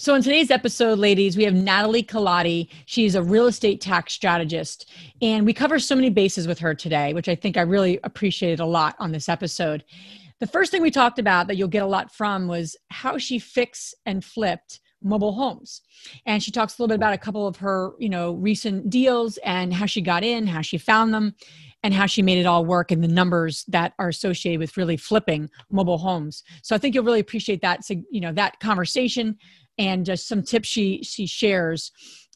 So, 0.00 0.14
in 0.14 0.22
today's 0.22 0.52
episode, 0.52 1.00
ladies, 1.00 1.36
we 1.36 1.42
have 1.42 1.54
Natalie 1.54 2.04
Kolodij. 2.04 2.68
She's 2.86 3.16
a 3.16 3.22
real 3.22 3.48
estate 3.48 3.80
tax 3.80 4.12
strategist, 4.12 4.88
and 5.20 5.44
we 5.44 5.52
cover 5.52 5.80
so 5.80 5.96
many 5.96 6.08
bases 6.08 6.46
with 6.46 6.60
her 6.60 6.72
today, 6.72 7.12
which 7.14 7.28
I 7.28 7.34
think 7.34 7.56
I 7.56 7.62
really 7.62 7.98
appreciated 8.04 8.60
a 8.60 8.64
lot 8.64 8.94
on 9.00 9.10
this 9.10 9.28
episode. 9.28 9.82
The 10.38 10.46
first 10.46 10.70
thing 10.70 10.82
we 10.82 10.92
talked 10.92 11.18
about 11.18 11.48
that 11.48 11.56
you'll 11.56 11.66
get 11.66 11.82
a 11.82 11.86
lot 11.86 12.14
from 12.14 12.46
was 12.46 12.76
how 12.90 13.18
she 13.18 13.40
fixed 13.40 13.96
and 14.06 14.24
flipped 14.24 14.78
mobile 15.02 15.32
homes 15.32 15.82
and 16.26 16.42
she 16.42 16.50
talks 16.50 16.76
a 16.76 16.82
little 16.82 16.88
bit 16.88 16.96
about 16.96 17.12
a 17.12 17.18
couple 17.18 17.46
of 17.46 17.56
her 17.56 17.92
you 18.00 18.08
know 18.08 18.32
recent 18.32 18.90
deals 18.90 19.36
and 19.44 19.72
how 19.72 19.86
she 19.86 20.00
got 20.00 20.24
in 20.24 20.44
how 20.44 20.60
she 20.60 20.76
found 20.76 21.14
them 21.14 21.34
and 21.84 21.94
how 21.94 22.04
she 22.04 22.20
made 22.20 22.38
it 22.38 22.46
all 22.46 22.64
work 22.64 22.90
and 22.90 23.02
the 23.02 23.08
numbers 23.08 23.64
that 23.68 23.92
are 24.00 24.08
associated 24.08 24.58
with 24.58 24.76
really 24.76 24.96
flipping 24.96 25.48
mobile 25.70 25.98
homes 25.98 26.42
so 26.62 26.74
i 26.74 26.78
think 26.78 26.96
you'll 26.96 27.04
really 27.04 27.20
appreciate 27.20 27.62
that 27.62 27.80
you 28.10 28.20
know 28.20 28.32
that 28.32 28.58
conversation 28.58 29.38
and 29.78 30.04
just 30.04 30.28
some 30.28 30.42
tips 30.42 30.68
she 30.68 31.02
she 31.02 31.26
shares 31.26 31.92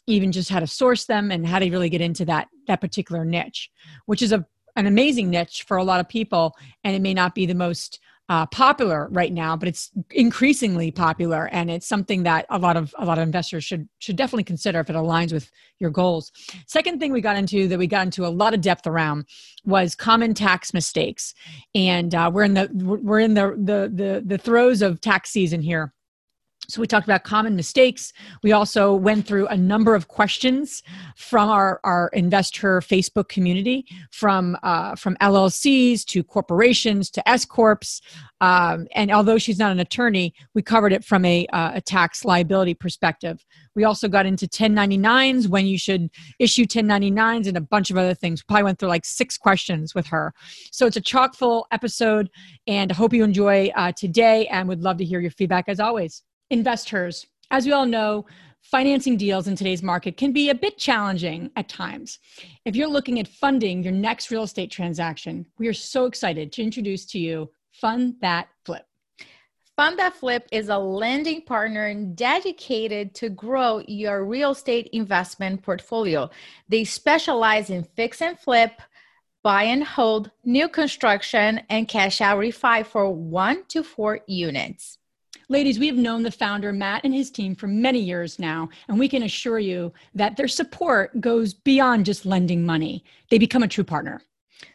even 0.09 0.33
just 0.33 0.51
how 0.51 0.59
to 0.61 0.67
source 0.67 1.05
them 1.05 1.31
and 1.31 1.47
how 1.47 1.59
to 1.59 1.71
really 1.71 1.89
get 1.89 2.01
into 2.01 2.25
that 2.25 2.49
that 2.67 2.81
particular 2.81 3.25
niche 3.25 3.71
which 4.07 4.23
is 4.23 4.33
a 4.33 4.45
an 4.77 4.87
amazing 4.87 5.31
niche 5.31 5.65
for 5.67 5.77
a 5.77 5.85
lot 5.85 6.01
of 6.01 6.09
people. 6.09 6.57
And 6.85 6.95
it 6.95 7.03
may 7.03 7.15
not 7.15 7.35
be 7.35 7.47
the 7.47 7.55
most 7.55 8.01
uh, 8.29 8.47
popular 8.47 9.09
right 9.11 9.33
now 9.33 9.57
but 9.57 9.69
it's 9.69 9.91
increasingly 10.11 10.91
popular. 10.91 11.49
And 11.49 11.71
it's 11.71 11.87
something 11.87 12.23
that 12.23 12.47
a 12.49 12.59
lot 12.59 12.77
of 12.77 12.95
a 12.99 13.05
lot 13.05 13.19
of 13.19 13.23
investors 13.23 13.65
should 13.65 13.89
should 13.99 14.17
definitely 14.17 14.45
consider 14.45 14.81
if 14.81 14.89
it 14.89 14.97
aligns 14.97 15.33
with 15.33 15.51
your 15.81 15.91
goals. 15.91 16.31
Second 16.67 16.99
thing 16.99 17.13
we 17.13 17.21
got 17.21 17.37
into 17.37 17.69
that 17.69 17.79
we 17.79 17.87
got 17.87 18.07
into 18.07 18.25
a 18.25 18.29
lot 18.29 18.55
of 18.55 18.61
depth 18.61 18.87
around 18.87 19.27
was 19.65 19.95
common 19.95 20.35
tax 20.35 20.73
mistakes. 20.73 21.35
And 21.75 22.15
uh, 22.15 22.31
we're 22.33 22.45
in 22.45 22.55
the 22.55 22.71
we're 22.73 23.21
in 23.21 23.35
the, 23.35 23.51
the 23.59 23.91
the 23.93 24.23
the 24.25 24.39
throes 24.39 24.83
of 24.83 25.01
tax 25.01 25.31
season 25.31 25.61
here 25.61 25.93
so 26.69 26.81
we 26.81 26.87
talked 26.87 27.07
about 27.07 27.25
common 27.25 27.57
mistakes. 27.57 28.13
We 28.43 28.53
also 28.53 28.95
went 28.95 29.27
through 29.27 29.49
a 29.49 29.57
number 29.57 29.95
of 29.97 30.07
questions 30.07 30.83
from 31.17 31.51
our, 31.51 31.81
our 31.83 32.09
investor 32.13 32.81
Facebook 32.81 33.29
community, 33.29 33.85
from 34.13 34.57
uh, 34.63 34.95
from 34.95 35.17
LLCs 35.17 36.05
to 36.07 36.23
corporations 36.23 37.11
to 37.11 37.29
S 37.29 37.45
corps. 37.45 38.01
Um, 38.41 38.87
and 38.95 39.11
although 39.11 39.39
she's 39.39 39.59
not 39.59 39.73
an 39.73 39.81
attorney, 39.81 40.35
we 40.55 40.63
covered 40.63 40.93
it 40.93 41.05
from 41.05 41.25
a, 41.25 41.47
uh, 41.49 41.73
a 41.75 41.81
tax 41.81 42.25
liability 42.25 42.75
perspective. 42.75 43.45
We 43.75 43.85
also 43.85 44.09
got 44.09 44.27
into 44.27 44.47
1099s, 44.47 45.49
when 45.49 45.67
you 45.67 45.79
should 45.79 46.11
issue 46.39 46.65
1099s, 46.65 47.49
and 47.49 47.57
a 47.57 47.61
bunch 47.61 47.91
of 47.91 47.99
other 47.99 48.15
things. 48.15 48.43
Probably 48.43 48.65
went 48.65 48.79
through 48.79 48.89
like 48.89 49.05
six 49.05 49.37
questions 49.37 49.95
with 49.95 50.07
her. 50.07 50.33
So 50.71 50.87
it's 50.87 50.97
a 50.97 51.01
chock 51.01 51.35
full 51.35 51.67
episode, 51.71 52.31
and 52.67 52.91
I 52.93 52.95
hope 52.95 53.13
you 53.13 53.25
enjoy 53.25 53.71
uh, 53.75 53.93
today. 53.93 54.47
And 54.47 54.69
would 54.69 54.83
love 54.83 54.97
to 54.99 55.05
hear 55.05 55.21
your 55.21 55.33
feedback 55.33 55.69
as 55.69 55.81
always 55.81 56.23
investors, 56.53 57.27
as 57.51 57.65
we 57.67 57.73
all 57.73 57.87
know, 57.87 58.27
financing 58.61 59.17
deals 59.17 59.49
in 59.49 59.57
today's 59.57 59.83
market 59.83 60.17
can 60.17 60.33
be 60.33 60.51
a 60.51 60.55
bit 60.55 60.79
challenging 60.79 61.51
at 61.57 61.69
times. 61.69 62.19
If 62.65 62.77
you're 62.77 62.89
looking 62.89 63.19
at 63.19 63.27
funding 63.27 63.83
your 63.83 63.93
next 63.93 64.31
real 64.31 64.45
estate 64.45 64.71
transaction, 64.71 65.47
we 65.59 65.67
are 65.67 65.73
so 65.73 66.05
excited 66.05 66.53
to 66.53 66.63
introduce 66.63 67.07
to 67.07 67.19
you 67.19 67.51
Fund 67.73 68.17
That 68.21 68.49
Flip. 68.65 68.85
Fund 69.77 69.99
That 69.99 70.15
Flip 70.15 70.47
is 70.53 70.69
a 70.69 70.77
lending 70.77 71.43
partner 71.43 71.95
dedicated 71.95 73.15
to 73.17 73.31
grow 73.31 73.83
your 73.89 74.25
real 74.25 74.51
estate 74.51 74.91
investment 74.93 75.63
portfolio. 75.63 76.31
They 76.69 76.85
specialize 76.85 77.71
in 77.71 77.83
fix 77.97 78.21
and 78.21 78.39
flip, 78.39 78.73
buy 79.43 79.65
and 79.65 79.83
hold, 79.83 80.31
new 80.45 80.69
construction, 80.69 81.63
and 81.71 81.89
cash 81.89 82.21
out 82.21 82.39
refi 82.39 82.85
for 82.85 83.11
one 83.11 83.65
to 83.69 83.83
four 83.83 84.21
units. 84.27 84.99
Ladies, 85.53 85.79
we 85.79 85.87
have 85.87 85.97
known 85.97 86.23
the 86.23 86.31
founder, 86.31 86.73
Matt, 86.73 87.05
and 87.05 87.13
his 87.13 87.31
team 87.31 87.55
for 87.55 87.67
many 87.67 87.99
years 87.99 88.39
now, 88.39 88.71
and 88.89 88.99
we 88.99 89.07
can 89.07 89.25
assure 89.25 89.59
you 89.59 89.93
that 90.15 90.35
their 90.35 90.49
support 90.49 91.21
goes 91.21 91.53
beyond 91.53 92.07
just 92.07 92.25
lending 92.25 92.65
money. 92.65 93.05
They 93.29 93.37
become 93.37 93.63
a 93.63 93.69
true 93.69 93.85
partner. 93.85 94.23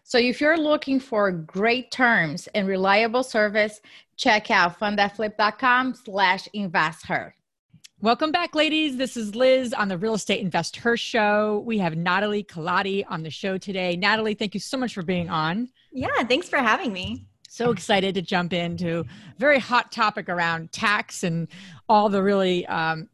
So 0.03 0.19
if 0.19 0.39
you're 0.39 0.55
looking 0.55 0.99
for 0.99 1.31
great 1.31 1.89
terms 1.89 2.47
and 2.53 2.67
reliable 2.67 3.23
service, 3.23 3.81
check 4.17 4.51
out 4.51 4.79
fundthatflip.com 4.79 5.95
slash 5.95 6.47
investher. 6.53 7.33
Welcome 7.99 8.31
back, 8.31 8.53
ladies. 8.53 8.97
This 8.97 9.17
is 9.17 9.33
Liz 9.33 9.73
on 9.73 9.87
the 9.87 9.97
Real 9.97 10.13
Estate 10.13 10.41
Invest 10.41 10.75
Her 10.75 10.95
show. 10.95 11.63
We 11.66 11.79
have 11.79 11.97
Natalie 11.97 12.43
Kolodij 12.43 13.03
on 13.09 13.23
the 13.23 13.31
show 13.31 13.57
today. 13.57 13.95
Natalie, 13.95 14.35
thank 14.35 14.53
you 14.53 14.59
so 14.59 14.77
much 14.77 14.93
for 14.93 15.01
being 15.01 15.27
on. 15.27 15.69
Yeah, 15.91 16.21
thanks 16.25 16.47
for 16.47 16.59
having 16.59 16.93
me 16.93 17.25
so 17.57 17.72
excited 17.72 18.13
to 18.13 18.22
jump 18.22 18.53
into 18.53 19.00
a 19.00 19.06
very 19.40 19.57
hot 19.57 19.91
topic 19.91 20.29
around 20.29 20.72
tax 20.72 21.23
and 21.23 21.47
all 21.90 22.07
the 22.07 22.22
really 22.22 22.66
um, 22.68 23.09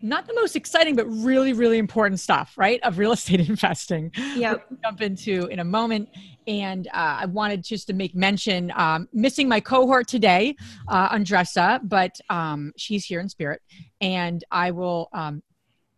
not 0.00 0.24
the 0.28 0.34
most 0.34 0.54
exciting 0.54 0.94
but 0.94 1.04
really 1.06 1.52
really 1.52 1.78
important 1.78 2.20
stuff 2.20 2.54
right 2.56 2.80
of 2.84 2.98
real 2.98 3.12
estate 3.18 3.40
investing. 3.48 4.12
Yeah 4.36 4.54
jump 4.84 5.00
into 5.02 5.46
in 5.46 5.58
a 5.58 5.64
moment. 5.64 6.08
And 6.46 6.86
uh, 6.88 7.18
i 7.22 7.26
wanted 7.26 7.64
just 7.64 7.88
to 7.88 7.92
make 7.92 8.14
mention 8.14 8.72
um, 8.76 9.08
missing 9.12 9.48
my 9.48 9.60
cohort 9.60 10.06
today 10.06 10.54
uh, 10.86 11.08
andressa 11.10 11.80
but 11.82 12.18
um, 12.30 12.72
she's 12.76 13.04
here 13.04 13.18
in 13.18 13.28
spirit. 13.28 13.60
And 14.00 14.44
i 14.52 14.70
will 14.70 15.08
um, 15.12 15.42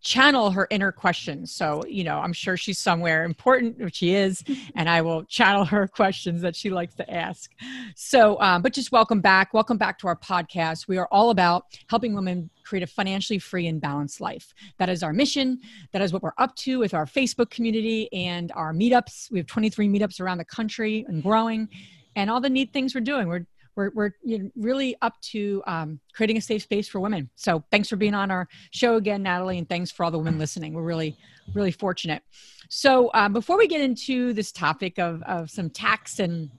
channel 0.03 0.51
her 0.51 0.67
inner 0.71 0.93
questions. 0.93 1.53
So, 1.53 1.83
you 1.87 2.05
know, 2.05 2.19
I'm 2.19 2.33
sure 2.33 2.57
she's 2.57 2.79
somewhere 2.79 3.25
important, 3.25 3.79
which 3.79 3.97
she 3.97 4.15
is, 4.15 4.43
and 4.75 4.89
I 4.89 5.03
will 5.03 5.25
channel 5.25 5.65
her 5.67 5.87
questions 5.87 6.41
that 6.43 6.57
she 6.57 6.71
likes 6.71 6.95
to 6.97 7.11
ask. 7.11 7.51
So, 7.95 8.41
um, 8.41 8.63
but 8.63 8.73
just 8.73 8.93
welcome 8.93 9.21
back. 9.21 9.53
Welcome 9.53 9.77
back 9.77 9.99
to 10.01 10.07
our 10.07 10.17
podcast. 10.17 10.89
We 10.89 10.99
are 10.99 11.09
all 11.11 11.31
about 11.31 11.65
helping 11.89 12.15
women 12.15 12.51
create 12.65 12.83
a 12.83 12.87
financially 12.87 13.39
free 13.39 13.67
and 13.67 13.81
balanced 13.81 14.21
life. 14.21 14.55
That 14.79 14.89
is 14.89 15.03
our 15.03 15.13
mission. 15.13 15.61
That 15.93 16.03
is 16.03 16.13
what 16.13 16.23
we're 16.23 16.33
up 16.39 16.55
to 16.57 16.79
with 16.79 16.95
our 16.95 17.05
Facebook 17.05 17.51
community 17.51 18.11
and 18.13 18.53
our 18.55 18.73
meetups. 18.73 19.31
We 19.31 19.39
have 19.39 19.47
23 19.47 19.89
meetups 19.89 20.21
around 20.21 20.39
the 20.39 20.45
country 20.45 21.05
and 21.09 21.23
growing, 21.23 21.69
and 22.17 22.31
all 22.31 22.41
the 22.41 22.51
neat 22.51 22.73
things 22.73 22.95
we're 22.95 23.01
doing. 23.03 23.29
We're 23.29 23.47
we're, 23.77 23.91
we're 23.95 24.11
you 24.23 24.39
know, 24.39 24.51
really 24.57 24.97
up 25.03 25.21
to 25.21 25.63
um, 25.67 26.01
creating 26.15 26.37
a 26.37 26.41
safe 26.41 26.63
space 26.63 26.89
for 26.89 27.01
women. 27.01 27.31
So 27.37 27.65
thanks 27.71 27.89
for 27.89 27.97
being 27.97 28.15
on 28.15 28.31
our 28.31 28.49
show 28.71 28.97
again, 28.97 29.23
Natalie, 29.23 29.59
and 29.59 29.69
thanks 29.69 29.91
for 29.91 30.05
all 30.05 30.11
the 30.11 30.19
women 30.19 30.39
listening. 30.39 30.75
We're 30.75 30.83
really, 30.83 31.17
really 31.55 31.73
fortunate. 31.73 32.23
So 32.69 33.09
uh, 33.09 33.29
before 33.29 33.59
we 33.59 33.67
get 33.67 33.81
into 33.81 34.33
this 34.33 34.53
topic 34.53 34.99
of, 34.99 35.23
of 35.23 35.51
some 35.51 35.71
tax 35.71 36.19
and 36.19 36.51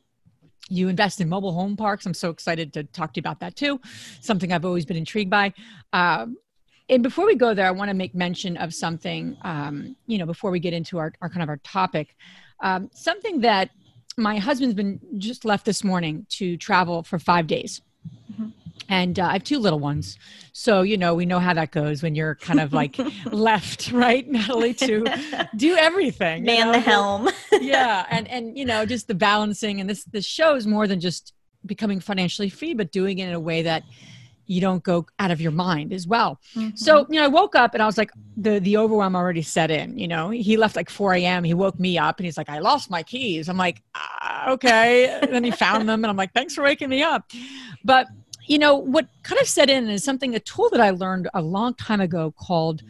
you 0.69 0.87
invest 0.87 1.21
in 1.21 1.29
mobile 1.29 1.53
home 1.53 1.75
parks, 1.75 2.05
I'm 2.05 2.13
so 2.13 2.29
excited 2.29 2.73
to 2.73 2.83
talk 2.83 3.13
to 3.13 3.17
you 3.17 3.21
about 3.21 3.39
that 3.41 3.55
too. 3.55 3.79
Something 4.21 4.53
I've 4.53 4.65
always 4.65 4.85
been 4.85 4.97
intrigued 4.97 5.29
by. 5.29 5.53
Um, 5.93 6.37
and 6.89 7.01
before 7.01 7.25
we 7.25 7.35
go 7.35 7.53
there, 7.53 7.67
I 7.67 7.71
want 7.71 7.89
to 7.89 7.93
make 7.93 8.13
mention 8.13 8.57
of 8.57 8.73
something, 8.73 9.37
um, 9.43 9.95
you 10.07 10.17
know, 10.17 10.25
before 10.25 10.51
we 10.51 10.59
get 10.59 10.73
into 10.73 10.97
our, 10.97 11.13
our 11.21 11.29
kind 11.29 11.41
of 11.41 11.49
our 11.49 11.57
topic, 11.57 12.15
um, 12.59 12.89
something 12.93 13.41
that 13.41 13.69
my 14.21 14.37
husband's 14.37 14.75
been 14.75 14.99
just 15.17 15.45
left 15.45 15.65
this 15.65 15.83
morning 15.83 16.25
to 16.29 16.57
travel 16.57 17.03
for 17.03 17.19
five 17.19 17.47
days. 17.47 17.81
Mm-hmm. 18.31 18.49
And 18.89 19.19
uh, 19.19 19.25
I 19.25 19.33
have 19.33 19.43
two 19.43 19.59
little 19.59 19.79
ones. 19.79 20.17
So, 20.53 20.81
you 20.81 20.97
know, 20.97 21.15
we 21.15 21.25
know 21.25 21.39
how 21.39 21.53
that 21.53 21.71
goes 21.71 22.03
when 22.03 22.13
you're 22.13 22.35
kind 22.35 22.59
of 22.59 22.73
like 22.73 22.97
left, 23.25 23.91
right, 23.91 24.27
Natalie, 24.27 24.73
to 24.75 25.05
do 25.55 25.75
everything. 25.75 26.43
Man 26.43 26.57
you 26.57 26.65
know? 26.65 26.71
the 26.73 26.79
helm. 26.79 27.29
yeah. 27.61 28.05
And, 28.09 28.27
and, 28.27 28.57
you 28.57 28.65
know, 28.65 28.85
just 28.85 29.07
the 29.07 29.15
balancing. 29.15 29.79
And 29.79 29.89
this, 29.89 30.03
this 30.05 30.25
show 30.25 30.55
is 30.55 30.67
more 30.67 30.87
than 30.87 30.99
just 30.99 31.33
becoming 31.65 31.99
financially 31.99 32.49
free, 32.49 32.73
but 32.73 32.91
doing 32.91 33.19
it 33.19 33.27
in 33.27 33.33
a 33.33 33.39
way 33.39 33.61
that 33.61 33.83
you 34.51 34.59
don't 34.59 34.83
go 34.83 35.05
out 35.17 35.31
of 35.31 35.39
your 35.39 35.51
mind 35.51 35.93
as 35.93 36.05
well. 36.05 36.39
Mm-hmm. 36.55 36.75
So, 36.75 37.07
you 37.09 37.15
know, 37.15 37.23
I 37.23 37.29
woke 37.29 37.55
up 37.55 37.73
and 37.73 37.81
I 37.81 37.85
was 37.85 37.97
like, 37.97 38.11
the 38.35 38.59
the 38.59 38.75
overwhelm 38.75 39.15
already 39.15 39.41
set 39.41 39.71
in. 39.71 39.97
You 39.97 40.09
know, 40.09 40.29
he 40.29 40.57
left 40.57 40.75
like 40.75 40.89
4 40.89 41.13
a.m. 41.13 41.45
He 41.45 41.53
woke 41.53 41.79
me 41.79 41.97
up 41.97 42.19
and 42.19 42.25
he's 42.25 42.37
like, 42.37 42.49
I 42.49 42.59
lost 42.59 42.89
my 42.89 43.01
keys. 43.01 43.47
I'm 43.47 43.57
like, 43.57 43.81
ah, 43.95 44.49
okay. 44.51 45.19
then 45.31 45.45
he 45.45 45.51
found 45.51 45.87
them 45.87 46.03
and 46.03 46.11
I'm 46.11 46.17
like, 46.17 46.33
thanks 46.33 46.53
for 46.53 46.63
waking 46.63 46.89
me 46.89 47.01
up. 47.01 47.31
But 47.85 48.07
you 48.45 48.59
know, 48.59 48.75
what 48.75 49.07
kind 49.23 49.39
of 49.39 49.47
set 49.47 49.69
in 49.69 49.89
is 49.89 50.03
something, 50.03 50.35
a 50.35 50.39
tool 50.39 50.69
that 50.71 50.81
I 50.81 50.89
learned 50.89 51.29
a 51.33 51.41
long 51.41 51.73
time 51.75 52.01
ago 52.01 52.33
called 52.37 52.81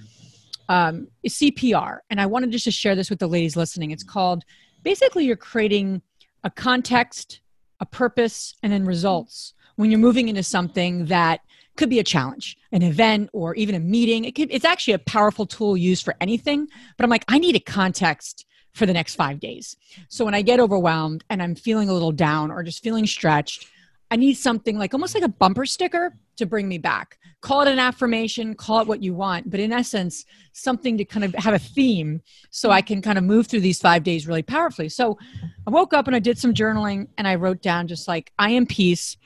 um, 0.68 1.10
CPR. 1.28 2.00
And 2.10 2.20
I 2.20 2.26
wanted 2.26 2.52
just 2.52 2.64
to 2.64 2.72
share 2.72 2.96
this 2.96 3.12
with 3.12 3.20
the 3.20 3.28
ladies 3.28 3.56
listening. 3.56 3.92
It's 3.92 4.04
called 4.04 4.44
basically 4.82 5.26
you're 5.26 5.36
creating 5.36 6.02
a 6.44 6.50
context, 6.50 7.42
a 7.80 7.86
purpose, 7.86 8.56
and 8.64 8.74
then 8.74 8.86
results 8.86 9.54
when 9.76 9.90
you're 9.90 10.00
moving 10.00 10.28
into 10.28 10.44
something 10.44 11.06
that 11.06 11.42
could 11.78 11.90
be 11.90 12.00
a 12.00 12.04
challenge, 12.04 12.58
an 12.72 12.82
event, 12.82 13.30
or 13.34 13.56
even 13.56 13.76
a 13.76 13.80
meeting. 13.80 14.26
It 14.26 14.36
could, 14.36 14.50
it's 14.52 14.66
actually 14.66 14.94
a 14.94 15.00
powerful 15.00 15.46
tool 15.46 15.78
used 15.78 16.04
for 16.04 16.16
anything. 16.22 16.68
But 16.98 17.04
I'm 17.04 17.10
like, 17.10 17.26
I 17.28 17.40
need 17.40 17.56
a 17.56 17.60
context 17.60 18.46
for 18.74 18.86
the 18.86 18.94
next 18.94 19.16
five 19.16 19.40
days. 19.40 19.76
So 20.08 20.26
when 20.26 20.34
I 20.34 20.42
get 20.42 20.60
overwhelmed 20.60 21.24
and 21.30 21.42
I'm 21.42 21.56
feeling 21.56 21.90
a 21.90 21.94
little 21.94 22.12
down 22.12 22.52
or 22.52 22.64
just 22.64 22.84
feeling 22.84 23.06
stretched, 23.06 23.68
I 24.10 24.18
need 24.18 24.34
something 24.34 24.78
like 24.78 24.94
almost 24.94 25.16
like 25.16 25.24
a 25.24 25.30
bumper 25.30 25.66
sticker 25.66 26.18
to 26.38 26.46
bring 26.46 26.68
me 26.68 26.78
back. 26.78 27.18
Call 27.42 27.62
it 27.62 27.68
an 27.70 27.80
affirmation, 27.80 28.54
call 28.56 28.82
it 28.82 28.88
what 28.88 29.02
you 29.02 29.14
want, 29.14 29.50
but 29.50 29.60
in 29.60 29.72
essence, 29.72 30.26
something 30.54 30.98
to 30.98 31.06
kind 31.06 31.24
of 31.24 31.34
have 31.36 31.54
a 31.54 31.60
theme 31.60 32.22
so 32.50 32.70
I 32.72 32.82
can 32.82 33.02
kind 33.02 33.18
of 33.18 33.24
move 33.24 33.48
through 33.48 33.62
these 33.62 33.80
five 33.80 34.04
days 34.04 34.28
really 34.28 34.44
powerfully. 34.44 34.90
So 34.90 35.18
I 35.66 35.72
woke 35.72 35.94
up 35.94 36.08
and 36.08 36.16
I 36.16 36.20
did 36.20 36.38
some 36.38 36.54
journaling 36.54 37.08
and 37.18 37.28
I 37.28 37.36
wrote 37.36 37.62
down 37.62 37.88
just 37.88 38.08
like, 38.08 38.32
I 38.38 38.52
am 38.52 38.66
peace, 38.66 39.18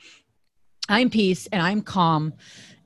I'm 0.88 1.10
peace, 1.10 1.46
and 1.52 1.62
I'm 1.62 1.82
calm, 1.82 2.34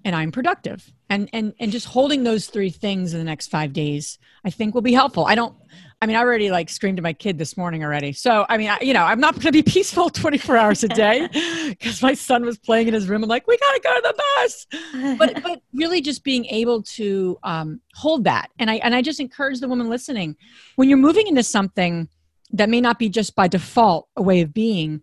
and 0.05 0.15
I'm 0.15 0.33
productive. 0.33 0.93
And 1.09 1.29
and 1.33 1.55
and 1.59 1.73
just 1.73 1.87
holding 1.87 2.23
those 2.23 2.47
three 2.47 2.71
things 2.71 3.13
in 3.13 3.19
the 3.19 3.25
next 3.25 3.49
five 3.49 3.73
days, 3.73 4.19
I 4.45 4.51
think 4.51 4.75
will 4.75 4.83
be 4.83 4.93
helpful. 4.93 5.27
I 5.27 5.35
don't 5.35 5.55
I 6.03 6.07
mean, 6.07 6.17
I 6.17 6.21
already 6.21 6.51
like 6.51 6.71
screamed 6.71 6.99
at 6.99 7.03
my 7.03 7.13
kid 7.13 7.37
this 7.37 7.59
morning 7.59 7.85
already. 7.85 8.15
So, 8.15 8.47
I 8.49 8.57
mean, 8.57 8.71
I, 8.71 8.79
you 8.81 8.95
know, 8.95 9.03
I'm 9.03 9.21
not 9.21 9.35
going 9.35 9.43
to 9.43 9.53
be 9.53 9.63
peaceful 9.71 10.09
24 10.09 10.57
hours 10.57 10.83
a 10.83 10.89
day 10.89 11.29
because 11.69 12.03
my 12.03 12.15
son 12.15 12.43
was 12.47 12.57
playing 12.57 12.89
in 12.89 12.95
his 12.95 13.07
room. 13.07 13.23
I'm 13.23 13.29
like, 13.29 13.47
we 13.47 13.59
got 13.59 13.75
to 13.75 13.81
go 13.81 13.95
to 13.95 14.03
the 14.03 14.23
bus. 14.37 15.17
But, 15.19 15.43
but 15.43 15.61
really 15.75 16.01
just 16.01 16.25
being 16.25 16.47
able 16.47 16.83
to 16.83 17.39
um, 17.43 17.83
hold 17.95 18.25
that. 18.25 18.51
And 18.59 18.71
I, 18.71 18.77
and 18.77 18.95
I 18.95 19.03
just 19.03 19.21
encourage 19.21 19.61
the 19.61 19.69
woman 19.69 19.91
listening 19.91 20.37
when 20.77 20.89
you're 20.89 20.99
moving 20.99 21.27
into 21.27 21.43
something 21.43 22.09
that 22.53 22.71
may 22.71 22.81
not 22.81 22.99
be 22.99 23.11
just 23.11 23.37
by 23.37 23.47
default 23.47 24.09
a 24.17 24.23
way 24.23 24.41
of 24.41 24.55
being, 24.55 25.03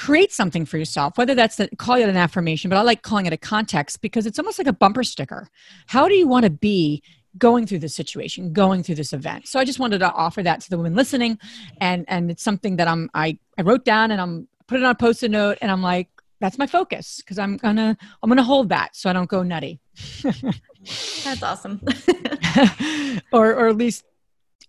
create 0.00 0.32
something 0.32 0.64
for 0.64 0.78
yourself 0.78 1.18
whether 1.18 1.34
that's 1.34 1.56
the, 1.56 1.68
call 1.76 1.96
it 1.96 2.08
an 2.08 2.16
affirmation 2.16 2.70
but 2.70 2.78
i 2.78 2.80
like 2.80 3.02
calling 3.02 3.26
it 3.26 3.34
a 3.34 3.36
context 3.36 4.00
because 4.00 4.24
it's 4.24 4.38
almost 4.38 4.58
like 4.58 4.66
a 4.66 4.72
bumper 4.72 5.04
sticker. 5.04 5.46
How 5.86 6.08
do 6.08 6.14
you 6.14 6.26
want 6.26 6.44
to 6.44 6.50
be 6.50 7.02
going 7.36 7.66
through 7.66 7.80
this 7.80 7.94
situation 7.94 8.54
going 8.54 8.82
through 8.82 8.94
this 8.94 9.12
event? 9.12 9.46
So 9.46 9.60
i 9.60 9.64
just 9.64 9.78
wanted 9.78 9.98
to 9.98 10.10
offer 10.10 10.42
that 10.42 10.62
to 10.62 10.70
the 10.70 10.78
women 10.78 10.94
listening. 10.94 11.38
And 11.80 12.06
and 12.08 12.30
it's 12.30 12.42
something 12.42 12.76
that 12.76 12.88
i'm 12.88 13.10
i, 13.12 13.38
I 13.58 13.62
wrote 13.62 13.84
down 13.84 14.10
and 14.10 14.20
i'm 14.20 14.48
put 14.66 14.80
it 14.80 14.84
on 14.84 14.90
a 14.90 14.94
post-it 14.94 15.30
note 15.30 15.58
and 15.60 15.70
i'm 15.70 15.82
like 15.82 16.08
that's 16.40 16.56
my 16.56 16.66
focus 16.66 17.18
because 17.18 17.38
i'm 17.38 17.58
gonna 17.58 17.94
i'm 18.22 18.30
gonna 18.30 18.42
hold 18.42 18.70
that 18.70 18.96
so 18.96 19.10
i 19.10 19.12
don't 19.12 19.28
go 19.28 19.42
nutty. 19.42 19.80
That's 21.24 21.42
awesome. 21.42 21.82
Or 23.32 23.54
or 23.54 23.68
at 23.68 23.76
least 23.76 24.04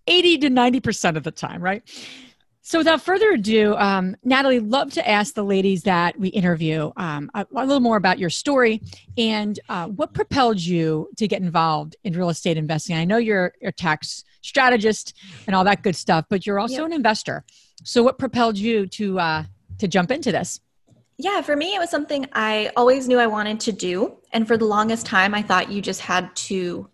80 0.06 0.38
to 0.38 0.50
90 0.50 0.80
percent 0.80 1.16
of 1.16 1.22
the 1.22 1.30
time 1.30 1.62
right 1.62 1.82
so, 2.64 2.78
without 2.78 3.02
further 3.02 3.30
ado, 3.32 3.74
um, 3.74 4.16
Natalie, 4.22 4.60
love 4.60 4.92
to 4.92 5.08
ask 5.08 5.34
the 5.34 5.42
ladies 5.42 5.82
that 5.82 6.16
we 6.16 6.28
interview 6.28 6.92
um, 6.96 7.28
a, 7.34 7.44
a, 7.56 7.66
little 7.66 7.80
more 7.80 7.96
about 7.96 8.20
your 8.20 8.30
story 8.30 8.80
and 9.18 9.58
uh, 9.68 9.88
what 9.88 10.14
propelled 10.14 10.60
you 10.60 11.10
to 11.16 11.26
get 11.26 11.42
involved 11.42 11.96
in 12.04 12.12
real 12.12 12.28
estate 12.28 12.56
investing. 12.56 12.96
I 12.96 13.04
know 13.04 13.16
you're, 13.16 13.52
a 13.64 13.72
tax 13.72 14.22
strategist 14.42 15.16
and 15.48 15.56
all 15.56 15.64
that 15.64 15.82
good 15.82 15.96
stuff, 15.96 16.26
but 16.28 16.46
you're 16.46 16.60
also 16.60 16.82
yep. 16.82 16.86
an 16.86 16.92
investor. 16.92 17.44
So, 17.82 18.04
what 18.04 18.16
propelled 18.16 18.56
you 18.56 18.86
to 18.86 19.18
uh, 19.18 19.44
to 19.78 19.88
jump 19.88 20.12
into 20.12 20.30
this? 20.30 20.60
Yeah, 21.18 21.40
for 21.40 21.56
me, 21.56 21.74
it 21.74 21.80
was 21.80 21.90
something 21.90 22.26
I 22.32 22.70
always 22.76 23.08
knew 23.08 23.18
I 23.18 23.26
wanted 23.26 23.58
to 23.60 23.72
do, 23.72 24.18
and 24.32 24.46
for 24.46 24.56
the 24.56 24.66
longest 24.66 25.04
time, 25.04 25.34
I 25.34 25.42
thought 25.42 25.72
you 25.72 25.82
just 25.82 26.00
had 26.00 26.34
to 26.36 26.88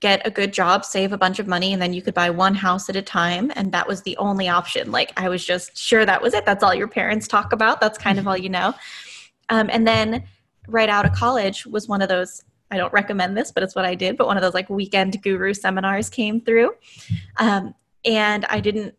get 0.00 0.26
a 0.26 0.30
good 0.30 0.52
job, 0.52 0.84
save 0.84 1.12
a 1.12 1.18
bunch 1.18 1.38
of 1.38 1.46
money, 1.46 1.72
and 1.72 1.80
then 1.80 1.92
you 1.92 2.02
could 2.02 2.14
buy 2.14 2.30
one 2.30 2.54
house 2.54 2.88
at 2.88 2.96
a 2.96 3.02
time. 3.02 3.52
And 3.54 3.72
that 3.72 3.86
was 3.86 4.02
the 4.02 4.16
only 4.16 4.48
option. 4.48 4.90
Like 4.90 5.12
I 5.16 5.28
was 5.28 5.44
just 5.44 5.76
sure 5.76 6.04
that 6.04 6.20
was 6.20 6.34
it. 6.34 6.44
That's 6.44 6.62
all 6.62 6.74
your 6.74 6.88
parents 6.88 7.28
talk 7.28 7.52
about. 7.52 7.80
That's 7.80 7.98
kind 7.98 8.18
of 8.18 8.26
all 8.26 8.36
you 8.36 8.48
know. 8.48 8.74
Um, 9.48 9.70
and 9.72 9.86
then 9.86 10.24
right 10.66 10.88
out 10.88 11.06
of 11.06 11.12
college 11.12 11.66
was 11.66 11.88
one 11.88 12.02
of 12.02 12.08
those. 12.08 12.42
I 12.70 12.76
don't 12.76 12.92
recommend 12.92 13.36
this, 13.36 13.52
but 13.52 13.62
it's 13.62 13.76
what 13.76 13.84
I 13.84 13.94
did. 13.94 14.16
But 14.16 14.26
one 14.26 14.36
of 14.36 14.42
those 14.42 14.54
like 14.54 14.68
weekend 14.68 15.22
guru 15.22 15.54
seminars 15.54 16.10
came 16.10 16.40
through, 16.40 16.74
um, 17.36 17.74
and 18.04 18.44
I 18.46 18.60
didn't. 18.60 18.94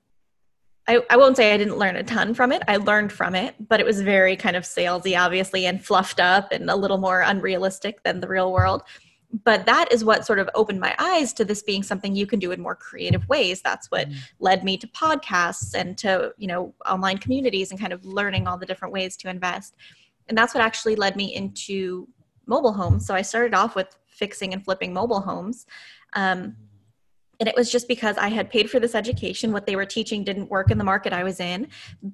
I, 0.90 1.02
I 1.10 1.18
won't 1.18 1.36
say 1.36 1.54
I 1.54 1.58
didn't 1.58 1.78
learn 1.78 1.98
a 1.98 2.04
ton 2.04 2.34
from 2.34 2.54
it. 2.54 2.64
I 2.66 2.78
learned 2.78 3.12
from 3.12 3.36
it, 3.36 3.56
but 3.68 3.82
it 3.82 3.86
was 3.86 4.00
very 4.00 4.38
kind 4.38 4.56
of 4.56 4.64
salesy, 4.64 5.20
obviously, 5.20 5.66
and 5.66 5.84
fluffed 5.84 6.22
up 6.22 6.54
and 6.54 6.70
a 6.70 6.78
little 6.78 6.98
more 6.98 7.20
unrealistic 7.20 8.04
than 8.04 8.22
the 8.22 8.28
real 8.30 8.54
world 8.54 8.84
but 9.44 9.66
that 9.66 9.92
is 9.92 10.06
what 10.06 10.26
sort 10.26 10.40
of 10.40 10.50
opened 10.56 10.80
my 10.80 10.96
eyes 11.00 11.34
to 11.34 11.46
this 11.46 11.62
being 11.62 11.84
something 11.84 12.16
you 12.16 12.26
can 12.26 12.40
do 12.40 12.52
in 12.52 12.62
more 12.62 12.76
creative 12.76 13.28
ways. 13.28 13.62
That's 13.62 13.92
what 13.92 14.10
mm. 14.10 14.16
led 14.40 14.64
me 14.64 14.78
to 14.78 14.88
podcasts 14.88 15.76
and 15.76 15.98
to 16.00 16.34
you 16.38 16.48
know 16.48 16.74
online 16.86 17.18
communities 17.18 17.72
and 17.72 17.80
kind 17.80 17.94
of 17.94 18.06
learning 18.06 18.48
all 18.48 18.58
the 18.58 18.66
different 18.66 18.94
ways 18.94 19.18
to 19.18 19.30
invest. 19.30 19.76
And 20.30 20.38
that's 20.38 20.54
what 20.54 20.64
actually 20.64 20.96
led 20.96 21.16
me 21.16 21.36
into 21.36 22.08
mobile 22.46 22.74
homes. 22.74 23.06
So 23.06 23.14
i 23.14 23.22
started 23.22 23.54
off 23.54 23.76
with 23.76 23.98
fixing 24.08 24.54
and 24.54 24.64
flipping 24.64 24.94
mobile 24.94 25.22
homes. 25.22 25.66
Um, 26.14 26.56
and 27.40 27.48
it 27.48 27.56
was 27.56 27.72
just 27.72 27.88
because 27.88 28.18
I 28.18 28.30
had 28.30 28.50
paid 28.50 28.70
for 28.70 28.80
this 28.80 28.96
education. 28.96 29.52
What 29.52 29.66
they 29.66 29.76
were 29.76 29.86
teaching 29.86 30.24
didn't 30.24 30.50
work 30.50 30.72
in 30.72 30.78
the 30.78 30.84
market 30.84 31.14
I 31.14 31.24
was 31.24 31.40
in. 31.40 31.68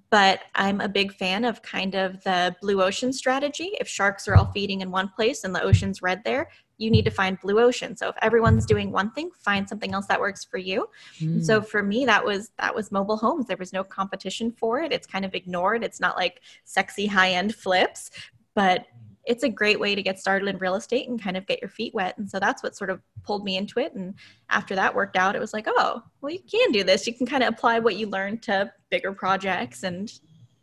But 0.10 0.42
I'm 0.56 0.82
a 0.82 0.90
big 0.90 1.14
fan 1.14 1.46
of 1.46 1.62
kind 1.62 1.96
of 1.96 2.22
the 2.24 2.56
blue 2.62 2.82
ocean 2.82 3.14
strategy. 3.14 3.72
If 3.80 3.88
sharks 3.88 4.28
are 4.28 4.36
all 4.36 4.52
feeding 4.52 4.82
in 4.82 4.92
one 4.92 5.10
place 5.10 5.44
and 5.44 5.56
the 5.56 5.62
ocean's 5.62 6.02
red 6.02 6.24
there, 6.26 6.50
you 6.78 6.92
need 6.92 7.06
to 7.06 7.12
find 7.12 7.40
blue 7.40 7.60
ocean 7.60 7.96
so 7.96 8.10
if 8.10 8.16
everyone's 8.22 8.66
doing 8.66 8.92
one 8.92 9.12
thing 9.12 9.30
find 9.40 9.70
something 9.70 9.94
else 9.94 10.08
that 10.08 10.20
works 10.20 10.44
for 10.44 10.58
you 10.58 10.88
mm. 11.20 11.44
so 11.44 11.62
for 11.62 11.84
me 11.84 12.04
that 12.04 12.26
was 12.26 12.52
that 12.58 12.74
was 12.74 12.92
mobile 12.92 13.16
homes 13.16 13.46
there 13.46 13.58
was 13.58 13.72
no 13.72 13.84
competition 13.84 14.52
for 14.52 14.82
it 14.82 14.92
it's 14.92 15.06
kind 15.06 15.24
of 15.24 15.36
ignored 15.36 15.84
it's 15.84 16.00
not 16.00 16.18
like 16.18 16.42
sexy 16.64 17.06
high 17.06 17.30
end 17.30 17.54
flips 17.54 18.10
but 18.56 18.86
it's 19.26 19.44
a 19.44 19.50
great 19.50 19.80
way 19.80 19.96
to 19.96 20.04
get 20.04 20.20
started 20.20 20.48
in 20.48 20.58
real 20.58 20.76
estate 20.76 21.08
and 21.08 21.22
kind 21.22 21.38
of 21.38 21.46
get 21.46 21.62
your 21.62 21.70
feet 21.70 21.94
wet 21.94 22.18
and 22.18 22.30
so 22.30 22.40
that's 22.40 22.62
what 22.64 22.76
sort 22.76 22.90
of 22.90 23.02
pulled 23.24 23.44
me 23.44 23.58
into 23.58 23.80
it 23.80 23.94
and 23.94 24.14
after 24.50 24.76
that 24.76 24.94
worked 24.94 25.16
out 25.16 25.36
it 25.36 25.40
was 25.40 25.54
like 25.54 25.68
oh 25.68 26.02
well 26.22 26.32
you 26.32 26.40
can 26.50 26.72
do 26.72 26.84
this 26.84 27.08
you 27.08 27.14
can 27.14 27.26
kind 27.26 27.44
of 27.44 27.50
apply 27.50 27.80
what 27.80 27.96
you 27.96 28.08
learned 28.08 28.42
to 28.42 28.72
bigger 28.90 29.14
projects 29.14 29.84
and 29.84 30.12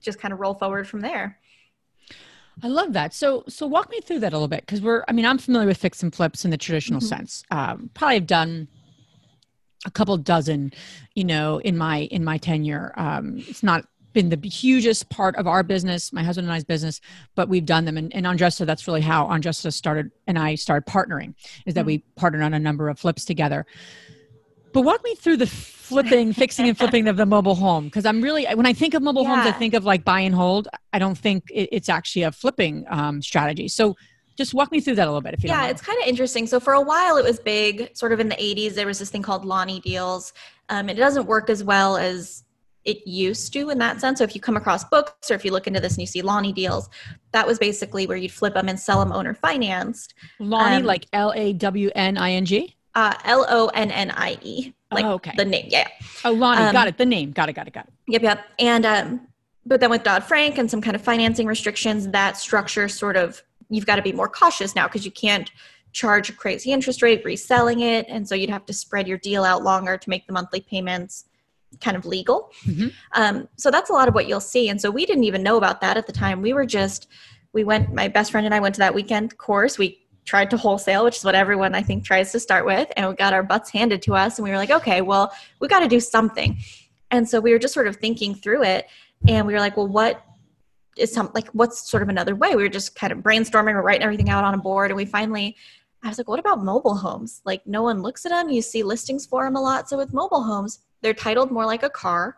just 0.01 0.19
kind 0.21 0.33
of 0.33 0.41
roll 0.41 0.55
forward 0.55 0.87
from 0.87 1.01
there 1.01 1.39
I 2.63 2.69
love 2.69 2.93
that. 2.93 3.15
So, 3.15 3.45
so 3.49 3.67
walk 3.67 3.91
me 3.91 4.01
through 4.01 4.19
that 4.21 4.33
a 4.33 4.37
little 4.37 4.49
bit 4.49 4.61
because 4.67 4.83
we're. 4.83 5.05
I 5.09 5.13
mean, 5.13 5.25
I'm 5.25 5.39
familiar 5.39 5.67
with 5.67 5.79
fix 5.79 6.03
and 6.03 6.15
flips 6.15 6.45
in 6.45 6.51
the 6.51 6.59
traditional 6.59 7.01
mm-hmm. 7.01 7.09
sense. 7.09 7.43
Um, 7.51 7.91
probably 7.95 8.17
have 8.17 8.27
done 8.27 8.69
a 9.87 9.91
couple 9.91 10.17
dozen, 10.19 10.73
you 11.15 11.25
know, 11.25 11.59
in 11.59 11.79
my 11.79 12.01
in 12.11 12.25
my 12.25 12.39
tenure. 12.39 12.93
Um, 12.97 13.43
it's 13.49 13.63
not 13.63 13.87
been 14.13 14.29
the 14.29 14.49
hugest 14.49 15.09
part 15.11 15.37
of 15.37 15.47
our 15.47 15.63
business, 15.63 16.13
my 16.13 16.23
husband 16.23 16.47
and 16.47 16.53
I's 16.53 16.65
business, 16.65 17.01
but 17.35 17.49
we've 17.49 17.65
done 17.65 17.85
them. 17.85 17.97
And, 17.97 18.15
and 18.15 18.27
Andressa, 18.27 18.67
that's 18.67 18.87
really 18.87 19.01
how 19.01 19.27
Andressa 19.27 19.73
started 19.73 20.11
and 20.27 20.39
I 20.39 20.55
started 20.55 20.91
partnering, 20.91 21.35
is 21.67 21.75
that 21.75 21.81
mm-hmm. 21.81 21.87
we 21.87 22.05
partnered 22.17 22.43
on 22.43 22.55
a 22.55 22.59
number 22.59 22.89
of 22.89 22.99
flips 22.99 23.25
together. 23.25 23.67
But 24.73 24.83
walk 24.83 25.03
me 25.03 25.15
through 25.17 25.39
the 25.39 25.47
flipping, 25.47 26.33
fixing 26.35 26.69
and 26.69 26.79
flipping 26.79 27.09
of 27.09 27.17
the 27.17 27.27
mobile 27.27 27.55
home. 27.57 27.87
Because 27.87 28.07
I'm 28.07 28.21
really, 28.21 28.47
when 28.55 28.67
I 28.67 28.73
think 28.73 28.95
of 28.95 29.03
mobile 29.03 29.23
yeah. 29.23 29.37
homes, 29.37 29.47
I 29.47 29.53
think 29.53 29.75
of 29.75 29.85
like 29.85 30.05
buy 30.05 30.21
and 30.21 30.35
hold. 30.35 30.69
I 30.93 30.99
don't 30.99 31.19
think 31.19 31.45
it, 31.51 31.69
it's 31.73 31.89
actually 31.89 32.23
a 32.23 32.33
flipping 32.33 32.85
um, 32.89 33.23
strategy. 33.23 33.69
So 33.69 33.97
just 34.37 34.55
walk 34.55 34.73
me 34.73 34.81
through 34.81 34.95
that 34.95 35.07
a 35.07 35.11
little 35.11 35.21
bit 35.21 35.35
if 35.35 35.45
you 35.45 35.51
yeah 35.51 35.67
it's 35.67 35.83
kind 35.83 36.01
of 36.01 36.09
interesting 36.09 36.47
so 36.47 36.59
for 36.59 36.73
a 36.73 36.81
while 36.81 37.19
it 37.19 37.25
was 37.25 37.39
big 37.39 37.95
sort 37.95 38.11
of 38.11 38.21
in 38.21 38.29
the 38.31 38.37
80s 38.37 38.73
there 38.73 38.87
was 38.87 38.99
this 38.99 39.11
thing 39.11 39.21
called 39.21 39.45
lonnie 39.45 39.81
deals 39.81 40.33
um, 40.71 40.89
it 40.89 40.95
doesn't 40.95 41.27
work 41.27 41.51
as 41.51 41.63
well 41.63 41.99
as 41.99 42.43
it 42.85 43.07
used 43.07 43.53
to 43.53 43.71
in 43.71 43.79
that 43.79 44.01
sense 44.01 44.19
so 44.19 44.25
if 44.25 44.35
you 44.35 44.41
come 44.41 44.57
across 44.57 44.85
books 44.85 45.31
or 45.31 45.35
if 45.35 45.45
you 45.45 45.53
look 45.53 45.67
into 45.67 45.81
this 45.81 45.95
and 45.95 46.01
you 46.01 46.07
see 46.07 46.23
lonnie 46.23 46.53
deals 46.53 46.89
that 47.33 47.47
was 47.47 47.59
basically 47.59 48.07
where 48.07 48.17
you'd 48.17 48.33
flip 48.33 48.55
them 48.55 48.69
and 48.69 48.79
sell 48.79 48.99
them 48.99 49.13
owner 49.13 49.35
financed 49.35 50.15
lonnie 50.39 50.77
um, 50.77 50.85
like 50.85 51.07
l-a-w-n-i-n-g 51.13 52.77
uh, 52.95 53.15
L 53.25 53.47
O 53.49 53.69
N 53.69 53.91
N 53.91 54.11
I 54.11 54.39
E. 54.43 54.73
Like 54.93 55.05
oh, 55.05 55.13
okay. 55.13 55.33
the 55.37 55.45
name. 55.45 55.67
Yeah. 55.69 55.87
Oh, 56.25 56.33
Lonnie. 56.33 56.63
Um, 56.63 56.73
got 56.73 56.89
it. 56.89 56.99
The 56.99 57.07
name. 57.07 57.31
Got 57.31 57.49
it. 57.49 57.53
Got 57.53 57.69
it. 57.69 57.73
Got 57.73 57.87
it. 57.87 57.93
Yep. 58.09 58.23
Yep. 58.23 58.45
And, 58.59 58.87
um, 58.87 59.21
but 59.65 59.79
then 59.81 59.91
with 59.91 60.03
Dodd 60.03 60.25
Frank 60.25 60.59
and 60.59 60.69
some 60.69 60.81
kind 60.81 60.97
of 60.97 61.03
financing 61.03 61.47
restrictions, 61.47 62.09
that 62.09 62.37
structure 62.37 62.89
sort 62.89 63.17
of, 63.17 63.43
you've 63.69 63.87
got 63.87 63.97
to 63.97 64.03
be 64.03 64.13
more 64.13 64.29
cautious 64.29 64.75
now 64.75 64.89
because 64.89 65.05
you 65.05 65.13
can't 65.13 65.53
charge 65.93 66.29
a 66.29 66.33
crazy 66.33 66.73
interest 66.73 67.03
rate 67.03 67.25
reselling 67.25 67.81
it. 67.81 68.07
And 68.09 68.29
so 68.29 68.35
you'd 68.35 68.51
have 68.51 68.67
to 68.67 68.73
spread 68.73 69.07
your 69.07 69.19
deal 69.19 69.45
out 69.45 69.63
longer 69.63 69.97
to 69.97 70.11
make 70.11 70.27
the 70.27 70.33
monthly 70.33 70.61
payments 70.61 71.27
kind 71.81 71.97
of 71.97 72.05
legal. 72.05 72.53
Mm-hmm. 72.65 72.89
Um, 73.13 73.49
so 73.57 73.71
that's 73.71 73.91
a 73.91 73.93
lot 73.93 74.09
of 74.09 74.15
what 74.15 74.29
you'll 74.29 74.41
see. 74.41 74.69
And 74.69 74.81
so 74.81 74.91
we 74.91 75.07
didn't 75.07 75.25
even 75.25 75.43
know 75.43 75.57
about 75.57 75.81
that 75.81 75.97
at 75.97 76.07
the 76.07 76.13
time. 76.13 76.43
We 76.43 76.53
were 76.53 76.67
just, 76.67 77.09
we 77.53 77.65
went, 77.65 77.95
my 77.95 78.09
best 78.09 78.33
friend 78.33 78.45
and 78.45 78.55
I 78.55 78.61
went 78.61 78.75
to 78.77 78.81
that 78.81 78.95
weekend 78.95 79.39
course. 79.39 79.79
We 79.79 80.01
tried 80.25 80.51
to 80.51 80.57
wholesale, 80.57 81.05
which 81.05 81.17
is 81.17 81.25
what 81.25 81.35
everyone 81.35 81.75
I 81.75 81.83
think 81.83 82.05
tries 82.05 82.33
to 82.33 82.41
start 82.41 82.65
with, 82.65 82.89
and 82.97 83.09
we 83.09 83.15
got 83.15 83.33
our 83.33 83.43
butts 83.43 83.71
handed 83.71 84.03
to 84.03 84.15
us, 84.15 84.39
and 84.39 84.45
we 84.45 84.51
were 84.51 84.57
like, 84.57 84.71
okay, 84.71 85.01
well, 85.01 85.33
we 85.61 85.69
got 85.69 85.81
to 85.81 85.89
do 85.89 85.99
something. 85.99 86.59
And 87.11 87.29
so 87.29 87.41
we 87.41 87.53
were 87.53 87.59
just 87.59 87.75
sort 87.75 87.89
of 87.89 87.97
thinking 87.97 88.35
through 88.35 88.63
it, 88.65 88.87
and 89.27 89.47
we 89.47 89.53
were 89.53 89.59
like, 89.59 89.77
well, 89.77 89.89
what 89.89 90.25
is 90.97 91.13
some 91.13 91.31
like 91.35 91.49
what's 91.49 91.91
sort 91.91 92.03
of 92.03 92.09
another 92.09 92.35
way? 92.35 92.55
We 92.55 92.63
were 92.63 92.69
just 92.69 92.95
kind 92.95 93.13
of 93.13 93.21
brainstorming, 93.21 93.75
or 93.75 93.83
writing 93.83 94.03
everything 94.03 94.31
out 94.31 94.45
on 94.45 94.55
a 94.55 94.59
board, 94.59 94.91
and 94.91 94.97
we 94.97 95.05
finally. 95.05 95.57
I 96.03 96.09
was 96.09 96.17
like, 96.17 96.29
what 96.29 96.41
about 96.41 96.65
mobile 96.65 96.95
homes? 96.95 97.43
Like, 97.45 97.67
no 97.67 97.83
one 97.83 98.01
looks 98.01 98.25
at 98.25 98.31
them. 98.31 98.49
You 98.49 98.63
see 98.63 98.83
listings 98.83 99.27
for 99.27 99.45
them 99.45 99.55
a 99.55 99.61
lot. 99.61 99.87
So, 99.87 99.99
with 99.99 100.15
mobile 100.15 100.43
homes, 100.43 100.79
they're 101.03 101.15
titled 101.15 101.51
more 101.51 101.67
like 101.67 101.83
a 101.83 101.91
car. 101.91 102.37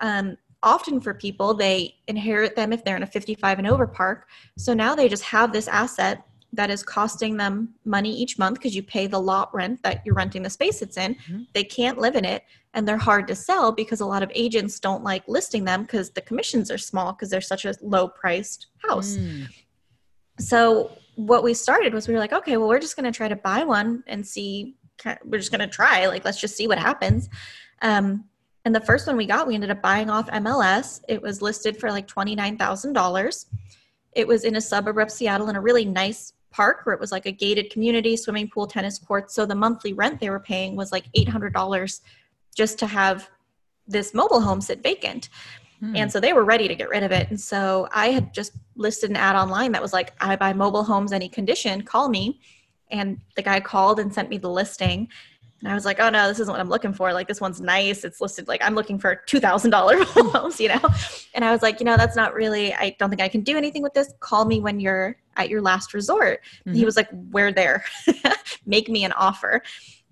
Um, 0.00 0.36
often 0.62 1.00
for 1.00 1.14
people, 1.14 1.54
they 1.54 1.94
inherit 2.08 2.56
them 2.56 2.72
if 2.72 2.84
they're 2.84 2.96
in 2.96 3.02
a 3.02 3.06
55 3.06 3.58
and 3.58 3.68
over 3.68 3.86
park. 3.86 4.28
So 4.56 4.74
now 4.74 4.94
they 4.94 5.08
just 5.08 5.24
have 5.24 5.52
this 5.52 5.68
asset 5.68 6.24
that 6.54 6.70
is 6.70 6.82
costing 6.82 7.36
them 7.36 7.74
money 7.84 8.14
each 8.14 8.38
month 8.38 8.58
because 8.58 8.74
you 8.76 8.82
pay 8.82 9.06
the 9.06 9.18
lot 9.18 9.52
rent 9.54 9.82
that 9.82 10.02
you're 10.04 10.14
renting 10.14 10.42
the 10.42 10.50
space 10.50 10.82
it's 10.82 10.96
in. 10.96 11.14
Mm-hmm. 11.14 11.42
They 11.52 11.64
can't 11.64 11.98
live 11.98 12.14
in 12.14 12.24
it 12.24 12.44
and 12.74 12.86
they're 12.86 12.96
hard 12.96 13.26
to 13.28 13.34
sell 13.34 13.72
because 13.72 14.00
a 14.00 14.06
lot 14.06 14.22
of 14.22 14.30
agents 14.34 14.78
don't 14.78 15.02
like 15.02 15.26
listing 15.26 15.64
them 15.64 15.82
because 15.82 16.10
the 16.10 16.20
commissions 16.20 16.70
are 16.70 16.78
small 16.78 17.12
because 17.12 17.30
they're 17.30 17.40
such 17.40 17.64
a 17.64 17.74
low 17.82 18.08
priced 18.08 18.68
house. 18.88 19.16
Mm. 19.16 19.48
So 20.38 20.92
what 21.16 21.42
we 21.42 21.54
started 21.54 21.94
was 21.94 22.08
we 22.08 22.14
were 22.14 22.20
like, 22.20 22.32
okay, 22.32 22.56
well, 22.56 22.68
we're 22.68 22.80
just 22.80 22.96
going 22.96 23.10
to 23.10 23.16
try 23.16 23.28
to 23.28 23.36
buy 23.36 23.64
one 23.64 24.02
and 24.06 24.26
see. 24.26 24.76
We're 25.24 25.38
just 25.38 25.50
going 25.50 25.60
to 25.60 25.72
try. 25.72 26.06
Like, 26.06 26.24
let's 26.24 26.40
just 26.40 26.56
see 26.56 26.66
what 26.66 26.78
happens. 26.78 27.28
Um, 27.84 28.24
and 28.64 28.74
the 28.74 28.80
first 28.80 29.06
one 29.06 29.16
we 29.16 29.26
got, 29.26 29.46
we 29.46 29.54
ended 29.54 29.70
up 29.70 29.82
buying 29.82 30.10
off 30.10 30.26
MLS. 30.30 31.02
It 31.06 31.20
was 31.22 31.42
listed 31.42 31.76
for 31.76 31.90
like 31.90 32.08
twenty 32.08 32.34
nine 32.34 32.56
thousand 32.56 32.94
dollars. 32.94 33.46
It 34.12 34.26
was 34.26 34.44
in 34.44 34.56
a 34.56 34.60
suburb 34.60 34.98
of 34.98 35.10
Seattle 35.10 35.48
in 35.50 35.56
a 35.56 35.60
really 35.60 35.84
nice 35.84 36.32
park 36.50 36.86
where 36.86 36.94
it 36.94 37.00
was 37.00 37.12
like 37.12 37.26
a 37.26 37.32
gated 37.32 37.70
community, 37.70 38.16
swimming 38.16 38.48
pool, 38.48 38.66
tennis 38.66 38.98
courts. 38.98 39.34
So 39.34 39.44
the 39.44 39.54
monthly 39.54 39.92
rent 39.92 40.20
they 40.20 40.30
were 40.30 40.40
paying 40.40 40.76
was 40.76 40.92
like 40.92 41.04
eight 41.14 41.28
hundred 41.28 41.52
dollars 41.52 42.00
just 42.56 42.78
to 42.78 42.86
have 42.86 43.28
this 43.86 44.14
mobile 44.14 44.40
home 44.40 44.60
sit 44.60 44.82
vacant. 44.82 45.28
Hmm. 45.80 45.96
And 45.96 46.12
so 46.12 46.20
they 46.20 46.32
were 46.32 46.44
ready 46.44 46.68
to 46.68 46.74
get 46.74 46.88
rid 46.88 47.02
of 47.02 47.12
it. 47.12 47.28
And 47.28 47.38
so 47.38 47.88
I 47.92 48.08
had 48.08 48.32
just 48.32 48.52
listed 48.76 49.10
an 49.10 49.16
ad 49.16 49.36
online 49.36 49.72
that 49.72 49.82
was 49.82 49.92
like, 49.92 50.14
I 50.20 50.36
buy 50.36 50.52
mobile 50.52 50.84
homes 50.84 51.12
any 51.12 51.28
condition, 51.28 51.82
call 51.82 52.08
me. 52.08 52.40
And 52.90 53.20
the 53.36 53.42
guy 53.42 53.60
called 53.60 53.98
and 53.98 54.14
sent 54.14 54.30
me 54.30 54.38
the 54.38 54.48
listing. 54.48 55.08
And 55.64 55.72
I 55.72 55.74
was 55.74 55.86
like, 55.86 55.98
oh 55.98 56.10
no, 56.10 56.28
this 56.28 56.38
isn't 56.40 56.52
what 56.52 56.60
I'm 56.60 56.68
looking 56.68 56.92
for. 56.92 57.14
Like 57.14 57.26
this 57.26 57.40
one's 57.40 57.58
nice. 57.58 58.04
It's 58.04 58.20
listed 58.20 58.48
like 58.48 58.62
I'm 58.62 58.74
looking 58.74 58.98
for 58.98 59.16
two 59.16 59.40
thousand 59.40 59.70
dollar 59.70 60.04
homes, 60.04 60.60
you 60.60 60.68
know. 60.68 60.80
And 61.32 61.42
I 61.42 61.52
was 61.52 61.62
like, 61.62 61.80
you 61.80 61.86
know, 61.86 61.96
that's 61.96 62.16
not 62.16 62.34
really. 62.34 62.74
I 62.74 62.94
don't 62.98 63.08
think 63.08 63.22
I 63.22 63.28
can 63.28 63.40
do 63.40 63.56
anything 63.56 63.82
with 63.82 63.94
this. 63.94 64.12
Call 64.20 64.44
me 64.44 64.60
when 64.60 64.78
you're 64.78 65.16
at 65.38 65.48
your 65.48 65.62
last 65.62 65.94
resort. 65.94 66.42
Mm-hmm. 66.66 66.74
He 66.74 66.84
was 66.84 66.96
like, 66.96 67.08
we're 67.12 67.50
there. 67.50 67.82
Make 68.66 68.90
me 68.90 69.04
an 69.04 69.12
offer. 69.12 69.62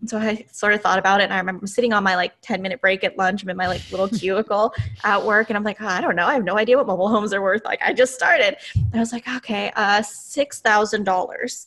And 0.00 0.09
so 0.09 0.16
I 0.16 0.47
sort 0.50 0.73
of 0.73 0.80
thought 0.80 0.99
about 0.99 1.21
it. 1.21 1.25
And 1.25 1.35
I 1.35 1.38
remember 1.38 1.66
sitting 1.66 1.92
on 1.92 2.02
my 2.02 2.16
like 2.16 2.32
10 2.40 2.62
minute 2.62 2.80
break 2.80 3.04
at 3.04 3.18
lunch. 3.18 3.42
I'm 3.42 3.50
in 3.50 3.56
my 3.59 3.68
like 3.68 3.82
little 3.90 4.09
cubicle 4.18 4.75
at 5.04 5.23
work. 5.23 5.50
And 5.50 5.56
I'm 5.59 5.64
like, 5.64 5.82
oh, 5.82 5.87
I 5.87 6.00
don't 6.00 6.16
know. 6.16 6.26
I 6.26 6.32
have 6.32 6.44
no 6.44 6.56
idea 6.56 6.78
what 6.78 6.87
mobile 6.87 7.09
homes 7.09 7.35
are 7.35 7.42
worth. 7.42 7.64
Like 7.66 7.82
I 7.82 7.92
just 7.92 8.14
started. 8.14 8.56
And 8.75 8.94
I 8.94 8.99
was 9.00 9.12
like, 9.12 9.28
okay, 9.28 9.71
uh, 9.76 10.00
$6,000. 10.00 11.66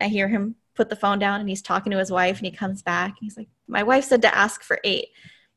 I 0.00 0.08
hear 0.08 0.26
him 0.26 0.56
put 0.76 0.90
the 0.90 0.96
phone 0.96 1.18
down 1.18 1.40
and 1.40 1.48
he's 1.48 1.62
talking 1.62 1.90
to 1.90 1.98
his 1.98 2.10
wife 2.10 2.36
and 2.36 2.46
he 2.46 2.52
comes 2.52 2.82
back 2.82 3.10
and 3.10 3.18
he's 3.20 3.36
like, 3.36 3.48
my 3.66 3.82
wife 3.82 4.04
said 4.04 4.22
to 4.22 4.34
ask 4.34 4.62
for 4.62 4.78
eight. 4.84 5.08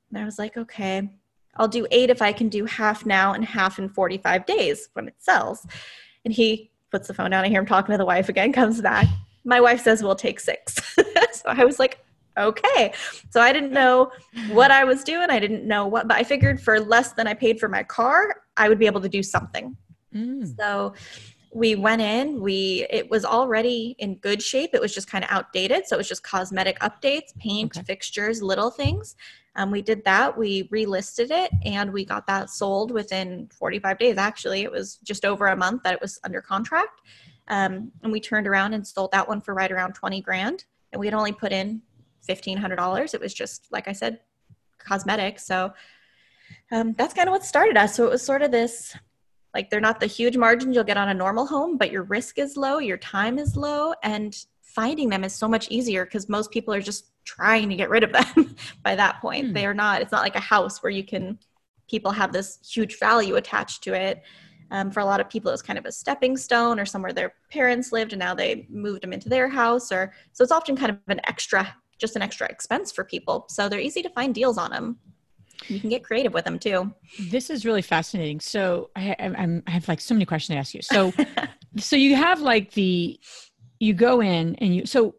And 0.10 0.18
I 0.20 0.26
was 0.26 0.40
like, 0.40 0.58
okay, 0.58 1.10
I'll 1.58 1.68
do 1.68 1.86
eight 1.92 2.10
if 2.10 2.22
I 2.22 2.32
can 2.32 2.50
do 2.50 2.66
half 2.66 3.06
now 3.06 3.34
and 3.34 3.44
half 3.44 3.78
in 3.80 3.90
45 3.90 4.46
days 4.46 4.90
when 4.94 5.08
it 5.08 5.16
sells. 5.20 5.68
And 6.26 6.34
he 6.34 6.72
puts 6.92 7.08
the 7.08 7.14
phone 7.14 7.32
down. 7.32 7.44
I 7.44 7.50
hear 7.50 7.60
him 7.60 7.66
talking 7.66 7.94
to 7.94 7.98
the 7.98 8.06
wife 8.06 8.30
again, 8.30 8.54
comes 8.54 8.82
back. 8.82 9.08
My 9.46 9.62
wife 9.62 9.82
says, 9.82 10.02
we'll 10.02 10.16
take 10.16 10.40
six. 10.40 10.96
so 10.96 11.44
I 11.46 11.66
was 11.66 11.80
like, 11.80 12.00
okay. 12.38 12.94
So 13.30 13.42
I 13.42 13.52
didn't 13.52 13.72
know 13.72 14.12
what 14.52 14.72
I 14.72 14.84
was 14.84 15.04
doing. 15.04 15.30
I 15.30 15.40
didn't 15.40 15.66
know 15.66 15.88
what, 15.88 16.08
but 16.08 16.18
I 16.18 16.24
figured 16.24 16.62
for 16.62 16.80
less 16.80 17.14
than 17.14 17.28
I 17.28 17.34
paid 17.34 17.60
for 17.60 17.68
my 17.68 17.84
car, 17.84 18.36
I 18.58 18.70
would 18.70 18.80
be 18.80 18.86
able 18.86 19.02
to 19.02 19.10
do 19.10 19.24
something. 19.24 19.76
Mm. 20.14 20.56
So 20.58 20.94
we 21.52 21.76
went 21.76 22.02
in, 22.02 22.40
we 22.42 22.86
it 22.90 23.10
was 23.10 23.26
already 23.26 23.96
in 24.00 24.16
good 24.16 24.42
shape. 24.42 24.72
It 24.74 24.82
was 24.82 24.94
just 24.94 25.10
kind 25.10 25.24
of 25.24 25.32
outdated. 25.32 25.88
So 25.88 25.96
it 25.96 25.98
was 25.98 26.08
just 26.08 26.24
cosmetic 26.24 26.80
updates, 26.80 27.36
paint, 27.38 27.76
okay. 27.76 27.86
fixtures, 27.86 28.42
little 28.42 28.70
things. 28.70 29.16
Um, 29.56 29.72
we 29.72 29.82
did 29.82 30.04
that. 30.06 30.38
We 30.38 30.68
relisted 30.70 31.32
it 31.32 31.52
and 31.66 31.92
we 31.92 32.06
got 32.06 32.28
that 32.28 32.50
sold 32.50 32.92
within 32.92 33.50
45 33.52 33.98
days. 33.98 34.18
Actually, 34.18 34.62
it 34.62 34.72
was 34.72 34.98
just 35.04 35.26
over 35.26 35.48
a 35.48 35.56
month 35.56 35.84
that 35.84 35.94
it 35.94 36.02
was 36.02 36.20
under 36.24 36.42
contract. 36.42 37.02
Um, 37.48 37.92
and 38.04 38.12
we 38.12 38.20
turned 38.20 38.48
around 38.48 38.74
and 38.74 38.86
sold 38.86 39.12
that 39.12 39.28
one 39.28 39.42
for 39.42 39.56
right 39.56 39.72
around 39.72 39.94
20 39.94 40.22
grand. 40.22 40.66
And 40.94 41.00
we 41.00 41.08
had 41.08 41.16
only 41.16 41.32
put 41.32 41.52
in 41.52 41.82
$1,500. 42.30 43.14
It 43.14 43.20
was 43.20 43.34
just, 43.34 43.68
like 43.72 43.88
I 43.88 43.92
said, 43.92 44.20
cosmetic. 44.78 45.40
So 45.40 45.74
um, 46.72 46.94
that's 46.98 47.14
kind 47.14 47.28
of 47.28 47.34
what 47.34 47.44
started 47.44 47.76
us. 47.76 47.96
So 47.96 48.06
it 48.06 48.12
was 48.12 48.22
sort 48.22 48.44
of 48.44 48.52
this 48.52 48.96
like 49.54 49.70
they're 49.70 49.82
not 49.82 50.00
the 50.00 50.06
huge 50.06 50.38
margins 50.38 50.76
you'll 50.76 50.84
get 50.84 50.98
on 50.98 51.10
a 51.10 51.14
normal 51.14 51.46
home, 51.46 51.78
but 51.78 51.92
your 51.92 52.04
risk 52.04 52.38
is 52.38 52.58
low, 52.58 52.80
your 52.80 52.98
time 52.98 53.40
is 53.40 53.56
low, 53.56 53.94
and 54.04 54.46
finding 54.62 55.10
them 55.10 55.24
is 55.24 55.34
so 55.34 55.48
much 55.48 55.70
easier 55.70 56.06
because 56.06 56.30
most 56.30 56.52
people 56.52 56.74
are 56.74 56.82
just 56.82 57.12
trying 57.26 57.70
to 57.70 57.76
get 57.76 57.90
rid 57.90 58.04
of 58.04 58.12
them 58.12 58.56
by 58.84 58.96
that 58.96 59.20
point. 59.22 59.48
Hmm. 59.48 59.54
They 59.54 59.66
are 59.66 59.74
not, 59.74 60.02
it's 60.02 60.12
not 60.12 60.24
like 60.24 60.36
a 60.36 60.40
house 60.40 60.84
where 60.84 60.92
you 60.92 61.04
can, 61.04 61.40
people 61.90 62.12
have 62.12 62.32
this 62.32 62.60
huge 62.64 63.00
value 63.00 63.36
attached 63.36 63.84
to 63.84 63.94
it. 63.94 64.22
Um, 64.72 64.92
for 64.92 65.00
a 65.00 65.06
lot 65.06 65.20
of 65.20 65.30
people, 65.30 65.52
it's 65.52 65.64
kind 65.64 65.80
of 65.80 65.86
a 65.86 65.92
stepping 65.92 66.38
stone 66.38 66.80
or 66.80 66.86
somewhere 66.86 67.12
their 67.12 67.34
parents 67.52 67.92
lived 67.92 68.14
and 68.14 68.20
now 68.20 68.36
they 68.36 68.68
moved 68.70 69.02
them 69.02 69.14
into 69.14 69.28
their 69.28 69.50
house. 69.50 69.92
Or 69.92 70.14
so 70.32 70.44
it's 70.44 70.52
often 70.52 70.76
kind 70.76 70.92
of 70.92 70.98
an 71.08 71.22
extra 71.24 71.76
just 72.00 72.16
an 72.16 72.22
extra 72.22 72.48
expense 72.48 72.92
for 72.92 73.04
people. 73.04 73.46
So 73.50 73.70
they're 73.70 73.80
easy 73.80 74.02
to 74.02 74.10
find 74.10 74.34
deals 74.34 74.58
on 74.58 74.72
them. 74.72 74.98
You 75.68 75.80
can 75.80 75.90
get 75.90 76.04
creative 76.04 76.34
with 76.34 76.46
them 76.46 76.60
too. 76.60 76.94
This 77.20 77.50
is 77.50 77.66
really 77.66 77.82
fascinating. 77.82 78.40
So 78.40 78.90
I, 78.96 79.16
I, 79.20 79.62
I 79.68 79.72
have 79.72 79.88
like 79.88 80.02
so 80.02 80.16
many 80.16 80.26
questions 80.26 80.56
to 80.56 80.60
ask 80.60 80.74
you. 80.74 80.82
So, 80.82 81.14
so 81.78 81.96
you 81.96 82.16
have 82.16 82.42
like 82.42 82.72
the, 82.72 83.20
you 83.80 83.94
go 83.94 84.22
in 84.22 84.56
and 84.56 84.76
you, 84.76 84.86
so 84.86 85.16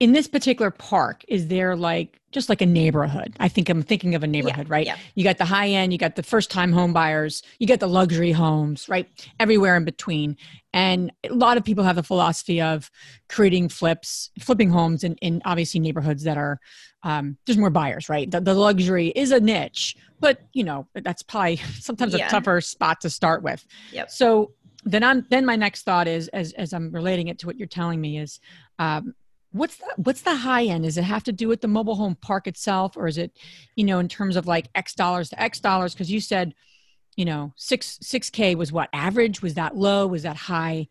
in 0.00 0.12
this 0.12 0.28
particular 0.28 0.70
park 0.70 1.24
is 1.26 1.48
there 1.48 1.74
like 1.74 2.20
just 2.30 2.48
like 2.48 2.60
a 2.60 2.66
neighborhood 2.66 3.34
i 3.40 3.48
think 3.48 3.68
i'm 3.68 3.82
thinking 3.82 4.14
of 4.14 4.22
a 4.22 4.26
neighborhood 4.26 4.68
yeah, 4.68 4.72
right 4.72 4.86
yeah. 4.86 4.96
you 5.14 5.24
got 5.24 5.38
the 5.38 5.44
high 5.44 5.68
end 5.68 5.92
you 5.92 5.98
got 5.98 6.14
the 6.14 6.22
first 6.22 6.50
time 6.50 6.72
home 6.72 6.92
buyers 6.92 7.42
you 7.58 7.66
got 7.66 7.80
the 7.80 7.88
luxury 7.88 8.32
homes 8.32 8.88
right 8.88 9.08
everywhere 9.40 9.76
in 9.76 9.84
between 9.84 10.36
and 10.72 11.10
a 11.28 11.34
lot 11.34 11.56
of 11.56 11.64
people 11.64 11.82
have 11.82 11.96
the 11.96 12.02
philosophy 12.02 12.60
of 12.60 12.90
creating 13.28 13.68
flips 13.68 14.30
flipping 14.40 14.70
homes 14.70 15.02
in, 15.02 15.14
in 15.16 15.42
obviously 15.44 15.80
neighborhoods 15.80 16.22
that 16.24 16.36
are 16.36 16.60
um, 17.02 17.36
there's 17.46 17.58
more 17.58 17.70
buyers 17.70 18.08
right? 18.08 18.30
The, 18.30 18.40
the, 18.40 18.54
luxury 18.54 19.08
is 19.08 19.30
a 19.32 19.40
niche 19.40 19.96
but 20.20 20.40
you 20.52 20.64
know 20.64 20.86
that's 20.94 21.22
probably 21.22 21.56
sometimes 21.80 22.14
yeah. 22.14 22.26
a 22.26 22.30
tougher 22.30 22.60
spot 22.60 23.00
to 23.02 23.10
start 23.10 23.42
with. 23.42 23.64
Yep. 23.92 24.10
so 24.10 24.52
then 24.84 25.02
I'm, 25.02 25.26
then 25.30 25.44
my 25.44 25.56
next 25.56 25.82
thought 25.82 26.06
is 26.06 26.28
as, 26.28 26.52
as 26.52 26.72
i'm 26.72 26.92
relating 26.92 27.28
it 27.28 27.40
to 27.40 27.46
what 27.46 27.58
you're 27.58 27.66
telling 27.66 28.00
me 28.00 28.18
is 28.18 28.40
um, 28.78 29.14
what's 29.52 29.76
the 29.76 29.94
what's 29.96 30.22
the 30.22 30.34
high 30.34 30.64
end? 30.64 30.84
Does 30.84 30.98
it 30.98 31.04
have 31.04 31.24
to 31.24 31.32
do 31.32 31.48
with 31.48 31.60
the 31.60 31.68
mobile 31.68 31.94
home 31.94 32.16
park 32.20 32.46
itself 32.46 32.96
or 32.96 33.06
is 33.06 33.18
it 33.18 33.32
you 33.76 33.84
know 33.84 33.98
in 33.98 34.08
terms 34.08 34.36
of 34.36 34.46
like 34.46 34.68
x 34.74 34.94
dollars 34.94 35.30
to 35.30 35.40
x 35.40 35.60
dollars? 35.60 35.94
Because 35.94 36.10
you 36.10 36.20
said 36.20 36.54
you 37.16 37.24
know 37.24 37.52
six 37.56 37.98
six 38.02 38.30
k 38.30 38.54
was 38.54 38.72
what 38.72 38.88
average? 38.92 39.42
Was 39.42 39.54
that 39.54 39.76
low? 39.76 40.06
Was 40.06 40.22
that 40.22 40.36
high? 40.36 40.88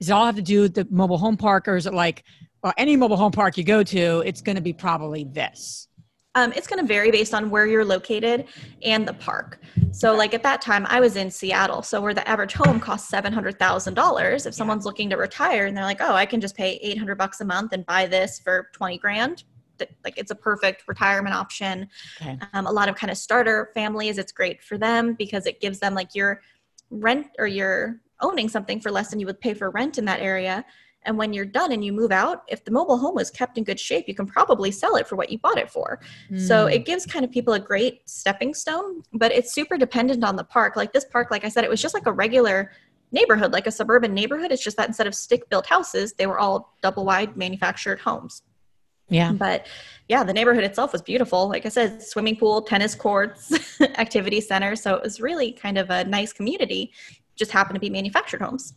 Does 0.00 0.10
it 0.10 0.12
all 0.12 0.26
have 0.26 0.36
to 0.36 0.42
do 0.42 0.62
with 0.62 0.74
the 0.74 0.86
mobile 0.90 1.18
home 1.18 1.36
park 1.36 1.68
or 1.68 1.76
is 1.76 1.86
it 1.86 1.94
like 1.94 2.24
well, 2.62 2.72
any 2.76 2.96
mobile 2.96 3.16
home 3.16 3.32
park 3.32 3.56
you 3.56 3.64
go 3.64 3.82
to 3.82 4.22
it's 4.26 4.40
going 4.40 4.56
to 4.56 4.62
be 4.62 4.72
probably 4.72 5.24
this 5.24 5.88
um, 6.34 6.52
it's 6.54 6.66
going 6.68 6.78
to 6.78 6.86
vary 6.86 7.10
based 7.10 7.34
on 7.34 7.50
where 7.50 7.66
you're 7.66 7.84
located 7.84 8.46
and 8.82 9.08
the 9.08 9.14
park. 9.14 9.60
So, 9.90 10.14
like 10.14 10.34
at 10.34 10.42
that 10.44 10.60
time, 10.60 10.86
I 10.88 11.00
was 11.00 11.16
in 11.16 11.30
Seattle, 11.30 11.82
so 11.82 12.00
where 12.00 12.14
the 12.14 12.26
average 12.28 12.52
home 12.52 12.78
costs 12.78 13.08
seven 13.08 13.32
hundred 13.32 13.58
thousand 13.58 13.94
dollars. 13.94 14.46
If 14.46 14.54
someone's 14.54 14.84
yeah. 14.84 14.88
looking 14.88 15.10
to 15.10 15.16
retire 15.16 15.66
and 15.66 15.76
they're 15.76 15.84
like, 15.84 16.00
"Oh, 16.00 16.14
I 16.14 16.26
can 16.26 16.40
just 16.40 16.56
pay 16.56 16.78
eight 16.82 16.96
hundred 16.96 17.16
bucks 17.16 17.40
a 17.40 17.44
month 17.44 17.72
and 17.72 17.84
buy 17.86 18.06
this 18.06 18.38
for 18.38 18.68
twenty 18.72 18.98
grand," 18.98 19.44
like 20.04 20.16
it's 20.16 20.30
a 20.30 20.34
perfect 20.34 20.84
retirement 20.86 21.34
option. 21.34 21.88
Okay. 22.20 22.38
Um, 22.52 22.66
a 22.66 22.72
lot 22.72 22.88
of 22.88 22.94
kind 22.94 23.10
of 23.10 23.16
starter 23.16 23.70
families, 23.74 24.18
it's 24.18 24.32
great 24.32 24.62
for 24.62 24.78
them 24.78 25.14
because 25.14 25.46
it 25.46 25.60
gives 25.60 25.80
them 25.80 25.94
like 25.94 26.14
your 26.14 26.42
rent 26.90 27.26
or 27.38 27.46
you're 27.46 28.00
owning 28.20 28.48
something 28.48 28.80
for 28.80 28.90
less 28.90 29.10
than 29.10 29.18
you 29.18 29.26
would 29.26 29.40
pay 29.40 29.54
for 29.54 29.70
rent 29.70 29.98
in 29.98 30.04
that 30.04 30.20
area 30.20 30.64
and 31.04 31.16
when 31.16 31.32
you're 31.32 31.44
done 31.44 31.72
and 31.72 31.84
you 31.84 31.92
move 31.92 32.12
out, 32.12 32.42
if 32.48 32.64
the 32.64 32.70
mobile 32.70 32.98
home 32.98 33.14
was 33.14 33.30
kept 33.30 33.56
in 33.56 33.64
good 33.64 33.80
shape, 33.80 34.06
you 34.08 34.14
can 34.14 34.26
probably 34.26 34.70
sell 34.70 34.96
it 34.96 35.06
for 35.06 35.16
what 35.16 35.30
you 35.30 35.38
bought 35.38 35.58
it 35.58 35.70
for. 35.70 36.00
Mm. 36.30 36.40
So 36.40 36.66
it 36.66 36.84
gives 36.84 37.06
kind 37.06 37.24
of 37.24 37.30
people 37.30 37.54
a 37.54 37.60
great 37.60 38.08
stepping 38.08 38.52
stone, 38.52 39.02
but 39.12 39.32
it's 39.32 39.52
super 39.52 39.78
dependent 39.78 40.24
on 40.24 40.36
the 40.36 40.44
park. 40.44 40.76
Like 40.76 40.92
this 40.92 41.04
park, 41.04 41.30
like 41.30 41.44
I 41.44 41.48
said, 41.48 41.64
it 41.64 41.70
was 41.70 41.80
just 41.80 41.94
like 41.94 42.06
a 42.06 42.12
regular 42.12 42.72
neighborhood, 43.12 43.52
like 43.52 43.66
a 43.66 43.70
suburban 43.70 44.12
neighborhood. 44.12 44.52
It's 44.52 44.62
just 44.62 44.76
that 44.76 44.88
instead 44.88 45.06
of 45.06 45.14
stick 45.14 45.48
built 45.48 45.66
houses, 45.66 46.12
they 46.14 46.26
were 46.26 46.38
all 46.38 46.74
double 46.82 47.04
wide 47.04 47.36
manufactured 47.36 48.00
homes. 48.00 48.42
Yeah. 49.08 49.32
But 49.32 49.66
yeah, 50.08 50.22
the 50.22 50.34
neighborhood 50.34 50.64
itself 50.64 50.92
was 50.92 51.00
beautiful. 51.00 51.48
Like 51.48 51.64
I 51.64 51.70
said, 51.70 52.02
swimming 52.02 52.36
pool, 52.36 52.62
tennis 52.62 52.94
courts, 52.94 53.52
activity 53.80 54.40
center. 54.40 54.76
So 54.76 54.94
it 54.94 55.02
was 55.02 55.20
really 55.20 55.52
kind 55.52 55.78
of 55.78 55.88
a 55.90 56.04
nice 56.04 56.32
community, 56.32 56.92
just 57.36 57.50
happened 57.50 57.76
to 57.76 57.80
be 57.80 57.88
manufactured 57.88 58.42
homes. 58.42 58.74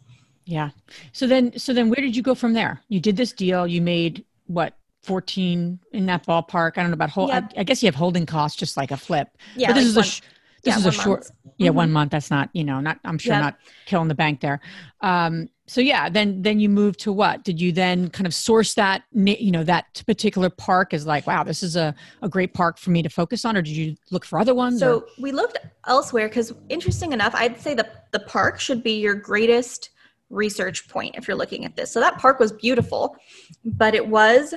Yeah. 0.51 0.71
So 1.13 1.27
then, 1.27 1.57
so 1.57 1.73
then, 1.73 1.89
where 1.89 2.01
did 2.01 2.15
you 2.15 2.21
go 2.21 2.35
from 2.35 2.51
there? 2.51 2.81
You 2.89 2.99
did 2.99 3.15
this 3.15 3.31
deal. 3.31 3.65
You 3.65 3.81
made 3.81 4.25
what 4.47 4.73
14 5.03 5.79
in 5.93 6.05
that 6.07 6.25
ballpark. 6.25 6.77
I 6.77 6.81
don't 6.81 6.91
know 6.91 6.95
about 6.95 7.09
whole. 7.09 7.31
I, 7.31 7.47
I, 7.55 7.63
guess 7.63 7.81
you 7.81 7.87
have 7.87 7.95
holding 7.95 8.25
costs 8.25 8.57
just 8.57 8.75
like 8.75 8.91
a 8.91 8.97
flip. 8.97 9.29
Yeah. 9.55 9.69
But 9.69 9.75
this 9.75 9.83
like 9.83 9.89
is 9.89 9.95
one, 9.95 10.03
a 10.03 10.07
sh- 10.07 10.21
this 10.63 10.73
yeah, 10.73 10.79
is 10.79 10.85
a 10.85 10.91
short. 10.91 11.19
Month. 11.21 11.31
Yeah, 11.57 11.67
mm-hmm. 11.69 11.77
one 11.77 11.91
month. 11.91 12.11
That's 12.11 12.29
not 12.29 12.49
you 12.53 12.63
know 12.63 12.81
not. 12.81 12.99
I'm 13.05 13.17
sure 13.17 13.33
yep. 13.33 13.41
not 13.41 13.57
killing 13.85 14.09
the 14.09 14.15
bank 14.15 14.41
there. 14.41 14.59
Um. 14.99 15.49
So 15.67 15.79
yeah, 15.79 16.09
then 16.09 16.41
then 16.41 16.59
you 16.59 16.67
moved 16.67 16.99
to 17.01 17.13
what? 17.13 17.43
Did 17.43 17.61
you 17.61 17.71
then 17.71 18.09
kind 18.09 18.27
of 18.27 18.33
source 18.33 18.73
that 18.73 19.03
you 19.13 19.51
know 19.51 19.63
that 19.63 20.03
particular 20.05 20.49
park 20.49 20.93
is 20.93 21.05
like 21.05 21.25
wow 21.25 21.43
this 21.43 21.63
is 21.63 21.77
a 21.77 21.95
a 22.21 22.27
great 22.27 22.53
park 22.53 22.77
for 22.77 22.89
me 22.89 23.01
to 23.01 23.09
focus 23.09 23.45
on, 23.45 23.55
or 23.55 23.61
did 23.61 23.75
you 23.75 23.95
look 24.11 24.25
for 24.25 24.37
other 24.37 24.53
ones? 24.53 24.79
So 24.79 24.99
or? 24.99 25.07
we 25.17 25.31
looked 25.31 25.57
elsewhere 25.87 26.27
because 26.27 26.53
interesting 26.69 27.13
enough, 27.13 27.33
I'd 27.35 27.59
say 27.59 27.73
the 27.73 27.89
the 28.11 28.19
park 28.19 28.59
should 28.59 28.83
be 28.83 28.99
your 28.99 29.15
greatest 29.15 29.91
research 30.31 30.87
point 30.87 31.15
if 31.15 31.27
you're 31.27 31.37
looking 31.37 31.65
at 31.65 31.75
this. 31.75 31.91
So 31.91 31.99
that 31.99 32.17
park 32.17 32.39
was 32.39 32.51
beautiful, 32.51 33.15
but 33.63 33.93
it 33.93 34.07
was 34.07 34.53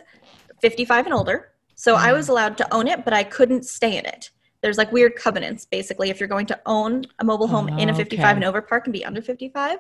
55 0.63 1.07
and 1.07 1.15
older. 1.15 1.51
So 1.75 1.97
I 1.97 2.13
was 2.13 2.29
allowed 2.29 2.57
to 2.59 2.75
own 2.75 2.87
it, 2.89 3.05
but 3.05 3.13
I 3.13 3.25
couldn't 3.25 3.65
stay 3.65 3.99
in 3.99 4.07
it. 4.07 4.31
There's 4.63 4.79
like 4.79 4.91
weird 4.93 5.17
covenants 5.17 5.67
basically 5.67 6.09
if 6.09 6.21
you're 6.21 6.29
going 6.29 6.47
to 6.47 6.61
own 6.65 7.05
a 7.19 7.25
mobile 7.25 7.49
home 7.49 7.69
in 7.69 7.91
a 7.91 7.95
55 7.95 8.25
Okay. 8.25 8.35
and 8.37 8.45
over 8.45 8.63
park 8.63 8.87
and 8.87 8.93
be 8.93 9.05
under 9.05 9.21
55. 9.21 9.79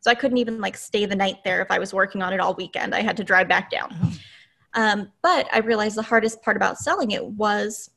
So 0.00 0.10
I 0.10 0.14
couldn't 0.14 0.38
even 0.38 0.60
like 0.60 0.76
stay 0.76 1.04
the 1.04 1.16
night 1.16 1.44
there 1.44 1.60
if 1.60 1.70
I 1.70 1.78
was 1.78 1.92
working 1.92 2.22
on 2.22 2.32
it 2.32 2.40
all 2.40 2.54
weekend. 2.54 2.94
I 2.94 3.02
had 3.02 3.16
to 3.18 3.24
drive 3.24 3.48
back 3.48 3.70
down. 3.70 3.94
Oh. 4.02 4.12
Um, 4.74 5.12
but 5.22 5.46
I 5.52 5.58
realized 5.58 5.96
the 5.96 6.02
hardest 6.02 6.42
part 6.42 6.56
about 6.56 6.78
selling 6.78 7.10
it 7.10 7.24
was 7.24 7.90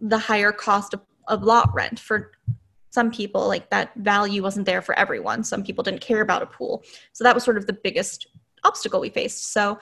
the 0.00 0.18
higher 0.18 0.50
cost 0.50 0.94
of, 0.94 1.00
of 1.28 1.42
lot 1.42 1.72
rent 1.74 2.00
for 2.00 2.32
some 2.92 3.10
people. 3.10 3.48
Like 3.48 3.70
that 3.70 3.92
value 3.96 4.42
wasn't 4.42 4.66
there 4.66 4.82
for 4.82 4.96
everyone. 4.98 5.42
Some 5.42 5.64
people 5.64 5.82
didn't 5.82 6.02
care 6.02 6.20
about 6.20 6.42
a 6.42 6.46
pool. 6.46 6.84
So 7.12 7.24
that 7.24 7.34
was 7.34 7.42
sort 7.42 7.56
of 7.56 7.66
the 7.66 7.72
biggest 7.72 8.26
obstacle 8.64 9.00
we 9.00 9.08
faced. 9.08 9.52
So 9.52 9.78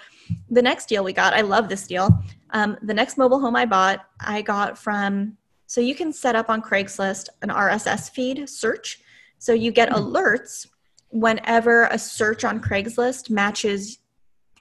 the 0.49 0.63
next 0.63 0.89
deal 0.89 1.05
we 1.05 1.13
got, 1.13 1.35
I 1.35 1.41
love 1.41 1.69
this 1.69 1.87
deal. 1.87 2.23
Um, 2.51 2.79
the 2.83 2.95
next 2.95 3.19
mobile 3.19 3.41
home 3.41 3.57
I 3.57 3.67
bought, 3.67 4.07
I 4.21 4.43
got 4.43 4.79
from, 4.79 5.37
so 5.67 5.81
you 5.81 5.95
can 5.95 6.13
set 6.13 6.37
up 6.37 6.49
on 6.49 6.63
Craigslist 6.63 7.29
an 7.43 7.49
RSS 7.49 8.11
feed 8.11 8.49
search. 8.49 9.01
So 9.39 9.53
you 9.53 9.73
get 9.73 9.91
alerts 9.91 10.69
whenever 11.09 11.87
a 11.87 11.99
search 11.99 12.45
on 12.45 12.61
Craigslist 12.61 13.29
matches 13.29 13.99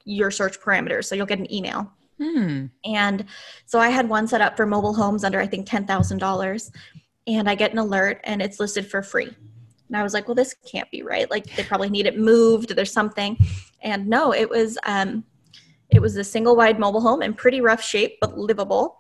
your 0.05 0.31
search 0.31 0.59
parameters. 0.59 1.05
So 1.05 1.15
you'll 1.15 1.27
get 1.27 1.39
an 1.39 1.53
email. 1.53 1.91
Hmm. 2.19 2.65
And 2.83 3.25
so 3.65 3.79
I 3.79 3.89
had 3.89 4.09
one 4.09 4.27
set 4.27 4.41
up 4.41 4.57
for 4.57 4.65
mobile 4.65 4.93
homes 4.93 5.23
under, 5.23 5.39
I 5.39 5.47
think, 5.47 5.67
$10,000. 5.67 6.71
And 7.29 7.49
I 7.49 7.55
get 7.55 7.71
an 7.71 7.77
alert 7.77 8.19
and 8.23 8.41
it's 8.41 8.59
listed 8.59 8.89
for 8.89 9.01
free. 9.03 9.29
And 9.87 9.97
I 9.97 10.03
was 10.03 10.13
like, 10.13 10.27
well, 10.27 10.35
this 10.35 10.55
can't 10.71 10.89
be 10.91 11.01
right. 11.03 11.29
Like 11.29 11.45
they 11.55 11.63
probably 11.63 11.89
need 11.89 12.05
it 12.05 12.17
moved. 12.17 12.75
There's 12.75 12.91
something. 12.91 13.37
And 13.81 14.07
no, 14.07 14.33
it 14.33 14.49
was, 14.49 14.77
um, 14.85 15.23
it 15.89 16.01
was 16.01 16.15
a 16.17 16.23
single 16.23 16.55
wide 16.55 16.79
mobile 16.79 17.01
home 17.01 17.21
in 17.21 17.33
pretty 17.33 17.61
rough 17.61 17.81
shape, 17.81 18.17
but 18.21 18.37
livable. 18.37 18.95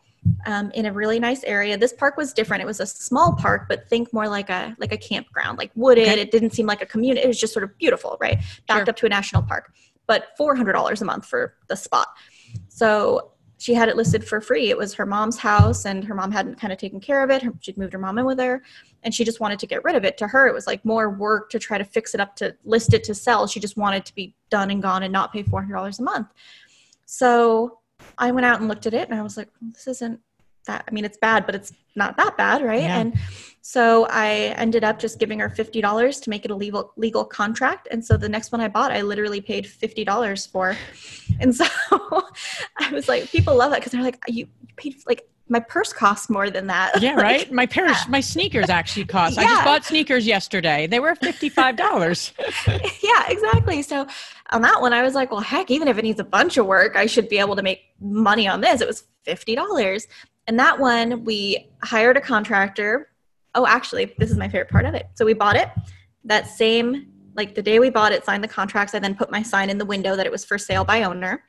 Um, 0.45 0.69
in 0.71 0.85
a 0.85 0.91
really 0.91 1.17
nice 1.17 1.45
area. 1.45 1.77
This 1.77 1.93
park 1.93 2.17
was 2.17 2.33
different. 2.33 2.61
It 2.61 2.65
was 2.65 2.81
a 2.81 2.85
small 2.85 3.37
park, 3.37 3.67
but 3.69 3.87
think 3.87 4.11
more 4.11 4.27
like 4.27 4.49
a 4.49 4.75
like 4.77 4.91
a 4.91 4.97
campground, 4.97 5.57
like 5.57 5.71
wooded. 5.75 6.09
Okay. 6.09 6.19
It 6.19 6.29
didn't 6.29 6.49
seem 6.51 6.65
like 6.65 6.81
a 6.81 6.85
community. 6.85 7.23
It 7.23 7.27
was 7.29 7.39
just 7.39 7.53
sort 7.53 7.63
of 7.63 7.77
beautiful, 7.77 8.17
right? 8.19 8.37
Backed 8.67 8.79
Sure. 8.79 8.89
up 8.89 8.95
to 8.97 9.05
a 9.05 9.09
national 9.09 9.43
park, 9.43 9.71
but 10.07 10.27
four 10.37 10.57
hundred 10.57 10.73
dollars 10.73 11.01
a 11.01 11.05
month 11.05 11.25
for 11.25 11.55
the 11.69 11.77
spot. 11.77 12.07
So 12.67 13.31
she 13.59 13.73
had 13.73 13.89
it 13.89 13.97
listed 13.97 14.23
for 14.25 14.39
free. 14.39 14.69
It 14.69 14.77
was 14.77 14.93
her 14.93 15.05
mom's 15.05 15.37
house, 15.37 15.85
and 15.85 16.03
her 16.05 16.15
mom 16.15 16.31
hadn't 16.31 16.59
kind 16.59 16.71
of 16.73 16.79
taken 16.79 16.99
care 16.99 17.21
of 17.23 17.29
it. 17.29 17.41
Her- 17.43 17.53
She'd 17.59 17.77
moved 17.77 17.91
her 17.93 17.99
mom 17.99 18.17
in 18.17 18.25
with 18.25 18.39
her, 18.39 18.63
and 19.03 19.13
she 19.13 19.25
just 19.25 19.39
wanted 19.41 19.59
to 19.59 19.67
get 19.67 19.83
rid 19.83 19.95
of 19.95 20.05
it. 20.05 20.17
To 20.19 20.27
her, 20.27 20.47
it 20.47 20.53
was 20.53 20.65
like 20.65 20.83
more 20.85 21.09
work 21.09 21.49
to 21.51 21.59
try 21.59 21.77
to 21.77 21.83
fix 21.83 22.13
it 22.15 22.21
up 22.21 22.35
to 22.37 22.55
list 22.63 22.93
it 22.93 23.03
to 23.03 23.13
sell. 23.13 23.45
She 23.47 23.59
just 23.59 23.75
wanted 23.77 24.05
to 24.05 24.15
be 24.15 24.33
done 24.49 24.71
and 24.71 24.81
gone 24.81 25.03
and 25.03 25.11
not 25.13 25.33
pay 25.33 25.43
four 25.43 25.61
hundred 25.61 25.75
dollars 25.75 25.99
a 25.99 26.03
month. 26.03 26.27
So 27.05 27.79
I 28.17 28.31
went 28.31 28.45
out 28.45 28.59
and 28.59 28.69
looked 28.69 28.87
at 28.87 28.93
it, 28.93 29.09
and 29.09 29.19
I 29.19 29.21
was 29.21 29.35
like, 29.35 29.49
"This 29.61 29.87
isn't 29.87 30.19
that. 30.65 30.85
I 30.87 30.91
mean, 30.91 31.05
it's 31.05 31.17
bad, 31.17 31.45
but 31.45 31.55
it's 31.55 31.73
not 31.95 32.17
that 32.17 32.37
bad, 32.37 32.61
right?" 32.63 32.81
Yeah. 32.81 32.99
And 32.99 33.19
so 33.61 34.07
I 34.09 34.55
ended 34.57 34.83
up 34.83 34.99
just 34.99 35.19
giving 35.19 35.39
her 35.39 35.49
fifty 35.49 35.81
dollars 35.81 36.19
to 36.21 36.29
make 36.29 36.45
it 36.45 36.51
a 36.51 36.55
legal 36.55 36.93
legal 36.97 37.25
contract. 37.25 37.87
And 37.91 38.03
so 38.03 38.17
the 38.17 38.29
next 38.29 38.51
one 38.51 38.61
I 38.61 38.67
bought, 38.67 38.91
I 38.91 39.01
literally 39.01 39.41
paid 39.41 39.67
fifty 39.67 40.03
dollars 40.03 40.45
for. 40.45 40.75
And 41.39 41.55
so 41.55 41.65
I 41.91 42.91
was 42.91 43.07
like, 43.07 43.29
people 43.29 43.55
love 43.55 43.71
that 43.71 43.79
because 43.79 43.91
they're 43.91 44.01
like, 44.01 44.19
you 44.27 44.47
paid 44.75 44.95
like 45.07 45.27
my 45.49 45.59
purse 45.59 45.91
costs 45.91 46.29
more 46.29 46.49
than 46.49 46.67
that. 46.67 47.01
Yeah, 47.01 47.11
Like, 47.15 47.23
right. 47.23 47.51
My 47.51 47.65
pairs, 47.65 47.97
my 48.07 48.21
sneakers 48.21 48.69
actually 48.69 49.05
cost. 49.05 49.37
I 49.37 49.43
just 49.43 49.63
bought 49.65 49.83
sneakers 49.83 50.25
yesterday. 50.25 50.87
They 50.87 50.99
were 50.99 51.15
fifty-five 51.15 51.75
dollars. 51.75 52.31
yeah, 52.67 53.27
exactly. 53.27 53.81
So 53.81 54.07
on 54.51 54.61
that 54.61 54.79
one, 54.79 54.93
I 54.93 55.01
was 55.03 55.15
like, 55.15 55.31
well, 55.31 55.41
heck, 55.41 55.69
even 55.71 55.87
if 55.87 55.97
it 55.97 56.03
needs 56.03 56.19
a 56.19 56.23
bunch 56.23 56.57
of 56.57 56.65
work, 56.65 56.95
I 56.95 57.07
should 57.07 57.27
be 57.29 57.39
able 57.39 57.55
to 57.55 57.63
make 57.63 57.81
money 57.99 58.47
on 58.47 58.61
this. 58.61 58.81
It 58.81 58.87
was 58.87 59.03
fifty 59.23 59.55
dollars. 59.55 60.07
And 60.49 60.57
that 60.57 60.79
one, 60.79 61.23
we 61.23 61.69
hired 61.83 62.17
a 62.17 62.21
contractor. 62.21 63.11
Oh, 63.53 63.67
actually, 63.67 64.15
this 64.17 64.31
is 64.31 64.37
my 64.37 64.49
favorite 64.49 64.71
part 64.71 64.85
of 64.85 64.95
it. 64.95 65.05
So 65.13 65.23
we 65.23 65.33
bought 65.33 65.55
it 65.55 65.69
that 66.23 66.47
same, 66.47 67.05
like 67.35 67.53
the 67.53 67.61
day 67.61 67.77
we 67.77 67.91
bought 67.91 68.13
it, 68.13 68.25
signed 68.25 68.43
the 68.43 68.47
contracts. 68.47 68.95
I 68.95 68.99
then 68.99 69.13
put 69.13 69.29
my 69.29 69.43
sign 69.43 69.69
in 69.69 69.77
the 69.77 69.85
window 69.85 70.15
that 70.15 70.25
it 70.25 70.31
was 70.31 70.43
for 70.43 70.57
sale 70.57 70.83
by 70.83 71.03
owner. 71.03 71.43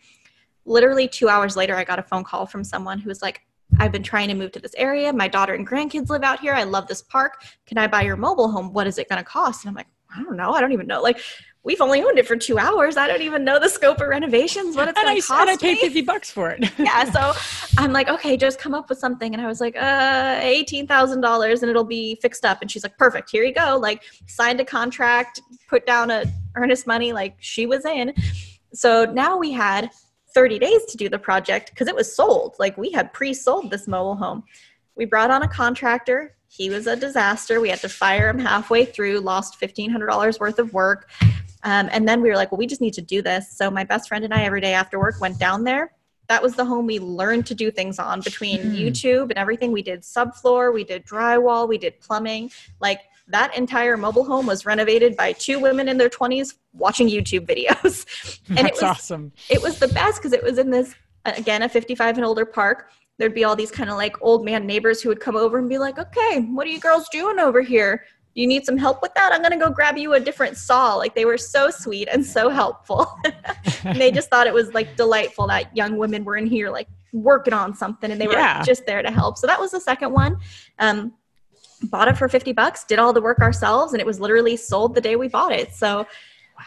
Literally 0.66 1.08
two 1.08 1.30
hours 1.30 1.56
later, 1.56 1.74
I 1.76 1.82
got 1.82 1.98
a 1.98 2.02
phone 2.02 2.24
call 2.24 2.44
from 2.44 2.62
someone 2.62 2.98
who 2.98 3.08
was 3.08 3.22
like, 3.22 3.40
I've 3.78 3.90
been 3.90 4.02
trying 4.02 4.28
to 4.28 4.34
move 4.34 4.52
to 4.52 4.60
this 4.60 4.74
area. 4.76 5.10
My 5.14 5.28
daughter 5.28 5.54
and 5.54 5.66
grandkids 5.66 6.10
live 6.10 6.22
out 6.22 6.40
here. 6.40 6.52
I 6.52 6.64
love 6.64 6.86
this 6.86 7.00
park. 7.00 7.42
Can 7.64 7.78
I 7.78 7.86
buy 7.86 8.02
your 8.02 8.18
mobile 8.18 8.50
home? 8.50 8.70
What 8.74 8.86
is 8.86 8.98
it 8.98 9.08
going 9.08 9.16
to 9.16 9.24
cost? 9.24 9.64
And 9.64 9.70
I'm 9.70 9.76
like, 9.76 9.88
I 10.14 10.22
don't 10.22 10.36
know. 10.36 10.52
I 10.52 10.60
don't 10.60 10.72
even 10.72 10.86
know. 10.86 11.00
Like, 11.00 11.20
we've 11.62 11.80
only 11.80 12.02
owned 12.02 12.18
it 12.18 12.26
for 12.26 12.36
two 12.36 12.58
hours. 12.58 12.96
I 12.96 13.06
don't 13.06 13.22
even 13.22 13.44
know 13.44 13.58
the 13.58 13.68
scope 13.68 14.00
of 14.00 14.08
renovations. 14.08 14.76
What 14.76 14.88
it's 14.88 14.96
going 14.96 15.06
to 15.06 15.10
and 15.10 15.22
I 15.22 15.46
cost 15.46 15.60
paid 15.60 15.74
me. 15.74 15.80
fifty 15.80 16.02
bucks 16.02 16.30
for 16.30 16.50
it. 16.50 16.70
yeah. 16.78 17.04
So 17.10 17.32
I'm 17.78 17.92
like, 17.92 18.08
okay, 18.08 18.36
just 18.36 18.58
come 18.58 18.74
up 18.74 18.88
with 18.88 18.98
something. 18.98 19.34
And 19.34 19.42
I 19.42 19.46
was 19.46 19.60
like, 19.60 19.76
uh, 19.76 20.38
eighteen 20.42 20.86
thousand 20.86 21.20
dollars, 21.20 21.62
and 21.62 21.70
it'll 21.70 21.84
be 21.84 22.16
fixed 22.22 22.44
up. 22.44 22.58
And 22.62 22.70
she's 22.70 22.82
like, 22.82 22.96
perfect. 22.98 23.30
Here 23.30 23.42
you 23.44 23.52
go. 23.52 23.76
Like, 23.76 24.04
signed 24.26 24.60
a 24.60 24.64
contract, 24.64 25.40
put 25.68 25.86
down 25.86 26.10
a 26.10 26.24
earnest 26.56 26.86
money. 26.86 27.12
Like, 27.12 27.36
she 27.40 27.66
was 27.66 27.84
in. 27.84 28.14
So 28.72 29.04
now 29.04 29.36
we 29.36 29.50
had 29.52 29.90
30 30.34 30.58
days 30.60 30.84
to 30.86 30.96
do 30.96 31.08
the 31.08 31.18
project 31.18 31.70
because 31.70 31.88
it 31.88 31.94
was 31.94 32.14
sold. 32.14 32.54
Like, 32.58 32.76
we 32.78 32.92
had 32.92 33.12
pre-sold 33.12 33.70
this 33.70 33.88
mobile 33.88 34.14
home. 34.14 34.44
We 34.96 35.04
brought 35.04 35.30
on 35.30 35.42
a 35.42 35.48
contractor. 35.48 36.36
He 36.46 36.70
was 36.70 36.86
a 36.86 36.96
disaster. 36.96 37.60
We 37.60 37.68
had 37.68 37.80
to 37.80 37.88
fire 37.88 38.28
him 38.28 38.38
halfway 38.38 38.84
through, 38.84 39.20
lost 39.20 39.60
$1,500 39.60 40.40
worth 40.40 40.58
of 40.58 40.72
work. 40.72 41.08
Um, 41.62 41.88
and 41.92 42.08
then 42.08 42.20
we 42.22 42.28
were 42.28 42.36
like, 42.36 42.50
well, 42.52 42.58
we 42.58 42.66
just 42.66 42.80
need 42.80 42.94
to 42.94 43.02
do 43.02 43.22
this. 43.22 43.56
So 43.56 43.70
my 43.70 43.84
best 43.84 44.08
friend 44.08 44.24
and 44.24 44.32
I, 44.32 44.44
every 44.44 44.60
day 44.60 44.72
after 44.72 44.98
work, 44.98 45.20
went 45.20 45.38
down 45.38 45.64
there. 45.64 45.92
That 46.28 46.42
was 46.42 46.54
the 46.54 46.64
home 46.64 46.86
we 46.86 46.98
learned 47.00 47.46
to 47.46 47.54
do 47.54 47.70
things 47.70 47.98
on 47.98 48.20
between 48.20 48.60
Hmm. 48.62 48.74
YouTube 48.74 49.22
and 49.30 49.34
everything. 49.36 49.72
We 49.72 49.82
did 49.82 50.02
subfloor, 50.02 50.72
we 50.72 50.84
did 50.84 51.04
drywall, 51.04 51.68
we 51.68 51.76
did 51.76 51.98
plumbing. 52.00 52.50
Like 52.80 53.00
that 53.28 53.56
entire 53.56 53.96
mobile 53.96 54.24
home 54.24 54.46
was 54.46 54.64
renovated 54.64 55.16
by 55.16 55.32
two 55.32 55.58
women 55.58 55.88
in 55.88 55.98
their 55.98 56.08
20s 56.08 56.54
watching 56.72 57.08
YouTube 57.08 57.46
videos. 57.46 58.06
and 58.48 58.60
it 58.60 58.62
That's 58.62 58.80
was 58.80 58.90
awesome. 58.90 59.32
it 59.48 59.60
was 59.60 59.78
the 59.78 59.88
best 59.88 60.18
because 60.20 60.32
it 60.32 60.42
was 60.42 60.58
in 60.58 60.70
this 60.70 60.94
again 61.24 61.62
a 61.62 61.68
55 61.68 62.16
and 62.16 62.24
older 62.24 62.46
park 62.46 62.90
there'd 63.18 63.34
be 63.34 63.44
all 63.44 63.54
these 63.54 63.70
kind 63.70 63.90
of 63.90 63.96
like 63.96 64.16
old 64.22 64.42
man 64.42 64.66
neighbors 64.66 65.02
who 65.02 65.10
would 65.10 65.20
come 65.20 65.36
over 65.36 65.58
and 65.58 65.68
be 65.68 65.76
like 65.76 65.98
okay 65.98 66.40
what 66.52 66.66
are 66.66 66.70
you 66.70 66.80
girls 66.80 67.06
doing 67.12 67.38
over 67.38 67.60
here 67.60 68.04
you 68.34 68.46
need 68.46 68.64
some 68.64 68.76
help 68.76 69.02
with 69.02 69.12
that? 69.14 69.32
I'm 69.32 69.40
going 69.40 69.52
to 69.52 69.56
go 69.58 69.70
grab 69.70 69.98
you 69.98 70.14
a 70.14 70.20
different 70.20 70.56
saw. 70.56 70.94
Like 70.94 71.14
they 71.14 71.24
were 71.24 71.36
so 71.38 71.70
sweet 71.70 72.08
and 72.10 72.24
so 72.24 72.48
helpful. 72.48 73.06
And 73.84 73.98
they 73.98 74.10
just 74.12 74.28
thought 74.28 74.46
it 74.46 74.52
was 74.52 74.74
like 74.74 74.94
delightful 74.96 75.46
that 75.46 75.74
young 75.74 75.96
women 75.96 76.22
were 76.22 76.36
in 76.36 76.46
here 76.46 76.68
like 76.70 76.86
working 77.14 77.54
on 77.54 77.74
something 77.74 78.10
and 78.10 78.20
they 78.20 78.26
were 78.26 78.34
Yeah. 78.34 78.62
just 78.62 78.84
there 78.84 79.00
to 79.00 79.10
help. 79.10 79.38
So 79.38 79.46
that 79.46 79.58
was 79.58 79.70
the 79.70 79.80
second 79.80 80.12
one. 80.12 80.36
Um, 80.78 81.14
bought 81.84 82.06
it 82.08 82.16
for 82.18 82.28
50 82.28 82.52
bucks 82.52 82.84
did 82.84 82.98
all 82.98 83.14
the 83.14 83.22
work 83.22 83.38
ourselves 83.40 83.94
and 83.94 84.00
it 84.00 84.06
was 84.06 84.20
literally 84.20 84.54
sold 84.54 84.94
the 84.94 85.00
day 85.00 85.16
we 85.16 85.28
bought 85.28 85.52
it. 85.52 85.72
So 85.72 86.06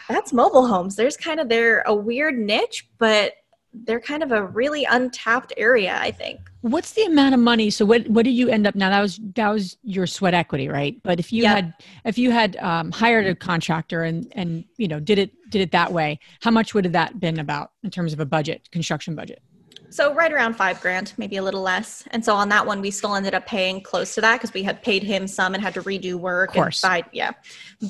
that's 0.08 0.32
mobile 0.32 0.66
homes. 0.66 0.96
There's 0.96 1.16
kind 1.16 1.38
of 1.38 1.48
they're 1.48 1.82
a 1.86 1.94
weird 1.94 2.36
niche 2.36 2.88
but 2.98 3.34
they're 3.72 4.00
kind 4.00 4.22
of 4.24 4.32
a 4.32 4.44
really 4.44 4.84
untapped 4.84 5.52
area 5.56 5.98
i 6.00 6.08
think 6.10 6.38
What's 6.64 6.92
the 6.92 7.02
amount 7.04 7.34
of 7.34 7.40
money? 7.42 7.68
So 7.68 7.84
what 7.84 8.08
what 8.08 8.24
did 8.24 8.30
you 8.30 8.48
end 8.48 8.66
up 8.66 8.74
now? 8.74 8.88
That 8.88 9.02
was 9.02 9.20
that 9.34 9.50
was 9.50 9.76
your 9.82 10.06
sweat 10.06 10.32
equity, 10.32 10.66
right? 10.66 10.98
But 11.02 11.20
if 11.20 11.30
you 11.30 11.42
Yep. 11.42 11.56
had 11.56 11.74
if 12.06 12.16
you 12.16 12.30
had 12.30 12.56
um, 12.56 12.90
hired 12.90 13.26
a 13.26 13.34
contractor 13.34 14.02
and 14.02 14.32
and 14.34 14.64
you 14.78 14.88
know 14.88 14.98
did 14.98 15.18
it 15.18 15.32
did 15.50 15.60
it 15.60 15.72
that 15.72 15.92
way, 15.92 16.18
how 16.40 16.50
much 16.50 16.72
would 16.72 16.84
have 16.86 16.92
that 16.94 17.20
been 17.20 17.38
about 17.38 17.72
in 17.82 17.90
terms 17.90 18.14
of 18.14 18.20
a 18.20 18.24
budget, 18.24 18.70
construction 18.72 19.14
budget? 19.14 19.42
so 19.90 20.12
right 20.14 20.32
around 20.32 20.54
five 20.54 20.80
grand 20.80 21.12
maybe 21.18 21.36
a 21.36 21.42
little 21.42 21.60
less 21.62 22.02
and 22.12 22.24
so 22.24 22.34
on 22.34 22.48
that 22.48 22.66
one 22.66 22.80
we 22.80 22.90
still 22.90 23.14
ended 23.14 23.34
up 23.34 23.46
paying 23.46 23.80
close 23.80 24.14
to 24.14 24.20
that 24.20 24.32
because 24.40 24.52
we 24.54 24.62
had 24.62 24.82
paid 24.82 25.02
him 25.04 25.28
some 25.28 25.52
and 25.54 25.62
had 25.62 25.74
to 25.74 25.82
redo 25.82 26.14
work 26.14 26.48
Of 26.50 26.54
course. 26.54 26.82
and 26.82 26.90
buy, 27.04 27.08
yeah 27.12 27.30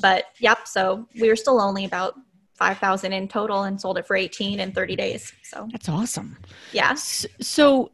but 0.01 0.25
yep 0.39 0.67
so 0.67 1.07
we 1.19 1.29
were 1.29 1.35
still 1.37 1.59
only 1.59 1.85
about 1.85 2.13
5000 2.55 3.11
in 3.11 3.27
total 3.27 3.63
and 3.63 3.79
sold 3.81 3.97
it 3.97 4.05
for 4.05 4.15
18 4.15 4.59
in 4.59 4.71
30 4.71 4.95
days 4.95 5.31
so 5.43 5.67
That's 5.71 5.89
awesome. 5.89 6.37
yeah 6.73 6.91
S- 6.91 7.25
So, 7.41 7.91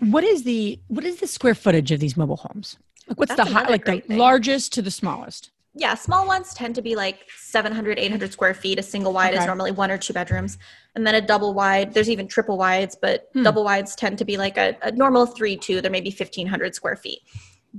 what 0.00 0.24
is 0.24 0.42
the 0.44 0.78
what 0.88 1.04
is 1.04 1.20
the 1.20 1.26
square 1.26 1.54
footage 1.54 1.90
of 1.92 2.00
these 2.00 2.16
mobile 2.16 2.36
homes? 2.36 2.78
Like 3.06 3.18
what's 3.18 3.34
That's 3.34 3.48
the 3.48 3.54
high, 3.54 3.68
like 3.68 3.84
the 3.84 4.00
thing. 4.00 4.18
largest 4.18 4.72
to 4.74 4.82
the 4.82 4.90
smallest? 4.90 5.50
yeah 5.74 5.94
small 5.94 6.26
ones 6.26 6.54
tend 6.54 6.74
to 6.74 6.80
be 6.82 6.96
like 6.96 7.26
700 7.36 7.98
800 7.98 8.32
square 8.32 8.54
feet 8.54 8.78
a 8.78 8.82
single 8.82 9.12
wide 9.12 9.34
is 9.34 9.44
normally 9.44 9.70
one 9.70 9.90
or 9.90 9.98
two 9.98 10.14
bedrooms 10.14 10.56
and 10.96 11.06
then 11.06 11.14
a 11.14 11.20
double 11.20 11.52
wide 11.52 11.92
there's 11.92 12.08
even 12.08 12.26
triple 12.26 12.56
wides 12.56 12.96
but 13.00 13.28
Hmm. 13.34 13.42
double 13.42 13.64
wides 13.64 13.94
tend 13.94 14.16
to 14.18 14.24
be 14.24 14.38
like 14.38 14.56
a, 14.56 14.76
a 14.82 14.90
normal 14.92 15.26
three 15.26 15.56
two 15.58 15.80
they're 15.82 15.90
maybe 15.90 16.08
1500 16.10 16.74
square 16.74 16.96
feet 16.96 17.20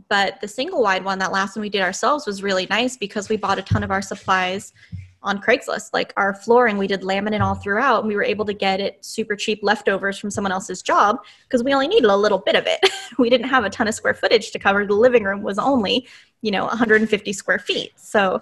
but 0.08 0.40
the 0.40 0.48
single 0.48 0.84
wide 0.84 1.04
one 1.04 1.18
that 1.20 1.32
last 1.32 1.56
one 1.56 1.62
we 1.62 1.70
did 1.70 1.82
ourselves 1.82 2.28
was 2.28 2.44
really 2.44 2.68
nice 2.70 2.96
because 2.96 3.28
we 3.28 3.36
bought 3.38 3.58
a 3.58 3.64
ton 3.64 3.84
of 3.84 3.90
our 3.92 4.04
supplies 4.04 4.72
on 5.22 5.42
Craigslist. 5.42 5.90
Like 5.94 6.14
our 6.18 6.34
flooring, 6.34 6.78
we 6.78 6.88
did 6.88 7.02
laminate 7.02 7.42
all 7.42 7.56
throughout, 7.56 8.00
and 8.00 8.08
we 8.08 8.16
were 8.16 8.24
able 8.24 8.46
to 8.46 8.54
get 8.54 8.80
it 8.80 9.04
super 9.04 9.36
cheap 9.36 9.60
leftovers 9.62 10.18
from 10.18 10.32
someone 10.32 10.52
else's 10.52 10.82
job 10.82 11.18
because 11.44 11.64
we 11.64 11.74
only 11.74 11.88
needed 11.88 12.10
a 12.10 12.16
little 12.16 12.38
bit 12.40 12.56
of 12.56 12.66
it. 12.68 12.80
we 13.18 13.30
didn't 13.30 13.50
have 13.50 13.66
a 13.66 13.70
ton 13.70 13.88
of 13.88 13.94
square 13.94 14.14
footage 14.14 14.52
to 14.52 14.60
cover. 14.60 14.86
The 14.86 14.94
living 14.94 15.24
room 15.24 15.42
was 15.42 15.60
only, 15.60 16.08
you 16.42 16.52
know, 16.52 16.66
150 16.66 17.34
square 17.34 17.60
feet. 17.60 17.92
So 17.98 18.42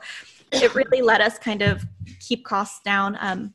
it 0.52 0.74
really 0.76 1.02
let 1.02 1.20
us 1.22 1.38
kind 1.40 1.62
of 1.62 1.84
keep 2.20 2.46
costs 2.46 2.80
down. 2.86 3.18
Um, 3.20 3.54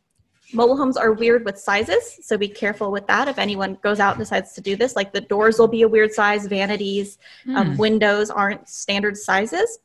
mobile 0.52 0.76
homes 0.76 0.96
are 0.98 1.12
weird 1.12 1.44
with 1.46 1.58
sizes, 1.58 2.18
so 2.22 2.36
be 2.36 2.48
careful 2.48 2.90
with 2.90 3.06
that. 3.06 3.28
If 3.28 3.38
anyone 3.38 3.78
goes 3.82 4.00
out 4.00 4.16
and 4.16 4.18
decides 4.18 4.52
to 4.54 4.60
do 4.60 4.76
this, 4.76 4.96
like 4.96 5.12
the 5.12 5.20
doors 5.22 5.58
will 5.58 5.68
be 5.68 5.82
a 5.82 5.88
weird 5.88 6.12
size, 6.12 6.46
vanities, 6.46 7.18
um, 7.54 7.70
Hmm. 7.72 7.76
windows 7.76 8.30
aren't 8.30 8.68
standard 8.68 9.16
sizes. 9.16 9.78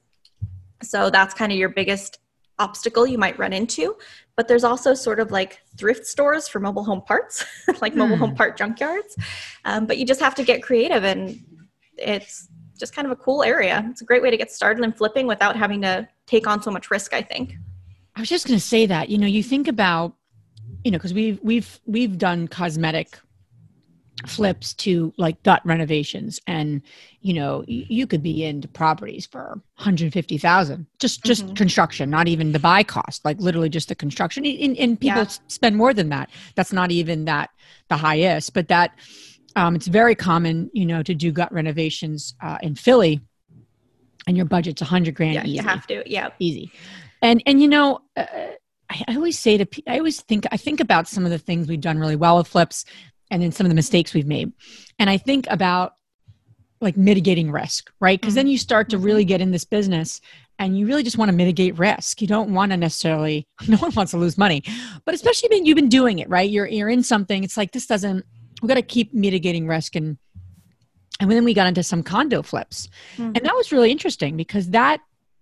So 0.83 1.09
that's 1.09 1.33
kind 1.33 1.51
of 1.51 1.57
your 1.57 1.69
biggest 1.69 2.19
obstacle 2.59 3.05
you 3.07 3.17
might 3.17 3.37
run 3.37 3.53
into. 3.53 3.95
But 4.35 4.47
there's 4.47 4.63
also 4.63 4.93
sort 4.93 5.19
of 5.19 5.31
like 5.31 5.61
thrift 5.77 6.05
stores 6.05 6.47
for 6.47 6.59
mobile 6.59 6.83
home 6.83 7.01
parts, 7.01 7.43
like 7.81 7.95
mobile 7.95 8.15
Hmm. 8.15 8.21
home 8.21 8.35
part 8.35 8.57
junkyards. 8.57 9.15
Um, 9.65 9.85
but 9.85 9.97
you 9.97 10.05
just 10.05 10.19
have 10.19 10.35
to 10.35 10.43
get 10.43 10.61
creative, 10.61 11.03
and 11.03 11.39
it's 11.97 12.47
just 12.79 12.93
kind 12.95 13.05
of 13.07 13.11
a 13.11 13.15
cool 13.15 13.43
area. 13.43 13.85
It's 13.89 14.01
a 14.01 14.05
great 14.05 14.21
way 14.21 14.29
to 14.29 14.37
get 14.37 14.51
started 14.51 14.83
in 14.83 14.93
flipping 14.93 15.25
without 15.25 15.55
having 15.55 15.81
to 15.81 16.07
take 16.27 16.45
on 16.45 16.61
so 16.61 16.69
much 16.69 16.91
risk. 16.91 17.13
I 17.13 17.21
think. 17.23 17.55
I 18.15 18.19
was 18.19 18.29
just 18.29 18.47
going 18.47 18.59
to 18.59 18.65
say 18.65 18.85
that. 18.87 19.09
You 19.09 19.17
know, 19.17 19.27
you 19.27 19.43
think 19.43 19.67
about, 19.67 20.13
you 20.83 20.91
know, 20.91 20.97
because 20.97 21.13
we've 21.13 21.39
we've 21.41 21.79
we've 21.85 22.17
done 22.17 22.47
cosmetic 22.47 23.17
flips 24.25 24.73
to 24.73 25.13
like 25.17 25.41
gut 25.43 25.61
renovations, 25.63 26.39
and 26.47 26.81
you 27.21 27.33
know, 27.33 27.63
you 27.67 28.07
could 28.07 28.23
be 28.23 28.43
into 28.43 28.67
properties 28.67 29.25
for 29.25 29.61
150,000 29.75 30.87
just 30.99 31.23
just 31.23 31.45
Mhm. 31.45 31.55
construction, 31.55 32.09
not 32.09 32.27
even 32.27 32.51
the 32.51 32.59
buy 32.59 32.83
cost, 32.83 33.23
like 33.25 33.39
literally 33.39 33.69
just 33.69 33.89
the 33.89 33.95
construction. 33.95 34.45
And, 34.45 34.75
and 34.77 34.99
people 34.99 35.21
Yeah. 35.21 35.29
spend 35.47 35.75
more 35.75 35.93
than 35.93 36.09
that. 36.09 36.29
That's 36.55 36.73
not 36.73 36.91
even 36.91 37.25
that 37.25 37.49
the 37.89 37.97
highest, 37.97 38.53
but 38.53 38.67
that 38.69 38.91
um, 39.55 39.75
it's 39.75 39.87
very 39.87 40.15
common, 40.15 40.69
you 40.73 40.85
know, 40.85 41.01
to 41.03 41.13
do 41.15 41.31
gut 41.31 41.51
renovations 41.51 42.35
uh, 42.41 42.57
in 42.61 42.75
Philly, 42.75 43.21
and 44.27 44.35
your 44.37 44.45
budget's 44.45 44.81
100 44.81 45.15
grand. 45.15 45.33
Yeah, 45.35 45.43
easy 45.45 45.51
you 45.57 45.61
have 45.63 45.87
to. 45.87 46.03
Yeah. 46.09 46.29
easy 46.39 46.71
and 47.21 47.41
and 47.45 47.61
you 47.61 47.67
know 47.67 47.99
uh, 48.15 48.25
I, 48.89 49.03
I 49.07 49.15
always 49.15 49.39
say 49.39 49.57
to 49.57 49.67
i 49.87 49.97
always 49.97 50.21
think 50.21 50.45
i 50.51 50.57
think 50.57 50.79
about 50.79 51.07
some 51.07 51.25
of 51.25 51.31
the 51.31 51.39
things 51.39 51.67
we've 51.67 51.81
done 51.81 51.97
really 51.97 52.15
well 52.15 52.37
with 52.37 52.47
flips 52.47 52.85
and 53.31 53.41
then 53.41 53.51
some 53.51 53.65
of 53.65 53.69
the 53.69 53.75
mistakes 53.75 54.13
we've 54.13 54.27
made. 54.27 54.51
And 54.99 55.09
i 55.09 55.17
think 55.17 55.45
about 55.49 55.93
like 56.79 56.95
mitigating 56.95 57.51
risk 57.51 57.91
right? 57.99 58.21
Because 58.21 58.35
then 58.35 58.47
you 58.47 58.57
start 58.57 58.89
to 58.89 58.97
really 58.99 59.25
get 59.25 59.41
in 59.41 59.49
this 59.51 59.65
business 59.65 60.21
and 60.59 60.77
you 60.77 60.85
really 60.85 61.01
just 61.03 61.17
want 61.17 61.29
to 61.29 61.35
mitigate 61.35 61.77
risk. 61.79 62.21
You 62.21 62.27
don't 62.27 62.53
want 62.53 62.71
to 62.71 62.77
necessarily 62.77 63.47
no 63.67 63.77
one 63.77 63.91
wants 63.95 64.11
to 64.11 64.17
lose 64.17 64.37
money 64.37 64.63
but 65.05 65.15
especially 65.15 65.49
when 65.49 65.65
you've 65.65 65.75
been 65.75 65.89
doing 65.89 66.19
it 66.19 66.29
right? 66.29 66.49
You're 66.49 66.67
you're 66.67 66.89
in 66.89 67.03
something 67.03 67.43
it's 67.43 67.57
like 67.57 67.71
this 67.71 67.87
doesn't 67.87 68.25
we've 68.61 68.67
got 68.69 68.75
to 68.75 68.81
keep 68.83 69.13
mitigating 69.13 69.67
risk 69.67 69.95
and 69.95 70.17
and 71.19 71.31
then 71.31 71.43
we 71.43 71.55
got 71.55 71.65
into 71.67 71.81
some 71.81 72.03
condo 72.03 72.43
flips. 72.43 72.89
Mhm. 73.17 73.35
and 73.35 73.45
that 73.45 73.55
was 73.55 73.71
really 73.71 73.91
interesting 73.91 74.37
because 74.37 74.69
that 74.69 74.99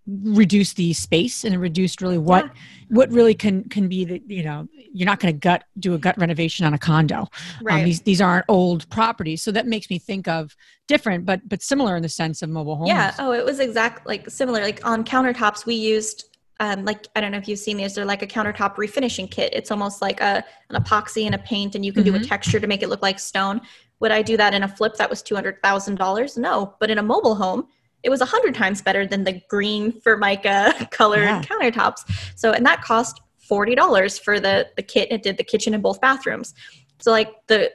reduced 0.07 0.75
the 0.75 0.93
space 0.93 1.43
and 1.43 1.53
it 1.55 1.57
reduced 1.57 1.99
really 2.01 2.17
what 2.19 2.51
what 2.89 3.11
really 3.11 3.33
can 3.33 3.63
can 3.69 3.87
be 3.87 4.05
the 4.05 4.21
you 4.27 4.43
know 4.43 4.67
you're 4.93 5.07
not 5.07 5.19
going 5.19 5.33
to 5.33 5.37
gut 5.39 5.63
do 5.79 5.95
a 5.95 5.97
gut 5.97 6.15
renovation 6.19 6.63
on 6.65 6.73
a 6.75 6.77
condo 6.77 7.27
Right. 7.63 7.79
um, 7.79 7.83
these 7.85 8.01
these 8.01 8.21
aren't 8.21 8.45
old 8.47 8.87
properties 8.89 9.41
so 9.41 9.51
that 9.51 9.65
makes 9.65 9.89
me 9.89 9.97
think 9.97 10.27
of 10.27 10.55
different 10.87 11.25
but 11.25 11.41
but 11.49 11.63
similar 11.63 11.95
in 11.95 12.03
the 12.03 12.09
sense 12.09 12.43
of 12.43 12.49
mobile 12.49 12.75
homes 12.75 12.89
Yeah. 12.89 13.15
Oh, 13.17 13.31
it 13.31 13.43
was 13.43 13.59
exact 13.59 14.05
like 14.05 14.29
similar. 14.29 14.61
Like 14.61 14.85
on 14.85 15.03
countertops, 15.03 15.65
we 15.65 15.73
used 15.73 16.25
um, 16.59 16.85
like 16.85 17.07
I 17.15 17.21
don't 17.21 17.31
know 17.31 17.39
if 17.39 17.47
you've 17.47 17.57
seen 17.59 17.77
these. 17.77 17.95
They're 17.95 18.05
like 18.05 18.21
a 18.21 18.27
countertop 18.27 18.75
refinishing 18.75 19.29
kit. 19.29 19.51
It's 19.53 19.71
almost 19.71 20.01
like 20.03 20.21
a 20.21 20.43
an 20.69 20.81
epoxy 20.81 21.25
and 21.25 21.33
a 21.33 21.39
paint, 21.39 21.73
and 21.73 21.83
you 21.83 21.91
can 21.91 22.03
do 22.03 22.15
a 22.15 22.19
Mhm. 22.19 22.27
texture 22.27 22.59
to 22.59 22.67
make 22.67 22.83
it 22.83 22.89
look 22.89 23.01
like 23.01 23.19
stone. 23.19 23.59
Would 24.01 24.11
I 24.11 24.21
do 24.21 24.37
that 24.37 24.53
in 24.53 24.61
a 24.63 24.67
flip 24.67 24.95
that 24.97 25.09
was 25.09 25.21
two 25.23 25.33
hundred 25.35 25.61
thousand 25.63 25.95
dollars? 25.95 26.37
No, 26.37 26.75
but 26.79 26.91
in 26.91 26.99
a 26.99 27.03
mobile 27.03 27.33
home, 27.35 27.65
it 28.05 28.09
was 28.09 28.21
a 28.21 28.25
hundred 28.25 28.55
times 28.55 28.81
better 28.81 29.05
than 29.05 29.23
the 29.23 29.41
green 29.49 29.91
Formica 30.01 30.73
colored 30.91 31.23
Yeah. 31.23 31.41
countertops. 31.41 31.99
So, 32.35 32.51
and 32.51 32.65
that 32.65 32.81
cost 32.81 33.19
forty 33.37 33.75
dollars 33.75 34.17
for 34.17 34.39
the 34.39 34.67
the 34.77 34.83
kit. 34.83 35.11
It 35.11 35.23
did 35.23 35.37
the 35.37 35.43
kitchen 35.43 35.73
and 35.73 35.83
both 35.83 35.99
bathrooms. 35.99 36.53
So, 36.99 37.11
like 37.11 37.33
the 37.47 37.71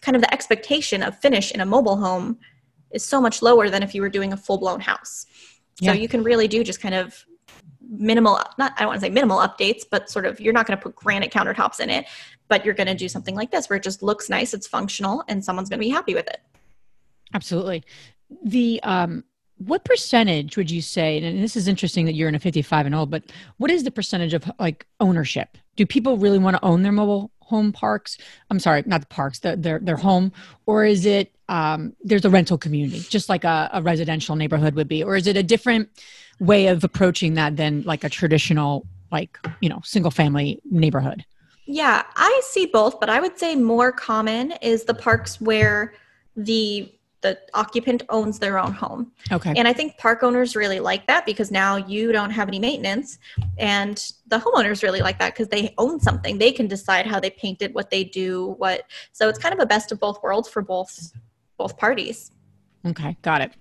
kind 0.00 0.16
of 0.16 0.22
the 0.22 0.32
expectation 0.32 1.02
of 1.02 1.18
finish 1.20 1.52
in 1.52 1.60
a 1.60 1.66
mobile 1.66 1.96
home 1.96 2.38
is 2.90 3.04
so 3.04 3.20
much 3.20 3.42
lower 3.42 3.70
than 3.70 3.82
if 3.82 3.94
you 3.94 4.02
were 4.02 4.08
doing 4.08 4.32
a 4.32 4.36
full 4.36 4.58
blown 4.58 4.80
house. 4.80 5.26
Yeah. 5.80 5.92
So 5.92 5.98
you 5.98 6.08
can 6.08 6.22
really 6.22 6.48
do 6.48 6.62
just 6.64 6.80
kind 6.80 6.94
of 6.94 7.24
minimal 7.86 8.38
not 8.58 8.72
I 8.76 8.80
don't 8.80 8.88
want 8.88 9.00
to 9.00 9.06
say 9.06 9.10
minimal 9.10 9.38
updates, 9.38 9.82
but 9.90 10.08
sort 10.10 10.26
of 10.26 10.40
you're 10.40 10.52
not 10.52 10.66
going 10.66 10.78
to 10.78 10.82
put 10.82 10.94
granite 10.96 11.30
countertops 11.32 11.80
in 11.80 11.90
it, 11.90 12.06
but 12.48 12.64
you're 12.64 12.74
going 12.74 12.86
to 12.86 12.94
do 12.94 13.08
something 13.08 13.34
like 13.34 13.50
this 13.50 13.68
where 13.68 13.76
it 13.76 13.82
just 13.82 14.02
looks 14.02 14.28
nice, 14.30 14.54
it's 14.54 14.66
functional, 14.66 15.24
and 15.28 15.44
someone's 15.44 15.68
going 15.68 15.78
to 15.80 15.84
be 15.84 15.90
happy 15.90 16.14
with 16.14 16.26
it. 16.26 16.40
absolutely 17.34 17.82
the 18.44 18.80
um 18.82 19.24
what 19.58 19.84
percentage 19.84 20.56
would 20.56 20.70
you 20.70 20.82
say 20.82 21.18
and 21.18 21.42
this 21.42 21.56
is 21.56 21.68
interesting 21.68 22.06
that 22.06 22.14
you're 22.14 22.28
in 22.28 22.34
a 22.34 22.40
55 22.40 22.86
and 22.86 22.94
old 22.94 23.10
but 23.10 23.22
what 23.58 23.70
is 23.70 23.84
the 23.84 23.90
percentage 23.90 24.34
of 24.34 24.50
like 24.58 24.86
ownership? 25.00 25.56
Do 25.76 25.86
people 25.86 26.16
really 26.16 26.38
want 26.38 26.56
to 26.56 26.64
own 26.64 26.82
their 26.82 26.92
mobile 26.92 27.30
home 27.40 27.72
parks? 27.72 28.18
I'm 28.50 28.58
sorry 28.58 28.82
not 28.86 29.00
the 29.00 29.06
parks 29.06 29.40
the, 29.40 29.56
their 29.56 29.78
their 29.78 29.96
home? 29.96 30.32
Or 30.66 30.84
is 30.84 31.06
it 31.06 31.32
um, 31.48 31.94
there's 32.02 32.24
a 32.24 32.30
rental 32.30 32.58
community 32.58 33.00
just 33.00 33.28
like 33.28 33.44
a, 33.44 33.70
a 33.72 33.82
residential 33.82 34.36
neighborhood 34.36 34.74
would 34.74 34.88
be? 34.88 35.02
Or 35.02 35.16
is 35.16 35.26
it 35.26 35.36
a 35.36 35.42
different 35.42 35.88
way 36.40 36.66
of 36.66 36.82
approaching 36.84 37.34
that 37.34 37.56
than 37.56 37.82
like 37.82 38.02
a 38.04 38.08
traditional 38.08 38.86
like 39.12 39.38
you 39.60 39.68
know 39.68 39.80
single 39.84 40.10
family 40.10 40.60
neighborhood? 40.70 41.24
Yeah, 41.66 42.02
I 42.16 42.40
see 42.44 42.66
both, 42.66 43.00
but 43.00 43.08
I 43.08 43.20
would 43.20 43.38
say 43.38 43.54
more 43.54 43.90
common 43.90 44.52
is 44.60 44.84
the 44.84 44.94
parks 44.94 45.40
where 45.40 45.94
the 46.36 46.92
the 47.24 47.38
occupant 47.54 48.02
owns 48.10 48.38
their 48.38 48.58
own 48.58 48.72
home. 48.72 49.10
okay 49.32 49.54
And 49.56 49.66
I 49.66 49.72
think 49.72 49.96
park 49.96 50.22
owners 50.22 50.54
really 50.54 50.78
like 50.78 51.06
that 51.06 51.24
because 51.24 51.50
now 51.50 51.76
you 51.76 52.12
don't 52.12 52.30
have 52.30 52.48
any 52.48 52.58
maintenance. 52.58 53.18
And 53.58 53.96
the 54.26 54.38
homeowners 54.38 54.82
really 54.82 55.00
like 55.00 55.18
that 55.20 55.32
because 55.32 55.48
they 55.48 55.74
own 55.78 55.98
something. 55.98 56.36
They 56.36 56.52
can 56.52 56.68
decide 56.68 57.06
how 57.06 57.18
they 57.18 57.30
paint 57.30 57.62
it, 57.62 57.74
what 57.74 57.88
they 57.88 58.04
do, 58.04 58.54
what. 58.58 58.82
So 59.12 59.30
it's 59.30 59.38
kind 59.38 59.54
of 59.54 59.60
a 59.60 59.64
best 59.64 59.90
of 59.90 59.98
both 59.98 60.22
worlds 60.22 60.48
for 60.50 60.60
both 60.60 61.12
both 61.56 61.78
parties. 61.78 62.30
Okay, 62.86 63.16
got 63.22 63.40
it. 63.40 63.52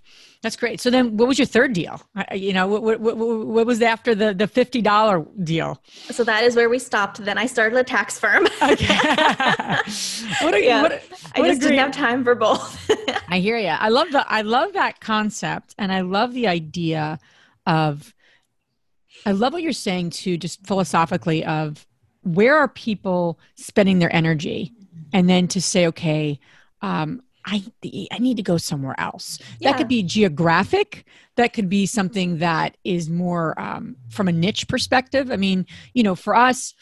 That's 0.42 0.58
great. 0.58 0.82
So 0.82 0.90
then, 0.90 1.16
what 1.16 1.30
was 1.30 1.40
your 1.40 1.46
third 1.46 1.72
deal? 1.72 2.02
You 2.34 2.52
know, 2.52 2.68
what 2.68 3.00
what, 3.00 3.16
what, 3.18 3.66
was 3.66 3.82
after 3.82 4.14
the 4.14 4.34
the 4.34 4.48
fifty 4.48 4.82
dollar 4.82 5.26
deal? 5.42 5.82
So 6.12 6.26
that 6.26 6.44
is 6.44 6.58
where 6.58 6.68
we 6.68 6.80
stopped. 6.80 7.24
Then 7.24 7.38
I 7.38 7.46
started 7.46 7.78
a 7.80 7.84
tax 7.84 8.20
firm. 8.20 8.48
Okay. 8.62 8.98
what 10.42 10.54
a, 10.54 10.64
Yeah. 10.64 10.82
what 10.82 10.92
a- 10.92 11.02
I 11.36 11.40
what 11.40 11.50
a 11.50 11.52
just 11.52 11.62
didn't 11.62 11.78
have 11.80 11.92
time 11.92 12.24
for 12.26 12.36
both. 12.36 12.90
I 13.30 13.40
hear 13.40 13.58
you. 13.58 13.68
I 13.68 13.88
love 13.90 14.12
the 14.12 14.30
I 14.30 14.42
love 14.42 14.74
that 14.74 15.00
concept, 15.00 15.74
and 15.78 15.92
I 15.92 16.02
love 16.02 16.34
the 16.34 16.48
idea 16.48 17.20
of. 17.66 18.14
I 19.26 19.32
love 19.32 19.54
what 19.54 19.62
you're 19.62 19.72
saying 19.72 20.10
too, 20.10 20.38
just 20.38 20.66
philosophically 20.68 21.46
of 21.46 21.88
where 22.24 22.58
are 22.58 22.68
people 22.68 23.40
spending 23.56 24.00
their 24.00 24.14
energy, 24.14 24.74
and 25.14 25.30
then 25.30 25.48
to 25.50 25.62
say, 25.62 25.88
okay, 25.88 26.40
um, 26.82 27.22
I 27.46 27.64
I 28.12 28.20
need 28.20 28.38
to 28.38 28.44
go 28.44 28.58
somewhere 28.58 28.96
else. 29.00 29.40
That 29.62 29.78
could 29.78 29.88
be 29.88 30.04
geographic. 30.04 31.06
That 31.36 31.54
could 31.54 31.70
be 31.70 31.86
something 31.86 32.38
that 32.40 32.78
is 32.84 33.10
more 33.10 33.60
um, 33.60 33.96
from 34.10 34.28
a 34.28 34.32
niche 34.32 34.68
perspective. 34.68 35.32
I 35.32 35.36
mean, 35.38 35.66
you 35.94 36.04
know, 36.04 36.16
for 36.16 36.36
us, 36.36 36.74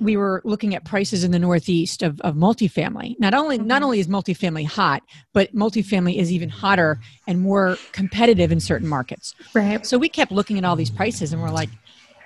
we 0.00 0.16
were 0.16 0.40
looking 0.44 0.74
at 0.74 0.84
prices 0.84 1.22
in 1.22 1.30
the 1.30 1.38
Northeast 1.38 2.02
of, 2.02 2.20
of 2.22 2.34
multifamily. 2.34 3.14
Not 3.20 3.34
only 3.34 3.58
not 3.58 3.82
Mhm. 3.82 3.84
only 3.84 4.00
is 4.00 4.08
multifamily 4.08 4.66
hot, 4.66 5.02
but 5.32 5.54
multifamily 5.54 6.16
is 6.18 6.32
even 6.32 6.48
hotter 6.48 6.98
and 7.26 7.40
more 7.40 7.76
competitive 7.92 8.50
in 8.52 8.58
certain 8.60 8.88
markets. 8.88 9.34
right. 9.54 9.86
So 9.86 9.98
we 9.98 10.08
kept 10.08 10.32
looking 10.32 10.58
at 10.58 10.64
all 10.64 10.76
these 10.76 10.90
prices, 10.90 11.32
and 11.32 11.40
we're 11.42 11.50
like, 11.50 11.68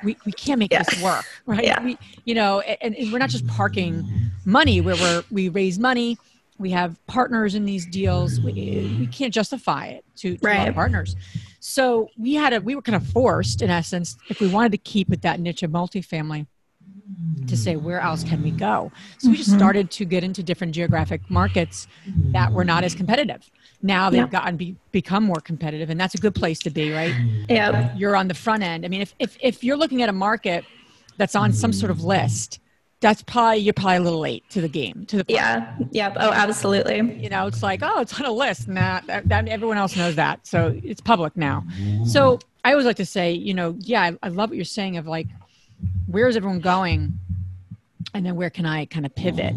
we, 0.04 0.16
we 0.26 0.32
can't 0.32 0.58
make 0.58 0.72
Yeah. 0.72 0.82
this 0.84 1.02
work, 1.02 1.24
right? 1.46 1.64
Yeah. 1.64 1.82
We, 1.82 1.98
you 2.24 2.34
know, 2.34 2.60
and, 2.60 2.94
and 2.94 3.12
we're 3.12 3.18
not 3.18 3.30
just 3.30 3.46
parking 3.46 4.06
money 4.44 4.80
where 4.80 4.94
we're 4.96 5.24
we 5.30 5.48
raise 5.48 5.78
money. 5.78 6.18
We 6.58 6.70
have 6.70 6.98
partners 7.06 7.54
in 7.54 7.64
these 7.64 7.86
deals. 7.86 8.40
We, 8.40 8.96
we 8.98 9.06
can't 9.06 9.32
justify 9.32 9.86
it 9.88 10.04
to, 10.16 10.36
to 10.38 10.48
our 10.48 10.72
partners. 10.72 11.14
So 11.60 12.08
we 12.16 12.34
had 12.34 12.52
a 12.52 12.60
we 12.60 12.74
were 12.74 12.82
kind 12.82 12.96
of 12.96 13.06
forced, 13.06 13.60
in 13.62 13.70
essence, 13.70 14.16
if 14.28 14.40
we 14.40 14.46
wanted 14.46 14.72
to 14.72 14.78
keep 14.78 15.08
with 15.08 15.22
that 15.22 15.40
niche 15.40 15.62
of 15.62 15.70
multifamily, 15.70 16.46
to 17.46 17.56
say 17.56 17.76
where 17.76 18.00
else 18.00 18.24
can 18.24 18.42
we 18.42 18.50
go. 18.50 18.90
So 19.18 19.30
we 19.30 19.36
just 19.36 19.50
Mhm. 19.50 19.56
started 19.56 19.90
to 19.92 20.04
get 20.04 20.24
into 20.24 20.42
different 20.42 20.74
geographic 20.74 21.20
markets 21.28 21.86
that 22.32 22.52
were 22.52 22.64
not 22.64 22.82
as 22.84 22.94
competitive. 22.94 23.48
Now 23.82 24.10
they've 24.10 24.20
Yeah. 24.22 24.26
gotten 24.26 24.56
be, 24.56 24.76
become 24.92 25.24
more 25.24 25.40
competitive, 25.40 25.90
and 25.90 26.00
that's 26.00 26.14
a 26.14 26.18
good 26.18 26.34
place 26.34 26.58
to 26.60 26.70
be, 26.70 26.90
right? 26.90 27.14
Yeah. 27.48 27.94
you're 27.96 28.16
on 28.16 28.26
the 28.28 28.34
front 28.34 28.62
end. 28.64 28.84
I 28.84 28.88
mean, 28.88 29.00
if, 29.02 29.14
if, 29.20 29.36
if 29.40 29.62
you're 29.62 29.76
looking 29.76 30.02
at 30.02 30.08
a 30.08 30.12
market 30.12 30.64
that's 31.18 31.36
on 31.36 31.52
some 31.52 31.72
sort 31.72 31.90
of 31.90 32.02
list, 32.02 32.58
that's 33.00 33.22
probably, 33.22 33.58
you're 33.58 33.74
probably 33.74 33.96
a 33.96 34.00
little 34.00 34.20
late 34.20 34.48
to 34.50 34.60
the 34.60 34.68
game, 34.68 35.04
to 35.08 35.18
the, 35.18 35.24
party. 35.24 35.34
Yeah. 35.34 35.76
yep 35.90 36.16
Oh, 36.18 36.32
absolutely. 36.32 36.96
you 37.22 37.28
know, 37.28 37.46
it's 37.46 37.62
like, 37.62 37.80
oh, 37.82 38.00
it's 38.00 38.18
on 38.18 38.26
a 38.26 38.32
list. 38.32 38.68
Nah, 38.68 39.00
that, 39.06 39.28
that, 39.28 39.48
everyone 39.48 39.76
else 39.76 39.96
knows 39.96 40.14
that. 40.16 40.46
So 40.46 40.78
it's 40.82 41.00
public 41.00 41.36
now. 41.36 41.64
So 42.06 42.38
I 42.64 42.72
always 42.72 42.86
like 42.86 42.96
to 42.96 43.06
say, 43.06 43.32
you 43.32 43.54
know, 43.54 43.76
yeah, 43.80 44.02
I, 44.02 44.18
I 44.22 44.28
love 44.28 44.50
what 44.50 44.56
you're 44.56 44.64
saying 44.64 44.96
of 44.96 45.06
like, 45.06 45.26
where's 46.06 46.36
everyone 46.36 46.60
going? 46.60 47.18
And 48.14 48.24
then 48.24 48.34
where 48.34 48.50
can 48.50 48.64
I 48.64 48.86
kind 48.86 49.04
of 49.04 49.14
pivot? 49.14 49.54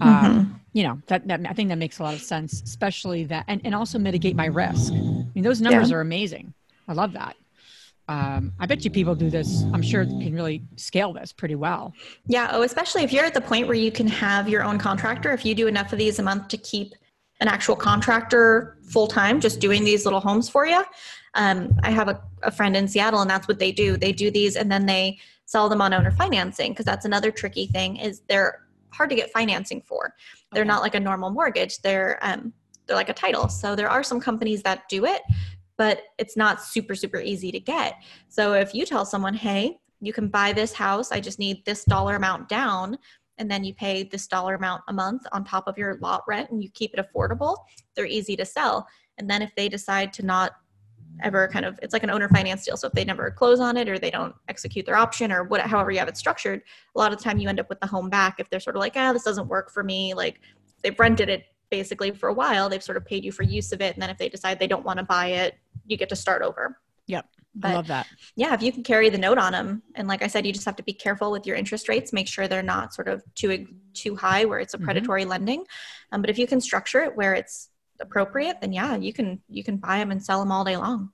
Um, 0.00 0.60
you 0.72 0.84
know, 0.84 1.00
that, 1.08 1.26
that, 1.26 1.40
I 1.48 1.52
think 1.54 1.70
that 1.70 1.78
makes 1.78 1.98
a 1.98 2.04
lot 2.04 2.14
of 2.14 2.22
sense, 2.22 2.62
especially 2.62 3.24
that, 3.24 3.44
and, 3.48 3.60
and 3.64 3.74
also 3.74 3.98
mitigate 3.98 4.36
my 4.36 4.46
risk. 4.46 4.92
I 4.92 4.96
mean, 5.34 5.42
those 5.42 5.60
numbers 5.60 5.90
are 5.90 6.00
amazing. 6.00 6.54
I 6.86 6.92
love 6.92 7.12
that. 7.14 7.36
Um, 8.08 8.52
I 8.58 8.66
bet 8.66 8.84
you 8.84 8.90
people 8.90 9.14
do 9.14 9.28
this. 9.28 9.64
I'm 9.74 9.82
sure 9.82 10.04
can 10.04 10.34
really 10.34 10.62
scale 10.76 11.12
this 11.12 11.32
pretty 11.32 11.54
well. 11.54 11.92
Yeah. 12.26 12.48
Oh, 12.52 12.62
especially 12.62 13.02
if 13.02 13.12
you're 13.12 13.24
at 13.24 13.34
the 13.34 13.40
point 13.40 13.66
where 13.66 13.76
you 13.76 13.92
can 13.92 14.06
have 14.06 14.48
your 14.48 14.64
own 14.64 14.78
contractor. 14.78 15.30
If 15.32 15.44
you 15.44 15.54
do 15.54 15.66
enough 15.66 15.92
of 15.92 15.98
these 15.98 16.18
a 16.18 16.22
month 16.22 16.48
to 16.48 16.56
keep 16.56 16.94
an 17.40 17.48
actual 17.48 17.76
contractor 17.76 18.78
full 18.82 19.06
time, 19.06 19.40
just 19.40 19.60
doing 19.60 19.84
these 19.84 20.04
little 20.04 20.20
homes 20.20 20.48
for 20.48 20.66
you. 20.66 20.82
Um, 21.34 21.78
I 21.82 21.90
have 21.90 22.08
a, 22.08 22.20
a 22.42 22.50
friend 22.50 22.76
in 22.76 22.88
Seattle, 22.88 23.20
and 23.20 23.30
that's 23.30 23.46
what 23.46 23.58
they 23.58 23.70
do. 23.70 23.96
They 23.96 24.12
do 24.12 24.30
these, 24.30 24.56
and 24.56 24.72
then 24.72 24.86
they 24.86 25.18
sell 25.44 25.68
them 25.68 25.80
on 25.80 25.92
owner 25.92 26.10
financing 26.10 26.72
because 26.72 26.86
that's 26.86 27.04
another 27.04 27.30
tricky 27.30 27.66
thing. 27.66 27.96
Is 27.96 28.22
they're 28.28 28.66
hard 28.90 29.10
to 29.10 29.16
get 29.16 29.30
financing 29.30 29.82
for. 29.82 30.14
They're 30.52 30.62
okay. 30.62 30.68
not 30.68 30.82
like 30.82 30.94
a 30.94 31.00
normal 31.00 31.30
mortgage. 31.30 31.80
They're 31.80 32.18
um, 32.22 32.52
they're 32.86 32.96
like 32.96 33.10
a 33.10 33.14
title. 33.14 33.48
So 33.48 33.76
there 33.76 33.90
are 33.90 34.02
some 34.02 34.18
companies 34.18 34.62
that 34.62 34.88
do 34.88 35.04
it, 35.04 35.22
but 35.78 36.02
it's 36.18 36.36
not 36.36 36.62
super 36.62 36.94
super 36.94 37.20
easy 37.20 37.50
to 37.50 37.60
get. 37.60 37.94
So 38.28 38.52
if 38.52 38.74
you 38.74 38.84
tell 38.84 39.06
someone, 39.06 39.34
"Hey, 39.34 39.78
you 40.00 40.12
can 40.12 40.28
buy 40.28 40.52
this 40.52 40.74
house. 40.74 41.10
I 41.10 41.20
just 41.20 41.38
need 41.38 41.64
this 41.64 41.84
dollar 41.84 42.16
amount 42.16 42.48
down." 42.48 42.98
And 43.38 43.50
then 43.50 43.64
you 43.64 43.72
pay 43.72 44.02
this 44.02 44.26
dollar 44.26 44.56
amount 44.56 44.82
a 44.88 44.92
month 44.92 45.22
on 45.32 45.44
top 45.44 45.68
of 45.68 45.78
your 45.78 45.96
lot 46.00 46.24
rent 46.28 46.50
and 46.50 46.62
you 46.62 46.68
keep 46.70 46.92
it 46.92 47.00
affordable, 47.00 47.56
they're 47.94 48.04
easy 48.04 48.36
to 48.36 48.44
sell. 48.44 48.86
And 49.16 49.30
then 49.30 49.42
if 49.42 49.54
they 49.56 49.68
decide 49.68 50.12
to 50.14 50.26
not 50.26 50.52
ever 51.22 51.48
kind 51.48 51.64
of 51.64 51.78
it's 51.82 51.92
like 51.92 52.02
an 52.02 52.10
owner 52.10 52.28
finance 52.28 52.64
deal 52.64 52.76
so 52.76 52.86
if 52.86 52.92
they 52.92 53.04
never 53.04 53.30
close 53.30 53.60
on 53.60 53.76
it 53.76 53.88
or 53.88 53.98
they 53.98 54.10
don't 54.10 54.34
execute 54.48 54.86
their 54.86 54.96
option 54.96 55.32
or 55.32 55.44
what 55.44 55.60
however 55.60 55.90
you 55.90 55.98
have 55.98 56.08
it 56.08 56.16
structured 56.16 56.62
a 56.94 56.98
lot 56.98 57.12
of 57.12 57.18
the 57.18 57.24
time 57.24 57.38
you 57.38 57.48
end 57.48 57.60
up 57.60 57.68
with 57.68 57.80
the 57.80 57.86
home 57.86 58.08
back 58.08 58.38
if 58.38 58.48
they're 58.50 58.60
sort 58.60 58.76
of 58.76 58.80
like 58.80 58.92
ah 58.96 59.12
this 59.12 59.24
doesn't 59.24 59.48
work 59.48 59.70
for 59.70 59.82
me 59.82 60.14
like 60.14 60.40
they've 60.82 60.98
rented 60.98 61.28
it 61.28 61.44
basically 61.70 62.10
for 62.10 62.28
a 62.28 62.32
while 62.32 62.68
they've 62.68 62.82
sort 62.82 62.96
of 62.96 63.04
paid 63.04 63.24
you 63.24 63.32
for 63.32 63.42
use 63.42 63.72
of 63.72 63.80
it 63.80 63.94
and 63.94 64.02
then 64.02 64.10
if 64.10 64.18
they 64.18 64.28
decide 64.28 64.58
they 64.58 64.66
don't 64.66 64.84
want 64.84 64.98
to 64.98 65.04
buy 65.04 65.26
it 65.26 65.54
you 65.88 65.96
get 65.96 66.08
to 66.08 66.16
start 66.16 66.42
over 66.42 66.78
yep 67.06 67.26
but, 67.58 67.72
I 67.72 67.74
love 67.74 67.86
that. 67.88 68.06
Yeah, 68.36 68.54
if 68.54 68.62
you 68.62 68.70
can 68.70 68.84
carry 68.84 69.08
the 69.08 69.18
note 69.18 69.38
on 69.38 69.52
them, 69.52 69.82
and 69.94 70.06
like 70.06 70.22
I 70.22 70.28
said, 70.28 70.46
you 70.46 70.52
just 70.52 70.64
have 70.66 70.76
to 70.76 70.82
be 70.82 70.92
careful 70.92 71.32
with 71.32 71.46
your 71.46 71.56
interest 71.56 71.88
rates. 71.88 72.12
Make 72.12 72.28
sure 72.28 72.46
they're 72.46 72.62
not 72.62 72.94
sort 72.94 73.08
of 73.08 73.22
too 73.34 73.66
too 73.94 74.14
high 74.14 74.44
where 74.44 74.60
it's 74.60 74.74
a 74.74 74.76
mm-hmm. 74.76 74.84
predatory 74.84 75.22
mm-hmm. 75.22 75.30
lending. 75.30 75.64
Um, 76.12 76.20
but 76.20 76.30
if 76.30 76.38
you 76.38 76.46
can 76.46 76.60
structure 76.60 77.00
it 77.00 77.16
where 77.16 77.34
it's 77.34 77.68
appropriate, 78.00 78.60
then 78.60 78.72
yeah, 78.72 78.96
you 78.96 79.12
can 79.12 79.40
you 79.48 79.64
can 79.64 79.76
buy 79.76 79.98
them 79.98 80.10
and 80.10 80.22
sell 80.22 80.38
them 80.38 80.52
all 80.52 80.64
day 80.64 80.76
long. 80.76 81.10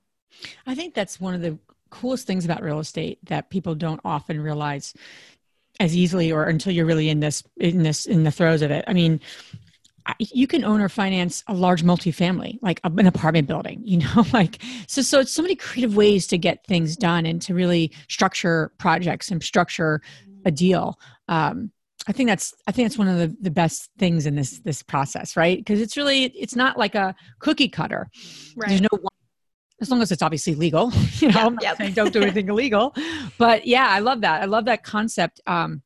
I 0.67 0.75
think 0.75 0.93
that's 0.93 1.19
one 1.19 1.33
of 1.33 1.41
the 1.41 1.57
coolest 1.89 2.27
things 2.27 2.45
about 2.45 2.61
real 2.61 2.79
estate 2.79 3.19
that 3.25 3.49
people 3.49 3.73
don't 3.73 4.01
often 4.03 4.39
realize 4.39 4.93
as 5.79 5.95
easily 5.95 6.31
or 6.31 6.45
until 6.45 6.73
you're 6.73 6.85
really 6.85 7.09
in 7.09 7.21
this 7.21 7.43
in 7.57 7.81
this 7.81 8.05
in 8.05 8.23
the 8.23 8.31
throes 8.31 8.61
of 8.61 8.69
it. 8.69 8.85
I 8.87 8.93
mean, 8.93 9.19
you 10.19 10.47
can 10.47 10.63
own 10.63 10.81
or 10.81 10.89
finance 10.89 11.43
a 11.47 11.53
large 11.53 11.83
multifamily, 11.83 12.59
like 12.61 12.79
an 12.83 13.07
apartment 13.07 13.47
building, 13.47 13.81
you 13.83 13.97
know, 14.15 14.25
like 14.33 14.61
so. 14.87 15.01
So 15.01 15.19
it's 15.19 15.31
so 15.31 15.41
many 15.41 15.55
creative 15.55 15.95
ways 15.95 16.27
to 16.27 16.37
get 16.37 16.65
things 16.65 16.95
done 16.95 17.25
and 17.25 17.41
to 17.43 17.53
really 17.53 17.91
structure 18.07 18.71
projects 18.77 19.31
and 19.31 19.43
structure 19.43 20.01
a 20.45 20.51
deal. 20.51 20.99
Um, 21.27 21.71
I 22.07 22.11
think 22.11 22.29
that's 22.29 22.53
I 22.67 22.71
think 22.71 22.87
that's 22.87 22.97
one 22.97 23.07
of 23.07 23.17
the, 23.17 23.35
the 23.41 23.51
best 23.51 23.89
things 23.97 24.25
in 24.25 24.35
this 24.35 24.59
this 24.59 24.83
process, 24.83 25.35
right? 25.35 25.57
Because 25.57 25.81
it's 25.81 25.97
really 25.97 26.25
it's 26.25 26.55
not 26.55 26.77
like 26.77 26.95
a 26.95 27.15
cookie 27.39 27.69
cutter. 27.69 28.09
Right. 28.55 28.69
There's 28.69 28.81
no 28.81 28.89
one 28.91 29.09
as 29.81 29.89
long 29.89 30.01
as 30.01 30.11
it's 30.11 30.21
obviously 30.21 30.55
legal 30.55 30.89
you 31.19 31.29
know 31.29 31.55
yep, 31.61 31.77
yep. 31.79 31.93
don't 31.93 32.13
do 32.13 32.21
anything 32.21 32.47
illegal 32.47 32.95
but 33.37 33.67
yeah 33.67 33.87
i 33.89 33.99
love 33.99 34.21
that 34.21 34.41
i 34.41 34.45
love 34.45 34.63
that 34.63 34.83
concept 34.83 35.41
um, 35.47 35.81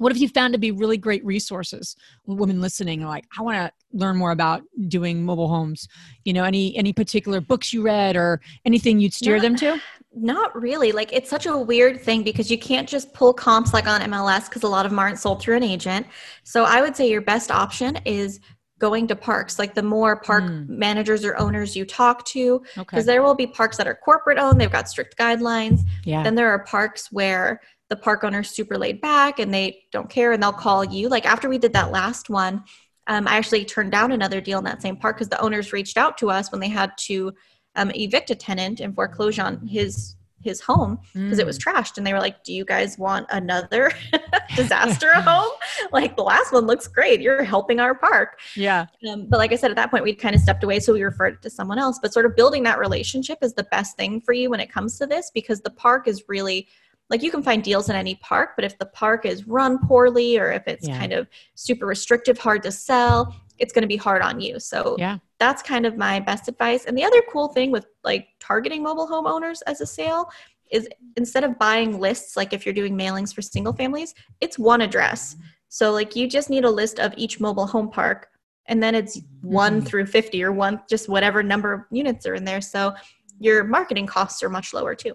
what 0.00 0.12
have 0.12 0.16
you 0.16 0.28
found 0.28 0.54
to 0.54 0.58
be 0.58 0.70
really 0.70 0.96
great 0.96 1.22
resources? 1.26 1.94
Women 2.24 2.60
listening 2.60 3.04
like 3.04 3.26
i 3.38 3.42
want 3.42 3.56
to 3.58 3.70
learn 3.92 4.16
more 4.16 4.30
about 4.30 4.62
doing 4.88 5.22
mobile 5.22 5.48
homes. 5.48 5.86
You 6.24 6.32
know 6.32 6.44
any 6.44 6.74
any 6.76 6.94
particular 6.94 7.40
books 7.40 7.72
you 7.72 7.82
read 7.82 8.16
or 8.16 8.40
anything 8.64 8.98
you'd 8.98 9.12
steer 9.12 9.36
not, 9.36 9.42
them 9.42 9.56
to? 9.56 9.80
not 10.14 10.56
really. 10.60 10.90
Like 10.90 11.12
it's 11.12 11.28
such 11.28 11.44
a 11.44 11.56
weird 11.56 12.00
thing 12.00 12.22
because 12.22 12.50
you 12.50 12.58
can't 12.58 12.88
just 12.88 13.12
pull 13.12 13.34
comps 13.34 13.74
like 13.74 13.86
on 13.86 14.00
mls 14.00 14.46
because 14.46 14.62
a 14.62 14.68
lot 14.68 14.86
of 14.86 14.90
them 14.90 14.98
aren't 14.98 15.18
sold 15.18 15.42
through 15.42 15.56
an 15.56 15.62
agent. 15.62 16.06
So 16.44 16.64
i 16.64 16.80
would 16.80 16.96
say 16.96 17.10
your 17.10 17.20
best 17.20 17.50
option 17.50 17.96
is 18.06 18.40
going 18.78 19.06
to 19.06 19.14
parks 19.14 19.58
like 19.58 19.74
the 19.74 19.82
more 19.82 20.16
park 20.16 20.44
mm. 20.44 20.66
managers 20.66 21.26
or 21.26 21.36
owners 21.36 21.76
you 21.76 21.84
talk 21.84 22.24
to. 22.24 22.62
Because 22.74 23.00
okay. 23.00 23.02
there 23.02 23.22
will 23.22 23.34
be 23.34 23.46
parks 23.46 23.76
that 23.76 23.86
are 23.86 23.94
corporate 23.94 24.38
owned 24.38 24.58
they've 24.58 24.72
got 24.72 24.88
strict 24.88 25.18
guidelines. 25.18 25.80
Yeah. 26.04 26.22
Then 26.22 26.36
there 26.36 26.48
are 26.48 26.64
parks 26.64 27.12
where 27.12 27.60
the 27.90 27.96
park 27.96 28.24
owner's 28.24 28.48
super 28.50 28.78
laid 28.78 29.00
back 29.02 29.38
and 29.38 29.52
they 29.52 29.84
don't 29.92 30.08
care 30.08 30.32
and 30.32 30.42
they'll 30.42 30.52
call 30.52 30.82
you. 30.82 31.08
Like 31.08 31.26
after 31.26 31.48
we 31.48 31.58
did 31.58 31.74
that 31.74 31.92
last 31.92 32.30
one 32.30 32.64
um, 33.06 33.26
i 33.26 33.36
actually 33.36 33.64
turned 33.64 33.92
down 33.92 34.12
another 34.12 34.40
deal 34.40 34.58
in 34.58 34.64
that 34.64 34.80
same 34.80 34.96
park 34.96 35.16
because 35.16 35.28
the 35.28 35.40
owners 35.40 35.72
reached 35.72 35.96
out 35.96 36.16
to 36.18 36.30
us 36.30 36.50
when 36.50 36.60
they 36.60 36.68
had 36.68 36.96
to 36.96 37.34
um, 37.76 37.90
evict 37.94 38.30
a 38.30 38.34
tenant 38.34 38.80
and 38.80 38.94
foreclose 38.94 39.38
on 39.38 39.66
his 39.66 40.16
his 40.42 40.58
home 40.58 40.98
because 41.12 41.36
mm. 41.36 41.40
it 41.40 41.46
was 41.46 41.58
mm. 41.58 41.64
trashed. 41.64 41.98
And 41.98 42.06
they 42.06 42.14
were 42.14 42.18
like 42.18 42.42
do 42.44 42.54
you 42.54 42.64
guys 42.64 42.98
want 42.98 43.26
another 43.30 43.92
disaster 44.56 45.12
home? 45.12 45.50
Like 45.92 46.16
the 46.16 46.22
last 46.22 46.52
one 46.52 46.66
looks 46.66 46.86
great. 46.86 47.20
You're 47.20 47.42
helping 47.42 47.80
our 47.80 47.94
park. 47.94 48.38
Yeah. 48.54 48.86
Um, 49.10 49.26
but 49.28 49.38
like 49.38 49.52
i 49.52 49.56
said 49.56 49.70
at 49.70 49.76
that 49.76 49.90
point 49.90 50.04
we'd 50.04 50.20
kind 50.20 50.34
of 50.34 50.40
stepped 50.40 50.62
away 50.62 50.78
so 50.78 50.92
we 50.92 51.02
referred 51.02 51.34
it 51.34 51.42
to 51.42 51.50
someone 51.50 51.78
else. 51.78 51.98
But 52.00 52.12
sort 52.12 52.26
of 52.26 52.36
building 52.36 52.62
that 52.62 52.78
relationship 52.78 53.38
is 53.42 53.54
the 53.54 53.64
best 53.64 53.96
thing 53.96 54.20
for 54.20 54.32
you 54.32 54.50
when 54.50 54.60
it 54.60 54.70
comes 54.70 54.98
to 54.98 55.06
this 55.06 55.30
because 55.34 55.62
the 55.62 55.70
park 55.70 56.06
is 56.06 56.24
really 56.28 56.68
like 57.10 57.22
you 57.22 57.30
can 57.30 57.42
find 57.42 57.62
deals 57.62 57.90
in 57.90 57.96
any 57.96 58.14
park 58.16 58.50
but 58.56 58.64
if 58.64 58.78
the 58.78 58.86
park 58.86 59.26
is 59.26 59.46
run 59.46 59.78
poorly 59.86 60.38
or 60.38 60.50
if 60.50 60.62
it's 60.66 60.88
yeah. 60.88 60.98
kind 60.98 61.12
of 61.12 61.28
super 61.54 61.86
restrictive 61.86 62.38
hard 62.38 62.62
to 62.62 62.72
sell 62.72 63.34
it's 63.58 63.72
going 63.72 63.82
to 63.82 63.88
be 63.88 63.96
hard 63.96 64.22
on 64.22 64.40
you 64.40 64.58
so 64.58 64.96
yeah 64.98 65.18
that's 65.40 65.62
kind 65.62 65.86
of 65.86 65.96
my 65.96 66.20
best 66.20 66.46
advice. 66.46 66.84
And 66.84 66.96
the 66.96 67.02
other 67.02 67.22
cool 67.28 67.48
thing 67.48 67.72
with 67.72 67.86
like 68.04 68.28
targeting 68.38 68.82
mobile 68.82 69.06
home 69.06 69.26
owners 69.26 69.62
as 69.62 69.80
a 69.80 69.86
sale 69.86 70.30
is 70.70 70.86
instead 71.16 71.42
of 71.42 71.58
buying 71.58 71.98
lists, 71.98 72.36
like 72.36 72.52
if 72.52 72.64
you're 72.64 72.74
doing 72.74 72.96
mailings 72.96 73.34
for 73.34 73.42
single 73.42 73.72
families, 73.72 74.14
it's 74.40 74.58
one 74.58 74.82
address. 74.82 75.34
So 75.70 75.90
like 75.92 76.14
you 76.14 76.28
just 76.28 76.50
need 76.50 76.64
a 76.64 76.70
list 76.70 77.00
of 77.00 77.14
each 77.16 77.40
mobile 77.40 77.66
home 77.66 77.90
park 77.90 78.28
and 78.66 78.82
then 78.82 78.94
it's 78.94 79.18
one 79.40 79.78
mm-hmm. 79.78 79.86
through 79.86 80.06
50 80.06 80.44
or 80.44 80.52
one, 80.52 80.80
just 80.88 81.08
whatever 81.08 81.42
number 81.42 81.72
of 81.72 81.80
units 81.90 82.26
are 82.26 82.34
in 82.34 82.44
there. 82.44 82.60
So 82.60 82.94
your 83.40 83.64
marketing 83.64 84.06
costs 84.06 84.42
are 84.42 84.50
much 84.50 84.74
lower 84.74 84.94
too. 84.94 85.14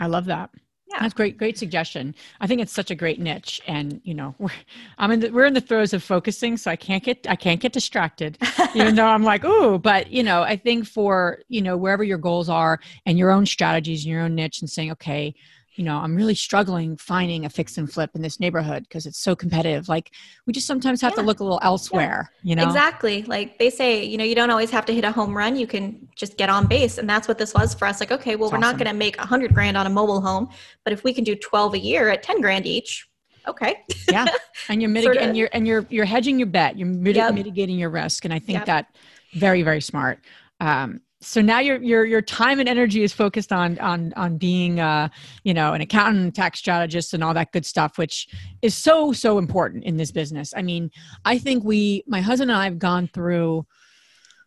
I 0.00 0.06
love 0.06 0.24
that 0.26 0.50
yeah. 0.94 1.02
That's 1.02 1.14
great. 1.14 1.36
Great 1.36 1.58
suggestion. 1.58 2.14
I 2.40 2.46
think 2.46 2.60
it's 2.60 2.72
such 2.72 2.90
a 2.90 2.94
great 2.94 3.20
niche, 3.20 3.60
and 3.66 4.00
you 4.04 4.14
know, 4.14 4.34
we're, 4.38 4.50
I'm 4.98 5.10
in 5.10 5.20
the, 5.20 5.30
we're 5.30 5.44
in 5.46 5.54
the 5.54 5.60
throes 5.60 5.92
of 5.92 6.02
focusing, 6.02 6.56
so 6.56 6.70
I 6.70 6.76
can't 6.76 7.02
get 7.02 7.26
I 7.28 7.36
can't 7.36 7.60
get 7.60 7.72
distracted, 7.72 8.38
even 8.74 8.94
though 8.94 9.06
I'm 9.06 9.24
like, 9.24 9.44
ooh. 9.44 9.78
But 9.78 10.10
you 10.10 10.22
know, 10.22 10.42
I 10.42 10.56
think 10.56 10.86
for 10.86 11.40
you 11.48 11.62
know 11.62 11.76
wherever 11.76 12.04
your 12.04 12.18
goals 12.18 12.48
are 12.48 12.80
and 13.06 13.18
your 13.18 13.30
own 13.30 13.46
strategies 13.46 14.04
and 14.04 14.12
your 14.12 14.22
own 14.22 14.34
niche, 14.34 14.60
and 14.60 14.70
saying, 14.70 14.92
okay, 14.92 15.34
you 15.76 15.82
know, 15.82 15.96
I'm 15.96 16.14
really 16.14 16.34
struggling 16.34 16.96
finding 16.96 17.44
a 17.44 17.50
fix 17.50 17.78
and 17.78 17.90
flip 17.90 18.10
in 18.14 18.22
this 18.22 18.38
neighborhood 18.38 18.84
because 18.84 19.06
it's 19.06 19.18
so 19.18 19.34
competitive. 19.34 19.88
Like 19.88 20.12
we 20.46 20.52
just 20.52 20.66
sometimes 20.66 21.00
have 21.00 21.12
yeah. 21.12 21.22
to 21.22 21.22
look 21.22 21.40
a 21.40 21.42
little 21.42 21.58
elsewhere, 21.62 22.30
yeah. 22.42 22.50
you 22.50 22.56
know? 22.56 22.64
Exactly. 22.64 23.24
Like 23.24 23.58
they 23.58 23.70
say, 23.70 24.04
you 24.04 24.16
know, 24.16 24.24
you 24.24 24.36
don't 24.36 24.50
always 24.50 24.70
have 24.70 24.86
to 24.86 24.94
hit 24.94 25.04
a 25.04 25.10
home 25.10 25.36
run. 25.36 25.56
You 25.56 25.66
can 25.66 26.08
just 26.14 26.36
get 26.36 26.48
on 26.48 26.66
base. 26.66 26.98
And 26.98 27.10
that's 27.10 27.26
what 27.26 27.38
this 27.38 27.54
was 27.54 27.74
for 27.74 27.86
us. 27.86 27.98
Like, 27.98 28.12
okay, 28.12 28.36
well, 28.36 28.50
we're 28.50 28.58
awesome. 28.58 28.60
not 28.60 28.78
going 28.78 28.86
to 28.86 28.94
make 28.94 29.18
a 29.18 29.26
hundred 29.26 29.52
grand 29.52 29.76
on 29.76 29.86
a 29.86 29.90
mobile 29.90 30.20
home, 30.20 30.48
but 30.84 30.92
if 30.92 31.02
we 31.02 31.12
can 31.12 31.24
do 31.24 31.34
12 31.34 31.74
a 31.74 31.78
year 31.78 32.08
at 32.08 32.22
10 32.22 32.40
grand 32.40 32.66
each, 32.66 33.08
okay. 33.48 33.82
yeah. 34.10 34.26
And 34.68 34.80
you're 34.80 34.90
mitigating, 34.90 35.14
sort 35.14 35.16
of. 35.22 35.28
and 35.28 35.36
you're, 35.36 35.48
and 35.52 35.66
you're, 35.66 35.86
you're 35.90 36.04
hedging 36.04 36.38
your 36.38 36.46
bet. 36.46 36.78
You're 36.78 36.88
mitig- 36.88 37.16
yep. 37.16 37.34
mitigating 37.34 37.78
your 37.78 37.90
risk. 37.90 38.24
And 38.24 38.32
I 38.32 38.38
think 38.38 38.58
yep. 38.58 38.66
that 38.66 38.96
very, 39.34 39.62
very 39.62 39.82
smart. 39.82 40.20
Um, 40.60 41.00
so 41.24 41.40
now 41.40 41.58
your 41.58 41.82
your 41.82 42.04
your 42.04 42.22
time 42.22 42.60
and 42.60 42.68
energy 42.68 43.02
is 43.02 43.12
focused 43.12 43.52
on 43.52 43.78
on 43.78 44.12
on 44.14 44.36
being 44.36 44.80
uh 44.80 45.08
you 45.42 45.54
know 45.54 45.72
an 45.72 45.80
accountant 45.80 46.34
tax 46.34 46.58
strategist 46.58 47.14
and 47.14 47.24
all 47.24 47.34
that 47.34 47.52
good 47.52 47.64
stuff 47.64 47.98
which 47.98 48.28
is 48.62 48.74
so 48.74 49.12
so 49.12 49.38
important 49.38 49.84
in 49.84 49.96
this 49.96 50.12
business. 50.12 50.52
I 50.56 50.62
mean 50.62 50.90
i 51.24 51.38
think 51.38 51.64
we 51.64 52.04
my 52.06 52.20
husband 52.20 52.50
and 52.50 52.60
i 52.60 52.64
have 52.64 52.78
gone 52.78 53.08
through 53.08 53.66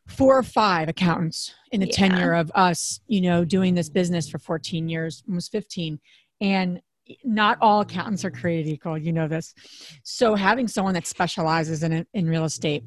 four 0.08 0.38
or 0.38 0.44
five 0.44 0.88
accountants 0.88 1.54
in 1.72 1.82
the 1.82 1.88
yeah. 1.88 1.96
tenure 1.96 2.34
of 2.34 2.52
us 2.56 3.02
you 3.08 3.22
know 3.22 3.44
doing 3.44 3.76
this 3.76 3.90
business 3.90 4.30
for 4.30 4.40
14 4.40 4.88
years 4.88 5.24
almost 5.28 5.52
15 5.52 6.00
and 6.42 6.82
not 7.24 7.58
all 7.62 7.82
accountants 7.82 8.26
are 8.26 8.32
created 8.32 8.70
equal. 8.70 8.98
You 8.98 9.14
know 9.14 9.28
this. 9.28 9.54
So 10.04 10.36
having 10.36 10.68
someone 10.68 10.94
that 10.96 11.08
specializes 11.08 11.84
in 11.84 12.06
in 12.14 12.28
real 12.28 12.46
estate 12.46 12.84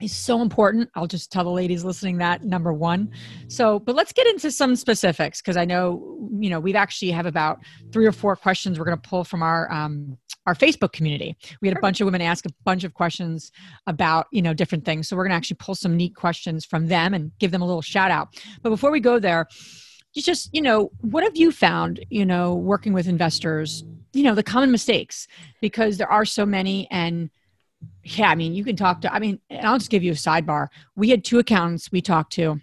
is 0.00 0.14
so 0.14 0.42
important. 0.42 0.90
I'll 0.94 1.06
just 1.06 1.32
tell 1.32 1.44
the 1.44 1.50
ladies 1.50 1.84
listening 1.84 2.18
that 2.18 2.44
number 2.44 2.72
one. 2.72 3.10
So, 3.48 3.78
but 3.78 3.94
let's 3.94 4.12
get 4.12 4.26
into 4.26 4.50
some 4.50 4.76
specifics 4.76 5.40
because 5.40 5.56
I 5.56 5.64
know, 5.64 6.28
you 6.38 6.50
know, 6.50 6.60
we've 6.60 6.76
actually 6.76 7.10
have 7.12 7.26
about 7.26 7.60
three 7.92 8.06
or 8.06 8.12
four 8.12 8.36
questions 8.36 8.78
we're 8.78 8.84
going 8.84 9.00
to 9.00 9.08
pull 9.08 9.24
from 9.24 9.42
our 9.42 9.70
um, 9.72 10.18
our 10.46 10.54
Facebook 10.54 10.92
community. 10.92 11.36
We 11.60 11.68
had 11.68 11.76
a 11.76 11.80
bunch 11.80 12.00
of 12.00 12.04
women 12.04 12.20
ask 12.20 12.46
a 12.46 12.50
bunch 12.64 12.84
of 12.84 12.94
questions 12.94 13.50
about, 13.86 14.26
you 14.30 14.42
know, 14.42 14.54
different 14.54 14.84
things. 14.84 15.08
So 15.08 15.16
we're 15.16 15.24
going 15.24 15.32
to 15.32 15.36
actually 15.36 15.56
pull 15.56 15.74
some 15.74 15.96
neat 15.96 16.14
questions 16.14 16.64
from 16.64 16.86
them 16.86 17.14
and 17.14 17.32
give 17.40 17.50
them 17.50 17.62
a 17.62 17.66
little 17.66 17.82
shout 17.82 18.12
out. 18.12 18.28
But 18.62 18.70
before 18.70 18.92
we 18.92 19.00
go 19.00 19.18
there, 19.18 19.48
just, 20.14 20.48
you 20.54 20.62
know, 20.62 20.90
what 21.00 21.24
have 21.24 21.36
you 21.36 21.52
found, 21.52 22.04
you 22.10 22.24
know, 22.24 22.54
working 22.54 22.92
with 22.92 23.08
investors, 23.08 23.84
you 24.12 24.22
know, 24.22 24.34
the 24.34 24.42
common 24.42 24.70
mistakes 24.70 25.26
because 25.60 25.98
there 25.98 26.10
are 26.10 26.24
so 26.24 26.46
many 26.46 26.88
and 26.90 27.28
yeah, 28.02 28.30
I 28.30 28.34
mean, 28.34 28.54
you 28.54 28.64
can 28.64 28.76
talk 28.76 29.00
to, 29.02 29.12
I 29.12 29.18
mean, 29.18 29.40
I'll 29.50 29.78
just 29.78 29.90
give 29.90 30.02
you 30.02 30.12
a 30.12 30.16
sidebar. 30.16 30.68
We 30.94 31.10
had 31.10 31.24
two 31.24 31.38
accountants 31.38 31.90
we 31.90 32.00
talked 32.00 32.32
to 32.34 32.60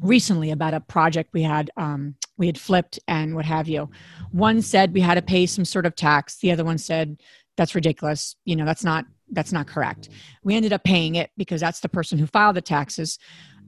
recently 0.00 0.50
about 0.50 0.74
a 0.74 0.80
project 0.80 1.30
we 1.32 1.42
had 1.42 1.70
um, 1.76 2.14
we 2.36 2.46
had 2.46 2.58
flipped 2.58 2.98
and 3.08 3.34
what 3.34 3.44
have 3.44 3.68
you. 3.68 3.90
One 4.30 4.62
said 4.62 4.92
we 4.92 5.00
had 5.00 5.14
to 5.14 5.22
pay 5.22 5.46
some 5.46 5.64
sort 5.64 5.86
of 5.86 5.96
tax. 5.96 6.38
The 6.38 6.52
other 6.52 6.64
one 6.64 6.78
said 6.78 7.20
that's 7.56 7.74
ridiculous. 7.74 8.36
You 8.44 8.56
know, 8.56 8.64
that's 8.64 8.84
not 8.84 9.06
that's 9.30 9.52
not 9.52 9.66
correct. 9.66 10.08
We 10.42 10.54
ended 10.54 10.72
up 10.72 10.84
paying 10.84 11.16
it 11.16 11.30
because 11.36 11.60
that's 11.60 11.80
the 11.80 11.88
person 11.88 12.18
who 12.18 12.26
filed 12.26 12.56
the 12.56 12.62
taxes. 12.62 13.18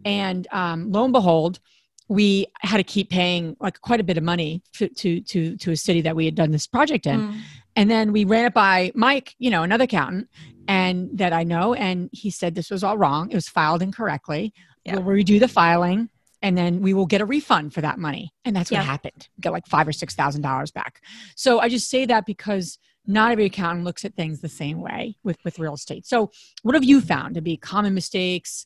And 0.05 0.47
um, 0.53 0.91
lo 0.91 1.05
and 1.05 1.13
behold, 1.13 1.61
we 2.09 2.47
had 2.61 2.79
to 2.79 2.85
keep 2.85 3.11
paying 3.11 3.57
like 3.61 3.81
quite 3.81 4.01
a 4.01 4.05
bit 4.05 4.17
of 4.17 4.25
money 4.25 4.63
to 4.75 4.89
to 4.89 5.21
to, 5.23 5.57
to 5.57 5.73
a 5.73 5.77
city 5.77 6.01
that 6.03 6.17
we 6.17 6.25
had 6.25 6.35
done 6.35 6.51
this 6.51 6.67
project 6.67 7.07
in. 7.07 7.21
Mm. 7.21 7.41
And 7.77 7.91
then 7.91 8.13
we 8.13 8.25
ran 8.25 8.47
it 8.47 8.55
by 8.55 8.93
Mike, 8.95 9.35
you 9.39 9.51
know, 9.51 9.63
another 9.63 9.85
accountant, 9.85 10.29
and 10.69 11.11
that 11.15 11.33
I 11.33 11.45
know, 11.45 11.75
and 11.75 12.11
he 12.13 12.31
said 12.31 12.55
this 12.55 12.71
was 12.71 12.85
all 12.85 12.99
wrong. 12.99 13.31
It 13.31 13.35
was 13.35 13.49
filed 13.49 13.83
incorrectly. 13.83 14.53
Yeah. 14.85 14.97
We'll 14.97 15.17
redo 15.17 15.39
the 15.39 15.49
filing 15.49 16.11
and 16.43 16.57
then 16.57 16.81
we 16.81 16.95
will 16.95 17.07
get 17.07 17.21
a 17.21 17.27
refund 17.27 17.75
for 17.75 17.81
that 17.81 17.99
money. 17.99 18.33
And 18.45 18.57
that's 18.57 18.71
what 18.71 18.79
yeah. 18.79 18.85
happened. 18.85 19.29
Got 19.41 19.53
like 19.53 19.67
five 19.67 19.87
or 19.87 19.93
six 19.93 20.15
thousand 20.15 20.43
dollars 20.43 20.71
back. 20.71 21.03
So 21.37 21.61
I 21.61 21.69
just 21.69 21.91
say 21.91 22.07
that 22.07 22.27
because 22.27 22.79
not 23.07 23.33
every 23.33 23.47
accountant 23.47 23.85
looks 23.85 24.05
at 24.05 24.15
things 24.15 24.41
the 24.41 24.49
same 24.49 24.81
way 24.81 25.17
with 25.23 25.39
with 25.45 25.59
real 25.59 25.75
estate. 25.75 26.07
So 26.07 26.31
what 26.63 26.75
have 26.75 26.85
you 26.85 27.01
found 27.01 27.35
to 27.35 27.41
be 27.41 27.57
common 27.57 27.95
mistakes, 27.95 28.65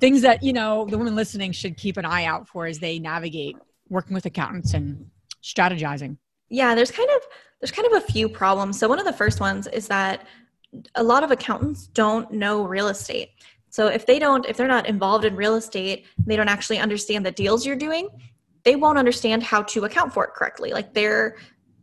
things 0.00 0.22
that 0.22 0.42
you 0.42 0.52
know 0.52 0.86
the 0.86 0.98
women 0.98 1.14
listening 1.14 1.52
should 1.52 1.76
keep 1.76 1.96
an 1.96 2.04
eye 2.04 2.24
out 2.24 2.48
for 2.48 2.66
as 2.66 2.78
they 2.78 2.98
navigate 2.98 3.56
working 3.88 4.14
with 4.14 4.26
accountants 4.26 4.74
and 4.74 5.06
strategizing? 5.42 6.18
Yeah, 6.50 6.74
there's 6.74 6.90
kind 6.90 7.08
of 7.16 7.22
there's 7.64 7.72
kind 7.72 7.88
of 7.90 8.02
a 8.02 8.12
few 8.12 8.28
problems. 8.28 8.78
So 8.78 8.90
one 8.90 8.98
of 8.98 9.06
the 9.06 9.12
first 9.14 9.40
ones 9.40 9.66
is 9.68 9.88
that 9.88 10.26
a 10.96 11.02
lot 11.02 11.24
of 11.24 11.30
accountants 11.30 11.86
don't 11.86 12.30
know 12.30 12.66
real 12.66 12.88
estate. 12.88 13.30
So 13.70 13.86
if 13.86 14.04
they 14.04 14.18
don't, 14.18 14.44
if 14.44 14.58
they're 14.58 14.68
not 14.68 14.86
involved 14.86 15.24
in 15.24 15.34
real 15.34 15.54
estate, 15.54 16.04
they 16.26 16.36
don't 16.36 16.50
actually 16.50 16.78
understand 16.78 17.24
the 17.24 17.30
deals 17.30 17.64
you're 17.64 17.74
doing, 17.74 18.10
they 18.64 18.76
won't 18.76 18.98
understand 18.98 19.42
how 19.42 19.62
to 19.62 19.86
account 19.86 20.12
for 20.12 20.26
it 20.26 20.34
correctly. 20.34 20.72
Like 20.72 20.92
they're, 20.92 21.38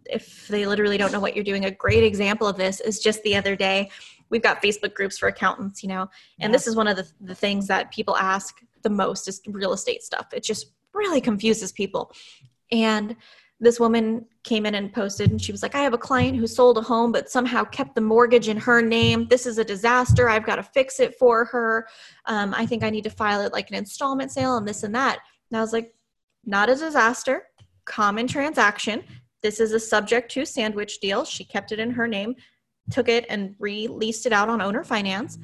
if 0.05 0.47
they 0.47 0.67
literally 0.67 0.99
don't 0.99 1.11
know 1.11 1.19
what 1.19 1.33
you're 1.33 1.43
doing, 1.43 1.65
a 1.65 1.71
great 1.71 2.03
example 2.03 2.45
of 2.45 2.57
this 2.57 2.79
is 2.79 2.99
just 2.99 3.23
the 3.23 3.35
other 3.35 3.55
day, 3.55 3.89
we've 4.29 4.43
got 4.43 4.61
Facebook 4.61 4.93
groups 4.93 5.17
for 5.17 5.29
accountants, 5.29 5.81
you 5.81 5.89
know, 5.89 6.01
and 6.39 6.51
yeah. 6.51 6.57
this 6.57 6.67
is 6.67 6.75
one 6.75 6.87
of 6.87 6.95
the, 6.95 7.09
the 7.21 7.33
things 7.33 7.65
that 7.69 7.91
people 7.91 8.15
ask 8.17 8.59
the 8.83 8.89
most 8.91 9.27
is 9.27 9.41
real 9.47 9.73
estate 9.73 10.03
stuff. 10.03 10.27
It 10.31 10.43
just 10.43 10.73
really 10.93 11.21
confuses 11.21 11.71
people. 11.71 12.11
And 12.71 13.15
this 13.61 13.79
woman 13.79 14.25
came 14.43 14.65
in 14.65 14.75
and 14.75 14.91
posted 14.91 15.31
and 15.31 15.41
she 15.41 15.51
was 15.51 15.61
like 15.61 15.75
i 15.75 15.79
have 15.79 15.93
a 15.93 15.97
client 15.97 16.35
who 16.35 16.47
sold 16.47 16.77
a 16.77 16.81
home 16.81 17.11
but 17.11 17.29
somehow 17.29 17.63
kept 17.63 17.95
the 17.95 18.01
mortgage 18.01 18.49
in 18.49 18.57
her 18.57 18.81
name. 18.81 19.27
This 19.29 19.45
is 19.45 19.57
a 19.57 19.63
disaster. 19.63 20.27
I've 20.27 20.45
got 20.45 20.55
to 20.55 20.63
fix 20.63 20.99
it 20.99 21.15
for 21.17 21.45
her. 21.45 21.87
Um, 22.25 22.53
i 22.55 22.65
think 22.65 22.83
i 22.83 22.89
need 22.89 23.03
to 23.03 23.09
file 23.09 23.41
it 23.41 23.53
like 23.53 23.69
an 23.69 23.77
installment 23.77 24.31
sale 24.31 24.57
and 24.57 24.67
this 24.67 24.83
and 24.83 24.93
that. 24.95 25.19
And 25.49 25.57
i 25.57 25.61
was 25.61 25.73
like 25.73 25.93
not 26.43 26.69
a 26.69 26.75
disaster. 26.75 27.43
Common 27.85 28.27
transaction. 28.27 29.03
This 29.43 29.59
is 29.59 29.71
a 29.73 29.79
subject 29.79 30.31
to 30.31 30.45
sandwich 30.45 30.99
deal. 30.99 31.23
She 31.23 31.43
kept 31.43 31.71
it 31.71 31.79
in 31.79 31.91
her 31.91 32.07
name 32.07 32.35
took 32.89 33.07
it 33.07 33.25
and 33.29 33.55
released 33.59 34.25
it 34.25 34.33
out 34.33 34.49
on 34.49 34.61
owner 34.61 34.83
finance. 34.83 35.37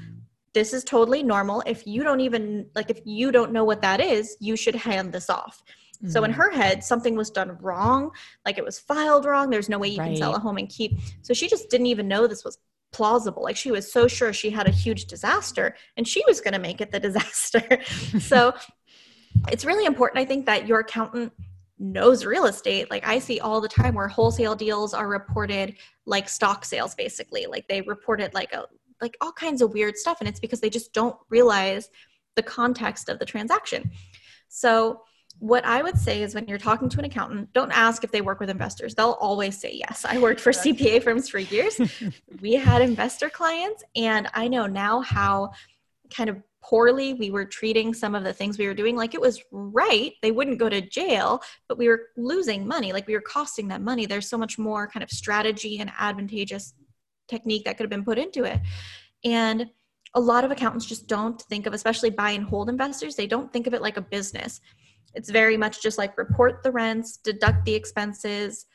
This 0.54 0.74
is 0.74 0.84
totally 0.84 1.24
normal. 1.24 1.62
If 1.66 1.86
you 1.86 2.04
don't 2.04 2.20
even 2.20 2.68
like 2.76 2.90
if 2.90 3.00
you 3.06 3.32
don't 3.32 3.52
know 3.52 3.64
what 3.64 3.82
that 3.82 4.02
is 4.02 4.38
you 4.40 4.56
should 4.56 4.76
hand 4.76 5.14
this 5.14 5.30
off 5.30 5.64
Mm-hmm. 5.98 6.10
So 6.10 6.24
in 6.24 6.32
mm-hmm. 6.32 6.40
her 6.40 6.52
head, 6.52 6.84
something 6.84 7.16
was 7.16 7.32
done 7.32 7.58
wrong, 7.62 8.12
like 8.46 8.58
it 8.58 8.64
was 8.66 8.80
filed 8.80 9.26
wrong. 9.26 9.50
There's 9.50 9.70
no 9.70 9.80
way 9.80 9.90
you 9.90 10.00
right. 10.00 10.08
can 10.08 10.18
sell 10.18 10.36
a 10.36 10.40
home 10.40 10.58
and 10.58 10.70
keep. 10.70 11.00
So 11.22 11.34
she 11.34 11.48
just 11.48 11.70
didn't 11.70 11.88
even 11.88 12.08
know 12.08 12.28
this 12.28 12.44
was 12.46 12.58
plausible. 12.92 13.44
Like 13.44 13.58
she 13.58 13.72
was 13.72 13.92
so 13.92 14.08
sure 14.08 14.34
she 14.34 14.50
had 14.50 14.68
a 14.68 14.72
huge 14.72 15.06
disaster 15.06 15.76
and 15.96 16.08
she 16.08 16.24
was 16.28 16.42
going 16.42 16.54
to 16.54 16.60
make 16.60 16.82
it 16.82 16.92
the 16.92 17.00
disaster. 17.08 17.80
so 18.20 18.54
it's 19.52 19.66
really 19.66 19.86
important, 19.86 20.20
I 20.20 20.26
think, 20.26 20.46
that 20.46 20.68
your 20.68 20.80
accountant 20.80 21.34
knows 21.80 22.26
real 22.26 22.46
estate. 22.46 22.90
Like 22.90 23.08
I 23.08 23.20
see 23.20 23.40
all 23.40 23.62
the 23.62 23.68
time 23.68 23.94
where 23.94 24.08
wholesale 24.08 24.56
deals 24.56 24.94
are 24.94 25.08
reported 25.08 25.76
like 26.06 26.28
stock 26.30 26.66
sales, 26.66 26.96
basically. 26.96 27.46
Like 27.46 27.68
they 27.68 27.82
report 27.82 28.22
it 28.22 28.34
like 28.34 28.54
a 28.54 28.66
like 29.00 29.16
all 29.22 29.32
kinds 29.32 29.62
of 29.62 29.74
weird 29.74 29.96
stuff. 29.96 30.18
And 30.20 30.28
it's 30.28 30.40
because 30.40 30.60
they 30.60 30.72
just 30.72 30.92
don't 30.92 31.16
realize 31.30 31.90
the 32.36 32.42
context 32.42 33.10
of 33.10 33.20
the 33.20 33.26
transaction. 33.26 33.92
So 34.48 35.02
what 35.40 35.66
I 35.66 35.82
would 35.82 35.98
say 35.98 36.24
is 36.24 36.34
when 36.34 36.48
you're 36.48 36.58
talking 36.58 36.90
to 36.90 37.00
an 37.00 37.06
accountant, 37.06 37.54
don't 37.54 37.72
ask 37.72 38.04
if 38.04 38.12
they 38.12 38.22
work 38.22 38.40
with 38.40 38.50
investors. 38.50 38.96
They'll 38.96 39.18
always 39.20 39.60
say 39.60 39.74
yes. 39.74 40.04
I 40.04 40.18
worked 40.18 40.40
for 40.40 40.52
CPA 40.52 41.04
firms 41.04 41.30
for 41.30 41.40
years. 41.40 41.80
we 42.42 42.54
had 42.54 42.82
investor 42.82 43.30
clients, 43.30 43.84
and 43.96 44.28
I 44.34 44.48
know 44.48 44.66
now 44.66 45.02
how 45.02 45.52
kind 46.16 46.30
of 46.30 46.38
poorly 46.64 47.14
we 47.14 47.30
were 47.30 47.46
treating 47.46 47.94
some 47.94 48.16
of 48.16 48.24
the 48.24 48.34
things 48.34 48.58
we 48.58 48.68
were 48.68 48.74
doing. 48.74 48.96
Like 48.96 49.14
it 49.14 49.22
was 49.22 49.42
right, 49.52 50.14
they 50.22 50.32
wouldn't 50.32 50.58
go 50.58 50.70
to 50.70 50.82
jail, 50.82 51.42
but 51.68 51.78
we 51.78 51.88
were 51.88 52.08
losing 52.18 52.68
money. 52.68 52.92
Like 52.92 53.08
we 53.08 53.14
were 53.14 53.22
costing 53.22 53.68
them 53.68 53.84
money. 53.84 54.06
There's 54.06 54.30
so 54.30 54.38
much 54.38 54.58
more 54.58 54.88
kind 54.88 55.04
of 55.04 55.10
strategy 55.10 55.80
and 55.80 55.92
advantageous 56.00 56.74
technique 57.28 57.66
that 57.66 57.78
could 57.78 57.84
have 57.84 57.90
been 57.90 58.04
put 58.04 58.18
into 58.18 58.44
it. 58.44 58.60
And 59.24 59.68
a 60.14 60.20
lot 60.20 60.44
of 60.44 60.52
accountants 60.52 60.86
just 60.86 61.08
don't 61.08 61.40
think 61.44 61.68
of, 61.68 61.74
especially 61.74 62.10
buy 62.10 62.32
and 62.32 62.46
hold 62.46 62.70
investors, 62.70 63.16
they 63.16 63.28
don't 63.28 63.52
think 63.54 63.68
of 63.68 63.74
it 63.74 63.82
like 63.82 63.98
a 63.98 64.02
business 64.02 64.62
it's 65.14 65.30
very 65.30 65.58
much 65.58 65.82
just 65.82 65.98
like 65.98 66.18
report 66.18 66.64
the 66.64 66.72
rents, 66.72 67.18
deduct 67.18 67.66
the 67.66 67.74
expenses. 67.74 68.66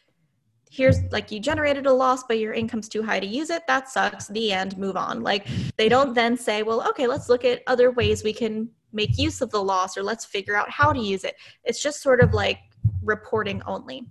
Here's 0.71 0.99
like 1.11 1.31
you 1.31 1.39
generated 1.41 1.87
a 1.87 1.93
loss, 1.93 2.25
but 2.25 2.39
your 2.39 2.55
income's 2.55 2.89
too 2.89 3.03
high 3.03 3.21
to 3.21 3.27
use 3.27 3.51
it. 3.51 3.63
That 3.67 3.89
sucks. 3.89 4.29
The 4.29 4.53
end, 4.53 4.79
move 4.79 4.97
on. 4.97 5.23
Like 5.23 5.47
they 5.77 5.89
don't 5.89 6.15
then 6.15 6.37
say, 6.37 6.63
well, 6.63 6.87
okay, 6.89 7.07
let's 7.07 7.29
look 7.29 7.45
at 7.45 7.63
other 7.67 7.91
ways 7.91 8.25
we 8.25 8.33
can 8.33 8.71
make 8.93 9.19
use 9.19 9.41
of 9.41 9.51
the 9.51 9.63
loss 9.63 9.97
or 9.97 10.03
let's 10.03 10.25
figure 10.25 10.57
out 10.57 10.71
how 10.71 10.93
to 10.93 11.01
use 11.01 11.25
it. 11.25 11.35
It's 11.65 11.83
just 11.83 12.03
sort 12.03 12.21
of 12.21 12.33
like 12.33 12.59
reporting 13.03 13.63
only. 13.67 14.07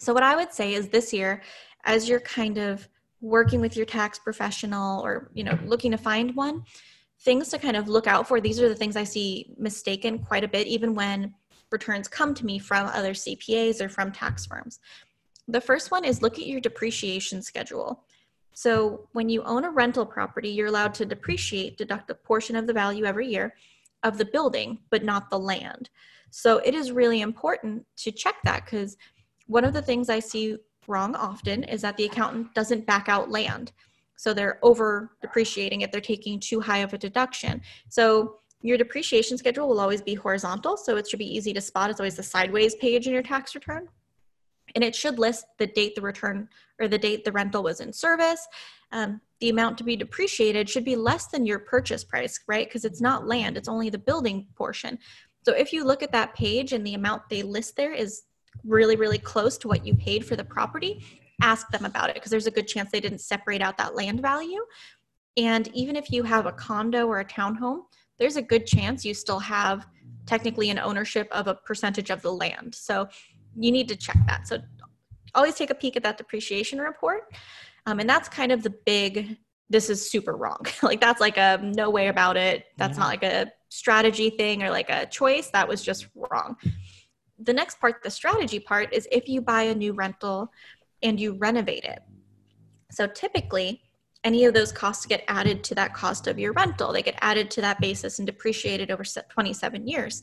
So, 0.00 0.12
what 0.12 0.22
I 0.22 0.36
would 0.36 0.52
say 0.52 0.74
is 0.74 0.88
this 0.88 1.12
year, 1.12 1.42
as 1.84 2.08
you're 2.08 2.20
kind 2.20 2.58
of 2.58 2.88
working 3.20 3.60
with 3.60 3.76
your 3.76 3.86
tax 3.86 4.18
professional 4.18 5.00
or 5.02 5.30
you 5.34 5.44
know 5.44 5.58
looking 5.64 5.90
to 5.90 5.96
find 5.96 6.36
one 6.36 6.62
things 7.24 7.48
to 7.48 7.58
kind 7.58 7.76
of 7.76 7.88
look 7.88 8.06
out 8.06 8.28
for 8.28 8.40
these 8.40 8.60
are 8.60 8.68
the 8.68 8.74
things 8.74 8.96
i 8.96 9.04
see 9.04 9.54
mistaken 9.58 10.18
quite 10.18 10.44
a 10.44 10.48
bit 10.48 10.66
even 10.66 10.94
when 10.94 11.34
returns 11.74 12.08
come 12.08 12.32
to 12.34 12.46
me 12.46 12.58
from 12.58 12.86
other 12.86 13.12
CPAs 13.12 13.80
or 13.80 13.88
from 13.88 14.12
tax 14.12 14.46
firms. 14.46 14.78
The 15.48 15.60
first 15.60 15.90
one 15.90 16.04
is 16.04 16.22
look 16.22 16.38
at 16.38 16.46
your 16.46 16.60
depreciation 16.60 17.42
schedule. 17.42 18.04
So, 18.54 19.08
when 19.12 19.28
you 19.28 19.42
own 19.42 19.64
a 19.64 19.70
rental 19.70 20.06
property, 20.06 20.50
you're 20.50 20.68
allowed 20.68 20.94
to 20.94 21.04
depreciate, 21.04 21.76
deduct 21.76 22.10
a 22.10 22.14
portion 22.14 22.54
of 22.56 22.66
the 22.66 22.72
value 22.72 23.04
every 23.04 23.26
year 23.26 23.54
of 24.04 24.16
the 24.16 24.24
building, 24.24 24.78
but 24.90 25.02
not 25.02 25.28
the 25.28 25.38
land. 25.38 25.90
So, 26.30 26.58
it 26.58 26.74
is 26.74 26.92
really 26.92 27.20
important 27.20 27.84
to 27.96 28.12
check 28.12 28.36
that 28.44 28.64
because 28.64 28.96
one 29.48 29.64
of 29.64 29.74
the 29.74 29.82
things 29.82 30.08
I 30.08 30.20
see 30.20 30.56
wrong 30.86 31.16
often 31.16 31.64
is 31.64 31.82
that 31.82 31.96
the 31.96 32.04
accountant 32.04 32.54
doesn't 32.54 32.86
back 32.86 33.08
out 33.08 33.30
land. 33.30 33.72
So, 34.16 34.34
they're 34.34 34.58
over 34.62 35.16
depreciating 35.20 35.82
it, 35.82 35.92
they're 35.92 36.00
taking 36.00 36.40
too 36.40 36.60
high 36.60 36.78
of 36.78 36.92
a 36.92 36.98
deduction. 36.98 37.62
So, 37.88 38.38
your 38.62 38.78
depreciation 38.78 39.36
schedule 39.36 39.68
will 39.68 39.80
always 39.80 40.00
be 40.00 40.14
horizontal, 40.14 40.78
so 40.78 40.96
it 40.96 41.06
should 41.06 41.18
be 41.18 41.36
easy 41.36 41.52
to 41.52 41.60
spot. 41.60 41.90
It's 41.90 42.00
always 42.00 42.16
the 42.16 42.22
sideways 42.22 42.74
page 42.76 43.06
in 43.06 43.12
your 43.12 43.22
tax 43.22 43.54
return. 43.54 43.88
And 44.74 44.82
it 44.82 44.94
should 44.94 45.18
list 45.18 45.44
the 45.58 45.66
date 45.66 45.94
the 45.94 46.00
return 46.00 46.48
or 46.80 46.88
the 46.88 46.98
date 46.98 47.24
the 47.24 47.32
rental 47.32 47.62
was 47.62 47.80
in 47.80 47.92
service. 47.92 48.48
Um, 48.90 49.20
the 49.40 49.50
amount 49.50 49.76
to 49.78 49.84
be 49.84 49.96
depreciated 49.96 50.70
should 50.70 50.84
be 50.84 50.96
less 50.96 51.26
than 51.26 51.44
your 51.44 51.58
purchase 51.58 52.04
price, 52.04 52.40
right? 52.48 52.66
Because 52.66 52.86
it's 52.86 53.02
not 53.02 53.26
land, 53.26 53.58
it's 53.58 53.68
only 53.68 53.90
the 53.90 53.98
building 53.98 54.46
portion. 54.56 54.98
So 55.44 55.52
if 55.52 55.72
you 55.72 55.84
look 55.84 56.02
at 56.02 56.12
that 56.12 56.34
page 56.34 56.72
and 56.72 56.86
the 56.86 56.94
amount 56.94 57.28
they 57.28 57.42
list 57.42 57.76
there 57.76 57.92
is 57.92 58.22
really, 58.64 58.96
really 58.96 59.18
close 59.18 59.58
to 59.58 59.68
what 59.68 59.86
you 59.86 59.94
paid 59.94 60.24
for 60.24 60.36
the 60.36 60.44
property, 60.44 61.04
ask 61.42 61.68
them 61.70 61.84
about 61.84 62.10
it 62.10 62.14
because 62.14 62.30
there's 62.30 62.46
a 62.46 62.50
good 62.50 62.66
chance 62.66 62.90
they 62.90 63.00
didn't 63.00 63.20
separate 63.20 63.62
out 63.62 63.76
that 63.78 63.94
land 63.94 64.20
value. 64.20 64.60
And 65.36 65.68
even 65.74 65.96
if 65.96 66.12
you 66.12 66.22
have 66.22 66.46
a 66.46 66.52
condo 66.52 67.06
or 67.06 67.20
a 67.20 67.24
townhome, 67.24 67.82
there's 68.18 68.36
a 68.36 68.42
good 68.42 68.66
chance 68.66 69.04
you 69.04 69.14
still 69.14 69.40
have 69.40 69.86
technically 70.26 70.70
an 70.70 70.78
ownership 70.78 71.28
of 71.32 71.48
a 71.48 71.54
percentage 71.54 72.10
of 72.10 72.22
the 72.22 72.32
land. 72.32 72.74
So 72.74 73.08
you 73.56 73.72
need 73.72 73.88
to 73.88 73.96
check 73.96 74.16
that. 74.26 74.46
So 74.46 74.58
always 75.34 75.54
take 75.54 75.70
a 75.70 75.74
peek 75.74 75.96
at 75.96 76.02
that 76.04 76.18
depreciation 76.18 76.78
report. 76.78 77.32
Um, 77.86 78.00
and 78.00 78.08
that's 78.08 78.28
kind 78.28 78.52
of 78.52 78.62
the 78.62 78.74
big, 78.86 79.36
this 79.68 79.90
is 79.90 80.08
super 80.08 80.36
wrong. 80.36 80.60
like 80.82 81.00
that's 81.00 81.20
like 81.20 81.36
a 81.36 81.58
no 81.62 81.90
way 81.90 82.08
about 82.08 82.36
it. 82.36 82.66
That's 82.78 82.96
yeah. 82.96 83.02
not 83.02 83.08
like 83.08 83.24
a 83.24 83.52
strategy 83.68 84.30
thing 84.30 84.62
or 84.62 84.70
like 84.70 84.90
a 84.90 85.06
choice. 85.06 85.50
That 85.50 85.68
was 85.68 85.82
just 85.82 86.06
wrong. 86.14 86.56
The 87.40 87.52
next 87.52 87.80
part, 87.80 88.02
the 88.02 88.10
strategy 88.10 88.60
part, 88.60 88.94
is 88.94 89.08
if 89.10 89.28
you 89.28 89.40
buy 89.40 89.62
a 89.62 89.74
new 89.74 89.92
rental 89.92 90.50
and 91.04 91.20
you 91.20 91.34
renovate 91.34 91.84
it. 91.84 92.00
So 92.90 93.06
typically, 93.06 93.82
any 94.24 94.46
of 94.46 94.54
those 94.54 94.72
costs 94.72 95.06
get 95.06 95.22
added 95.28 95.62
to 95.64 95.74
that 95.74 95.94
cost 95.94 96.26
of 96.26 96.38
your 96.38 96.52
rental. 96.54 96.92
They 96.92 97.02
get 97.02 97.18
added 97.20 97.50
to 97.52 97.60
that 97.60 97.80
basis 97.80 98.18
and 98.18 98.26
depreciated 98.26 98.90
over 98.90 99.04
27 99.04 99.86
years. 99.86 100.22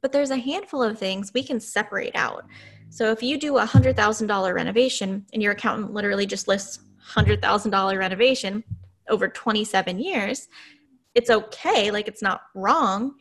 But 0.00 0.12
there's 0.12 0.30
a 0.30 0.36
handful 0.36 0.82
of 0.82 0.98
things 0.98 1.32
we 1.34 1.42
can 1.42 1.58
separate 1.58 2.14
out. 2.14 2.44
So 2.90 3.10
if 3.10 3.22
you 3.22 3.38
do 3.38 3.58
a 3.58 3.66
$100,000 3.66 4.54
renovation 4.54 5.26
and 5.32 5.42
your 5.42 5.52
accountant 5.52 5.92
literally 5.92 6.26
just 6.26 6.46
lists 6.46 6.78
$100,000 7.12 7.98
renovation 7.98 8.62
over 9.08 9.28
27 9.28 9.98
years, 9.98 10.48
it's 11.14 11.30
okay, 11.30 11.90
like 11.90 12.06
it's 12.06 12.22
not 12.22 12.42
wrong. 12.54 13.14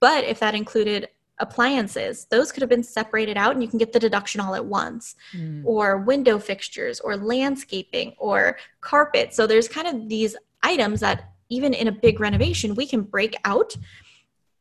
But 0.00 0.24
if 0.24 0.38
that 0.38 0.54
included 0.54 1.08
appliances, 1.42 2.26
those 2.30 2.52
could 2.52 2.62
have 2.62 2.70
been 2.70 2.82
separated 2.82 3.36
out 3.36 3.52
and 3.52 3.62
you 3.62 3.68
can 3.68 3.78
get 3.78 3.92
the 3.92 3.98
deduction 3.98 4.40
all 4.40 4.54
at 4.54 4.64
once. 4.64 5.16
Mm. 5.36 5.62
Or 5.66 5.98
window 5.98 6.38
fixtures, 6.38 7.00
or 7.00 7.16
landscaping, 7.16 8.14
or 8.16 8.56
carpet. 8.80 9.34
So 9.34 9.46
there's 9.46 9.68
kind 9.68 9.88
of 9.88 10.08
these 10.08 10.36
items 10.62 11.00
that 11.00 11.32
even 11.50 11.74
in 11.74 11.88
a 11.88 11.92
big 11.92 12.20
renovation, 12.20 12.74
we 12.74 12.86
can 12.86 13.02
break 13.02 13.36
out 13.44 13.76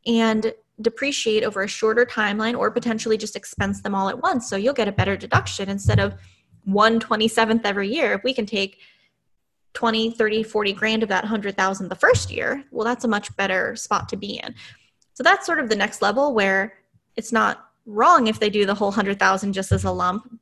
and 0.06 0.54
depreciate 0.82 1.44
over 1.44 1.62
a 1.62 1.68
shorter 1.68 2.06
timeline 2.06 2.58
or 2.58 2.72
potentially 2.72 3.18
just 3.18 3.36
expense 3.36 3.82
them 3.82 3.94
all 3.94 4.10
at 4.10 4.22
once. 4.22 4.50
So 4.50 4.56
you'll 4.56 4.74
get 4.74 4.88
a 4.88 4.92
better 4.92 5.16
deduction 5.16 5.70
instead 5.70 6.00
of 6.00 6.16
127th 6.68 7.62
every 7.64 7.94
year. 7.94 8.14
If 8.14 8.24
we 8.24 8.34
can 8.34 8.46
take 8.46 8.80
20, 9.74 10.12
30, 10.12 10.44
40 10.44 10.74
grand 10.74 11.04
of 11.04 11.10
that 11.10 11.24
100,000 11.24 11.88
the 11.88 11.96
first 11.96 12.32
year, 12.32 12.64
well, 12.72 12.86
that's 12.86 13.06
a 13.06 13.08
much 13.08 13.36
better 13.38 13.76
spot 13.76 14.10
to 14.10 14.18
be 14.18 14.42
in. 14.44 14.56
So 15.14 15.24
that's 15.24 15.45
sort 15.45 15.59
of 15.59 15.70
the 15.70 15.76
next 15.76 16.01
level 16.01 16.34
where 16.34 16.74
it's 17.16 17.32
not 17.32 17.70
wrong 17.86 18.28
if 18.28 18.39
they 18.39 18.49
do 18.49 18.66
the 18.66 18.76
whole 18.76 18.89
100,000 18.89 19.53
just 19.53 19.72
as 19.72 19.84
a 19.84 19.91
lump, 19.91 20.39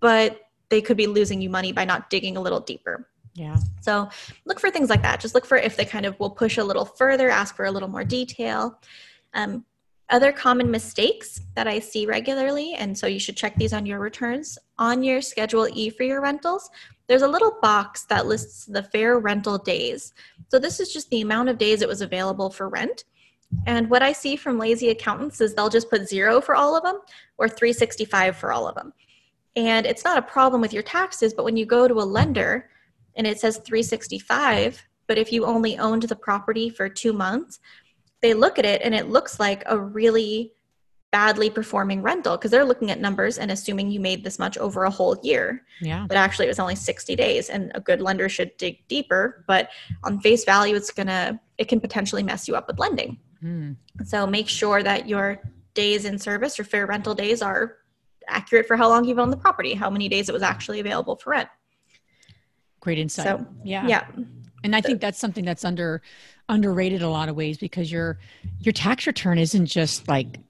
but 0.00 0.40
they 0.68 0.80
could 0.80 0.96
be 0.96 1.06
losing 1.06 1.40
you 1.40 1.50
money 1.50 1.72
by 1.72 1.84
not 1.84 2.10
digging 2.10 2.36
a 2.36 2.40
little 2.40 2.60
deeper. 2.60 3.08
Yeah. 3.34 3.56
So 3.80 4.08
look 4.44 4.58
for 4.58 4.70
things 4.70 4.90
like 4.90 5.02
that. 5.02 5.20
Just 5.20 5.34
look 5.34 5.46
for 5.46 5.56
if 5.56 5.76
they 5.76 5.84
kind 5.84 6.06
of 6.06 6.18
will 6.18 6.30
push 6.30 6.58
a 6.58 6.64
little 6.64 6.84
further, 6.84 7.30
ask 7.30 7.54
for 7.54 7.66
a 7.66 7.70
little 7.70 7.88
more 7.88 8.04
detail. 8.04 8.80
Um, 9.34 9.64
other 10.10 10.32
common 10.32 10.70
mistakes 10.70 11.40
that 11.54 11.68
I 11.68 11.78
see 11.78 12.06
regularly, 12.06 12.74
and 12.74 12.96
so 12.96 13.06
you 13.06 13.20
should 13.20 13.36
check 13.36 13.54
these 13.56 13.74
on 13.74 13.84
your 13.84 13.98
returns. 13.98 14.58
On 14.78 15.02
your 15.02 15.20
Schedule 15.20 15.68
E 15.72 15.90
for 15.90 16.02
your 16.02 16.22
rentals, 16.22 16.70
there's 17.08 17.22
a 17.22 17.28
little 17.28 17.58
box 17.60 18.04
that 18.04 18.26
lists 18.26 18.64
the 18.64 18.82
fair 18.82 19.18
rental 19.18 19.58
days. 19.58 20.14
So 20.48 20.58
this 20.58 20.80
is 20.80 20.92
just 20.92 21.10
the 21.10 21.20
amount 21.20 21.50
of 21.50 21.58
days 21.58 21.82
it 21.82 21.88
was 21.88 22.00
available 22.00 22.50
for 22.50 22.68
rent. 22.68 23.04
And 23.66 23.88
what 23.88 24.02
I 24.02 24.12
see 24.12 24.36
from 24.36 24.58
lazy 24.58 24.90
accountants 24.90 25.40
is 25.40 25.54
they'll 25.54 25.68
just 25.68 25.90
put 25.90 26.08
zero 26.08 26.40
for 26.40 26.54
all 26.54 26.76
of 26.76 26.82
them 26.82 26.98
or 27.38 27.48
365 27.48 28.36
for 28.36 28.52
all 28.52 28.68
of 28.68 28.74
them. 28.74 28.92
And 29.56 29.86
it's 29.86 30.04
not 30.04 30.18
a 30.18 30.22
problem 30.22 30.60
with 30.60 30.72
your 30.72 30.82
taxes, 30.82 31.34
but 31.34 31.44
when 31.44 31.56
you 31.56 31.66
go 31.66 31.88
to 31.88 31.94
a 31.94 32.04
lender 32.04 32.70
and 33.16 33.26
it 33.26 33.40
says 33.40 33.58
365, 33.58 34.86
but 35.06 35.18
if 35.18 35.32
you 35.32 35.44
only 35.44 35.78
owned 35.78 36.02
the 36.02 36.14
property 36.14 36.68
for 36.68 36.88
two 36.88 37.12
months, 37.12 37.58
they 38.20 38.34
look 38.34 38.58
at 38.58 38.66
it 38.66 38.82
and 38.82 38.94
it 38.94 39.08
looks 39.08 39.40
like 39.40 39.62
a 39.66 39.78
really 39.78 40.52
badly 41.10 41.48
performing 41.48 42.02
rental 42.02 42.36
because 42.36 42.50
they're 42.50 42.64
looking 42.64 42.90
at 42.90 43.00
numbers 43.00 43.38
and 43.38 43.50
assuming 43.50 43.90
you 43.90 43.98
made 43.98 44.22
this 44.22 44.38
much 44.38 44.58
over 44.58 44.84
a 44.84 44.90
whole 44.90 45.18
year. 45.22 45.62
Yeah. 45.80 46.04
But 46.06 46.18
actually 46.18 46.46
it 46.46 46.50
was 46.50 46.58
only 46.58 46.74
60 46.74 47.16
days 47.16 47.48
and 47.48 47.72
a 47.74 47.80
good 47.80 48.02
lender 48.02 48.28
should 48.28 48.54
dig 48.58 48.86
deeper, 48.88 49.44
but 49.48 49.70
on 50.04 50.20
face 50.20 50.44
value 50.44 50.76
it's 50.76 50.90
going 50.90 51.06
to 51.06 51.40
it 51.56 51.66
can 51.66 51.80
potentially 51.80 52.22
mess 52.22 52.46
you 52.46 52.54
up 52.54 52.68
with 52.68 52.78
lending. 52.78 53.18
Mm. 53.42 53.76
So 54.04 54.26
make 54.26 54.48
sure 54.48 54.82
that 54.82 55.08
your 55.08 55.40
days 55.74 56.04
in 56.04 56.18
service 56.18 56.58
or 56.58 56.64
fair 56.64 56.86
rental 56.86 57.14
days 57.14 57.42
are 57.42 57.76
accurate 58.26 58.66
for 58.66 58.76
how 58.76 58.88
long 58.88 59.04
you've 59.04 59.18
owned 59.18 59.32
the 59.32 59.36
property, 59.36 59.74
how 59.74 59.90
many 59.90 60.08
days 60.08 60.28
it 60.28 60.32
was 60.32 60.42
actually 60.42 60.80
available 60.80 61.16
for 61.16 61.30
rent. 61.30 61.48
Great 62.80 62.98
insight. 62.98 63.26
So, 63.26 63.46
yeah. 63.64 63.86
Yeah. 63.86 64.06
And 64.64 64.74
I 64.74 64.80
think 64.80 65.00
that's 65.00 65.18
something 65.18 65.44
that's 65.44 65.64
under 65.64 66.02
underrated 66.48 67.02
a 67.02 67.08
lot 67.08 67.28
of 67.28 67.36
ways 67.36 67.58
because 67.58 67.92
your 67.92 68.18
your 68.58 68.72
tax 68.72 69.06
return 69.06 69.38
isn't 69.38 69.66
just 69.66 70.08
like 70.08 70.40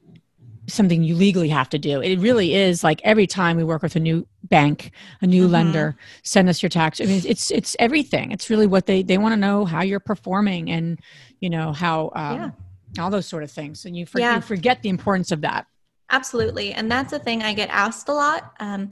something 0.66 1.02
you 1.02 1.14
legally 1.14 1.48
have 1.48 1.68
to 1.70 1.78
do. 1.78 2.00
It 2.00 2.18
really 2.18 2.54
is 2.54 2.84
like 2.84 3.00
every 3.04 3.26
time 3.26 3.56
we 3.56 3.64
work 3.64 3.82
with 3.82 3.96
a 3.96 4.00
new 4.00 4.26
bank, 4.44 4.92
a 5.20 5.26
new 5.26 5.44
mm-hmm. 5.44 5.52
lender, 5.52 5.96
send 6.22 6.48
us 6.48 6.62
your 6.62 6.70
tax. 6.70 7.00
I 7.00 7.04
mean, 7.04 7.22
it's 7.26 7.50
it's 7.50 7.76
everything. 7.78 8.32
It's 8.32 8.48
really 8.48 8.66
what 8.66 8.86
they 8.86 9.02
they 9.02 9.18
want 9.18 9.32
to 9.32 9.36
know 9.36 9.66
how 9.66 9.82
you're 9.82 10.00
performing 10.00 10.70
and 10.70 10.98
you 11.40 11.50
know 11.50 11.72
how 11.72 12.10
um, 12.14 12.36
yeah 12.36 12.50
all 12.98 13.10
those 13.10 13.26
sort 13.26 13.42
of 13.42 13.50
things. 13.50 13.84
And 13.84 13.96
you, 13.96 14.06
for, 14.06 14.20
yeah. 14.20 14.36
you 14.36 14.40
forget 14.40 14.82
the 14.82 14.88
importance 14.88 15.32
of 15.32 15.40
that. 15.42 15.66
Absolutely. 16.10 16.72
And 16.72 16.90
that's 16.90 17.12
a 17.12 17.18
thing 17.18 17.42
i 17.42 17.52
get 17.52 17.68
asked 17.70 18.08
a 18.08 18.14
lot. 18.14 18.54
Um, 18.60 18.90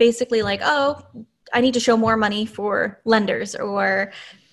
basically 0.00 0.42
like 0.42 0.60
oh 0.64 1.00
i 1.52 1.60
need 1.60 1.74
to 1.74 1.78
show 1.78 1.96
more 1.96 2.16
money 2.16 2.44
for 2.44 2.98
lenders 3.04 3.54
or 3.54 4.10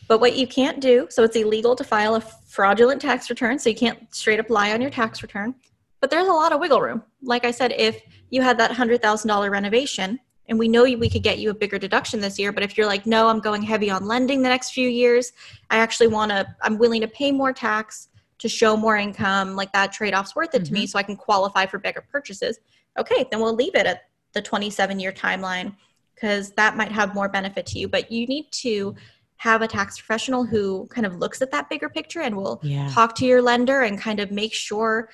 but 0.10 0.20
what 0.20 0.36
you 0.36 0.46
can't 0.46 0.80
do 0.80 1.08
so 1.10 1.24
it's 1.24 1.38
illegal 1.38 1.76
to 1.76 1.84
file 1.84 2.16
a 2.16 2.22
fraudulent 2.22 3.02
tax 3.02 3.30
return 3.30 3.58
so 3.58 3.70
you 3.70 3.76
can't 3.76 4.14
straight 4.14 4.40
up 4.40 4.50
lie 4.50 4.74
on 4.74 4.82
your 4.82 4.92
tax 4.92 5.24
return. 5.24 5.56
But 6.00 6.12
there's 6.12 6.28
a 6.28 6.32
lot 6.32 6.52
of 6.52 6.60
wiggle 6.60 6.82
room. 6.82 7.02
Like 7.24 7.46
i 7.46 7.52
said 7.52 7.72
if 7.72 8.04
you 8.30 8.42
had 8.42 8.58
that 8.60 8.72
$100000 8.72 9.50
renovation 9.50 10.20
and 10.50 10.60
we 10.60 10.68
know 10.68 10.84
we 10.84 11.10
could 11.10 11.24
get 11.24 11.40
you 11.40 11.50
a 11.50 11.54
bigger 11.54 11.80
deduction 11.80 12.20
this 12.20 12.38
year 12.38 12.52
but 12.52 12.62
if 12.62 12.78
you're 12.78 12.88
like 12.88 13.06
no 13.06 13.28
i'm 13.30 13.40
going 13.40 13.62
heavy 13.62 13.90
on 13.90 14.06
lending 14.06 14.42
the 14.42 14.50
next 14.50 14.72
few 14.72 14.90
years 14.90 15.32
i 15.70 15.78
actually 15.78 16.08
want 16.08 16.30
to 16.32 16.46
i'm 16.62 16.78
willing 16.78 17.02
to 17.02 17.08
pay 17.08 17.32
more 17.32 17.54
tax 17.54 18.10
to 18.40 18.50
show 18.50 18.78
more 18.78 18.98
income, 18.98 19.56
like 19.56 19.72
that 19.74 19.92
trade 19.92 20.14
off's 20.14 20.36
worth 20.36 20.54
it 20.54 20.58
mm-hmm. 20.58 20.66
to 20.66 20.74
me 20.74 20.80
mm-hmm. 20.82 20.88
so 20.88 21.00
I 21.00 21.04
can 21.04 21.16
qualify 21.16 21.66
for 21.66 21.80
bigger 21.80 22.06
purchases. 22.12 22.60
Okay, 22.98 23.26
then 23.32 23.40
we'll 23.40 23.56
leave 23.56 23.76
it 23.76 23.86
at 23.86 24.04
the 24.34 24.42
27 24.42 25.00
year 25.00 25.12
timeline 25.12 25.76
because 26.14 26.52
that 26.52 26.76
might 26.76 26.92
have 26.92 27.14
more 27.14 27.30
benefit 27.30 27.66
to 27.68 27.80
you. 27.80 27.88
But 27.88 28.12
you 28.12 28.26
need 28.28 28.52
to 28.52 28.96
have 29.38 29.62
a 29.62 29.68
tax 29.68 29.98
professional 29.98 30.44
who 30.44 30.88
kind 30.88 31.06
of 31.06 31.16
looks 31.18 31.42
at 31.42 31.52
that 31.52 31.70
bigger 31.70 31.90
picture 31.90 32.22
and 32.22 32.36
will 32.36 32.60
yeah. 32.64 32.90
talk 32.90 33.16
to 33.16 33.26
your 33.26 33.42
lender 33.42 33.82
and 33.82 34.00
kind 34.00 34.20
of 34.20 34.32
make 34.32 34.54
sure 34.54 35.10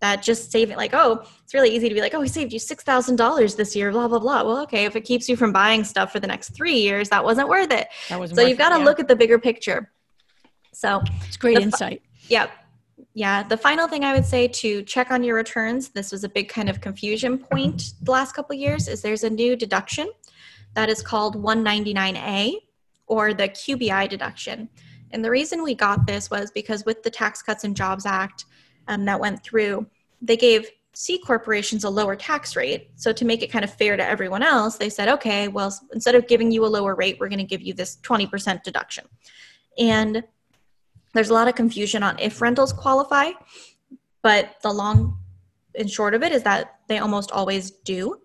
that 0.00 0.22
just 0.22 0.50
saving 0.50 0.76
like 0.76 0.92
oh 0.92 1.24
it's 1.42 1.54
really 1.54 1.74
easy 1.74 1.88
to 1.88 1.94
be 1.94 2.00
like 2.00 2.14
oh 2.14 2.20
we 2.20 2.28
saved 2.28 2.52
you 2.52 2.60
$6000 2.60 3.56
this 3.56 3.74
year 3.74 3.90
blah 3.90 4.08
blah 4.08 4.18
blah 4.18 4.42
well 4.44 4.62
okay 4.62 4.84
if 4.84 4.94
it 4.94 5.02
keeps 5.02 5.28
you 5.28 5.36
from 5.36 5.52
buying 5.52 5.84
stuff 5.84 6.12
for 6.12 6.20
the 6.20 6.26
next 6.26 6.50
three 6.50 6.78
years 6.78 7.08
that 7.08 7.24
wasn't 7.24 7.48
worth 7.48 7.70
it 7.70 7.88
that 8.08 8.18
wasn't 8.18 8.38
so 8.38 8.46
you've 8.46 8.58
got 8.58 8.70
to 8.70 8.78
yeah. 8.78 8.84
look 8.84 9.00
at 9.00 9.08
the 9.08 9.16
bigger 9.16 9.38
picture 9.38 9.90
so 10.72 11.02
it's 11.26 11.36
great 11.36 11.58
insight 11.58 12.02
yeah 12.28 12.46
yeah, 13.14 13.42
the 13.42 13.56
final 13.56 13.88
thing 13.88 14.04
I 14.04 14.14
would 14.14 14.24
say 14.24 14.48
to 14.48 14.82
check 14.82 15.10
on 15.10 15.22
your 15.22 15.36
returns, 15.36 15.90
this 15.90 16.12
was 16.12 16.24
a 16.24 16.28
big 16.28 16.48
kind 16.48 16.68
of 16.68 16.80
confusion 16.80 17.38
point 17.38 17.94
the 18.02 18.10
last 18.10 18.32
couple 18.32 18.54
years, 18.56 18.88
is 18.88 19.02
there's 19.02 19.24
a 19.24 19.30
new 19.30 19.56
deduction 19.56 20.10
that 20.74 20.88
is 20.88 21.02
called 21.02 21.36
199A 21.36 22.54
or 23.06 23.34
the 23.34 23.48
QBI 23.48 24.08
deduction. 24.08 24.68
And 25.12 25.24
the 25.24 25.30
reason 25.30 25.62
we 25.62 25.74
got 25.74 26.06
this 26.06 26.30
was 26.30 26.50
because 26.50 26.84
with 26.84 27.02
the 27.02 27.10
Tax 27.10 27.42
Cuts 27.42 27.64
and 27.64 27.76
Jobs 27.76 28.06
Act 28.06 28.46
um, 28.88 29.04
that 29.04 29.20
went 29.20 29.42
through, 29.42 29.86
they 30.20 30.36
gave 30.36 30.68
C 30.94 31.18
corporations 31.18 31.84
a 31.84 31.90
lower 31.90 32.16
tax 32.16 32.56
rate. 32.56 32.90
So 32.96 33.12
to 33.12 33.24
make 33.24 33.42
it 33.42 33.52
kind 33.52 33.64
of 33.64 33.72
fair 33.72 33.96
to 33.96 34.04
everyone 34.06 34.42
else, 34.42 34.78
they 34.78 34.88
said, 34.88 35.08
okay, 35.08 35.48
well, 35.48 35.74
instead 35.92 36.14
of 36.14 36.26
giving 36.26 36.50
you 36.50 36.64
a 36.64 36.68
lower 36.68 36.94
rate, 36.94 37.18
we're 37.20 37.28
going 37.28 37.38
to 37.38 37.44
give 37.44 37.60
you 37.60 37.74
this 37.74 37.98
20% 38.02 38.62
deduction. 38.62 39.04
And 39.78 40.24
there's 41.16 41.30
a 41.30 41.34
lot 41.34 41.48
of 41.48 41.54
confusion 41.54 42.02
on 42.02 42.18
if 42.18 42.40
rentals 42.40 42.72
qualify, 42.72 43.30
but 44.22 44.56
the 44.62 44.70
long 44.70 45.18
and 45.74 45.90
short 45.90 46.14
of 46.14 46.22
it 46.22 46.32
is 46.32 46.42
that 46.42 46.80
they 46.88 46.98
almost 46.98 47.30
always 47.30 47.70
do. 47.70 48.20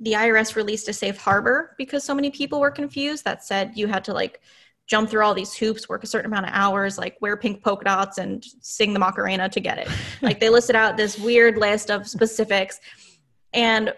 The 0.00 0.12
IRS 0.12 0.56
released 0.56 0.88
a 0.88 0.92
safe 0.92 1.16
harbor 1.16 1.74
because 1.78 2.02
so 2.02 2.14
many 2.14 2.30
people 2.30 2.60
were 2.60 2.70
confused 2.70 3.24
that 3.24 3.44
said 3.44 3.72
you 3.74 3.86
had 3.86 4.04
to 4.04 4.12
like 4.12 4.40
jump 4.86 5.08
through 5.08 5.24
all 5.24 5.32
these 5.32 5.54
hoops, 5.54 5.88
work 5.88 6.02
a 6.04 6.06
certain 6.06 6.30
amount 6.30 6.46
of 6.46 6.52
hours, 6.52 6.98
like 6.98 7.16
wear 7.20 7.36
pink 7.36 7.62
polka 7.62 7.84
dots 7.84 8.18
and 8.18 8.44
sing 8.60 8.92
the 8.92 8.98
Macarena 8.98 9.48
to 9.48 9.60
get 9.60 9.78
it. 9.78 9.88
like 10.22 10.40
they 10.40 10.50
listed 10.50 10.76
out 10.76 10.96
this 10.96 11.18
weird 11.18 11.56
list 11.56 11.90
of 11.90 12.06
specifics 12.06 12.80
and 13.52 13.94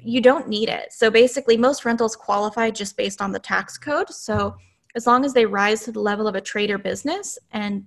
you 0.00 0.20
don't 0.20 0.48
need 0.48 0.68
it. 0.68 0.92
So 0.92 1.10
basically 1.10 1.56
most 1.56 1.84
rentals 1.84 2.16
qualify 2.16 2.70
just 2.70 2.96
based 2.96 3.22
on 3.22 3.32
the 3.32 3.38
tax 3.38 3.78
code. 3.78 4.10
So 4.10 4.56
as 4.96 5.06
long 5.06 5.24
as 5.24 5.32
they 5.32 5.46
rise 5.46 5.84
to 5.84 5.92
the 5.92 6.00
level 6.00 6.26
of 6.26 6.34
a 6.34 6.40
trade 6.40 6.70
or 6.70 6.78
business. 6.78 7.38
And 7.52 7.84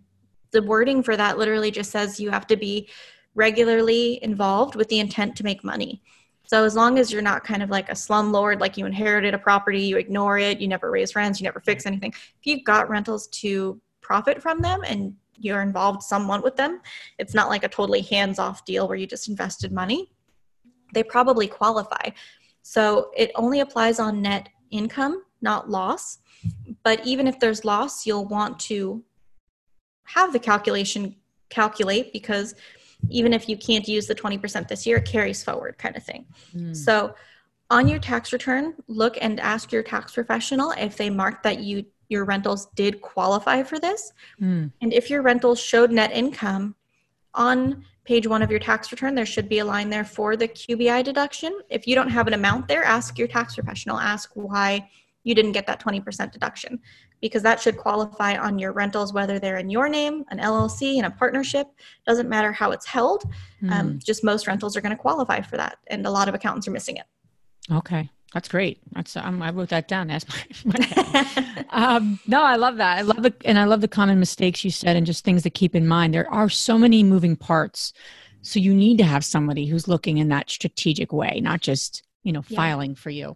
the 0.52 0.62
wording 0.62 1.04
for 1.04 1.18
that 1.18 1.38
literally 1.38 1.72
just 1.72 1.92
says 1.92 2.20
you 2.20 2.30
have 2.30 2.48
to 2.48 2.56
be 2.56 2.88
regularly 3.36 4.24
involved 4.24 4.76
with 4.76 4.88
the 4.88 5.00
intent 5.00 5.36
to 5.36 5.44
make 5.44 5.64
money. 5.64 6.02
So 6.48 6.64
as 6.64 6.76
long 6.76 6.98
as 6.98 7.12
you're 7.12 7.22
not 7.22 7.44
kind 7.44 7.62
of 7.62 7.70
like 7.70 7.90
a 7.90 7.94
slumlord 7.94 8.60
like 8.60 8.78
you 8.78 8.86
inherited 8.88 9.36
a 9.36 9.38
property 9.38 9.84
you 9.84 9.98
ignore 9.98 10.40
it 10.40 10.60
you 10.60 10.68
never 10.68 10.90
raise 10.90 11.16
rents 11.16 11.40
you 11.40 11.44
never 11.44 11.60
fix 11.60 11.86
anything 11.86 12.12
if 12.12 12.46
you've 12.46 12.64
got 12.64 12.90
rentals 12.90 13.28
to 13.28 13.80
profit 14.02 14.42
from 14.42 14.60
them 14.60 14.82
and 14.84 15.14
you're 15.36 15.62
involved 15.62 16.02
somewhat 16.02 16.44
with 16.44 16.56
them 16.56 16.82
it's 17.20 17.36
not 17.36 17.50
like 17.50 17.64
a 17.64 17.70
totally 17.70 18.02
hands-off 18.02 18.66
deal 18.66 18.88
where 18.88 18.98
you 18.98 19.06
just 19.06 19.30
invested 19.30 19.72
money 19.72 20.10
they 20.94 21.04
probably 21.04 21.48
qualify. 21.48 22.10
So 22.62 23.12
it 23.16 23.32
only 23.36 23.62
applies 23.62 24.00
on 24.00 24.22
net 24.22 24.50
income 24.72 25.24
not 25.42 25.70
loss 25.70 26.20
but 26.84 27.06
even 27.06 27.28
if 27.28 27.40
there's 27.40 27.66
loss, 27.66 28.06
you'll 28.06 28.26
want 28.26 28.60
to 28.62 29.04
have 30.06 30.34
the 30.34 30.40
calculation 30.40 31.16
calculate 31.50 32.14
because 32.14 32.56
even 33.10 33.34
if 33.34 33.48
you 33.48 33.58
can't 33.58 33.88
use 33.88 34.08
the 34.08 34.16
20% 34.16 34.68
this 34.68 34.86
year, 34.86 34.98
it 34.98 35.06
carries 35.06 35.44
forward 35.44 35.78
kind 35.78 35.96
of 35.96 36.04
thing. 36.04 36.26
Mm. 36.56 36.76
So 36.76 37.16
on 37.70 37.88
your 37.88 38.00
tax 38.00 38.34
return, 38.34 38.74
look 38.88 39.18
and 39.22 39.40
ask 39.40 39.72
your 39.72 39.84
tax 39.84 40.14
professional 40.14 40.72
if 40.72 40.98
they 40.98 41.10
marked 41.10 41.44
that 41.44 41.60
you 41.60 41.86
your 42.10 42.26
rentals 42.26 42.66
did 42.76 43.02
qualify 43.02 43.62
for 43.62 43.80
this. 43.80 44.14
Mm. 44.42 44.72
And 44.82 44.94
if 44.94 45.12
your 45.12 45.22
rentals 45.22 45.60
showed 45.60 45.92
net 45.92 46.12
income 46.12 46.74
on 47.36 47.86
page 48.04 48.26
one 48.26 48.42
of 48.42 48.50
your 48.50 48.60
tax 48.60 48.92
return, 48.92 49.14
there 49.14 49.28
should 49.28 49.48
be 49.48 49.60
a 49.60 49.66
line 49.66 49.92
there 49.92 50.04
for 50.04 50.36
the 50.36 50.48
QBI 50.48 51.04
deduction. 51.04 51.60
If 51.70 51.86
you 51.86 51.94
don't 51.94 52.10
have 52.10 52.26
an 52.26 52.34
amount 52.34 52.68
there, 52.68 52.84
ask 52.84 53.20
your 53.20 53.28
tax 53.28 53.54
professional, 53.54 54.00
ask 54.00 54.32
why 54.34 54.90
you 55.30 55.36
didn't 55.36 55.52
get 55.52 55.68
that 55.68 55.80
20% 55.80 56.32
deduction 56.32 56.80
because 57.22 57.44
that 57.44 57.62
should 57.62 57.78
qualify 57.78 58.36
on 58.36 58.58
your 58.58 58.72
rentals, 58.72 59.14
whether 59.14 59.38
they're 59.38 59.58
in 59.58 59.70
your 59.70 59.88
name, 59.88 60.26
an 60.32 60.40
LLC, 60.40 60.98
in 60.98 61.06
a 61.06 61.12
partnership. 61.12 61.68
Doesn't 62.08 62.28
matter 62.28 62.52
how 62.52 62.72
it's 62.72 62.88
held. 62.88 63.24
Mm. 63.62 63.72
Um, 63.72 64.00
just 64.04 64.24
most 64.24 64.48
rentals 64.48 64.76
are 64.76 64.82
going 64.82 64.96
to 64.96 65.02
qualify 65.02 65.42
for 65.42 65.58
that, 65.58 65.78
and 65.88 66.06
a 66.06 66.12
lot 66.12 66.28
of 66.28 66.34
accountants 66.34 66.68
are 66.68 66.72
missing 66.72 66.98
it. 66.98 67.06
Okay. 67.72 68.10
That's 68.34 68.48
great. 68.48 68.80
That's 68.92 69.16
um, 69.18 69.42
I 69.42 69.50
wrote 69.50 69.70
that 69.70 69.88
down. 69.88 70.08
That's 70.08 70.26
my, 70.64 70.74
my 71.66 71.66
um, 71.72 72.20
no, 72.28 72.44
I 72.44 72.58
love 72.58 72.78
that. 72.78 73.00
I 73.00 73.02
love 73.02 73.24
the 73.24 73.34
and 73.44 73.58
I 73.58 73.64
love 73.64 73.82
the 73.82 73.88
common 73.88 74.20
mistakes 74.20 74.64
you 74.64 74.70
said 74.70 74.96
and 74.96 75.06
just 75.06 75.26
things 75.26 75.42
to 75.44 75.50
keep 75.50 75.76
in 75.76 75.88
mind. 75.88 76.14
There 76.14 76.32
are 76.32 76.48
so 76.48 76.78
many 76.78 77.02
moving 77.02 77.36
parts, 77.36 77.92
so 78.44 78.60
you 78.60 78.74
need 78.74 79.00
to 79.00 79.04
have 79.04 79.26
somebody 79.26 79.66
who's 79.66 79.88
looking 79.88 80.20
in 80.20 80.28
that 80.30 80.50
strategic 80.52 81.12
way, 81.12 81.40
not 81.42 81.62
just 81.62 82.04
you 82.24 82.34
know 82.34 82.42
filing 82.42 82.92
yeah. 82.92 82.98
for 82.98 83.10
you. 83.10 83.36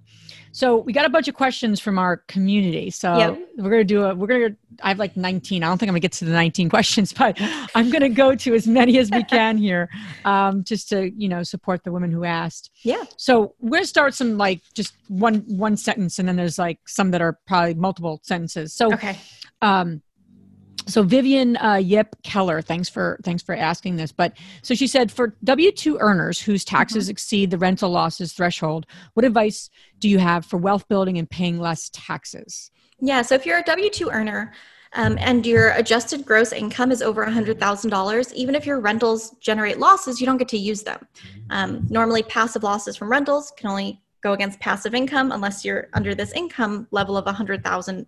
So 0.52 0.78
we 0.78 0.94
got 0.94 1.06
a 1.06 1.10
bunch 1.10 1.28
of 1.28 1.36
questions 1.36 1.80
from 1.80 1.98
our 1.98 2.18
community. 2.28 2.90
So 2.90 3.18
yep. 3.18 3.40
we're 3.58 3.72
gonna 3.72 3.84
do 3.84 4.04
a 4.04 4.16
we're 4.16 4.28
gonna 4.28 4.56
i 4.82 4.90
have 4.90 5.00
like 5.00 5.16
19 5.16 5.64
i 5.64 5.68
don't 5.68 5.78
think 5.78 5.88
i'm 5.88 5.94
gonna 5.94 6.00
get 6.00 6.12
to 6.14 6.26
the 6.26 6.32
19 6.32 6.68
questions 6.76 7.14
but 7.14 7.38
i'm 7.76 7.92
gonna 7.92 8.10
go 8.10 8.34
to 8.34 8.56
as 8.56 8.68
many 8.68 8.98
as 8.98 9.12
we 9.12 9.24
can 9.36 9.56
here 9.56 9.88
um, 10.26 10.64
just 10.64 10.90
to 10.90 11.12
you 11.16 11.30
know 11.30 11.44
support 11.44 11.84
the 11.84 11.92
women 11.92 12.12
who 12.12 12.24
asked. 12.24 12.72
Yeah. 12.84 13.04
So 13.18 13.56
we're 13.60 13.78
gonna 13.78 13.86
start 13.86 14.14
some 14.14 14.38
like 14.38 14.62
just 14.74 14.94
one 15.08 15.44
one 15.48 15.78
sentence 15.78 16.20
and 16.20 16.28
then 16.28 16.36
there's 16.36 16.58
like 16.58 16.80
some 16.88 17.12
that 17.12 17.22
are 17.22 17.40
probably 17.48 17.76
multiple 17.76 18.20
sentences. 18.24 18.74
So 18.74 18.94
okay. 18.94 19.18
um 19.62 20.02
so 20.88 21.04
Vivian 21.04 21.58
uh, 21.58 21.76
Yip 21.76 22.16
Keller, 22.24 22.62
thanks 22.62 22.90
for 22.90 23.20
thanks 23.24 23.44
for 23.44 23.56
asking 23.56 23.96
this. 23.96 24.12
But 24.12 24.34
so 24.62 24.74
she 24.74 24.88
said, 24.88 25.12
for 25.12 25.36
W 25.44 25.72
two 25.72 25.98
earners 26.00 26.42
whose 26.42 26.66
taxes 26.66 27.06
mm-hmm. 27.06 27.12
exceed 27.12 27.52
the 27.52 27.58
rental 27.58 27.90
losses 27.90 28.34
threshold, 28.34 28.86
what 29.14 29.26
advice 29.26 29.70
do 30.00 30.10
you 30.10 30.20
have 30.20 30.46
for 30.46 30.58
wealth 30.58 30.88
building 30.88 31.18
and 31.18 31.30
paying 31.30 31.60
less 31.60 31.90
taxes? 31.94 32.72
Yeah, 33.00 33.22
so 33.22 33.36
if 33.36 33.46
you're 33.46 33.60
a 33.60 33.64
W 33.64 33.90
two 33.90 34.10
earner 34.10 34.54
um, 34.94 35.18
and 35.20 35.46
your 35.46 35.72
adjusted 35.72 36.26
gross 36.26 36.52
income 36.52 36.92
is 36.92 37.02
over 37.02 37.26
$100,000, 37.26 38.34
even 38.34 38.56
if 38.56 38.66
your 38.66 38.80
rentals 38.80 39.32
generate 39.40 39.80
losses, 39.80 40.22
you 40.22 40.28
don't 40.28 40.38
get 40.38 40.48
to 40.50 40.58
use 40.58 40.84
them. 40.84 41.06
Um, 41.50 41.88
normally, 41.90 42.24
passive 42.24 42.64
losses 42.64 42.96
from 42.96 43.10
rentals 43.10 43.52
can 43.58 43.70
only 43.70 44.02
go 44.22 44.34
against 44.34 44.60
passive 44.60 44.94
income 44.94 45.32
unless 45.32 45.66
you're 45.66 45.90
under 45.94 46.16
this 46.16 46.32
income 46.32 46.88
level 46.92 47.18
of 47.18 47.26
100,000 47.26 48.06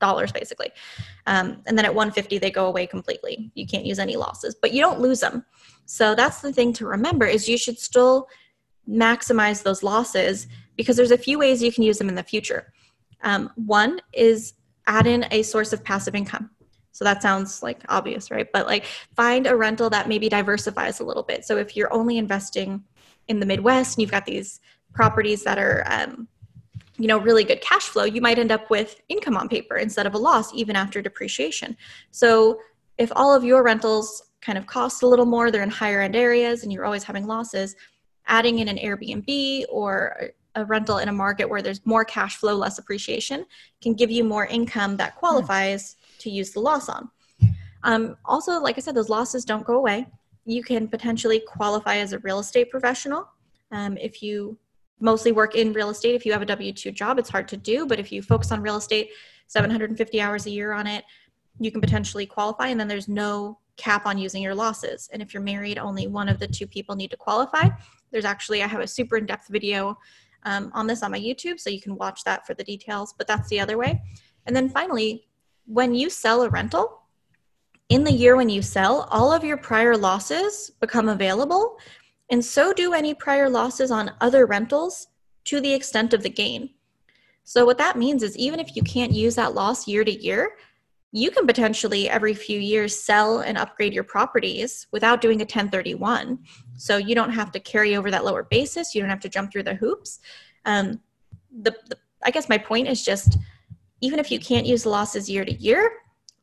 dollars 0.00 0.32
basically. 0.32 0.70
Um, 1.26 1.62
and 1.66 1.76
then 1.76 1.84
at 1.84 1.94
150 1.94 2.38
they 2.38 2.50
go 2.50 2.66
away 2.66 2.86
completely. 2.86 3.50
You 3.54 3.66
can't 3.66 3.86
use 3.86 3.98
any 3.98 4.16
losses 4.16 4.56
but 4.60 4.72
you 4.72 4.80
don't 4.80 5.00
lose 5.00 5.20
them. 5.20 5.44
So 5.86 6.14
that's 6.14 6.40
the 6.40 6.52
thing 6.52 6.72
to 6.74 6.86
remember 6.86 7.26
is 7.26 7.48
you 7.48 7.58
should 7.58 7.78
still 7.78 8.28
maximize 8.88 9.62
those 9.62 9.82
losses 9.82 10.46
because 10.76 10.96
there's 10.96 11.10
a 11.10 11.18
few 11.18 11.38
ways 11.38 11.62
you 11.62 11.72
can 11.72 11.84
use 11.84 11.98
them 11.98 12.08
in 12.08 12.14
the 12.14 12.22
future. 12.22 12.72
Um, 13.22 13.50
one 13.56 14.00
is 14.12 14.54
add 14.86 15.06
in 15.06 15.26
a 15.30 15.42
source 15.42 15.72
of 15.72 15.84
passive 15.84 16.14
income. 16.14 16.50
So 16.92 17.04
that 17.04 17.22
sounds 17.22 17.62
like 17.62 17.82
obvious 17.88 18.30
right? 18.30 18.48
But 18.52 18.66
like 18.66 18.84
find 19.14 19.46
a 19.46 19.56
rental 19.56 19.90
that 19.90 20.08
maybe 20.08 20.28
diversifies 20.28 21.00
a 21.00 21.04
little 21.04 21.22
bit. 21.22 21.44
So 21.44 21.56
if 21.56 21.76
you're 21.76 21.92
only 21.92 22.18
investing 22.18 22.82
in 23.28 23.40
the 23.40 23.46
midwest 23.46 23.96
and 23.96 24.02
you've 24.02 24.10
got 24.10 24.26
these 24.26 24.60
properties 24.94 25.44
that 25.44 25.58
are 25.58 25.84
um, 25.86 26.26
you 26.98 27.06
know 27.06 27.18
really 27.18 27.44
good 27.44 27.60
cash 27.60 27.84
flow 27.84 28.04
you 28.04 28.20
might 28.20 28.38
end 28.38 28.52
up 28.52 28.70
with 28.70 29.00
income 29.08 29.36
on 29.36 29.48
paper 29.48 29.76
instead 29.76 30.06
of 30.06 30.14
a 30.14 30.18
loss 30.18 30.52
even 30.54 30.76
after 30.76 31.00
depreciation. 31.00 31.76
So 32.10 32.58
if 32.98 33.12
all 33.14 33.34
of 33.34 33.44
your 33.44 33.62
rentals 33.62 34.22
kind 34.40 34.58
of 34.58 34.66
cost 34.66 35.02
a 35.02 35.06
little 35.06 35.26
more 35.26 35.50
they're 35.50 35.62
in 35.62 35.70
higher 35.70 36.00
end 36.00 36.16
areas 36.16 36.62
and 36.62 36.72
you're 36.72 36.84
always 36.84 37.04
having 37.04 37.26
losses 37.26 37.76
adding 38.26 38.58
in 38.58 38.68
an 38.68 38.76
airbnb 38.76 39.64
or 39.70 40.30
a 40.54 40.64
rental 40.64 40.98
in 40.98 41.08
a 41.08 41.12
market 41.12 41.48
where 41.48 41.62
there's 41.62 41.84
more 41.86 42.04
cash 42.04 42.36
flow 42.36 42.54
less 42.54 42.78
appreciation 42.78 43.46
can 43.80 43.94
give 43.94 44.10
you 44.10 44.24
more 44.24 44.46
income 44.46 44.96
that 44.96 45.16
qualifies 45.16 45.96
to 46.18 46.30
use 46.30 46.50
the 46.50 46.60
loss 46.60 46.88
on. 46.88 47.08
Um, 47.84 48.16
also 48.24 48.60
like 48.60 48.76
i 48.76 48.80
said 48.80 48.94
those 48.94 49.08
losses 49.08 49.44
don't 49.44 49.64
go 49.64 49.76
away. 49.76 50.06
You 50.44 50.62
can 50.62 50.88
potentially 50.88 51.40
qualify 51.46 51.96
as 51.98 52.12
a 52.12 52.18
real 52.20 52.40
estate 52.40 52.70
professional 52.70 53.28
um, 53.70 53.96
if 53.98 54.22
you 54.22 54.58
mostly 55.00 55.32
work 55.32 55.54
in 55.54 55.72
real 55.72 55.90
estate. 55.90 56.14
If 56.14 56.26
you 56.26 56.32
have 56.32 56.42
a 56.42 56.46
W 56.46 56.72
2 56.72 56.92
job, 56.92 57.18
it's 57.18 57.28
hard 57.28 57.48
to 57.48 57.56
do, 57.56 57.86
but 57.86 57.98
if 57.98 58.10
you 58.10 58.22
focus 58.22 58.52
on 58.52 58.62
real 58.62 58.76
estate, 58.76 59.10
750 59.46 60.20
hours 60.20 60.46
a 60.46 60.50
year 60.50 60.72
on 60.72 60.86
it, 60.86 61.04
you 61.58 61.70
can 61.70 61.80
potentially 61.80 62.26
qualify. 62.26 62.68
And 62.68 62.78
then 62.78 62.88
there's 62.88 63.08
no 63.08 63.58
cap 63.76 64.06
on 64.06 64.18
using 64.18 64.42
your 64.42 64.54
losses. 64.54 65.08
And 65.12 65.22
if 65.22 65.32
you're 65.32 65.42
married, 65.42 65.78
only 65.78 66.06
one 66.06 66.28
of 66.28 66.38
the 66.38 66.48
two 66.48 66.66
people 66.66 66.96
need 66.96 67.10
to 67.10 67.16
qualify. 67.16 67.68
There's 68.10 68.24
actually, 68.24 68.62
I 68.62 68.66
have 68.66 68.80
a 68.80 68.86
super 68.86 69.16
in 69.16 69.26
depth 69.26 69.48
video 69.48 69.96
um, 70.44 70.70
on 70.74 70.86
this 70.86 71.02
on 71.02 71.10
my 71.10 71.18
YouTube, 71.18 71.58
so 71.58 71.70
you 71.70 71.80
can 71.80 71.96
watch 71.96 72.24
that 72.24 72.46
for 72.46 72.54
the 72.54 72.64
details, 72.64 73.14
but 73.16 73.26
that's 73.26 73.48
the 73.48 73.60
other 73.60 73.78
way. 73.78 74.00
And 74.46 74.54
then 74.54 74.68
finally, 74.68 75.28
when 75.66 75.94
you 75.94 76.10
sell 76.10 76.42
a 76.42 76.48
rental, 76.48 77.02
in 77.88 78.04
the 78.04 78.12
year 78.12 78.36
when 78.36 78.48
you 78.48 78.60
sell, 78.60 79.08
all 79.10 79.32
of 79.32 79.44
your 79.44 79.56
prior 79.56 79.96
losses 79.96 80.70
become 80.80 81.08
available 81.08 81.78
and 82.30 82.44
so 82.44 82.72
do 82.72 82.92
any 82.92 83.14
prior 83.14 83.48
losses 83.48 83.90
on 83.90 84.12
other 84.20 84.46
rentals 84.46 85.08
to 85.44 85.60
the 85.60 85.72
extent 85.72 86.12
of 86.12 86.22
the 86.22 86.30
gain. 86.30 86.70
So, 87.44 87.64
what 87.64 87.78
that 87.78 87.96
means 87.96 88.22
is 88.22 88.36
even 88.36 88.60
if 88.60 88.76
you 88.76 88.82
can't 88.82 89.12
use 89.12 89.34
that 89.36 89.54
loss 89.54 89.88
year 89.88 90.04
to 90.04 90.12
year, 90.12 90.56
you 91.12 91.30
can 91.30 91.46
potentially 91.46 92.08
every 92.08 92.34
few 92.34 92.60
years 92.60 92.98
sell 92.98 93.38
and 93.40 93.56
upgrade 93.56 93.94
your 93.94 94.04
properties 94.04 94.86
without 94.92 95.22
doing 95.22 95.40
a 95.40 95.44
1031. 95.44 96.38
So, 96.76 96.98
you 96.98 97.14
don't 97.14 97.30
have 97.30 97.50
to 97.52 97.60
carry 97.60 97.96
over 97.96 98.10
that 98.10 98.24
lower 98.24 98.42
basis, 98.42 98.94
you 98.94 99.00
don't 99.00 99.10
have 99.10 99.20
to 99.20 99.30
jump 99.30 99.50
through 99.50 99.62
the 99.62 99.74
hoops. 99.74 100.20
Um, 100.66 101.00
the, 101.62 101.74
the 101.88 101.96
I 102.22 102.30
guess 102.30 102.48
my 102.48 102.58
point 102.58 102.88
is 102.88 103.02
just 103.02 103.38
even 104.00 104.18
if 104.18 104.30
you 104.30 104.38
can't 104.38 104.66
use 104.66 104.82
the 104.82 104.90
losses 104.90 105.30
year 105.30 105.44
to 105.44 105.52
year, 105.52 105.90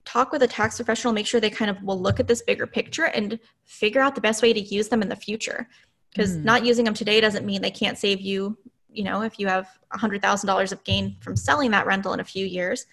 talk 0.05 0.31
with 0.31 0.43
a 0.43 0.47
tax 0.47 0.77
professional, 0.77 1.13
make 1.13 1.27
sure 1.27 1.41
they 1.41 1.49
kind 1.49 1.69
of 1.69 1.81
will 1.83 1.99
look 1.99 2.19
at 2.19 2.27
this 2.27 2.41
bigger 2.41 2.67
picture 2.67 3.05
and 3.05 3.39
figure 3.65 4.01
out 4.01 4.15
the 4.15 4.21
best 4.21 4.41
way 4.41 4.53
to 4.53 4.59
use 4.59 4.87
them 4.87 5.01
in 5.01 5.09
the 5.09 5.15
future. 5.15 5.67
Because 6.11 6.37
mm. 6.37 6.43
not 6.43 6.65
using 6.65 6.85
them 6.85 6.93
today 6.93 7.19
doesn't 7.19 7.45
mean 7.45 7.61
they 7.61 7.71
can't 7.71 7.97
save 7.97 8.21
you, 8.21 8.57
you 8.89 9.03
know, 9.03 9.21
if 9.21 9.39
you 9.39 9.47
have 9.47 9.67
$100,000 9.93 10.71
of 10.71 10.83
gain 10.83 11.17
from 11.19 11.35
selling 11.35 11.71
that 11.71 11.85
rental 11.85 12.13
in 12.13 12.19
a 12.19 12.23
few 12.23 12.45
years, 12.45 12.85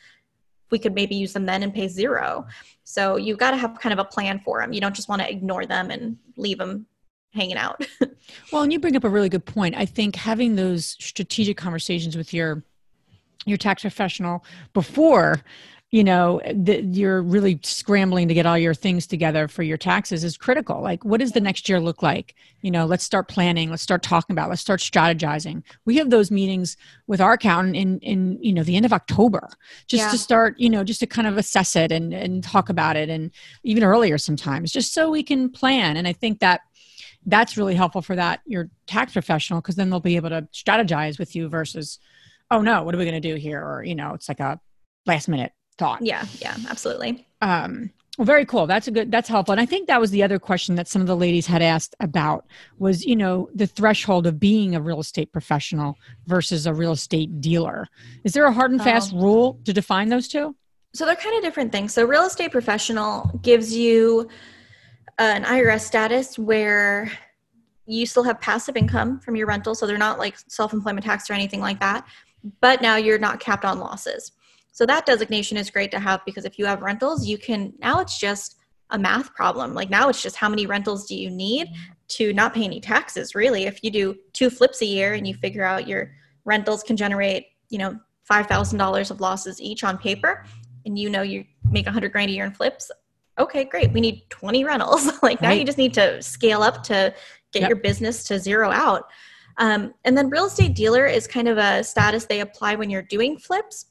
we 0.71 0.79
could 0.79 0.95
maybe 0.95 1.15
use 1.15 1.33
them 1.33 1.47
then 1.47 1.63
and 1.63 1.73
pay 1.73 1.87
zero. 1.87 2.47
So 2.85 3.17
you've 3.17 3.39
got 3.39 3.53
to 3.53 3.57
have 3.57 3.79
kind 3.79 3.93
of 3.93 3.99
a 3.99 4.05
plan 4.05 4.41
for 4.41 4.61
them. 4.61 4.73
You 4.73 4.81
don't 4.81 4.97
just 4.97 5.09
want 5.09 5.23
to 5.23 5.31
ignore 5.31 5.67
them 5.67 5.91
and 5.91 6.17
leave 6.37 6.59
them 6.59 6.87
hanging 7.33 7.57
out. 7.57 7.87
well, 8.53 8.63
and 8.63 8.73
you 8.73 8.81
bring 8.81 8.97
up 8.97 9.05
a 9.05 9.09
really 9.09 9.29
good 9.29 9.45
point. 9.45 9.77
I 9.77 9.87
think 9.87 10.17
having 10.17 10.57
those 10.57 10.97
strategic 10.99 11.57
conversations 11.57 12.17
with 12.17 12.35
your 12.35 12.65
your 13.45 13.59
tax 13.59 13.83
professional 13.83 14.45
before 14.73 15.43
you 15.93 16.03
know 16.03 16.41
that 16.55 16.85
you're 16.85 17.21
really 17.21 17.61
scrambling 17.63 18.27
to 18.27 18.33
get 18.33 18.47
all 18.47 18.57
your 18.57 18.73
things 18.73 19.07
together 19.07 19.47
for 19.47 19.63
your 19.63 19.77
taxes 19.77 20.25
is 20.25 20.39
critical. 20.39 20.81
Like 20.81 21.05
what 21.05 21.21
does 21.21 21.33
the 21.33 21.41
next 21.41 21.69
year 21.69 21.81
look 21.81 22.03
like? 22.03 22.35
You 22.63 22.71
know 22.71 22.87
let's 22.87 23.05
start 23.05 23.29
planning 23.29 23.69
let's 23.69 23.83
start 23.83 24.03
talking 24.03 24.33
about 24.33 24.49
let's 24.49 24.63
start 24.63 24.81
strategizing. 24.81 25.63
We 25.85 25.99
have 25.99 26.09
those 26.09 26.31
meetings 26.31 26.79
with 27.07 27.21
our 27.21 27.35
accountant 27.35 27.77
in 27.77 27.99
in 28.01 28.39
you 28.43 28.55
know 28.55 28.63
the 28.63 28.75
end 28.75 28.87
of 28.87 28.93
october 28.93 29.51
just 29.87 30.05
yeah. 30.05 30.11
to 30.11 30.19
start 30.19 30.59
you 30.59 30.71
know 30.71 30.83
just 30.83 31.01
to 31.01 31.07
kind 31.07 31.29
of 31.29 31.37
assess 31.37 31.77
it 31.77 31.93
and 31.93 32.15
and 32.15 32.43
talk 32.43 32.71
about 32.71 32.97
it 32.97 33.11
and 33.11 33.31
even 33.63 33.85
earlier 33.85 34.17
sometimes 34.17 34.73
just 34.73 34.95
so 34.95 35.11
we 35.11 35.23
can 35.23 35.51
plan. 35.51 35.99
And 35.99 36.09
i 36.09 36.13
think 36.15 36.41
that 36.41 36.63
that's 37.27 37.59
really 37.59 37.75
helpful 37.75 38.03
for 38.03 38.17
that 38.17 38.41
your 38.47 38.71
tax 38.87 39.13
professional 39.13 39.61
because 39.61 39.77
then 39.77 39.91
they'll 39.91 40.01
be 40.01 40.17
able 40.17 40.31
to 40.31 40.49
strategize 40.55 41.19
with 41.19 41.37
you 41.37 41.51
versus 41.51 41.99
oh 42.51 42.63
no 42.63 42.83
what 42.83 42.95
are 42.95 42.99
we 42.99 43.05
going 43.05 43.21
to 43.21 43.29
do 43.29 43.35
here? 43.35 43.63
Or 43.63 43.85
you 43.85 43.95
know 43.95 44.15
it's 44.15 44.29
like 44.29 44.41
a 44.41 44.59
last 45.05 45.29
minute 45.29 45.53
thought. 45.83 46.03
Yeah, 46.03 46.27
yeah, 46.41 46.57
absolutely. 46.69 47.27
Um, 47.41 47.91
well, 48.19 48.27
very 48.27 48.45
cool. 48.45 48.67
That's 48.67 48.87
a 48.89 48.91
good. 48.91 49.11
That's 49.11 49.29
helpful. 49.29 49.53
And 49.53 49.61
I 49.61 49.67
think 49.67 49.89
that 49.89 50.01
was 50.01 50.11
the 50.11 50.23
other 50.23 50.39
question 50.39 50.77
that 50.77 50.87
some 50.87 51.01
of 51.01 51.09
the 51.09 51.17
ladies 51.17 51.47
had 51.47 51.63
asked 51.63 51.97
about 51.99 52.47
was, 52.79 53.05
you 53.05 53.17
know, 53.17 53.49
the 53.55 53.67
threshold 53.67 54.27
of 54.27 54.39
being 54.39 54.75
a 54.75 54.81
real 54.81 55.01
estate 55.01 55.33
professional 55.33 55.99
versus 56.27 56.67
a 56.67 56.75
real 56.75 56.93
estate 56.93 57.41
dealer. 57.41 57.89
Is 58.23 58.35
there 58.35 58.45
a 58.45 58.53
hard 58.53 58.71
and 58.71 58.81
oh. 58.81 58.85
fast 58.85 59.13
oh. 59.15 59.21
rule 59.21 59.61
to 59.65 59.73
define 59.73 60.09
those 60.09 60.29
two? 60.29 60.55
So 60.95 61.07
they're 61.07 61.17
kind 61.17 61.37
of 61.37 61.43
different 61.43 61.73
things. 61.73 61.95
So 61.95 62.05
real 62.05 62.25
estate 62.25 62.53
professional 62.53 63.41
gives 63.43 63.75
you 63.75 64.29
an 65.19 65.45
IRS 65.45 65.81
status 65.81 66.39
where 66.39 67.11
you 67.87 68.05
still 68.07 68.23
have 68.23 68.41
passive 68.41 68.77
income 68.77 69.19
from 69.21 69.37
your 69.37 69.47
rental, 69.47 69.75
so 69.75 69.87
they're 69.87 69.99
not 69.99 70.19
like 70.19 70.37
self-employment 70.49 71.05
tax 71.05 71.29
or 71.31 71.33
anything 71.33 71.61
like 71.61 71.81
that. 71.81 72.07
But 72.61 72.83
now 72.83 72.97
you're 72.97 73.19
not 73.19 73.41
capped 73.41 73.65
on 73.65 73.79
losses. 73.79 74.33
So 74.73 74.87
that 74.87 75.07
designation 75.07 75.57
is 75.57 75.71
great 75.71 75.91
to 75.93 76.01
have 76.01 76.21
because 76.25 76.45
if 76.45 76.59
you 76.59 76.67
have 76.67 76.83
rentals, 76.83 77.27
you 77.27 77.39
can 77.39 77.73
now 77.79 78.01
it's 78.01 78.19
just 78.19 78.57
a 78.91 78.99
math 78.99 79.35
problem. 79.35 79.75
Like 79.75 79.91
now 79.91 80.09
it's 80.09 80.23
just 80.23 80.37
how 80.37 80.49
many 80.49 80.67
rentals 80.67 81.07
do 81.07 81.15
you 81.15 81.31
need 81.31 81.69
to 82.09 82.33
not 82.33 82.53
pay 82.55 82.65
any 82.65 82.81
taxes, 82.81 83.35
really. 83.35 83.65
If 83.65 83.83
you 83.83 83.91
do 83.91 84.17
two 84.33 84.51
flips 84.51 84.83
a 84.83 84.87
year 84.87 85.15
and 85.15 85.27
you 85.27 85.35
figure 85.35 85.65
out 85.65 85.89
your 85.89 86.13
rentals 86.45 86.83
can 86.83 86.97
generate, 86.97 87.47
you 87.71 87.79
know, 87.79 87.99
$5,000 88.31 89.11
of 89.11 89.21
losses 89.21 89.61
each 89.61 89.85
on 89.85 89.99
paper 89.99 90.45
and 90.85 90.99
you 90.99 91.11
know 91.11 91.23
you 91.23 91.45
make 91.71 91.87
100 91.87 92.13
grand 92.13 92.31
a 92.31 92.35
year 92.35 92.45
in 92.45 92.53
flips, 92.53 92.91
okay, 93.39 93.65
great. 93.65 93.93
We 93.93 94.01
need 94.01 94.29
20 94.31 94.65
rentals. 94.65 95.11
like 95.23 95.41
now 95.41 95.49
right. 95.49 95.59
you 95.59 95.65
just 95.65 95.79
need 95.79 95.95
to 95.95 96.23
scale 96.23 96.63
up 96.63 96.83
to 96.85 97.15
get 97.53 97.63
yep. 97.63 97.69
your 97.69 97.77
business 97.79 98.25
to 98.25 98.39
zero 98.39 98.71
out. 98.71 99.11
Um, 99.59 99.95
and 100.05 100.17
then 100.17 100.31
real 100.31 100.47
estate 100.47 100.75
dealer 100.75 101.07
is 101.07 101.27
kind 101.27 101.49
of 101.49 101.59
a 101.59 101.85
status 101.85 102.25
they 102.25 102.41
apply 102.41 102.75
when 102.75 102.91
you're 102.91 103.03
doing 103.03 103.39
flips. 103.39 103.87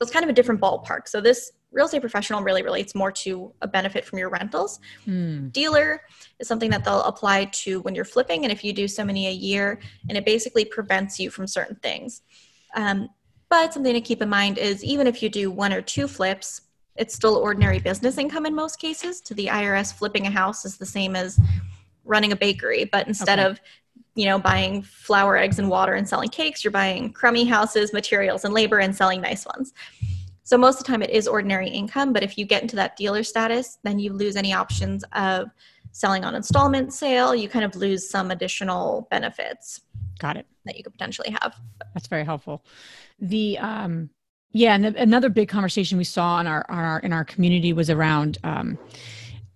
It's 0.00 0.10
kind 0.10 0.24
of 0.24 0.28
a 0.28 0.32
different 0.32 0.60
ballpark. 0.60 1.08
So 1.08 1.20
this 1.20 1.52
real 1.72 1.86
estate 1.86 2.00
professional 2.00 2.42
really 2.42 2.62
relates 2.62 2.94
more 2.94 3.10
to 3.10 3.52
a 3.60 3.68
benefit 3.68 4.04
from 4.04 4.18
your 4.18 4.30
rentals. 4.30 4.78
Mm. 5.06 5.52
Dealer 5.52 6.02
is 6.38 6.48
something 6.48 6.70
that 6.70 6.84
they'll 6.84 7.02
apply 7.02 7.46
to 7.46 7.80
when 7.80 7.94
you're 7.94 8.04
flipping, 8.04 8.44
and 8.44 8.52
if 8.52 8.64
you 8.64 8.72
do 8.72 8.88
so 8.88 9.04
many 9.04 9.26
a 9.26 9.32
year, 9.32 9.80
and 10.08 10.16
it 10.16 10.24
basically 10.24 10.64
prevents 10.64 11.18
you 11.18 11.30
from 11.30 11.46
certain 11.46 11.76
things. 11.76 12.22
Um, 12.74 13.08
but 13.48 13.74
something 13.74 13.92
to 13.92 14.00
keep 14.00 14.22
in 14.22 14.28
mind 14.28 14.58
is 14.58 14.82
even 14.82 15.06
if 15.06 15.22
you 15.22 15.28
do 15.28 15.50
one 15.50 15.72
or 15.72 15.82
two 15.82 16.08
flips, 16.08 16.62
it's 16.96 17.14
still 17.14 17.36
ordinary 17.36 17.80
business 17.80 18.18
income 18.18 18.46
in 18.46 18.54
most 18.54 18.78
cases. 18.78 19.20
To 19.22 19.34
the 19.34 19.46
IRS, 19.46 19.92
flipping 19.92 20.26
a 20.26 20.30
house 20.30 20.64
is 20.64 20.76
the 20.76 20.86
same 20.86 21.16
as 21.16 21.38
running 22.04 22.32
a 22.32 22.36
bakery, 22.36 22.84
but 22.84 23.08
instead 23.08 23.38
okay. 23.38 23.50
of 23.50 23.60
you 24.14 24.26
know 24.26 24.38
buying 24.38 24.82
flour, 24.82 25.36
eggs, 25.36 25.58
and 25.58 25.68
water 25.68 25.94
and 25.94 26.08
selling 26.08 26.28
cakes, 26.28 26.64
you're 26.64 26.70
buying 26.70 27.12
crummy 27.12 27.44
houses, 27.44 27.92
materials, 27.92 28.44
and 28.44 28.54
labor 28.54 28.78
and 28.78 28.94
selling 28.94 29.20
nice 29.20 29.46
ones. 29.46 29.72
So 30.44 30.58
most 30.58 30.78
of 30.78 30.84
the 30.84 30.92
time 30.92 31.02
it 31.02 31.10
is 31.10 31.26
ordinary 31.26 31.68
income, 31.68 32.12
but 32.12 32.22
if 32.22 32.36
you 32.36 32.44
get 32.44 32.62
into 32.62 32.76
that 32.76 32.96
dealer 32.96 33.22
status, 33.22 33.78
then 33.82 33.98
you 33.98 34.12
lose 34.12 34.36
any 34.36 34.52
options 34.52 35.02
of 35.12 35.50
selling 35.92 36.24
on 36.24 36.34
installment 36.34 36.92
sale. 36.92 37.34
You 37.34 37.48
kind 37.48 37.64
of 37.64 37.74
lose 37.76 38.08
some 38.08 38.30
additional 38.30 39.08
benefits. 39.10 39.80
Got 40.18 40.36
it. 40.36 40.46
That 40.66 40.76
you 40.76 40.84
could 40.84 40.92
potentially 40.92 41.34
have. 41.40 41.56
That's 41.94 42.08
very 42.08 42.24
helpful. 42.24 42.64
The 43.18 43.58
um 43.58 44.10
yeah, 44.56 44.74
and 44.76 44.84
the, 44.84 45.02
another 45.02 45.30
big 45.30 45.48
conversation 45.48 45.98
we 45.98 46.04
saw 46.04 46.40
in 46.40 46.46
our, 46.46 46.64
our 46.68 47.00
in 47.00 47.12
our 47.12 47.24
community 47.24 47.72
was 47.72 47.90
around 47.90 48.38
um, 48.44 48.78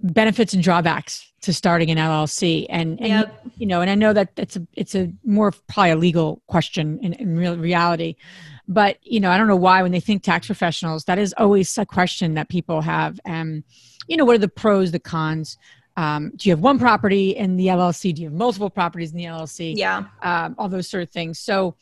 benefits 0.01 0.55
and 0.55 0.63
drawbacks 0.63 1.28
to 1.41 1.53
starting 1.53 1.91
an 1.91 1.99
LLC, 1.99 2.67
and, 2.69 3.01
and 3.01 3.09
yep. 3.09 3.43
you 3.57 3.67
know, 3.67 3.81
and 3.81 3.91
I 3.91 3.95
know 3.95 4.13
that 4.13 4.31
it's 4.37 4.57
a 4.57 4.67
it's 4.75 4.95
a 4.95 5.13
more 5.25 5.53
probably 5.69 5.91
a 5.91 5.97
legal 5.97 6.43
question 6.47 6.99
in, 7.03 7.13
in 7.15 7.37
real 7.37 7.57
reality, 7.57 8.17
but 8.67 8.99
you 9.03 9.21
know, 9.21 9.31
I 9.31 9.39
don't 9.39 9.49
know 9.49 9.57
why 9.57 9.83
when 9.83 9.93
they 9.93 10.01
think 10.01 10.23
tax 10.23 10.47
professionals, 10.47 11.05
that 11.05 11.19
is 11.19 11.35
always 11.39 11.77
a 11.79 11.87
question 11.87 12.35
that 12.35 12.49
people 12.49 12.81
have. 12.81 13.21
And 13.25 13.63
you 14.09 14.17
know, 14.17 14.25
what 14.25 14.35
are 14.35 14.41
the 14.41 14.49
pros, 14.49 14.91
the 14.91 14.99
cons? 14.99 15.59
Um, 15.97 16.33
do 16.37 16.49
you 16.49 16.53
have 16.55 16.61
one 16.61 16.79
property 16.79 17.31
in 17.31 17.57
the 17.57 17.67
LLC? 17.69 18.15
Do 18.15 18.23
you 18.23 18.29
have 18.29 18.37
multiple 18.37 18.71
properties 18.71 19.13
in 19.13 19.19
the 19.19 19.25
LLC? 19.25 19.75
Yeah, 19.77 20.05
um, 20.23 20.55
all 20.59 20.69
those 20.69 20.89
sort 20.89 21.03
of 21.03 21.11
things. 21.11 21.39
So 21.39 21.77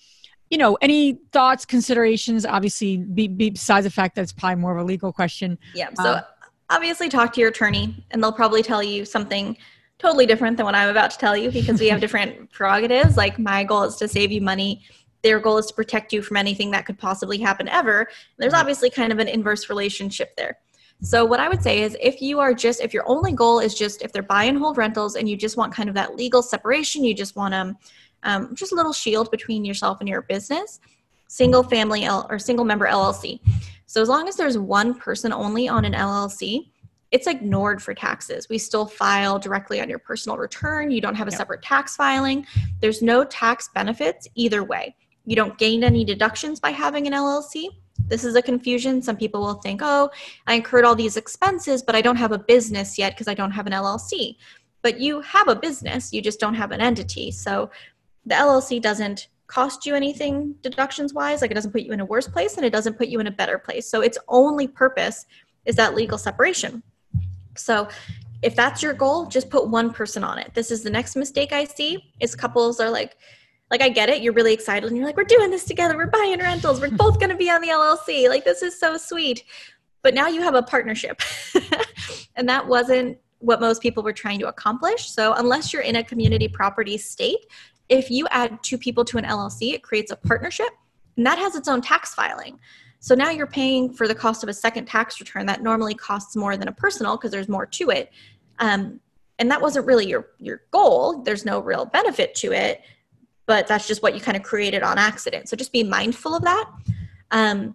you 0.51 0.59
know, 0.59 0.79
any 0.81 1.19
thoughts, 1.33 1.65
considerations? 1.65 2.47
Obviously, 2.47 2.99
be, 2.99 3.27
be 3.27 3.51
besides 3.51 3.85
the 3.85 3.91
fact 3.91 4.15
that 4.15 4.23
it's 4.23 4.33
probably 4.33 4.57
more 4.57 4.77
of 4.77 4.79
a 4.79 4.85
legal 4.85 5.13
question. 5.13 5.59
Yeah. 5.75 5.89
So 5.95 6.15
um, 6.15 6.23
obviously, 6.71 7.09
talk 7.09 7.33
to 7.35 7.41
your 7.41 7.51
attorney, 7.51 8.05
and 8.11 8.23
they'll 8.23 8.33
probably 8.33 8.63
tell 8.63 8.83
you 8.83 9.05
something 9.05 9.57
totally 9.99 10.27
different 10.27 10.57
than 10.57 10.67
what 10.67 10.75
I'm 10.75 10.89
about 10.89 11.11
to 11.13 11.19
tell 11.19 11.37
you 11.37 11.51
because 11.51 11.81
we 11.81 11.89
have 11.89 12.01
different 12.01 12.51
prerogatives. 12.53 13.17
Like 13.17 13.39
my 13.39 13.65
goal 13.65 13.85
is 13.85 13.97
to 13.97 14.09
save 14.09 14.31
you 14.31 14.41
money. 14.41 14.83
Their 15.23 15.41
goal 15.41 15.59
is 15.59 15.67
to 15.67 15.75
protect 15.75 16.13
you 16.13 16.23
from 16.23 16.37
anything 16.37 16.71
that 16.73 16.87
could 16.87 16.99
possibly 16.99 17.39
happen 17.39 17.67
ever. 17.69 18.09
There's 18.39 18.53
obviously 18.53 18.91
kind 18.91 19.13
of 19.13 19.19
an 19.19 19.29
inverse 19.29 19.69
relationship 19.69 20.37
there. 20.37 20.59
So 21.03 21.25
what 21.25 21.41
I 21.41 21.49
would 21.49 21.63
say 21.63 21.83
is 21.83 21.97
if 22.01 22.23
you 22.23 22.41
are 22.41 22.55
just 22.55 22.81
if 22.81 22.95
your 22.95 23.09
only 23.09 23.33
goal 23.33 23.59
is 23.59 23.75
just 23.75 24.03
if 24.03 24.13
they're 24.13 24.23
buy 24.23 24.45
and 24.45 24.59
hold 24.59 24.79
rentals 24.79 25.17
and 25.17 25.29
you 25.29 25.37
just 25.37 25.57
want 25.57 25.75
kind 25.75 25.89
of 25.89 25.95
that 25.95 26.17
legal 26.17 26.43
separation, 26.43 27.05
you 27.05 27.15
just 27.15 27.37
want 27.37 27.53
to 27.53 27.77
um, 28.23 28.55
just 28.55 28.73
a 28.73 28.75
little 28.75 28.93
shield 28.93 29.31
between 29.31 29.65
yourself 29.65 30.01
and 30.01 30.09
your 30.09 30.23
business, 30.23 30.81
single 31.29 31.63
family 31.63 32.05
L- 32.05 32.27
or 32.31 32.39
single 32.39 32.65
member 32.65 32.87
LLC. 32.87 33.41
So 33.87 34.03
as 34.03 34.09
long 34.09 34.29
as 34.29 34.37
there's 34.37 34.59
one 34.59 34.95
person 34.95 35.33
only 35.33 35.69
on 35.69 35.85
an 35.85 35.93
LLC, 35.93 36.71
it's 37.13 37.27
ignored 37.27 37.81
for 37.81 37.95
taxes. 37.95 38.49
We 38.49 38.59
still 38.59 38.87
file 38.87 39.39
directly 39.39 39.81
on 39.81 39.89
your 39.89 40.01
personal 40.01 40.37
return. 40.39 40.91
You 40.91 41.01
don't 41.01 41.15
have 41.15 41.29
a 41.29 41.31
yep. 41.31 41.39
separate 41.39 41.63
tax 41.63 41.97
filing. 41.97 42.47
There's 42.81 43.01
no 43.01 43.25
tax 43.25 43.71
benefits 43.75 44.27
either 44.35 44.65
way. 44.65 44.97
You 45.25 45.37
don't 45.37 45.57
gain 45.57 45.85
any 45.85 46.05
deductions 46.05 46.61
by 46.61 46.71
having 46.71 47.07
an 47.07 47.13
LLC. 47.13 47.69
This 48.09 48.25
is 48.25 48.35
a 48.35 48.43
confusion. 48.43 49.03
Some 49.03 49.17
people 49.17 49.41
will 49.41 49.55
think, 49.55 49.81
oh, 49.83 50.11
I 50.47 50.55
incurred 50.55 50.85
all 50.85 50.95
these 50.95 51.17
expenses, 51.17 51.83
but 51.83 51.95
I 51.95 52.03
don't 52.03 52.17
have 52.17 52.33
a 52.33 52.39
business 52.39 52.99
yet 52.99 53.15
because 53.15 53.29
I 53.29 53.35
don't 53.35 53.51
have 53.51 53.67
an 53.67 53.73
LLC. 53.73 54.37
But 54.83 55.01
you 55.01 55.21
have 55.23 55.49
a 55.49 55.57
business, 55.57 56.13
you 56.13 56.23
just 56.23 56.39
don't 56.39 56.55
have 56.55 56.71
an 56.71 56.81
entity. 56.81 57.31
So 57.31 57.71
the 58.25 58.35
LLC 58.35 58.81
doesn't 58.81 59.29
cost 59.47 59.87
you 59.87 59.95
anything 59.95 60.55
deductions 60.63 61.15
wise 61.15 61.41
like 61.41 61.51
it 61.51 61.55
doesn't 61.55 61.73
put 61.73 61.83
you 61.83 61.93
in 61.93 62.01
a 62.01 62.05
worse 62.05 62.27
place 62.29 62.57
and 62.57 62.67
it 62.67 62.71
doesn't 62.71 62.99
put 62.99 63.09
you 63.09 63.21
in 63.21 63.27
a 63.27 63.31
better 63.31 63.59
place. 63.59 63.89
So 63.89 64.01
its 64.01 64.19
only 64.29 64.67
purpose 64.67 65.27
is 65.65 65.77
that 65.77 65.95
legal 65.95 66.19
separation. 66.19 66.83
So 67.57 67.89
if 68.43 68.55
that's 68.55 68.83
your 68.83 68.93
goal 68.93 69.27
just 69.27 69.51
put 69.51 69.69
one 69.69 69.93
person 69.93 70.23
on 70.23 70.39
it. 70.39 70.53
This 70.55 70.71
is 70.71 70.83
the 70.83 70.91
next 70.91 71.17
mistake 71.17 71.53
i 71.53 71.65
see. 71.65 72.13
Is 72.21 72.35
couples 72.35 72.81
are 72.81 72.91
like 72.91 73.17
like 73.71 73.83
i 73.83 73.89
get 73.89 74.09
it. 74.09 74.23
You're 74.23 74.33
really 74.33 74.53
excited 74.53 74.89
and 74.89 74.97
you're 74.97 75.07
like 75.07 75.17
we're 75.17 75.25
doing 75.25 75.51
this 75.51 75.65
together. 75.65 75.97
We're 75.97 76.07
buying 76.07 76.39
rentals. 76.39 76.81
We're 76.81 76.91
both 76.91 77.19
to 77.19 77.35
be 77.35 77.51
on 77.51 77.61
the 77.61 77.69
llc 77.69 78.29
like 78.29 78.45
this 78.45 78.63
is 78.63 78.79
so 78.79 78.97
sweet. 78.97 79.45
But 80.03 80.15
now 80.15 80.29
you 80.29 80.41
have 80.43 80.55
a 80.55 80.63
partnership. 80.63 81.21
And 82.37 82.49
that 82.49 82.67
wasn't 82.67 83.19
what 83.39 83.61
most 83.61 83.83
people 83.83 84.03
were 84.03 84.13
trying 84.13 84.39
to 84.41 84.49
accomplish. 84.49 85.11
So 85.11 85.35
unless 85.35 85.73
you're 85.73 85.83
in 85.83 85.97
a 85.97 86.05
community 86.05 86.49
property 86.49 86.99
state 86.99 87.47
if 87.89 88.11
you 88.11 88.27
add 88.31 88.63
two 88.63 88.79
people 88.79 89.05
to 89.07 89.19
an 89.19 89.25
LLC, 89.25 89.73
it 89.73 89.83
creates 89.83 90.11
a 90.11 90.17
partnership, 90.17 90.69
and 91.17 91.27
that 91.27 91.39
has 91.39 91.55
its 91.55 91.69
own 91.69 91.81
tax 91.81 92.15
filing. 92.15 92.59
So 93.01 93.15
now 93.15 93.31
you're 93.31 93.47
paying 93.47 93.93
for 93.93 94.09
the 94.09 94.15
cost 94.15 94.43
of 94.43 94.49
a 94.49 94.55
second 94.55 94.87
tax 94.87 95.21
return 95.21 95.47
that 95.47 95.63
normally 95.63 95.95
costs 95.95 96.35
more 96.35 96.57
than 96.57 96.69
a 96.69 96.73
personal 96.73 97.17
because 97.17 97.31
there's 97.31 97.49
more 97.49 97.67
to 97.67 97.91
it. 97.91 98.11
Um, 98.59 99.01
and 99.39 99.51
that 99.51 99.61
wasn't 99.61 99.87
really 99.87 100.09
your 100.09 100.31
your 100.39 100.63
goal. 100.71 101.23
There's 101.23 101.45
no 101.45 101.61
real 101.61 101.85
benefit 101.85 102.35
to 102.37 102.53
it, 102.53 102.83
but 103.45 103.67
that's 103.67 103.87
just 103.87 104.03
what 104.03 104.15
you 104.15 104.21
kind 104.21 104.37
of 104.37 104.43
created 104.43 104.83
on 104.83 104.99
accident. 104.99 105.49
So 105.49 105.57
just 105.57 105.73
be 105.73 105.85
mindful 105.85 106.35
of 106.35 106.43
that. 106.43 106.71
Um, 107.31 107.75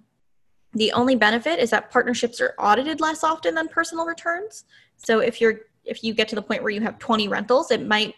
the 0.74 0.92
only 0.94 1.16
benefit 1.16 1.60
is 1.60 1.70
that 1.70 1.92
partnerships 1.92 2.42
are 2.42 2.56
audited 2.58 3.00
less 3.00 3.24
often 3.24 3.56
than 3.56 3.68
personal 3.68 4.06
returns. 4.06 4.66
So 4.98 5.20
if 5.20 5.40
you're 5.40 5.62
if 5.84 6.04
you 6.04 6.14
get 6.14 6.28
to 6.30 6.36
the 6.36 6.42
point 6.42 6.62
where 6.62 6.72
you 6.72 6.82
have 6.82 7.00
20 7.00 7.28
rentals, 7.28 7.72
it 7.72 7.86
might 7.86 8.16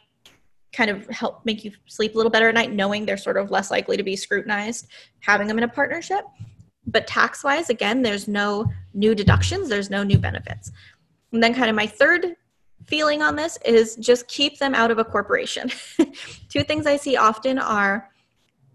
kind 0.74 0.89
of 0.89 1.07
help 1.07 1.45
make 1.45 1.63
you 1.63 1.71
sleep 1.86 2.15
a 2.15 2.17
little 2.17 2.32
better 2.32 2.49
at 2.49 2.55
night, 2.55 2.74
knowing 2.74 3.05
they're 3.05 3.17
sort 3.17 3.38
of 3.38 3.51
less 3.51 3.71
likely 3.71 3.95
to 3.95 4.03
be 4.03 4.15
scrutinized, 4.15 4.88
having 5.19 5.47
them 5.47 5.57
in 5.57 5.63
a 5.63 5.67
partnership. 5.67 6.26
But 6.86 7.07
tax 7.07 7.43
wise, 7.43 7.69
again, 7.69 8.01
there's 8.01 8.28
no 8.28 8.65
new 8.93 9.15
deductions, 9.15 9.69
there's 9.69 9.89
no 9.89 10.03
new 10.03 10.17
benefits. 10.17 10.71
And 11.32 11.41
then, 11.41 11.53
kind 11.53 11.69
of, 11.69 11.76
my 11.76 11.88
third 11.88 12.36
feeling 12.86 13.21
on 13.21 13.36
this 13.36 13.57
is 13.65 13.95
just 13.95 14.28
keep 14.28 14.59
them 14.59 14.76
out 14.76 14.91
of 14.91 14.97
a 14.97 15.05
corporation. 15.05 15.71
Two 16.49 16.63
things 16.63 16.86
I 16.86 16.97
see 16.97 17.15
often 17.15 17.57
are 17.57 18.09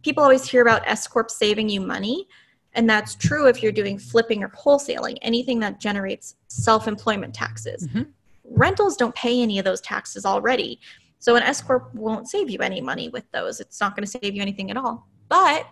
people 0.03 0.23
always 0.23 0.49
hear 0.49 0.63
about 0.63 0.89
S 0.89 1.07
Corp 1.07 1.31
saving 1.31 1.69
you 1.69 1.81
money. 1.81 2.27
And 2.75 2.89
that's 2.89 3.15
true 3.15 3.49
if 3.49 3.63
you're 3.63 3.73
doing 3.73 3.99
flipping 3.99 4.43
or 4.43 4.49
wholesaling, 4.51 5.19
anything 5.23 5.59
that 5.61 5.81
generates 5.81 6.37
self 6.49 6.87
employment 6.87 7.35
taxes. 7.35 7.87
Mm-hmm. 7.89 8.03
Rentals 8.45 8.97
don't 8.97 9.15
pay 9.15 9.43
any 9.43 9.59
of 9.59 9.65
those 9.65 9.81
taxes 9.81 10.25
already. 10.25 10.81
So 11.19 11.37
an 11.37 11.43
S 11.43 11.61
corp 11.61 11.95
won't 11.95 12.29
save 12.29 12.51
you 12.51 12.61
any 12.61 12.81
money 12.81 13.09
with 13.09 13.31
those. 13.33 13.61
It's 13.61 13.81
not 13.81 13.97
going 13.97 14.07
to 14.07 14.11
save 14.11 14.35
you 14.35 14.43
anything 14.43 14.71
at 14.71 14.77
all. 14.77 15.07
But 15.29 15.67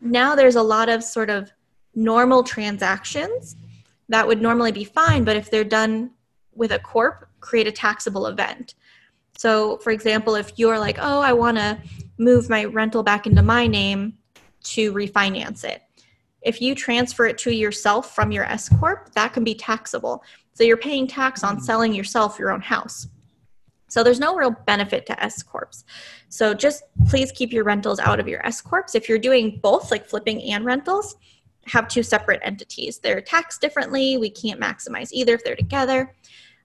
now 0.00 0.34
there's 0.34 0.56
a 0.56 0.62
lot 0.62 0.88
of 0.88 1.04
sort 1.04 1.30
of 1.30 1.52
normal 1.94 2.42
transactions 2.42 3.56
that 4.08 4.26
would 4.26 4.40
normally 4.42 4.72
be 4.72 4.84
fine, 4.84 5.24
but 5.24 5.36
if 5.36 5.50
they're 5.50 5.64
done 5.64 6.10
with 6.54 6.72
a 6.72 6.78
corp, 6.78 7.28
create 7.40 7.66
a 7.66 7.72
taxable 7.72 8.26
event. 8.26 8.74
So, 9.36 9.78
for 9.78 9.90
example, 9.90 10.34
if 10.34 10.52
you're 10.58 10.78
like, 10.78 10.98
"Oh, 11.00 11.20
I 11.20 11.32
want 11.32 11.56
to 11.56 11.78
move 12.18 12.50
my 12.50 12.64
rental 12.64 13.02
back 13.02 13.26
into 13.26 13.42
my 13.42 13.66
name 13.66 14.18
to 14.64 14.92
refinance 14.92 15.64
it." 15.64 15.82
If 16.42 16.60
you 16.60 16.74
transfer 16.74 17.26
it 17.26 17.38
to 17.38 17.50
yourself 17.50 18.14
from 18.14 18.32
your 18.32 18.44
S 18.44 18.68
corp, 18.68 19.12
that 19.14 19.32
can 19.32 19.44
be 19.44 19.54
taxable. 19.54 20.24
So 20.54 20.64
you're 20.64 20.76
paying 20.76 21.06
tax 21.06 21.44
on 21.44 21.56
hmm. 21.56 21.62
selling 21.62 21.94
yourself 21.94 22.38
your 22.38 22.50
own 22.50 22.60
house. 22.60 23.08
So 23.90 24.04
there's 24.04 24.20
no 24.20 24.36
real 24.36 24.52
benefit 24.66 25.04
to 25.06 25.22
S 25.22 25.42
corps. 25.42 25.84
So 26.28 26.54
just 26.54 26.84
please 27.08 27.32
keep 27.32 27.52
your 27.52 27.64
rentals 27.64 27.98
out 27.98 28.20
of 28.20 28.28
your 28.28 28.44
S 28.46 28.60
corps. 28.60 28.86
If 28.94 29.08
you're 29.08 29.18
doing 29.18 29.58
both, 29.62 29.90
like 29.90 30.06
flipping 30.06 30.40
and 30.44 30.64
rentals, 30.64 31.16
have 31.66 31.88
two 31.88 32.04
separate 32.04 32.40
entities. 32.44 32.98
They're 32.98 33.20
taxed 33.20 33.60
differently. 33.60 34.16
We 34.16 34.30
can't 34.30 34.60
maximize 34.60 35.10
either 35.12 35.34
if 35.34 35.44
they're 35.44 35.56
together. 35.56 36.14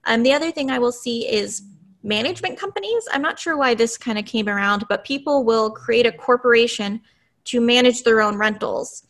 Um, 0.04 0.22
the 0.22 0.32
other 0.32 0.52
thing 0.52 0.70
I 0.70 0.78
will 0.78 0.92
see 0.92 1.28
is 1.28 1.62
management 2.04 2.58
companies. 2.58 3.08
I'm 3.12 3.22
not 3.22 3.40
sure 3.40 3.56
why 3.56 3.74
this 3.74 3.98
kind 3.98 4.18
of 4.18 4.24
came 4.24 4.48
around, 4.48 4.84
but 4.88 5.04
people 5.04 5.44
will 5.44 5.70
create 5.70 6.06
a 6.06 6.12
corporation 6.12 7.00
to 7.46 7.60
manage 7.60 8.04
their 8.04 8.22
own 8.22 8.38
rentals 8.38 9.04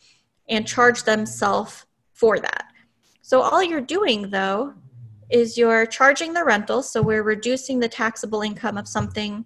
and 0.49 0.65
charge 0.67 1.03
themselves 1.03 1.85
for 2.13 2.39
that. 2.39 2.65
So 3.21 3.41
all 3.41 3.61
you're 3.61 3.79
doing 3.79 4.31
though 4.31 4.73
is 5.29 5.57
you're 5.57 5.85
charging 5.85 6.33
the 6.33 6.43
rental, 6.43 6.81
so 6.81 7.01
we're 7.01 7.23
reducing 7.23 7.79
the 7.79 7.89
taxable 7.89 8.41
income 8.41 8.77
of 8.77 8.87
something 8.87 9.45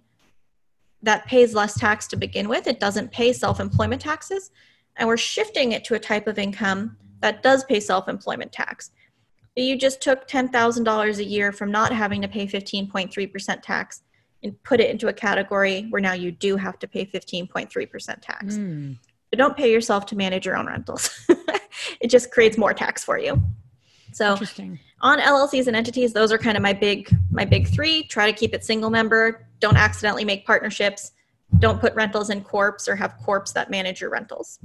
that 1.02 1.26
pays 1.26 1.54
less 1.54 1.78
tax 1.78 2.06
to 2.08 2.16
begin 2.16 2.48
with. 2.48 2.66
It 2.66 2.78
doesn't 2.78 3.10
pay 3.10 3.32
self 3.32 3.60
employment 3.60 4.00
taxes, 4.00 4.50
and 4.96 5.08
we're 5.08 5.16
shifting 5.16 5.72
it 5.72 5.84
to 5.84 5.94
a 5.94 5.98
type 5.98 6.26
of 6.26 6.38
income 6.38 6.96
that 7.20 7.42
does 7.42 7.64
pay 7.64 7.80
self 7.80 8.08
employment 8.08 8.52
tax. 8.52 8.90
You 9.56 9.76
just 9.76 10.00
took 10.00 10.26
$10,000 10.28 11.18
a 11.18 11.24
year 11.24 11.52
from 11.52 11.70
not 11.70 11.92
having 11.92 12.22
to 12.22 12.28
pay 12.28 12.46
15.3% 12.46 13.62
tax 13.62 14.02
and 14.42 14.60
put 14.62 14.80
it 14.80 14.90
into 14.90 15.08
a 15.08 15.12
category 15.12 15.86
where 15.90 16.00
now 16.00 16.14
you 16.14 16.32
do 16.32 16.56
have 16.56 16.78
to 16.78 16.88
pay 16.88 17.04
15.3% 17.04 18.22
tax. 18.22 18.56
Mm. 18.56 18.96
But 19.30 19.38
don't 19.38 19.56
pay 19.56 19.70
yourself 19.70 20.06
to 20.06 20.16
manage 20.16 20.46
your 20.46 20.56
own 20.56 20.66
rentals. 20.66 21.26
it 22.00 22.08
just 22.08 22.30
creates 22.30 22.56
more 22.56 22.72
tax 22.72 23.04
for 23.04 23.18
you. 23.18 23.42
So 24.12 24.32
Interesting. 24.32 24.78
On 25.02 25.18
LLCs 25.18 25.66
and 25.66 25.76
entities, 25.76 26.12
those 26.12 26.32
are 26.32 26.38
kind 26.38 26.56
of 26.56 26.62
my 26.62 26.72
big 26.72 27.10
my 27.30 27.44
big 27.44 27.68
three. 27.68 28.04
Try 28.04 28.30
to 28.30 28.36
keep 28.36 28.54
it 28.54 28.64
single 28.64 28.90
member. 28.90 29.46
Don't 29.60 29.76
accidentally 29.76 30.24
make 30.24 30.46
partnerships. 30.46 31.12
Don't 31.58 31.80
put 31.80 31.94
rentals 31.94 32.30
in 32.30 32.42
corps 32.42 32.88
or 32.88 32.96
have 32.96 33.16
corps 33.18 33.52
that 33.54 33.70
manage 33.70 34.00
your 34.00 34.10
rentals. 34.10 34.58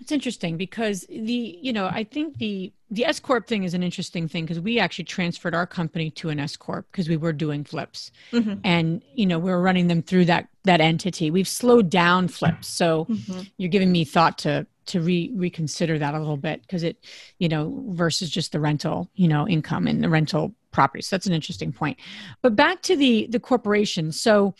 It's 0.00 0.12
interesting 0.12 0.56
because 0.58 1.06
the 1.08 1.58
you 1.62 1.72
know 1.72 1.86
I 1.86 2.04
think 2.04 2.36
the 2.38 2.72
the 2.90 3.06
S 3.06 3.18
corp 3.18 3.46
thing 3.46 3.64
is 3.64 3.72
an 3.74 3.82
interesting 3.82 4.28
thing 4.28 4.44
because 4.44 4.60
we 4.60 4.78
actually 4.78 5.04
transferred 5.06 5.54
our 5.54 5.66
company 5.66 6.10
to 6.10 6.28
an 6.28 6.38
S 6.38 6.56
corp 6.56 6.86
because 6.92 7.08
we 7.08 7.16
were 7.16 7.32
doing 7.32 7.64
flips 7.64 8.10
Mhm. 8.32 8.60
and 8.64 9.02
you 9.14 9.24
know 9.26 9.38
we 9.38 9.50
were 9.50 9.62
running 9.62 9.86
them 9.88 10.02
through 10.02 10.26
that 10.26 10.48
that 10.64 10.80
entity. 10.80 11.30
We've 11.30 11.48
slowed 11.48 11.88
down 11.88 12.28
flips, 12.28 12.66
so 12.68 13.06
Mhm. 13.06 13.50
you're 13.56 13.70
giving 13.70 13.92
me 13.92 14.04
thought 14.04 14.36
to 14.38 14.66
to 14.86 15.00
re- 15.00 15.32
reconsider 15.34 15.98
that 15.98 16.14
a 16.14 16.18
little 16.18 16.36
bit 16.36 16.62
because 16.62 16.82
it 16.82 16.98
you 17.38 17.48
know 17.48 17.82
versus 17.88 18.30
just 18.30 18.52
the 18.52 18.60
rental 18.60 19.10
you 19.14 19.28
know 19.28 19.48
income 19.48 19.86
and 19.86 20.02
the 20.02 20.08
rental 20.08 20.54
properties. 20.70 21.06
So 21.06 21.16
that's 21.16 21.26
an 21.26 21.32
interesting 21.32 21.72
point. 21.72 21.98
But 22.42 22.56
back 22.56 22.82
to 22.82 22.96
the 22.96 23.26
the 23.30 23.40
corporation. 23.40 24.12
So 24.12 24.54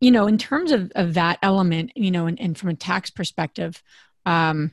you 0.00 0.10
know 0.10 0.26
in 0.26 0.38
terms 0.38 0.72
of 0.72 0.92
of 0.94 1.14
that 1.14 1.38
element, 1.42 1.92
you 1.94 2.10
know, 2.10 2.26
and, 2.26 2.40
and 2.40 2.56
from 2.56 2.70
a 2.70 2.74
tax 2.74 3.10
perspective. 3.10 3.82
Um, 4.24 4.72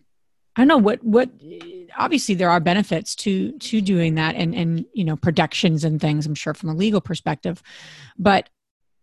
I 0.55 0.61
don't 0.61 0.67
know 0.67 0.77
what 0.77 1.01
what 1.03 1.29
obviously 1.97 2.35
there 2.35 2.49
are 2.49 2.59
benefits 2.59 3.15
to 3.15 3.53
to 3.59 3.79
doing 3.79 4.15
that 4.15 4.35
and 4.35 4.53
and 4.53 4.85
you 4.93 5.05
know 5.05 5.15
protections 5.15 5.85
and 5.85 6.01
things 6.01 6.25
I'm 6.25 6.35
sure 6.35 6.53
from 6.53 6.69
a 6.69 6.75
legal 6.75 6.99
perspective 6.99 7.63
but 8.17 8.49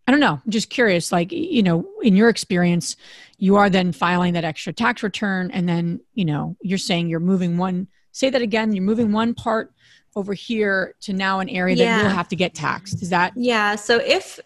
I 0.07 0.11
don't 0.11 0.21
know 0.21 0.39
I'm 0.43 0.51
just 0.51 0.69
curious 0.69 1.11
like 1.11 1.31
you 1.31 1.61
know 1.61 1.85
in 2.01 2.15
your 2.15 2.29
experience 2.29 2.95
you 3.37 3.57
are 3.57 3.69
then 3.69 3.91
filing 3.91 4.33
that 4.33 4.45
extra 4.45 4.71
tax 4.73 5.03
return 5.03 5.51
and 5.51 5.67
then 5.67 5.99
you 6.13 6.23
know 6.25 6.55
you're 6.61 6.77
saying 6.77 7.09
you're 7.09 7.19
moving 7.19 7.57
one 7.57 7.87
say 8.13 8.29
that 8.29 8.41
again 8.41 8.73
you're 8.73 8.85
moving 8.85 9.11
one 9.11 9.33
part 9.33 9.73
over 10.15 10.33
here 10.33 10.95
to 11.01 11.13
now 11.13 11.39
an 11.39 11.49
area 11.49 11.75
that 11.75 12.01
you'll 12.01 12.09
have 12.09 12.29
to 12.29 12.35
get 12.35 12.53
taxed 12.53 13.01
is 13.03 13.09
that 13.09 13.33
Yeah. 13.35 13.75
So 13.75 13.97
if 13.97 14.39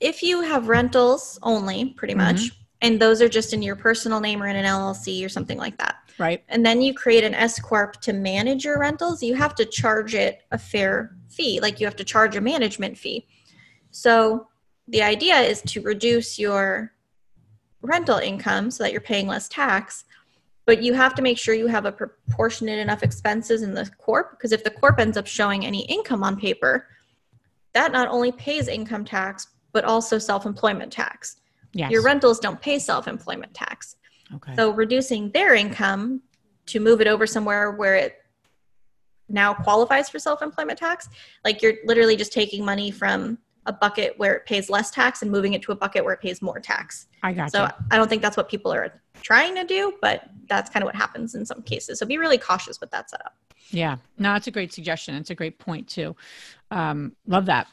if 0.00 0.22
you 0.22 0.42
have 0.42 0.68
rentals 0.68 1.38
only, 1.42 1.86
pretty 1.96 2.12
Mhm. 2.12 2.18
much, 2.18 2.50
and 2.82 3.00
those 3.00 3.22
are 3.22 3.30
just 3.30 3.54
in 3.54 3.62
your 3.62 3.76
personal 3.76 4.20
name 4.20 4.42
or 4.42 4.46
in 4.46 4.54
an 4.56 4.66
LLC 4.66 5.24
or 5.24 5.30
something 5.30 5.56
like 5.56 5.78
that, 5.78 5.94
right 6.18 6.42
and 6.50 6.66
then 6.66 6.82
you 6.82 6.92
create 6.92 7.24
an 7.24 7.34
S 7.34 7.58
corp 7.58 7.98
to 8.02 8.12
manage 8.12 8.64
your 8.66 8.78
rentals, 8.78 9.22
you 9.22 9.34
have 9.36 9.54
to 9.54 9.64
charge 9.64 10.14
it 10.14 10.42
a 10.50 10.58
fair 10.58 11.16
fee. 11.30 11.60
Like 11.60 11.80
you 11.80 11.86
have 11.86 11.96
to 11.96 12.04
charge 12.04 12.36
a 12.36 12.40
management 12.42 12.98
fee. 12.98 13.26
So 13.90 14.48
the 14.88 15.02
idea 15.02 15.36
is 15.40 15.62
to 15.62 15.80
reduce 15.80 16.38
your 16.38 16.92
rental 17.82 18.18
income 18.18 18.70
so 18.70 18.84
that 18.84 18.92
you're 18.92 19.00
paying 19.00 19.26
less 19.26 19.48
tax. 19.48 20.04
But 20.64 20.82
you 20.82 20.94
have 20.94 21.14
to 21.14 21.22
make 21.22 21.38
sure 21.38 21.54
you 21.54 21.68
have 21.68 21.86
a 21.86 21.92
proportionate 21.92 22.80
enough 22.80 23.04
expenses 23.04 23.62
in 23.62 23.72
the 23.72 23.88
corp 23.98 24.32
because 24.32 24.50
if 24.52 24.64
the 24.64 24.70
corp 24.70 24.98
ends 24.98 25.16
up 25.16 25.26
showing 25.26 25.64
any 25.64 25.84
income 25.86 26.24
on 26.24 26.36
paper, 26.36 26.88
that 27.72 27.92
not 27.92 28.08
only 28.08 28.32
pays 28.32 28.68
income 28.68 29.04
tax 29.04 29.48
but 29.72 29.84
also 29.84 30.18
self-employment 30.18 30.90
tax. 30.90 31.36
yes 31.72 31.90
Your 31.90 32.02
rentals 32.02 32.40
don't 32.40 32.60
pay 32.60 32.78
self-employment 32.78 33.52
tax. 33.54 33.96
okay 34.34 34.54
So 34.56 34.70
reducing 34.70 35.30
their 35.32 35.54
income 35.54 36.22
to 36.66 36.80
move 36.80 37.00
it 37.00 37.06
over 37.06 37.26
somewhere 37.26 37.72
where 37.72 37.94
it 37.94 38.16
now 39.28 39.52
qualifies 39.54 40.08
for 40.08 40.18
self-employment 40.18 40.78
tax, 40.78 41.08
like 41.44 41.62
you're 41.62 41.74
literally 41.84 42.16
just 42.16 42.32
taking 42.32 42.64
money 42.64 42.90
from 42.90 43.38
a 43.66 43.72
bucket 43.72 44.14
where 44.16 44.34
it 44.34 44.46
pays 44.46 44.70
less 44.70 44.90
tax 44.90 45.22
and 45.22 45.30
moving 45.30 45.52
it 45.52 45.62
to 45.62 45.72
a 45.72 45.76
bucket 45.76 46.04
where 46.04 46.14
it 46.14 46.20
pays 46.20 46.40
more 46.40 46.58
tax. 46.58 47.06
I 47.22 47.32
got 47.32 47.52
So 47.52 47.64
you. 47.64 47.68
I 47.90 47.96
don't 47.96 48.08
think 48.08 48.22
that's 48.22 48.36
what 48.36 48.48
people 48.48 48.72
are 48.72 49.00
trying 49.22 49.54
to 49.56 49.64
do, 49.64 49.94
but 50.00 50.28
that's 50.48 50.70
kind 50.70 50.82
of 50.82 50.86
what 50.86 50.94
happens 50.94 51.34
in 51.34 51.44
some 51.44 51.62
cases. 51.62 51.98
So 51.98 52.06
be 52.06 52.18
really 52.18 52.38
cautious 52.38 52.80
with 52.80 52.90
that 52.92 53.10
setup. 53.10 53.34
Yeah, 53.70 53.96
no, 54.18 54.34
it's 54.34 54.46
a 54.46 54.52
great 54.52 54.72
suggestion. 54.72 55.16
It's 55.16 55.30
a 55.30 55.34
great 55.34 55.58
point 55.58 55.88
too. 55.88 56.14
Um, 56.70 57.16
love 57.26 57.46
that. 57.46 57.66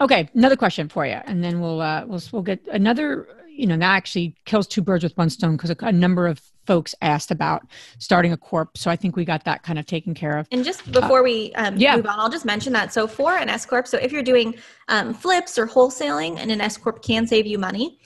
Okay, 0.00 0.28
another 0.34 0.56
question 0.56 0.88
for 0.88 1.06
you, 1.06 1.20
and 1.24 1.42
then 1.42 1.60
we'll 1.60 1.80
uh, 1.80 2.04
we'll 2.06 2.22
we'll 2.32 2.42
get 2.42 2.60
another. 2.72 3.28
You 3.48 3.66
know, 3.66 3.76
that 3.76 3.96
actually 3.96 4.34
kills 4.44 4.66
two 4.66 4.82
birds 4.82 5.02
with 5.02 5.16
one 5.16 5.30
stone 5.30 5.56
because 5.56 5.70
a, 5.70 5.76
a 5.80 5.92
number 5.92 6.26
of 6.26 6.42
folks 6.66 6.94
asked 7.00 7.30
about 7.30 7.66
starting 7.98 8.32
a 8.32 8.36
corp. 8.36 8.76
So 8.76 8.90
I 8.90 8.96
think 8.96 9.16
we 9.16 9.24
got 9.24 9.44
that 9.44 9.62
kind 9.62 9.78
of 9.78 9.86
taken 9.86 10.14
care 10.14 10.38
of. 10.38 10.48
And 10.50 10.64
just 10.64 10.90
before 10.90 11.22
we 11.22 11.52
um, 11.54 11.76
yeah. 11.76 11.96
move 11.96 12.06
on, 12.06 12.18
I'll 12.18 12.30
just 12.30 12.44
mention 12.44 12.72
that. 12.74 12.92
So 12.92 13.06
for 13.06 13.36
an 13.36 13.48
S 13.48 13.64
corp, 13.64 13.86
so 13.86 13.98
if 13.98 14.12
you're 14.12 14.22
doing 14.22 14.54
um, 14.88 15.14
flips 15.14 15.58
or 15.58 15.66
wholesaling, 15.66 16.38
and 16.38 16.50
an 16.50 16.60
S 16.60 16.76
corp 16.76 17.02
can 17.02 17.26
save 17.26 17.46
you 17.46 17.58
money. 17.58 17.98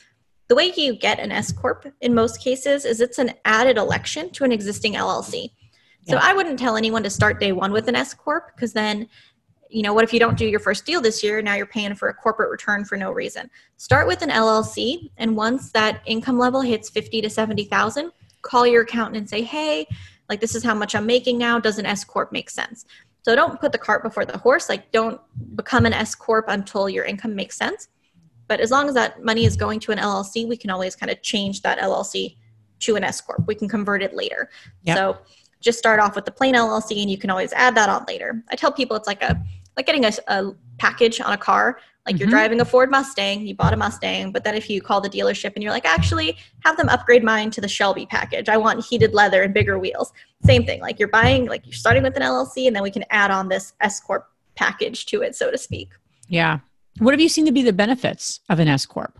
The 0.48 0.56
way 0.56 0.72
you 0.76 0.96
get 0.96 1.20
an 1.20 1.30
S 1.30 1.52
corp 1.52 1.86
in 2.00 2.12
most 2.12 2.42
cases 2.42 2.84
is 2.84 3.00
it's 3.00 3.18
an 3.18 3.32
added 3.44 3.76
election 3.76 4.30
to 4.30 4.44
an 4.44 4.50
existing 4.50 4.94
LLC. 4.94 5.50
So 6.08 6.16
I 6.16 6.32
wouldn't 6.32 6.58
tell 6.58 6.76
anyone 6.76 7.02
to 7.04 7.10
start 7.10 7.38
day 7.38 7.52
one 7.52 7.72
with 7.72 7.88
an 7.88 7.94
S 7.94 8.14
corp 8.14 8.54
because 8.54 8.72
then, 8.72 9.06
you 9.68 9.82
know, 9.82 9.94
what 9.94 10.02
if 10.02 10.12
you 10.12 10.18
don't 10.18 10.36
do 10.36 10.46
your 10.46 10.58
first 10.58 10.84
deal 10.84 11.00
this 11.00 11.22
year? 11.22 11.40
Now 11.40 11.54
you're 11.54 11.66
paying 11.66 11.94
for 11.94 12.08
a 12.08 12.14
corporate 12.14 12.50
return 12.50 12.84
for 12.84 12.96
no 12.96 13.12
reason. 13.12 13.48
Start 13.76 14.08
with 14.08 14.22
an 14.22 14.30
LLC, 14.30 15.10
and 15.18 15.36
once 15.36 15.70
that 15.72 16.02
income 16.06 16.38
level 16.38 16.60
hits 16.60 16.90
fifty 16.90 17.20
to 17.20 17.30
seventy 17.30 17.64
thousand, 17.64 18.10
call 18.42 18.66
your 18.66 18.82
accountant 18.82 19.16
and 19.16 19.28
say, 19.28 19.42
"Hey, 19.42 19.86
like 20.28 20.40
this 20.40 20.54
is 20.54 20.62
how 20.62 20.74
much 20.74 20.94
I'm 20.94 21.06
making 21.06 21.38
now. 21.38 21.58
Does 21.58 21.78
an 21.78 21.86
S 21.86 22.04
corp 22.04 22.32
make 22.32 22.50
sense?" 22.50 22.84
So 23.22 23.34
don't 23.34 23.60
put 23.60 23.72
the 23.72 23.78
cart 23.78 24.02
before 24.02 24.24
the 24.24 24.38
horse. 24.38 24.68
Like 24.68 24.90
don't 24.92 25.20
become 25.56 25.86
an 25.86 25.92
S 25.92 26.14
corp 26.14 26.46
until 26.48 26.88
your 26.88 27.04
income 27.04 27.34
makes 27.34 27.56
sense. 27.56 27.88
But 28.48 28.60
as 28.60 28.70
long 28.70 28.88
as 28.88 28.94
that 28.94 29.22
money 29.22 29.44
is 29.44 29.56
going 29.56 29.78
to 29.80 29.92
an 29.92 29.98
LLC, 29.98 30.48
we 30.48 30.56
can 30.56 30.70
always 30.70 30.96
kind 30.96 31.10
of 31.10 31.22
change 31.22 31.62
that 31.62 31.78
LLC 31.78 32.36
to 32.80 32.96
an 32.96 33.04
S 33.04 33.20
corp. 33.20 33.46
We 33.46 33.54
can 33.54 33.68
convert 33.68 34.02
it 34.02 34.14
later. 34.14 34.50
Yep. 34.84 34.96
So 34.96 35.18
just 35.60 35.78
start 35.78 36.00
off 36.00 36.16
with 36.16 36.24
the 36.24 36.30
plain 36.30 36.54
LLC, 36.54 37.02
and 37.02 37.10
you 37.10 37.18
can 37.18 37.30
always 37.30 37.52
add 37.52 37.74
that 37.76 37.88
on 37.88 38.04
later. 38.08 38.42
I 38.50 38.56
tell 38.56 38.72
people 38.72 38.96
it's 38.96 39.06
like 39.06 39.22
a 39.22 39.40
like 39.76 39.86
getting 39.86 40.04
a, 40.04 40.12
a 40.26 40.52
package 40.78 41.20
on 41.20 41.32
a 41.32 41.38
car. 41.38 41.78
Like 42.06 42.18
you're 42.18 42.28
Mhm. 42.28 42.32
driving 42.32 42.60
a 42.60 42.64
Ford 42.64 42.90
Mustang, 42.90 43.46
you 43.46 43.54
bought 43.54 43.72
a 43.74 43.76
Mustang, 43.76 44.32
but 44.32 44.42
then 44.42 44.54
if 44.54 44.70
you 44.70 44.80
call 44.80 45.00
the 45.00 45.08
dealership 45.10 45.52
and 45.54 45.62
you're 45.62 45.72
like, 45.72 45.84
actually, 45.84 46.36
have 46.64 46.76
them 46.76 46.88
upgrade 46.88 47.22
mine 47.22 47.50
to 47.52 47.60
the 47.60 47.68
Shelby 47.68 48.06
package. 48.06 48.48
I 48.48 48.56
want 48.56 48.84
heated 48.84 49.12
leather 49.14 49.42
and 49.42 49.52
bigger 49.52 49.78
wheels. 49.78 50.12
Same 50.44 50.64
thing. 50.64 50.80
Like 50.80 50.98
you're 50.98 51.08
buying, 51.08 51.46
like 51.46 51.66
you're 51.66 51.74
starting 51.74 52.02
with 52.02 52.16
an 52.16 52.22
LLC, 52.22 52.66
and 52.66 52.74
then 52.74 52.82
we 52.82 52.90
can 52.90 53.04
add 53.10 53.30
on 53.30 53.48
this 53.48 53.74
S 53.80 54.00
corp 54.00 54.26
package 54.54 55.06
to 55.06 55.22
it, 55.22 55.36
so 55.36 55.50
to 55.50 55.58
speak. 55.58 55.90
Yeah. 56.28 56.60
What 56.98 57.12
have 57.12 57.20
you 57.20 57.28
seen 57.28 57.44
to 57.46 57.52
be 57.52 57.62
the 57.62 57.72
benefits 57.72 58.40
of 58.48 58.58
an 58.60 58.68
S 58.68 58.86
corp? 58.86 59.18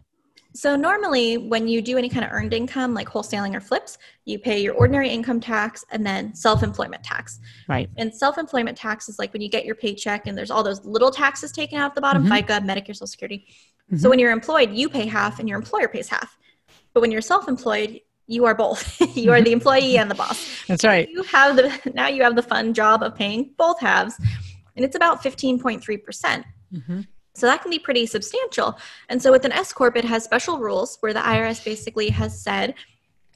So 0.52 0.74
normally 0.74 1.38
when 1.38 1.68
you 1.68 1.80
do 1.80 1.96
any 1.96 2.08
kind 2.08 2.24
of 2.24 2.32
earned 2.32 2.52
income 2.52 2.92
like 2.92 3.08
wholesaling 3.08 3.54
or 3.54 3.60
flips, 3.60 3.98
you 4.24 4.38
pay 4.38 4.60
your 4.60 4.74
ordinary 4.74 5.08
income 5.08 5.40
tax 5.40 5.84
and 5.90 6.04
then 6.04 6.34
self-employment 6.34 7.04
tax. 7.04 7.38
Right. 7.68 7.88
And 7.96 8.12
self-employment 8.14 8.76
tax 8.76 9.08
is 9.08 9.18
like 9.18 9.32
when 9.32 9.42
you 9.42 9.48
get 9.48 9.64
your 9.64 9.76
paycheck 9.76 10.26
and 10.26 10.36
there's 10.36 10.50
all 10.50 10.62
those 10.64 10.84
little 10.84 11.10
taxes 11.12 11.52
taken 11.52 11.78
out 11.78 11.90
at 11.90 11.94
the 11.94 12.00
bottom, 12.00 12.24
Mhm. 12.26 12.30
FICA, 12.46 12.60
Medicare, 12.66 12.88
Social 12.96 13.06
Security. 13.06 13.46
Mhm. 13.92 14.00
So 14.00 14.10
when 14.10 14.18
you're 14.18 14.32
employed, 14.32 14.72
you 14.72 14.88
pay 14.88 15.06
half 15.06 15.38
and 15.38 15.48
your 15.48 15.56
employer 15.58 15.86
pays 15.88 16.08
half. 16.08 16.36
But 16.94 17.00
when 17.00 17.12
you're 17.12 17.20
self-employed, 17.22 18.00
you 18.26 18.44
are 18.44 18.54
both. 18.54 19.00
you 19.16 19.30
are 19.32 19.40
the 19.42 19.52
employee 19.52 19.98
and 19.98 20.10
the 20.10 20.14
boss. 20.16 20.48
That's 20.66 20.84
right. 20.84 21.08
You 21.08 21.22
have 21.24 21.56
the 21.56 21.92
now 21.94 22.08
you 22.08 22.22
have 22.24 22.34
the 22.36 22.42
fun 22.42 22.74
job 22.74 23.02
of 23.02 23.14
paying 23.14 23.54
both 23.56 23.78
halves. 23.80 24.14
And 24.76 24.84
it's 24.84 24.96
about 24.96 25.22
15.3%. 25.22 26.44
Mhm. 26.72 27.06
So 27.40 27.46
that 27.46 27.62
can 27.62 27.70
be 27.70 27.78
pretty 27.78 28.04
substantial. 28.04 28.78
And 29.08 29.20
so 29.20 29.32
with 29.32 29.46
an 29.46 29.52
S 29.52 29.72
corp, 29.72 29.96
it 29.96 30.04
has 30.04 30.22
special 30.22 30.58
rules 30.58 30.98
where 31.00 31.14
the 31.14 31.20
IRS 31.20 31.64
basically 31.64 32.10
has 32.10 32.38
said, 32.40 32.74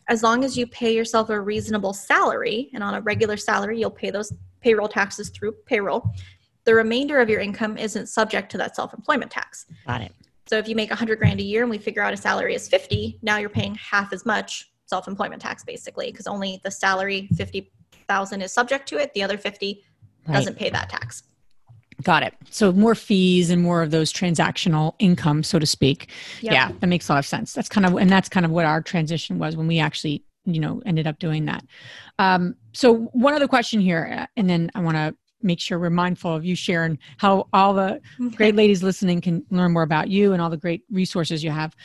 as 0.09 0.22
long 0.22 0.44
as 0.44 0.59
you 0.59 0.66
pay 0.66 0.94
yourself 0.94 1.30
a 1.30 1.40
reasonable 1.40 1.94
salary, 1.94 2.70
and 2.74 2.84
on 2.84 2.94
a 2.94 3.00
regular 3.00 3.38
salary, 3.38 3.80
you'll 3.80 3.90
pay 3.90 4.11
those 4.11 4.30
payroll 4.61 4.88
taxes 4.88 5.30
through 5.30 5.52
payroll. 5.64 6.11
The 6.64 6.74
remainder 6.74 7.18
of 7.18 7.30
your 7.30 7.40
income 7.40 7.78
isn't 7.78 8.09
subject 8.09 8.50
to 8.52 8.59
that 8.59 8.76
self-employment 8.76 9.30
tax. 9.30 9.64
Got 9.86 10.02
it. 10.02 10.12
So 10.46 10.59
if 10.59 10.68
you 10.68 10.76
make 10.76 10.90
100 10.90 11.18
grand 11.18 11.40
a 11.40 11.42
year 11.42 11.62
and 11.62 11.70
we 11.70 11.78
figure 11.78 12.02
out 12.02 12.12
a 12.12 12.18
salary 12.18 12.55
is 12.55 12.68
50, 12.68 13.20
now 13.22 13.38
you're 13.38 13.48
paying 13.48 13.74
half 13.76 14.12
as 14.12 14.26
much 14.26 14.70
self-employment 14.84 15.40
tax 15.40 15.64
basically 15.64 16.12
because 16.12 16.26
only 16.26 16.61
the 16.62 16.70
salary 16.70 17.30
50,000 17.34 18.42
is 18.42 18.52
subject 18.52 18.86
to 18.90 18.98
it, 18.98 19.14
the 19.14 19.22
other 19.22 19.38
50 19.38 19.82
Right. 20.26 20.34
doesn't 20.34 20.57
pay 20.57 20.70
that 20.70 20.88
tax. 20.88 21.22
Got 22.03 22.22
it. 22.22 22.34
So 22.51 22.72
more 22.72 22.95
fees 22.95 23.51
and 23.51 23.62
more 23.62 23.82
of 23.82 23.90
those 23.90 24.12
transactional 24.12 24.95
income, 24.99 25.42
so 25.42 25.59
to 25.59 25.66
speak. 25.66 26.11
Yep. 26.40 26.53
Yeah, 26.53 26.72
that 26.80 26.86
makes 26.86 27.09
a 27.09 27.12
lot 27.12 27.18
of 27.18 27.26
sense. 27.26 27.53
That's 27.53 27.68
kind 27.68 27.86
of 27.86 27.95
and 27.95 28.11
that's 28.11 28.28
kind 28.28 28.45
of 28.45 28.53
what 28.53 28.64
our 28.64 28.82
transition 28.82 29.38
was 29.38 29.57
when 29.57 29.66
we 29.66 29.78
actually, 29.78 30.24
you 30.45 30.61
know, 30.61 30.82
ended 30.84 31.07
up 31.07 31.18
doing 31.18 31.45
that. 31.47 31.64
Um, 32.18 32.57
so 32.72 32.95
one 33.12 33.34
other 33.34 33.49
question 33.49 33.80
here, 33.80 34.16
uh, 34.18 34.26
and 34.36 34.51
then 34.51 34.70
I 34.74 34.80
want 34.80 34.97
to 34.97 35.14
make 35.42 35.61
sure 35.61 35.78
we're 35.78 35.90
mindful 35.90 36.34
of 36.34 36.45
you 36.45 36.57
sharing 36.57 36.99
how 37.18 37.47
all 37.53 37.74
the 37.74 38.01
great 38.34 38.57
ladies 38.57 38.82
listening 38.82 39.20
can 39.20 39.45
learn 39.51 39.72
more 39.72 39.82
about 39.82 40.09
you 40.09 40.32
and 40.32 40.40
all 40.40 40.51
the 40.51 40.57
great 40.57 40.82
resources 40.90 41.45
you 41.45 41.51
have. 41.51 41.76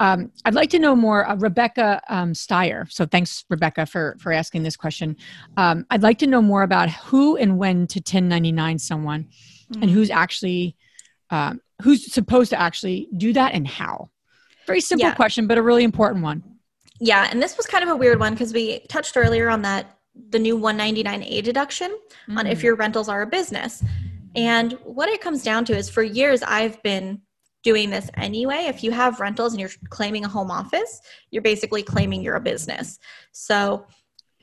Um, 0.00 0.32
I'd 0.44 0.54
like 0.54 0.70
to 0.70 0.78
know 0.78 0.96
more, 0.96 1.28
uh, 1.28 1.36
Rebecca 1.36 2.02
um, 2.08 2.32
Steyer. 2.32 2.90
So 2.90 3.06
thanks, 3.06 3.44
Rebecca, 3.48 3.86
for 3.86 4.16
for 4.18 4.32
asking 4.32 4.64
this 4.64 4.76
question. 4.76 5.16
Um, 5.56 5.86
I'd 5.90 6.02
like 6.02 6.18
to 6.18 6.26
know 6.26 6.42
more 6.42 6.62
about 6.62 6.90
who 6.90 7.36
and 7.36 7.58
when 7.58 7.86
to 7.88 8.00
1099 8.00 8.78
someone, 8.78 9.28
and 9.80 9.90
who's 9.90 10.10
actually 10.10 10.76
um, 11.30 11.60
who's 11.82 12.12
supposed 12.12 12.50
to 12.50 12.60
actually 12.60 13.08
do 13.16 13.32
that 13.32 13.54
and 13.54 13.66
how? 13.66 14.10
Very 14.66 14.80
simple 14.80 15.08
Yeah. 15.08 15.14
question, 15.14 15.46
but 15.46 15.58
a 15.58 15.62
really 15.62 15.82
important 15.84 16.22
one. 16.22 16.42
Yeah, 17.00 17.28
and 17.30 17.42
this 17.42 17.56
was 17.56 17.66
kind 17.66 17.82
of 17.82 17.90
a 17.90 17.96
weird 17.96 18.20
one 18.20 18.34
because 18.34 18.52
we 18.52 18.80
touched 18.88 19.16
earlier 19.16 19.48
on 19.48 19.62
that 19.62 19.98
the 20.30 20.38
new 20.38 20.56
199A 20.56 21.42
deduction 21.42 21.96
on 22.36 22.46
if 22.46 22.60
Mm. 22.60 22.62
your 22.62 22.76
rentals 22.76 23.08
are 23.08 23.22
a 23.22 23.26
business. 23.26 23.82
And 24.36 24.72
what 24.84 25.08
it 25.08 25.20
comes 25.20 25.42
down 25.42 25.64
to 25.66 25.76
is 25.76 25.88
for 25.90 26.02
years 26.02 26.42
I've 26.42 26.80
been 26.82 27.22
doing 27.64 27.90
this 27.90 28.08
anyway. 28.14 28.66
If 28.68 28.84
you 28.84 28.92
have 28.92 29.18
rentals 29.18 29.52
and 29.54 29.60
you're 29.60 29.70
claiming 29.88 30.24
a 30.24 30.28
home 30.28 30.50
office, 30.50 31.00
you're 31.30 31.42
basically 31.42 31.82
claiming 31.82 32.22
you're 32.22 32.36
a 32.36 32.40
business. 32.40 32.98
So 33.32 33.86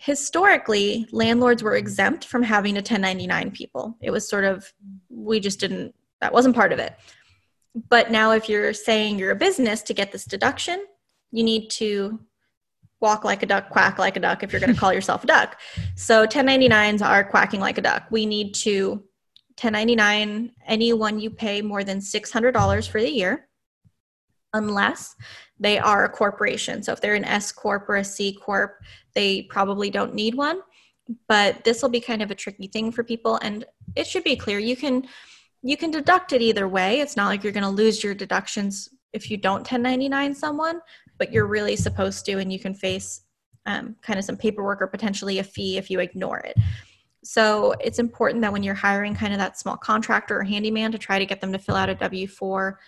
historically, 0.02 1.06
landlords 1.12 1.62
were 1.62 1.76
exempt 1.76 2.26
from 2.26 2.42
having 2.42 2.74
to 2.74 2.80
1099 2.80 3.52
people. 3.52 3.96
It 4.02 4.10
was 4.10 4.28
sort 4.28 4.46
of, 4.46 4.74
we 5.10 5.40
just 5.40 5.60
didn't, 5.60 5.94
that 6.22 6.34
wasn't 6.34 6.56
part 6.56 6.74
of 6.74 6.80
it. 6.80 6.96
But 7.88 8.10
now, 8.10 8.32
if 8.32 8.50
you're 8.50 8.74
saying 8.74 9.20
you're 9.20 9.30
a 9.30 9.36
business 9.36 9.84
to 9.84 9.94
get 9.94 10.12
this 10.12 10.26
deduction, 10.26 10.84
you 11.32 11.44
need 11.44 11.70
to 11.72 12.20
walk 13.00 13.24
like 13.24 13.44
a 13.44 13.46
duck, 13.46 13.70
quack 13.70 14.00
like 14.00 14.18
a 14.18 14.20
duck 14.20 14.42
if 14.42 14.52
you're 14.52 14.60
going 14.60 14.74
to 14.74 14.80
call 14.80 14.92
yourself 14.98 15.24
a 15.24 15.28
duck. 15.28 15.60
So 15.96 16.26
1099s 16.26 17.06
are 17.06 17.24
quacking 17.24 17.60
like 17.60 17.78
a 17.78 17.82
duck. 17.82 18.08
We 18.10 18.26
need 18.26 18.56
to 18.56 19.04
1099 19.62 20.52
anyone 20.66 21.20
you 21.20 21.30
pay 21.30 21.62
more 21.62 21.84
than 21.84 22.00
$600 22.00 22.90
for 22.90 23.00
the 23.00 23.12
year, 23.12 23.48
unless 24.52 25.16
they 25.62 25.78
are 25.78 26.04
a 26.04 26.10
corporation. 26.10 26.82
So 26.84 26.92
if 26.92 27.00
they're 27.00 27.16
an 27.16 27.24
S 27.24 27.52
Corp 27.52 27.88
or 27.88 27.96
a 27.98 28.04
C 28.04 28.34
Corp, 28.34 28.82
they 29.14 29.44
probably 29.44 29.90
don't 29.90 30.16
need 30.16 30.36
one. 30.36 30.60
But 31.28 31.64
this 31.64 31.82
will 31.82 31.90
be 31.90 32.02
kind 32.02 32.22
of 32.22 32.32
a 32.32 32.36
tricky 32.36 32.68
thing 32.68 32.92
for 32.92 33.04
people. 33.04 33.40
And 33.42 33.64
it 33.96 34.08
should 34.08 34.24
be 34.24 34.36
clear 34.36 34.60
you 34.60 34.76
can 34.76 35.08
you 35.64 35.78
can 35.78 35.92
deduct 35.92 36.34
it 36.34 36.42
either 36.42 36.68
way. 36.68 37.00
It's 37.00 37.16
not 37.16 37.28
like 37.28 37.44
you're 37.44 37.54
going 37.54 37.64
to 37.64 37.70
lose 37.70 38.04
your 38.04 38.16
deductions 38.16 38.90
if 39.14 39.30
you 39.30 39.38
don't 39.38 39.60
1099 39.60 40.34
someone, 40.34 40.82
but 41.20 41.32
you're 41.32 41.46
really 41.46 41.76
supposed 41.76 42.26
to, 42.26 42.40
and 42.40 42.52
you 42.52 42.58
can 42.58 42.74
face 42.74 43.22
um, 43.68 43.96
kind 44.02 44.18
of 44.18 44.26
some 44.26 44.38
paperwork 44.38 44.82
or 44.82 44.88
potentially 44.88 45.38
a 45.38 45.44
fee 45.44 45.78
if 45.78 45.92
you 45.92 46.00
ignore 46.00 46.40
it. 46.40 46.58
So 47.24 47.74
it's 47.74 48.00
important 48.00 48.42
that 48.42 48.52
when 48.52 48.64
you're 48.64 48.74
hiring 48.74 49.14
kind 49.14 49.34
of 49.34 49.38
that 49.38 49.60
small 49.60 49.78
contractor 49.78 50.40
or 50.40 50.44
handyman 50.44 50.92
to 50.94 50.98
try 50.98 51.20
to 51.20 51.26
get 51.28 51.42
them 51.42 51.52
to 51.52 51.60
fill 51.60 51.76
out 51.76 51.90
a 51.90 51.96
W 51.96 52.26
4 52.26 52.80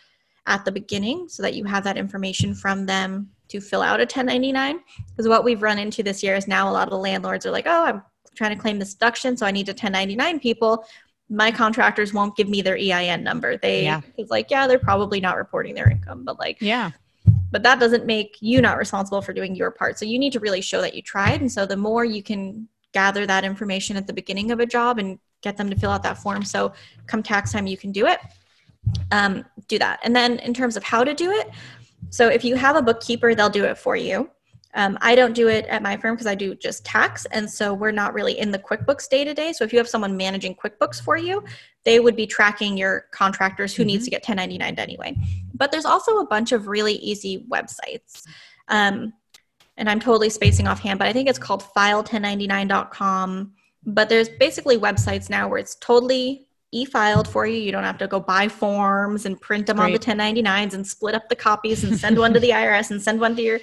at 0.48 0.66
the 0.66 0.72
beginning 0.72 1.28
so 1.30 1.42
that 1.44 1.54
you 1.54 1.64
have 1.64 1.84
that 1.84 1.98
information 1.98 2.54
from 2.54 2.86
them 2.86 3.30
to 3.48 3.62
fill 3.62 3.82
out 3.82 4.00
a 4.00 4.04
1099. 4.04 4.80
Because 5.10 5.28
what 5.28 5.44
we've 5.44 5.62
run 5.62 5.80
into 5.80 6.04
this 6.04 6.22
year 6.24 6.36
is 6.36 6.48
now 6.48 6.70
a 6.70 6.72
lot 6.74 6.88
of 6.88 6.92
the 6.92 6.98
landlords 6.98 7.46
are 7.46 7.52
like, 7.52 7.66
oh, 7.68 7.86
I'm 7.86 8.02
trying 8.36 8.56
to 8.56 8.62
claim 8.62 8.80
this 8.80 8.94
deduction, 8.94 9.38
so 9.38 9.46
I 9.46 9.52
need 9.52 9.66
to 9.68 9.72
1099 9.72 10.40
people. 10.40 10.86
My 11.30 11.52
contractors 11.52 12.14
won't 12.14 12.36
give 12.36 12.50
me 12.50 12.62
their 12.62 12.78
EIN 12.78 13.24
number. 13.24 13.58
They, 13.58 13.84
Yeah. 13.84 14.02
it's 14.18 14.32
like, 14.32 14.52
yeah, 14.52 14.68
they're 14.68 14.80
probably 14.80 15.20
not 15.22 15.38
reporting 15.38 15.76
their 15.76 15.90
income, 15.90 16.26
but 16.26 16.40
like, 16.40 16.58
Yeah. 16.60 16.92
but 17.52 17.64
that 17.64 17.80
doesn't 17.80 18.06
make 18.06 18.38
you 18.42 18.62
not 18.62 18.78
responsible 18.78 19.22
for 19.22 19.34
doing 19.34 19.56
your 19.56 19.72
part. 19.72 19.98
So 19.98 20.06
you 20.06 20.20
need 20.20 20.34
to 20.34 20.40
really 20.40 20.62
show 20.62 20.82
that 20.82 20.94
you 20.96 21.02
tried. 21.02 21.40
And 21.42 21.52
so 21.52 21.66
the 21.66 21.78
more 21.78 22.04
you 22.04 22.22
can 22.22 22.68
gather 22.92 23.26
that 23.26 23.44
information 23.44 23.96
at 23.98 24.08
the 24.08 24.14
beginning 24.14 24.52
of 24.52 24.60
a 24.60 24.66
job 24.66 25.00
and 25.00 25.18
get 25.42 25.58
them 25.58 25.70
to 25.70 25.76
fill 25.76 25.92
out 25.92 26.04
that 26.04 26.18
form. 26.18 26.44
So 26.44 26.74
come 27.08 27.24
tax 27.24 27.52
time, 27.52 27.68
you 27.68 27.78
can 27.78 27.92
do 27.92 28.08
it. 28.08 28.20
Um, 29.12 29.46
do 29.68 29.80
that. 29.80 30.00
And 30.04 30.16
then 30.16 30.40
in 30.40 30.54
terms 30.54 30.78
of 30.78 30.84
how 30.84 31.04
to 31.04 31.14
do 31.14 31.32
it, 31.32 31.50
so 32.10 32.28
if 32.28 32.44
you 32.44 32.56
have 32.56 32.76
a 32.76 32.82
bookkeeper, 32.82 33.34
they'll 33.36 33.50
do 33.50 33.66
it 33.66 33.78
for 33.78 33.96
you. 33.96 34.30
Um, 34.76 34.98
I 35.02 35.14
don't 35.16 35.34
do 35.34 35.50
it 35.50 35.66
at 35.68 35.84
my 35.84 35.98
firm 35.98 36.16
because 36.16 36.28
I 36.28 36.36
do 36.36 36.56
just 36.56 36.84
tax. 36.84 37.26
And 37.26 37.50
so 37.50 37.74
we're 37.74 37.92
not 37.92 38.14
really 38.14 38.40
in 38.40 38.50
the 38.52 38.58
QuickBooks 38.58 39.08
day 39.08 39.24
to 39.24 39.34
day. 39.34 39.54
So 39.54 39.64
if 39.64 39.72
you 39.72 39.78
have 39.78 39.88
someone 39.88 40.18
managing 40.18 40.56
QuickBooks 40.56 41.02
for 41.02 41.16
you, 41.16 41.44
they 41.86 42.00
would 42.00 42.16
be 42.16 42.26
tracking 42.26 42.78
your 42.78 43.06
contractors 43.12 43.76
who 43.76 43.86
needs 43.86 44.04
to 44.06 44.10
get 44.10 44.28
1099 44.28 44.76
anyway. 44.80 45.16
But 45.54 45.72
there's 45.72 45.86
also 45.86 46.18
a 46.18 46.26
bunch 46.26 46.52
of 46.52 46.68
really 46.68 46.96
easy 46.96 47.46
websites. 47.50 48.24
Um, 48.68 49.14
and 49.78 49.90
I'm 49.90 50.00
totally 50.00 50.30
spacing 50.30 50.68
offhand, 50.68 51.00
but 51.00 51.08
I 51.08 51.14
think 51.14 51.30
it's 51.30 51.40
called 51.40 51.64
file1099.com. 51.76 53.54
But 53.86 54.10
there's 54.10 54.30
basically 54.30 54.78
websites 54.78 55.30
now 55.30 55.48
where 55.48 55.60
it's 55.60 55.76
totally 55.76 56.48
e-filed 56.74 57.28
for 57.28 57.46
you. 57.46 57.58
You 57.58 57.72
don't 57.72 57.84
have 57.84 57.98
to 58.00 58.08
go 58.08 58.20
buy 58.20 58.48
forms 58.48 59.26
and 59.26 59.40
print 59.40 59.68
them 59.68 59.80
on 59.80 59.92
the 59.92 60.00
1099s 60.00 60.74
and 60.74 60.86
split 60.86 61.16
up 61.16 61.30
the 61.30 61.36
copies 61.36 61.84
and 61.84 61.98
send 61.98 62.18
one 62.18 62.34
to 62.34 62.40
the 62.40 62.50
IRS 62.62 62.92
and 62.92 63.02
send 63.02 63.20
one 63.20 63.36
to 63.36 63.42
your. 63.42 63.60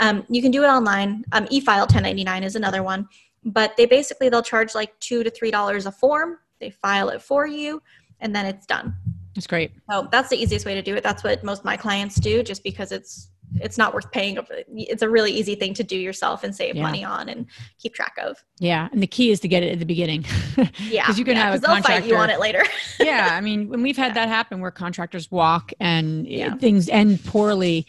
Um, 0.00 0.24
you 0.28 0.42
can 0.42 0.50
do 0.50 0.62
it 0.64 0.68
online. 0.68 1.24
Um, 1.32 1.46
e-file 1.50 1.82
1099 1.82 2.42
is 2.42 2.56
another 2.56 2.82
one, 2.82 3.08
but 3.44 3.76
they 3.76 3.86
basically 3.86 4.28
they'll 4.28 4.42
charge 4.42 4.74
like 4.74 4.98
two 5.00 5.22
to 5.22 5.30
three 5.30 5.50
dollars 5.50 5.86
a 5.86 5.92
form. 5.92 6.38
They 6.58 6.70
file 6.70 7.08
it 7.08 7.22
for 7.22 7.46
you, 7.46 7.82
and 8.20 8.34
then 8.34 8.46
it's 8.46 8.66
done. 8.66 8.94
That's 9.34 9.46
great. 9.46 9.72
So 9.90 10.08
that's 10.10 10.28
the 10.28 10.36
easiest 10.36 10.66
way 10.66 10.74
to 10.74 10.82
do 10.82 10.94
it. 10.96 11.02
That's 11.02 11.24
what 11.24 11.42
most 11.44 11.60
of 11.60 11.64
my 11.64 11.76
clients 11.76 12.16
do, 12.16 12.42
just 12.42 12.62
because 12.62 12.92
it's 12.92 13.29
it's 13.56 13.76
not 13.78 13.92
worth 13.94 14.10
paying. 14.12 14.38
It's 14.68 15.02
a 15.02 15.08
really 15.08 15.32
easy 15.32 15.54
thing 15.54 15.74
to 15.74 15.82
do 15.82 15.96
yourself 15.96 16.44
and 16.44 16.54
save 16.54 16.76
Yeah. 16.76 16.82
money 16.82 17.04
on 17.04 17.28
and 17.28 17.46
keep 17.78 17.94
track 17.94 18.16
of. 18.22 18.42
Yeah. 18.58 18.88
And 18.92 19.02
the 19.02 19.06
key 19.06 19.30
is 19.30 19.40
to 19.40 19.48
get 19.48 19.62
it 19.62 19.72
at 19.72 19.78
the 19.78 19.86
beginning. 19.86 20.24
yeah 20.78 21.02
because 21.02 21.18
you 21.18 21.24
can 21.24 21.36
yeah, 21.36 21.44
have 21.44 21.54
a 21.54 21.58
they'll 21.58 21.82
fight 21.82 22.04
you 22.06 22.16
on 22.16 22.30
it 22.30 22.38
later. 22.40 22.64
yeah, 23.00 23.30
I 23.32 23.40
mean, 23.40 23.68
when 23.68 23.82
we've 23.82 23.96
had 23.96 24.14
that 24.14 24.28
happen 24.28 24.60
where 24.60 24.70
contractors 24.70 25.30
walk 25.30 25.72
and 25.80 26.26
Yeah. 26.26 26.54
things 26.56 26.88
end 26.88 27.24
poorly, 27.24 27.86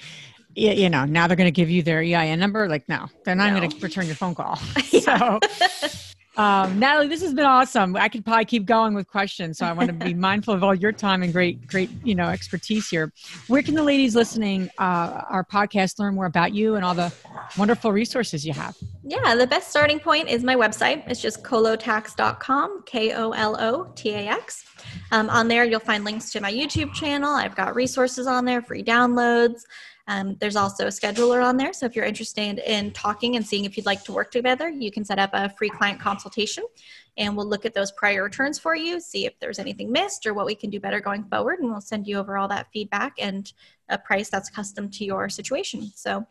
you 0.55 0.89
know, 0.89 1.05
now 1.05 1.27
they're 1.27 1.37
going 1.37 1.47
to 1.47 1.51
give 1.51 1.69
you 1.69 1.81
their 1.81 2.01
EIN 2.01 2.37
number. 2.39 2.67
Like, 2.67 2.89
no, 2.89 3.07
they're 3.23 3.35
not 3.35 3.53
No. 3.53 3.59
going 3.59 3.69
to 3.69 3.77
return 3.79 4.05
your 4.05 4.15
phone 4.15 4.35
call. 4.35 4.59
So, 5.01 5.39
um, 6.37 6.79
Natalie, 6.79 7.07
this 7.07 7.21
has 7.21 7.33
been 7.33 7.45
awesome. 7.45 7.95
I 7.95 8.07
could 8.07 8.23
probably 8.23 8.45
keep 8.45 8.65
going 8.65 8.93
with 8.93 9.07
questions, 9.07 9.57
so 9.57 9.65
I 9.65 9.73
want 9.73 9.87
to 9.87 9.93
be 9.93 10.13
mindful 10.29 10.53
of 10.53 10.63
all 10.63 10.73
your 10.73 10.93
time 10.93 11.23
and 11.23 11.33
great, 11.33 11.67
great, 11.67 11.89
you 12.05 12.15
know, 12.15 12.29
expertise 12.29 12.87
here. 12.87 13.11
Where 13.47 13.61
can 13.61 13.75
the 13.75 13.83
ladies 13.83 14.15
listening 14.15 14.69
uh, 14.77 15.23
our 15.29 15.43
podcast 15.43 15.99
learn 15.99 16.15
more 16.15 16.27
about 16.27 16.53
you 16.53 16.75
and 16.75 16.85
all 16.85 16.93
the 16.93 17.11
wonderful 17.57 17.91
resources 17.91 18.45
you 18.45 18.53
have? 18.53 18.77
Yeah, 19.03 19.35
the 19.35 19.47
best 19.47 19.69
starting 19.69 19.99
point 19.99 20.29
is 20.29 20.43
my 20.43 20.55
website. 20.55 21.03
It's 21.09 21.21
just 21.21 21.43
kolotax.com, 21.43 22.83
K 22.85 23.13
O 23.13 23.31
L 23.31 23.57
O 23.59 23.91
T 23.95 24.11
A 24.11 24.27
X. 24.27 24.63
Um, 25.11 25.29
on 25.29 25.47
there, 25.47 25.65
you'll 25.65 25.79
find 25.81 26.05
links 26.05 26.31
to 26.31 26.39
my 26.39 26.51
YouTube 26.51 26.93
channel. 26.93 27.33
I've 27.33 27.55
got 27.55 27.75
resources 27.75 28.25
on 28.25 28.45
there, 28.45 28.61
free 28.61 28.83
downloads. 28.83 29.63
Um, 30.07 30.35
there's 30.39 30.55
also 30.55 30.85
a 30.85 30.89
scheduler 30.89 31.43
on 31.43 31.57
there. 31.57 31.73
So 31.73 31.85
if 31.85 31.95
you're 31.95 32.05
interested 32.05 32.59
in 32.59 32.91
talking 32.91 33.35
and 33.35 33.45
seeing 33.45 33.65
if 33.65 33.77
you'd 33.77 33.85
like 33.85 34.03
to 34.05 34.11
work 34.11 34.31
together, 34.31 34.69
you 34.69 34.91
can 34.91 35.05
set 35.05 35.19
up 35.19 35.29
a 35.33 35.49
free 35.49 35.69
client 35.69 35.99
consultation 35.99 36.63
and 37.17 37.35
we'll 37.35 37.47
look 37.47 37.65
at 37.65 37.73
those 37.73 37.91
prior 37.91 38.23
returns 38.23 38.57
for 38.57 38.75
you, 38.75 38.99
see 38.99 39.25
if 39.25 39.39
there's 39.39 39.59
anything 39.59 39.91
missed 39.91 40.25
or 40.25 40.33
what 40.33 40.45
we 40.45 40.55
can 40.55 40.69
do 40.69 40.79
better 40.79 40.99
going 40.99 41.23
forward. 41.25 41.59
And 41.59 41.69
we'll 41.69 41.81
send 41.81 42.07
you 42.07 42.17
over 42.17 42.37
all 42.37 42.47
that 42.47 42.67
feedback 42.73 43.13
and 43.19 43.51
a 43.89 43.97
price 43.97 44.29
that's 44.29 44.49
custom 44.49 44.89
to 44.91 45.05
your 45.05 45.29
situation. 45.29 45.91
So 45.95 46.25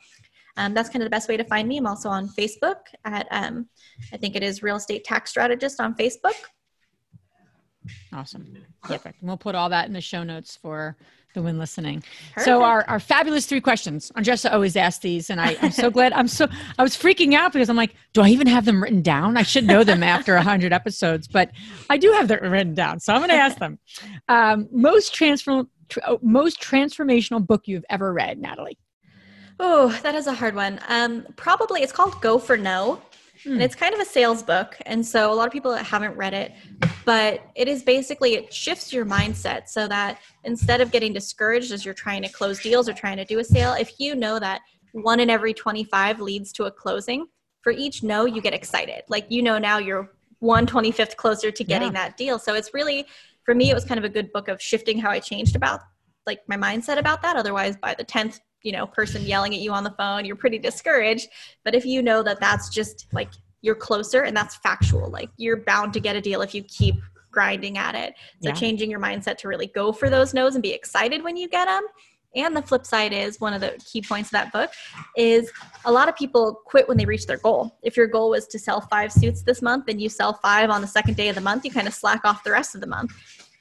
um, 0.57 0.75
that's 0.75 0.89
kind 0.89 1.03
of 1.03 1.07
the 1.07 1.11
best 1.11 1.29
way 1.29 1.37
to 1.37 1.45
find 1.45 1.69
me. 1.69 1.79
I'm 1.79 1.87
also 1.87 2.09
on 2.09 2.29
Facebook 2.29 2.81
at, 3.05 3.29
um, 3.31 3.69
I 4.13 4.17
think 4.17 4.37
it 4.37 4.43
is 4.43 4.63
Real 4.63 4.77
Estate 4.77 5.05
Tax 5.05 5.31
Strategist 5.31 5.81
on 5.81 5.95
Facebook. 5.95 6.35
Awesome. 8.13 8.57
Perfect. 8.83 9.21
And 9.21 9.29
we'll 9.29 9.37
put 9.37 9.55
all 9.55 9.69
that 9.69 9.87
in 9.87 9.93
the 9.93 10.01
show 10.01 10.23
notes 10.23 10.57
for 10.57 10.97
the 11.35 11.43
one 11.43 11.59
listening. 11.59 12.03
Perfect. 12.35 12.45
So 12.45 12.63
our, 12.63 12.85
our 12.89 13.01
fabulous 13.01 13.47
three 13.47 13.61
questions. 13.61 14.11
Andressa 14.17 14.53
always 14.53 14.77
asks 14.77 15.03
these, 15.03 15.31
and 15.31 15.41
I, 15.41 15.57
I'm 15.63 15.71
so 15.71 15.91
glad. 15.91 16.13
I'm 16.13 16.29
so 16.29 16.49
I 16.79 16.83
was 16.83 16.97
freaking 16.97 17.35
out 17.35 17.53
because 17.53 17.69
I'm 17.69 17.77
like, 17.77 17.95
do 18.13 18.23
I 18.23 18.29
even 18.29 18.47
have 18.47 18.65
them 18.65 18.83
written 18.83 19.03
down? 19.03 19.37
I 19.37 19.43
should 19.43 19.65
know 19.65 19.85
them 19.85 20.03
after 20.03 20.37
hundred 20.39 20.73
episodes, 20.73 21.29
but 21.29 21.51
I 21.89 21.97
do 21.97 22.13
have 22.13 22.29
them 22.29 22.41
written 22.51 22.75
down. 22.75 23.01
So 23.01 23.13
I'm 23.13 23.21
going 23.21 23.31
to 23.31 23.37
ask 23.37 23.59
them. 23.59 23.79
Um, 24.29 24.69
most 24.71 25.13
transfer 25.13 25.65
tr- 25.89 25.99
oh, 26.07 26.19
most 26.23 26.61
transformational 26.61 27.45
book 27.45 27.63
you've 27.67 27.85
ever 27.91 28.13
read, 28.13 28.39
Natalie. 28.39 28.79
Oh, 29.59 29.89
that 30.03 30.15
is 30.15 30.27
a 30.27 30.33
hard 30.33 30.55
one. 30.55 30.81
Um, 30.89 31.27
probably 31.37 31.83
it's 31.83 31.93
called 31.93 32.21
Go 32.23 32.39
for 32.39 32.57
No, 32.57 33.03
Hmm. 33.45 33.53
and 33.53 33.63
it's 33.63 33.75
kind 33.75 33.95
of 33.95 34.01
a 34.01 34.05
sales 34.05 34.43
book. 34.43 34.77
And 34.87 35.05
so 35.05 35.33
a 35.33 35.35
lot 35.35 35.47
of 35.47 35.53
people 35.53 35.73
haven't 35.75 36.17
read 36.17 36.35
it, 36.35 36.53
but 37.05 37.43
it 37.55 37.69
is 37.69 37.83
basically 37.83 38.35
it 38.35 38.53
shifts 38.53 38.93
your 38.93 39.07
mindset 39.07 39.69
so 39.69 39.89
that 39.89 40.19
instead 40.45 40.81
of 40.81 40.91
getting 40.91 41.13
discouraged 41.13 41.73
as 41.73 41.85
you're 41.85 41.95
trying 41.95 42.23
to 42.23 42.29
close 42.29 42.61
deals 42.61 42.89
or 42.89 42.93
trying 42.93 43.17
to 43.17 43.25
do 43.25 43.39
a 43.39 43.45
sale, 43.45 43.73
if 43.73 43.99
you 43.99 44.15
know 44.15 44.39
that 44.39 44.61
one 44.93 45.21
in 45.21 45.31
every 45.31 45.55
25 45.55 46.21
leads 46.21 46.53
to 46.53 46.65
a 46.65 46.71
closing, 46.71 47.27
for 47.63 47.73
each 47.73 48.03
no, 48.03 48.25
you 48.25 48.41
get 48.41 48.55
excited. 48.55 49.03
Like 49.09 49.27
you 49.31 49.43
know 49.43 49.59
now 49.59 49.79
you're 49.79 50.11
one 50.41 50.67
25th 50.67 51.17
closer 51.17 51.51
to 51.51 51.65
getting 51.65 51.89
Yeah. 51.93 52.09
that 52.09 52.17
deal. 52.17 52.39
So 52.39 52.55
it's 52.55 52.73
really 52.75 53.07
for 53.45 53.55
me, 53.55 53.71
it 53.71 53.75
was 53.75 53.85
kind 53.85 53.99
of 53.99 54.05
a 54.05 54.09
good 54.09 54.31
book 54.33 54.49
of 54.49 54.61
shifting 54.61 54.99
how 54.99 55.11
I 55.11 55.19
changed 55.21 55.57
about 55.57 55.81
like 56.27 56.41
my 56.47 56.57
mindset 56.57 56.99
about 56.99 57.23
that. 57.23 57.37
Otherwise, 57.37 57.77
by 57.77 57.95
the 57.95 58.05
10th 58.05 58.41
you 58.63 58.73
know 58.73 58.87
person 58.87 59.23
yelling 59.23 59.55
at 59.55 59.61
you 59.61 59.73
on 59.73 59.85
the 59.85 59.91
phone 59.93 60.25
you're 60.25 60.37
pretty 60.37 60.59
discouraged. 60.59 61.29
But 61.65 61.75
if 61.75 61.85
you 61.85 62.03
know 62.03 62.23
that 62.23 62.41
that's 62.41 62.69
just 62.69 63.07
like 63.13 63.31
you're 63.63 63.75
closer 63.75 64.23
and 64.23 64.37
that's 64.37 64.57
factual 64.57 65.11
like 65.11 65.31
you're 65.37 65.59
bound 65.59 65.93
to 65.95 66.01
get 66.01 66.17
a 66.17 66.21
deal 66.21 66.43
if 66.43 66.55
you 66.55 66.63
keep 66.63 66.97
grinding 67.31 67.79
at 67.79 67.95
it. 67.95 68.15
So 68.43 68.49
Yeah. 68.49 68.55
changing 68.55 68.91
your 68.91 69.01
mindset 69.01 69.37
to 69.39 69.49
really 69.49 69.69
go 69.69 69.93
for 69.93 70.11
those 70.11 70.35
no's 70.35 70.55
and 70.55 70.63
be 70.63 70.73
excited 70.73 71.23
when 71.23 71.37
you 71.37 71.49
get 71.49 71.67
them 71.67 71.85
and 72.37 72.57
the 72.57 72.63
flip 72.63 72.87
side 72.87 73.13
is 73.13 73.41
one 73.41 73.53
of 73.55 73.61
the 73.61 73.81
key 73.85 74.03
points 74.03 74.29
of 74.29 74.33
that 74.33 74.53
book 74.53 74.71
is 75.17 75.51
a 75.85 75.91
lot 75.91 76.09
of 76.09 76.15
people 76.17 76.61
quit 76.65 76.87
when 76.89 76.97
they 76.97 77.05
reach 77.05 77.27
their 77.27 77.39
goal. 77.39 77.77
If 77.83 77.97
your 77.97 78.07
goal 78.07 78.31
was 78.31 78.47
to 78.49 78.59
sell 78.59 78.81
five 78.81 79.13
suits 79.13 79.43
this 79.43 79.63
month 79.63 79.87
and 79.89 80.01
you 80.01 80.09
sell 80.09 80.35
five 80.35 80.71
on 80.71 80.81
the 80.81 80.87
second 80.87 81.17
day 81.17 81.29
of 81.29 81.35
the 81.35 81.41
month 81.41 81.65
you 81.65 81.71
kind 81.71 81.89
of 81.89 81.95
slack 81.95 82.21
off 82.25 82.45
the 82.45 82.53
rest 82.53 82.75
of 82.75 82.81
the 82.81 82.87
month. 82.87 83.13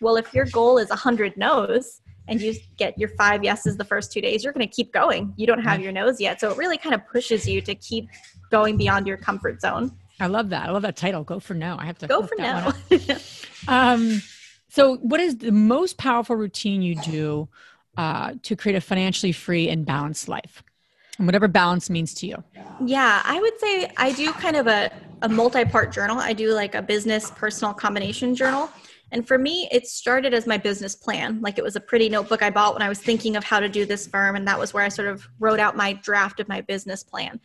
Well 0.02 0.18
if 0.18 0.34
your 0.34 0.46
goal 0.46 0.78
is 0.78 0.90
100 0.90 1.36
no's 1.38 2.02
and 2.30 2.42
you 2.42 2.54
get 2.78 2.98
your 2.98 3.10
five 3.10 3.44
yeses 3.44 3.78
the 3.78 3.84
first 3.84 4.12
two 4.12 4.22
days, 4.22 4.44
you're 4.44 4.54
going 4.54 4.68
to 4.68 4.74
keep 4.74 4.94
going. 4.94 5.34
You 5.36 5.48
don't 5.48 5.64
have 5.64 5.82
your 5.82 5.92
nose 5.92 6.22
yet. 6.22 6.40
So 6.40 6.52
it 6.52 6.58
really 6.58 6.78
kind 6.78 6.96
of 6.96 7.02
pushes 7.12 7.48
you 7.48 7.62
to 7.62 7.76
keep 7.76 8.08
going 8.52 8.78
beyond 8.78 9.08
your 9.08 9.18
comfort 9.18 9.62
zone. 9.62 9.92
I 10.20 10.28
love 10.28 10.50
that. 10.50 10.68
I 10.68 10.72
love 10.72 10.82
that 10.84 10.96
title. 10.96 11.24
Go 11.24 11.40
for 11.40 11.54
no. 11.54 11.78
I 11.80 11.86
have 11.86 11.98
to 12.00 12.08
go 12.08 12.24
for 12.24 12.36
no. 12.38 12.74
um, 13.68 14.22
so, 14.70 14.98
what 14.98 15.20
is 15.20 15.38
the 15.38 15.52
most 15.52 15.98
powerful 15.98 16.36
routine 16.36 16.82
you 16.82 16.96
do 16.96 17.48
uh, 17.98 18.34
to 18.44 18.56
create 18.56 18.76
a 18.76 18.82
financially 18.82 19.32
free 19.32 19.70
and 19.70 19.86
balanced 19.86 20.28
life? 20.28 20.64
And 21.18 21.28
whatever 21.28 21.48
balance 21.48 21.90
means 21.90 22.14
to 22.16 22.28
you. 22.28 22.44
Yeah, 22.86 23.22
I 23.26 23.40
would 23.40 23.60
say 23.60 23.92
I 23.98 24.12
do 24.12 24.32
kind 24.34 24.56
of 24.56 24.68
a, 24.68 24.92
a 25.22 25.30
multi 25.30 25.66
part 25.66 25.92
journal. 25.92 26.20
I 26.20 26.34
do 26.34 26.54
like 26.54 26.76
a 26.76 26.82
business 26.82 27.32
personal 27.32 27.74
combination 27.74 28.36
journal. 28.36 28.70
And 29.12 29.28
for 29.28 29.38
me, 29.38 29.68
it 29.72 29.88
started 29.88 30.34
as 30.34 30.46
my 30.46 30.58
business 30.58 30.96
plan. 30.96 31.42
Like 31.42 31.58
it 31.58 31.64
was 31.64 31.76
a 31.76 31.80
pretty 31.80 32.10
notebook 32.10 32.44
I 32.44 32.50
bought 32.50 32.74
when 32.74 32.84
I 32.84 32.90
was 32.90 33.00
thinking 33.00 33.36
of 33.36 33.44
how 33.44 33.60
to 33.60 33.70
do 33.70 33.86
this 33.86 34.08
firm. 34.08 34.36
And 34.36 34.48
that 34.48 34.60
was 34.60 34.74
where 34.74 34.84
I 34.84 34.90
sort 34.90 35.08
of 35.08 35.28
wrote 35.40 35.60
out 35.60 35.76
my 35.76 35.94
draft 35.94 36.40
of 36.40 36.48
my 36.48 36.62
business 36.62 37.04
plan. 37.04 37.40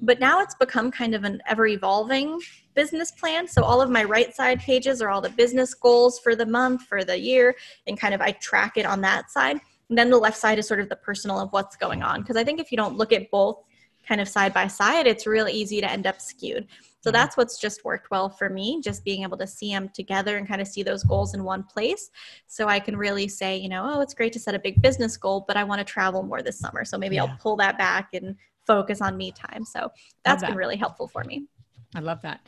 But 0.00 0.18
now 0.18 0.40
it's 0.40 0.54
become 0.54 0.90
kind 0.90 1.14
of 1.14 1.24
an 1.24 1.40
ever 1.46 1.66
evolving 1.66 2.40
business 2.74 3.12
plan. 3.12 3.46
So 3.46 3.62
all 3.62 3.80
of 3.80 3.90
my 3.90 4.02
right 4.02 4.34
side 4.34 4.60
pages 4.60 5.00
are 5.00 5.10
all 5.10 5.20
the 5.20 5.30
business 5.30 5.74
goals 5.74 6.18
for 6.18 6.34
the 6.34 6.46
month, 6.46 6.82
for 6.82 7.04
the 7.04 7.18
year, 7.18 7.54
and 7.86 8.00
kind 8.00 8.12
of 8.14 8.20
I 8.20 8.32
track 8.32 8.76
it 8.76 8.86
on 8.86 9.00
that 9.02 9.30
side. 9.30 9.60
And 9.88 9.98
then 9.98 10.10
the 10.10 10.18
left 10.18 10.38
side 10.38 10.58
is 10.58 10.66
sort 10.66 10.80
of 10.80 10.88
the 10.88 10.96
personal 10.96 11.38
of 11.38 11.52
what's 11.52 11.76
going 11.76 12.02
on. 12.02 12.22
Because 12.22 12.36
I 12.36 12.42
think 12.42 12.58
if 12.58 12.72
you 12.72 12.76
don't 12.76 12.96
look 12.96 13.12
at 13.12 13.30
both 13.30 13.62
kind 14.08 14.20
of 14.20 14.28
side 14.28 14.52
by 14.52 14.66
side, 14.66 15.06
it's 15.06 15.26
real 15.26 15.48
easy 15.48 15.80
to 15.80 15.90
end 15.90 16.06
up 16.06 16.20
skewed. 16.20 16.66
So 17.02 17.10
mm-hmm. 17.10 17.14
that's 17.14 17.36
what's 17.36 17.58
just 17.58 17.84
worked 17.84 18.10
well 18.10 18.28
for 18.28 18.48
me, 18.48 18.80
just 18.80 19.04
being 19.04 19.24
able 19.24 19.36
to 19.38 19.46
see 19.46 19.72
them 19.72 19.90
together 19.92 20.36
and 20.36 20.46
kind 20.46 20.60
of 20.60 20.68
see 20.68 20.82
those 20.82 21.02
goals 21.02 21.34
in 21.34 21.42
one 21.42 21.64
place. 21.64 22.10
So 22.46 22.68
I 22.68 22.78
can 22.78 22.96
really 22.96 23.26
say, 23.26 23.56
you 23.56 23.68
know, 23.68 23.90
oh, 23.92 24.00
it's 24.00 24.14
great 24.14 24.32
to 24.34 24.38
set 24.38 24.54
a 24.54 24.58
big 24.58 24.80
business 24.80 25.16
goal, 25.16 25.44
but 25.46 25.56
I 25.56 25.64
want 25.64 25.80
to 25.80 25.84
travel 25.84 26.22
more 26.22 26.42
this 26.42 26.58
summer. 26.58 26.84
So 26.84 26.96
maybe 26.96 27.16
yeah. 27.16 27.24
I'll 27.24 27.36
pull 27.40 27.56
that 27.56 27.76
back 27.76 28.10
and 28.14 28.36
focus 28.66 29.00
on 29.00 29.16
me 29.16 29.32
time. 29.32 29.64
So 29.64 29.90
that's 30.24 30.42
that. 30.42 30.50
been 30.50 30.56
really 30.56 30.76
helpful 30.76 31.08
for 31.08 31.24
me. 31.24 31.46
I 31.94 32.00
love 32.00 32.22
that. 32.22 32.40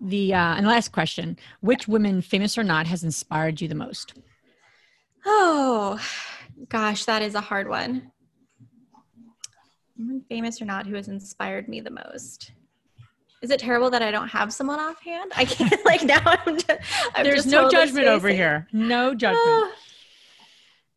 The 0.00 0.34
uh, 0.34 0.56
and 0.56 0.66
last 0.66 0.92
question: 0.92 1.38
Which 1.60 1.88
women, 1.88 2.20
famous 2.20 2.58
or 2.58 2.64
not, 2.64 2.86
has 2.86 3.02
inspired 3.02 3.60
you 3.60 3.68
the 3.68 3.74
most? 3.74 4.12
Oh, 5.24 5.98
gosh, 6.68 7.06
that 7.06 7.22
is 7.22 7.34
a 7.34 7.40
hard 7.40 7.68
one. 7.68 8.12
Famous 10.28 10.60
or 10.60 10.64
not, 10.64 10.86
who 10.86 10.96
has 10.96 11.08
inspired 11.08 11.68
me 11.68 11.80
the 11.80 11.90
most? 11.90 12.52
Is 13.42 13.50
it 13.50 13.58
terrible 13.60 13.90
that 13.90 14.02
I 14.02 14.10
don't 14.10 14.28
have 14.28 14.52
someone 14.52 14.78
offhand? 14.78 15.32
I 15.36 15.44
can't 15.44 15.82
like 15.84 16.02
now. 16.02 16.20
I'm 16.24 16.56
just, 16.58 16.80
I'm 17.14 17.24
There's 17.24 17.46
no 17.46 17.62
totally 17.62 17.72
judgment 17.72 18.04
spacing. 18.04 18.08
over 18.08 18.28
here. 18.28 18.68
No 18.72 19.14
judgment. 19.14 19.64
Uh, 19.64 19.68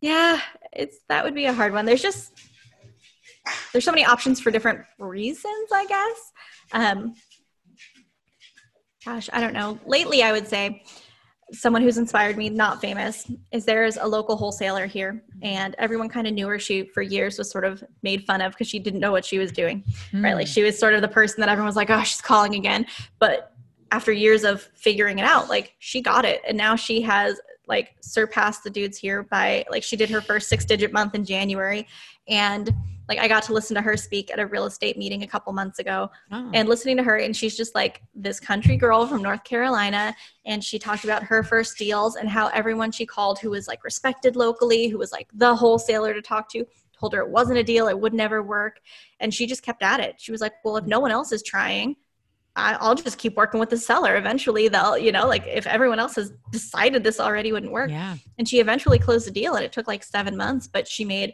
yeah, 0.02 0.42
it's 0.74 0.98
that 1.08 1.24
would 1.24 1.34
be 1.34 1.46
a 1.46 1.54
hard 1.54 1.72
one. 1.72 1.86
There's 1.86 2.02
just 2.02 2.34
there's 3.72 3.86
so 3.86 3.92
many 3.92 4.06
options 4.06 4.42
for 4.42 4.52
different 4.52 4.82
reasons, 5.00 5.70
I 5.74 5.86
guess. 5.86 6.32
Um, 6.74 7.16
gosh, 9.06 9.30
I 9.32 9.40
don't 9.40 9.54
know. 9.54 9.80
Lately, 9.86 10.24
I 10.24 10.32
would 10.34 10.48
say 10.48 10.84
someone 11.54 11.82
who's 11.82 11.98
inspired 11.98 12.38
me, 12.38 12.50
not 12.50 12.82
famous, 12.82 13.30
is 13.52 13.66
there's 13.66 13.98
a 13.98 14.06
local 14.06 14.36
wholesaler 14.36 14.86
here, 14.88 15.24
and 15.42 15.76
everyone 15.78 16.10
kind 16.10 16.28
of 16.28 16.34
knew 16.34 16.48
her. 16.48 16.60
She 16.60 16.86
for 16.88 17.02
years 17.02 17.38
was 17.38 17.50
sort 17.50 17.64
of 17.64 17.84
made 18.02 18.26
fun 18.26 18.42
of 18.42 18.52
because 18.52 18.68
she 18.68 18.80
didn't 18.80 19.00
know 19.00 19.12
what 19.12 19.24
she 19.24 19.38
was 19.38 19.52
doing, 19.52 19.84
mm. 20.12 20.24
right? 20.24 20.36
Like 20.36 20.48
she 20.48 20.64
was 20.64 20.78
sort 20.78 20.94
of 20.94 21.02
the 21.02 21.08
person 21.08 21.40
that 21.42 21.50
everyone 21.50 21.68
was 21.68 21.76
like, 21.76 21.90
"Oh, 21.90 22.04
she's 22.04 22.22
calling 22.22 22.56
again," 22.56 22.86
but 23.20 23.54
after 23.92 24.12
years 24.12 24.44
of 24.44 24.62
figuring 24.76 25.20
it 25.20 25.26
out, 25.26 25.50
like 25.50 25.76
she 25.80 26.02
got 26.02 26.26
it, 26.26 26.42
and 26.48 26.58
now 26.58 26.76
she 26.76 27.02
has 27.02 27.40
like 27.68 27.96
surpassed 28.02 28.64
the 28.64 28.70
dudes 28.70 28.98
here 28.98 29.24
by 29.24 29.64
like 29.70 29.84
she 29.84 29.96
did 29.96 30.10
her 30.10 30.22
first 30.22 30.50
six 30.50 30.66
digit 30.66 30.92
month 30.92 31.16
in 31.16 31.24
January, 31.24 31.88
and 32.28 32.74
like 33.10 33.20
I 33.20 33.28
got 33.28 33.44
to 33.44 33.54
listen 33.54 33.76
to 33.76 33.82
her 33.82 33.98
speak 33.98 34.32
at 34.32 34.40
a 34.40 34.46
real 34.46 34.66
estate 34.66 34.98
meeting 34.98 35.24
a 35.24 35.28
couple 35.28 35.52
months 35.54 35.80
ago 35.80 36.10
oh. 36.32 36.50
and 36.54 36.70
listening 36.70 36.98
to 36.98 37.04
her 37.04 37.18
and 37.18 37.36
she's 37.36 37.56
just 37.56 37.76
like 37.76 38.02
this 38.16 38.40
country 38.40 38.78
girl 38.78 39.06
from 39.08 39.22
North 39.22 39.44
Carolina 39.44 40.16
and 40.46 40.64
she 40.64 40.80
talked 40.80 41.04
about 41.04 41.24
her 41.24 41.44
first 41.44 41.78
deals 41.78 42.16
and 42.16 42.30
how 42.30 42.48
everyone 42.50 42.92
she 42.92 43.06
called 43.06 43.40
who 43.40 43.50
was 43.50 43.68
like 43.68 43.84
respected 43.84 44.36
locally 44.36 44.88
who 44.88 44.98
was 44.98 45.12
like 45.12 45.28
the 45.34 45.56
wholesaler 45.56 46.14
to 46.14 46.22
talk 46.22 46.50
to 46.50 46.66
told 46.98 47.14
her 47.14 47.22
it 47.22 47.30
wasn't 47.30 47.58
a 47.58 47.64
deal 47.64 47.88
it 47.88 48.00
would 48.00 48.14
never 48.14 48.42
work 48.42 48.80
and 49.20 49.34
she 49.34 49.46
just 49.46 49.64
kept 49.64 49.84
at 49.84 50.00
it 50.00 50.16
she 50.18 50.32
was 50.32 50.42
like 50.42 50.54
well 50.64 50.78
if 50.78 50.86
no 50.86 51.00
one 51.00 51.12
else 51.12 51.32
is 51.32 51.44
trying 51.44 51.96
I'll 52.56 52.94
just 52.94 53.18
keep 53.18 53.36
working 53.36 53.60
with 53.60 53.72
the 53.72 53.78
seller. 53.78 54.16
Eventually, 54.16 54.68
they'll, 54.68 54.96
you 54.96 55.12
know, 55.12 55.28
like 55.28 55.48
if 55.48 55.66
everyone 55.66 55.98
else 55.98 56.16
has 56.16 56.34
decided 56.52 57.04
this 57.04 57.20
already 57.20 57.52
wouldn't 57.52 57.72
work. 57.72 57.90
Yeah. 57.90 58.16
And 58.38 58.48
she 58.48 58.60
eventually 58.60 59.00
closed 59.00 59.26
the 59.26 59.32
deal 59.32 59.56
and 59.56 59.66
it 59.66 59.72
took 59.72 59.88
like 59.88 60.04
seven 60.04 60.38
months, 60.38 60.68
but 60.68 60.88
she 60.88 61.04
made 61.04 61.34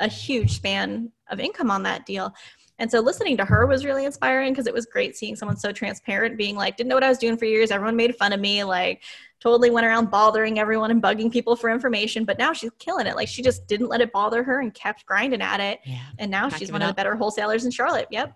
a 0.00 0.08
huge 0.08 0.52
span 0.56 1.12
of 1.30 1.38
income 1.38 1.70
on 1.70 1.84
that 1.84 2.04
deal. 2.06 2.34
And 2.80 2.90
so 2.90 3.00
listening 3.00 3.36
to 3.36 3.44
her 3.44 3.66
was 3.66 3.84
really 3.84 4.06
inspiring 4.06 4.52
because 4.52 4.66
it 4.66 4.72
was 4.72 4.86
great 4.86 5.14
seeing 5.14 5.36
someone 5.36 5.58
so 5.58 5.70
transparent, 5.70 6.38
being 6.38 6.56
like, 6.56 6.78
didn't 6.78 6.88
know 6.88 6.96
what 6.96 7.04
I 7.04 7.10
was 7.10 7.18
doing 7.18 7.36
for 7.36 7.44
years. 7.44 7.70
Everyone 7.70 7.94
made 7.94 8.16
fun 8.16 8.32
of 8.32 8.40
me, 8.40 8.64
like, 8.64 9.02
totally 9.38 9.68
went 9.68 9.86
around 9.86 10.10
bothering 10.10 10.58
everyone 10.58 10.90
and 10.90 11.02
bugging 11.02 11.30
people 11.30 11.56
for 11.56 11.68
information. 11.68 12.24
But 12.24 12.38
now 12.38 12.54
she's 12.54 12.70
killing 12.78 13.06
it. 13.06 13.16
Like, 13.16 13.28
she 13.28 13.42
just 13.42 13.66
didn't 13.66 13.88
let 13.88 14.00
it 14.00 14.12
bother 14.12 14.42
her 14.42 14.60
and 14.60 14.72
kept 14.72 15.04
grinding 15.04 15.42
at 15.42 15.60
it. 15.60 15.80
Yeah. 15.84 16.00
And 16.18 16.30
now 16.30 16.48
she's 16.48 16.72
one 16.72 16.80
of 16.80 16.88
the 16.88 16.94
better 16.94 17.14
wholesalers 17.16 17.66
in 17.66 17.70
Charlotte. 17.70 18.08
Yep. 18.10 18.34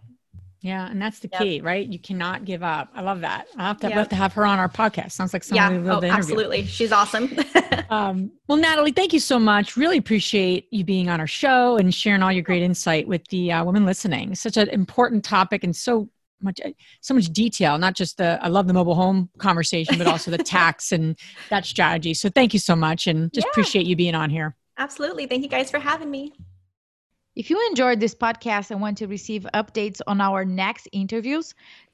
Yeah, 0.64 0.88
and 0.88 1.00
that's 1.00 1.18
the 1.18 1.28
yep. 1.30 1.42
key, 1.42 1.60
right? 1.60 1.86
You 1.86 1.98
cannot 1.98 2.46
give 2.46 2.62
up. 2.62 2.88
I 2.94 3.02
love 3.02 3.20
that. 3.20 3.48
I 3.58 3.64
have 3.64 3.80
to, 3.80 3.88
yep. 3.88 3.98
have, 3.98 4.08
to 4.08 4.16
have 4.16 4.32
her 4.32 4.46
on 4.46 4.58
our 4.58 4.70
podcast. 4.70 5.12
Sounds 5.12 5.34
like 5.34 5.44
someone 5.44 5.74
yeah. 5.74 5.78
we 5.78 5.86
love 5.86 6.02
oh, 6.02 6.06
Absolutely, 6.06 6.64
she's 6.64 6.90
awesome. 6.90 7.38
um, 7.90 8.32
well, 8.48 8.56
Natalie, 8.56 8.90
thank 8.90 9.12
you 9.12 9.20
so 9.20 9.38
much. 9.38 9.76
Really 9.76 9.98
appreciate 9.98 10.66
you 10.70 10.82
being 10.82 11.10
on 11.10 11.20
our 11.20 11.26
show 11.26 11.76
and 11.76 11.94
sharing 11.94 12.22
all 12.22 12.32
your 12.32 12.42
great 12.42 12.62
insight 12.62 13.06
with 13.06 13.28
the 13.28 13.52
uh, 13.52 13.62
women 13.62 13.84
listening. 13.84 14.34
Such 14.34 14.56
an 14.56 14.70
important 14.70 15.22
topic 15.22 15.64
and 15.64 15.76
so 15.76 16.08
much, 16.40 16.58
so 17.02 17.12
much 17.12 17.26
detail. 17.26 17.76
Not 17.76 17.92
just 17.92 18.16
the 18.16 18.38
I 18.40 18.48
love 18.48 18.66
the 18.66 18.72
mobile 18.72 18.94
home 18.94 19.28
conversation, 19.36 19.98
but 19.98 20.06
also 20.06 20.30
the 20.30 20.38
tax 20.42 20.92
and 20.92 21.18
that 21.50 21.66
strategy. 21.66 22.14
So 22.14 22.30
thank 22.30 22.54
you 22.54 22.58
so 22.58 22.74
much, 22.74 23.06
and 23.06 23.30
just 23.34 23.46
yeah. 23.46 23.50
appreciate 23.50 23.84
you 23.84 23.96
being 23.96 24.14
on 24.14 24.30
here. 24.30 24.56
Absolutely, 24.78 25.26
thank 25.26 25.42
you 25.42 25.50
guys 25.50 25.70
for 25.70 25.78
having 25.78 26.10
me. 26.10 26.32
If 27.36 27.50
you 27.50 27.60
enjoyed 27.68 27.98
this 27.98 28.14
podcast 28.14 28.70
and 28.70 28.80
want 28.80 28.98
to 28.98 29.08
receive 29.08 29.44
updates 29.52 30.00
on 30.06 30.20
our 30.20 30.44
next 30.44 30.88
interviews, 30.92 31.52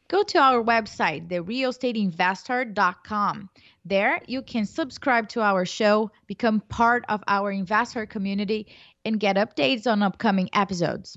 go 0.09 0.23
to 0.23 0.39
our 0.39 0.63
website, 0.63 1.29
therealestateinvesther.com. 1.29 3.49
There, 3.87 4.21
you 4.27 4.43
can 4.43 4.67
subscribe 4.67 5.31
to 5.31 5.41
our 5.41 5.65
show, 5.65 6.11
become 6.27 6.61
part 6.61 7.07
of 7.09 7.25
our 7.27 7.51
investor 7.51 8.05
community, 8.05 8.67
and 9.07 9.19
get 9.19 9.37
updates 9.37 9.91
on 9.91 10.03
upcoming 10.03 10.51
episodes. 10.53 11.17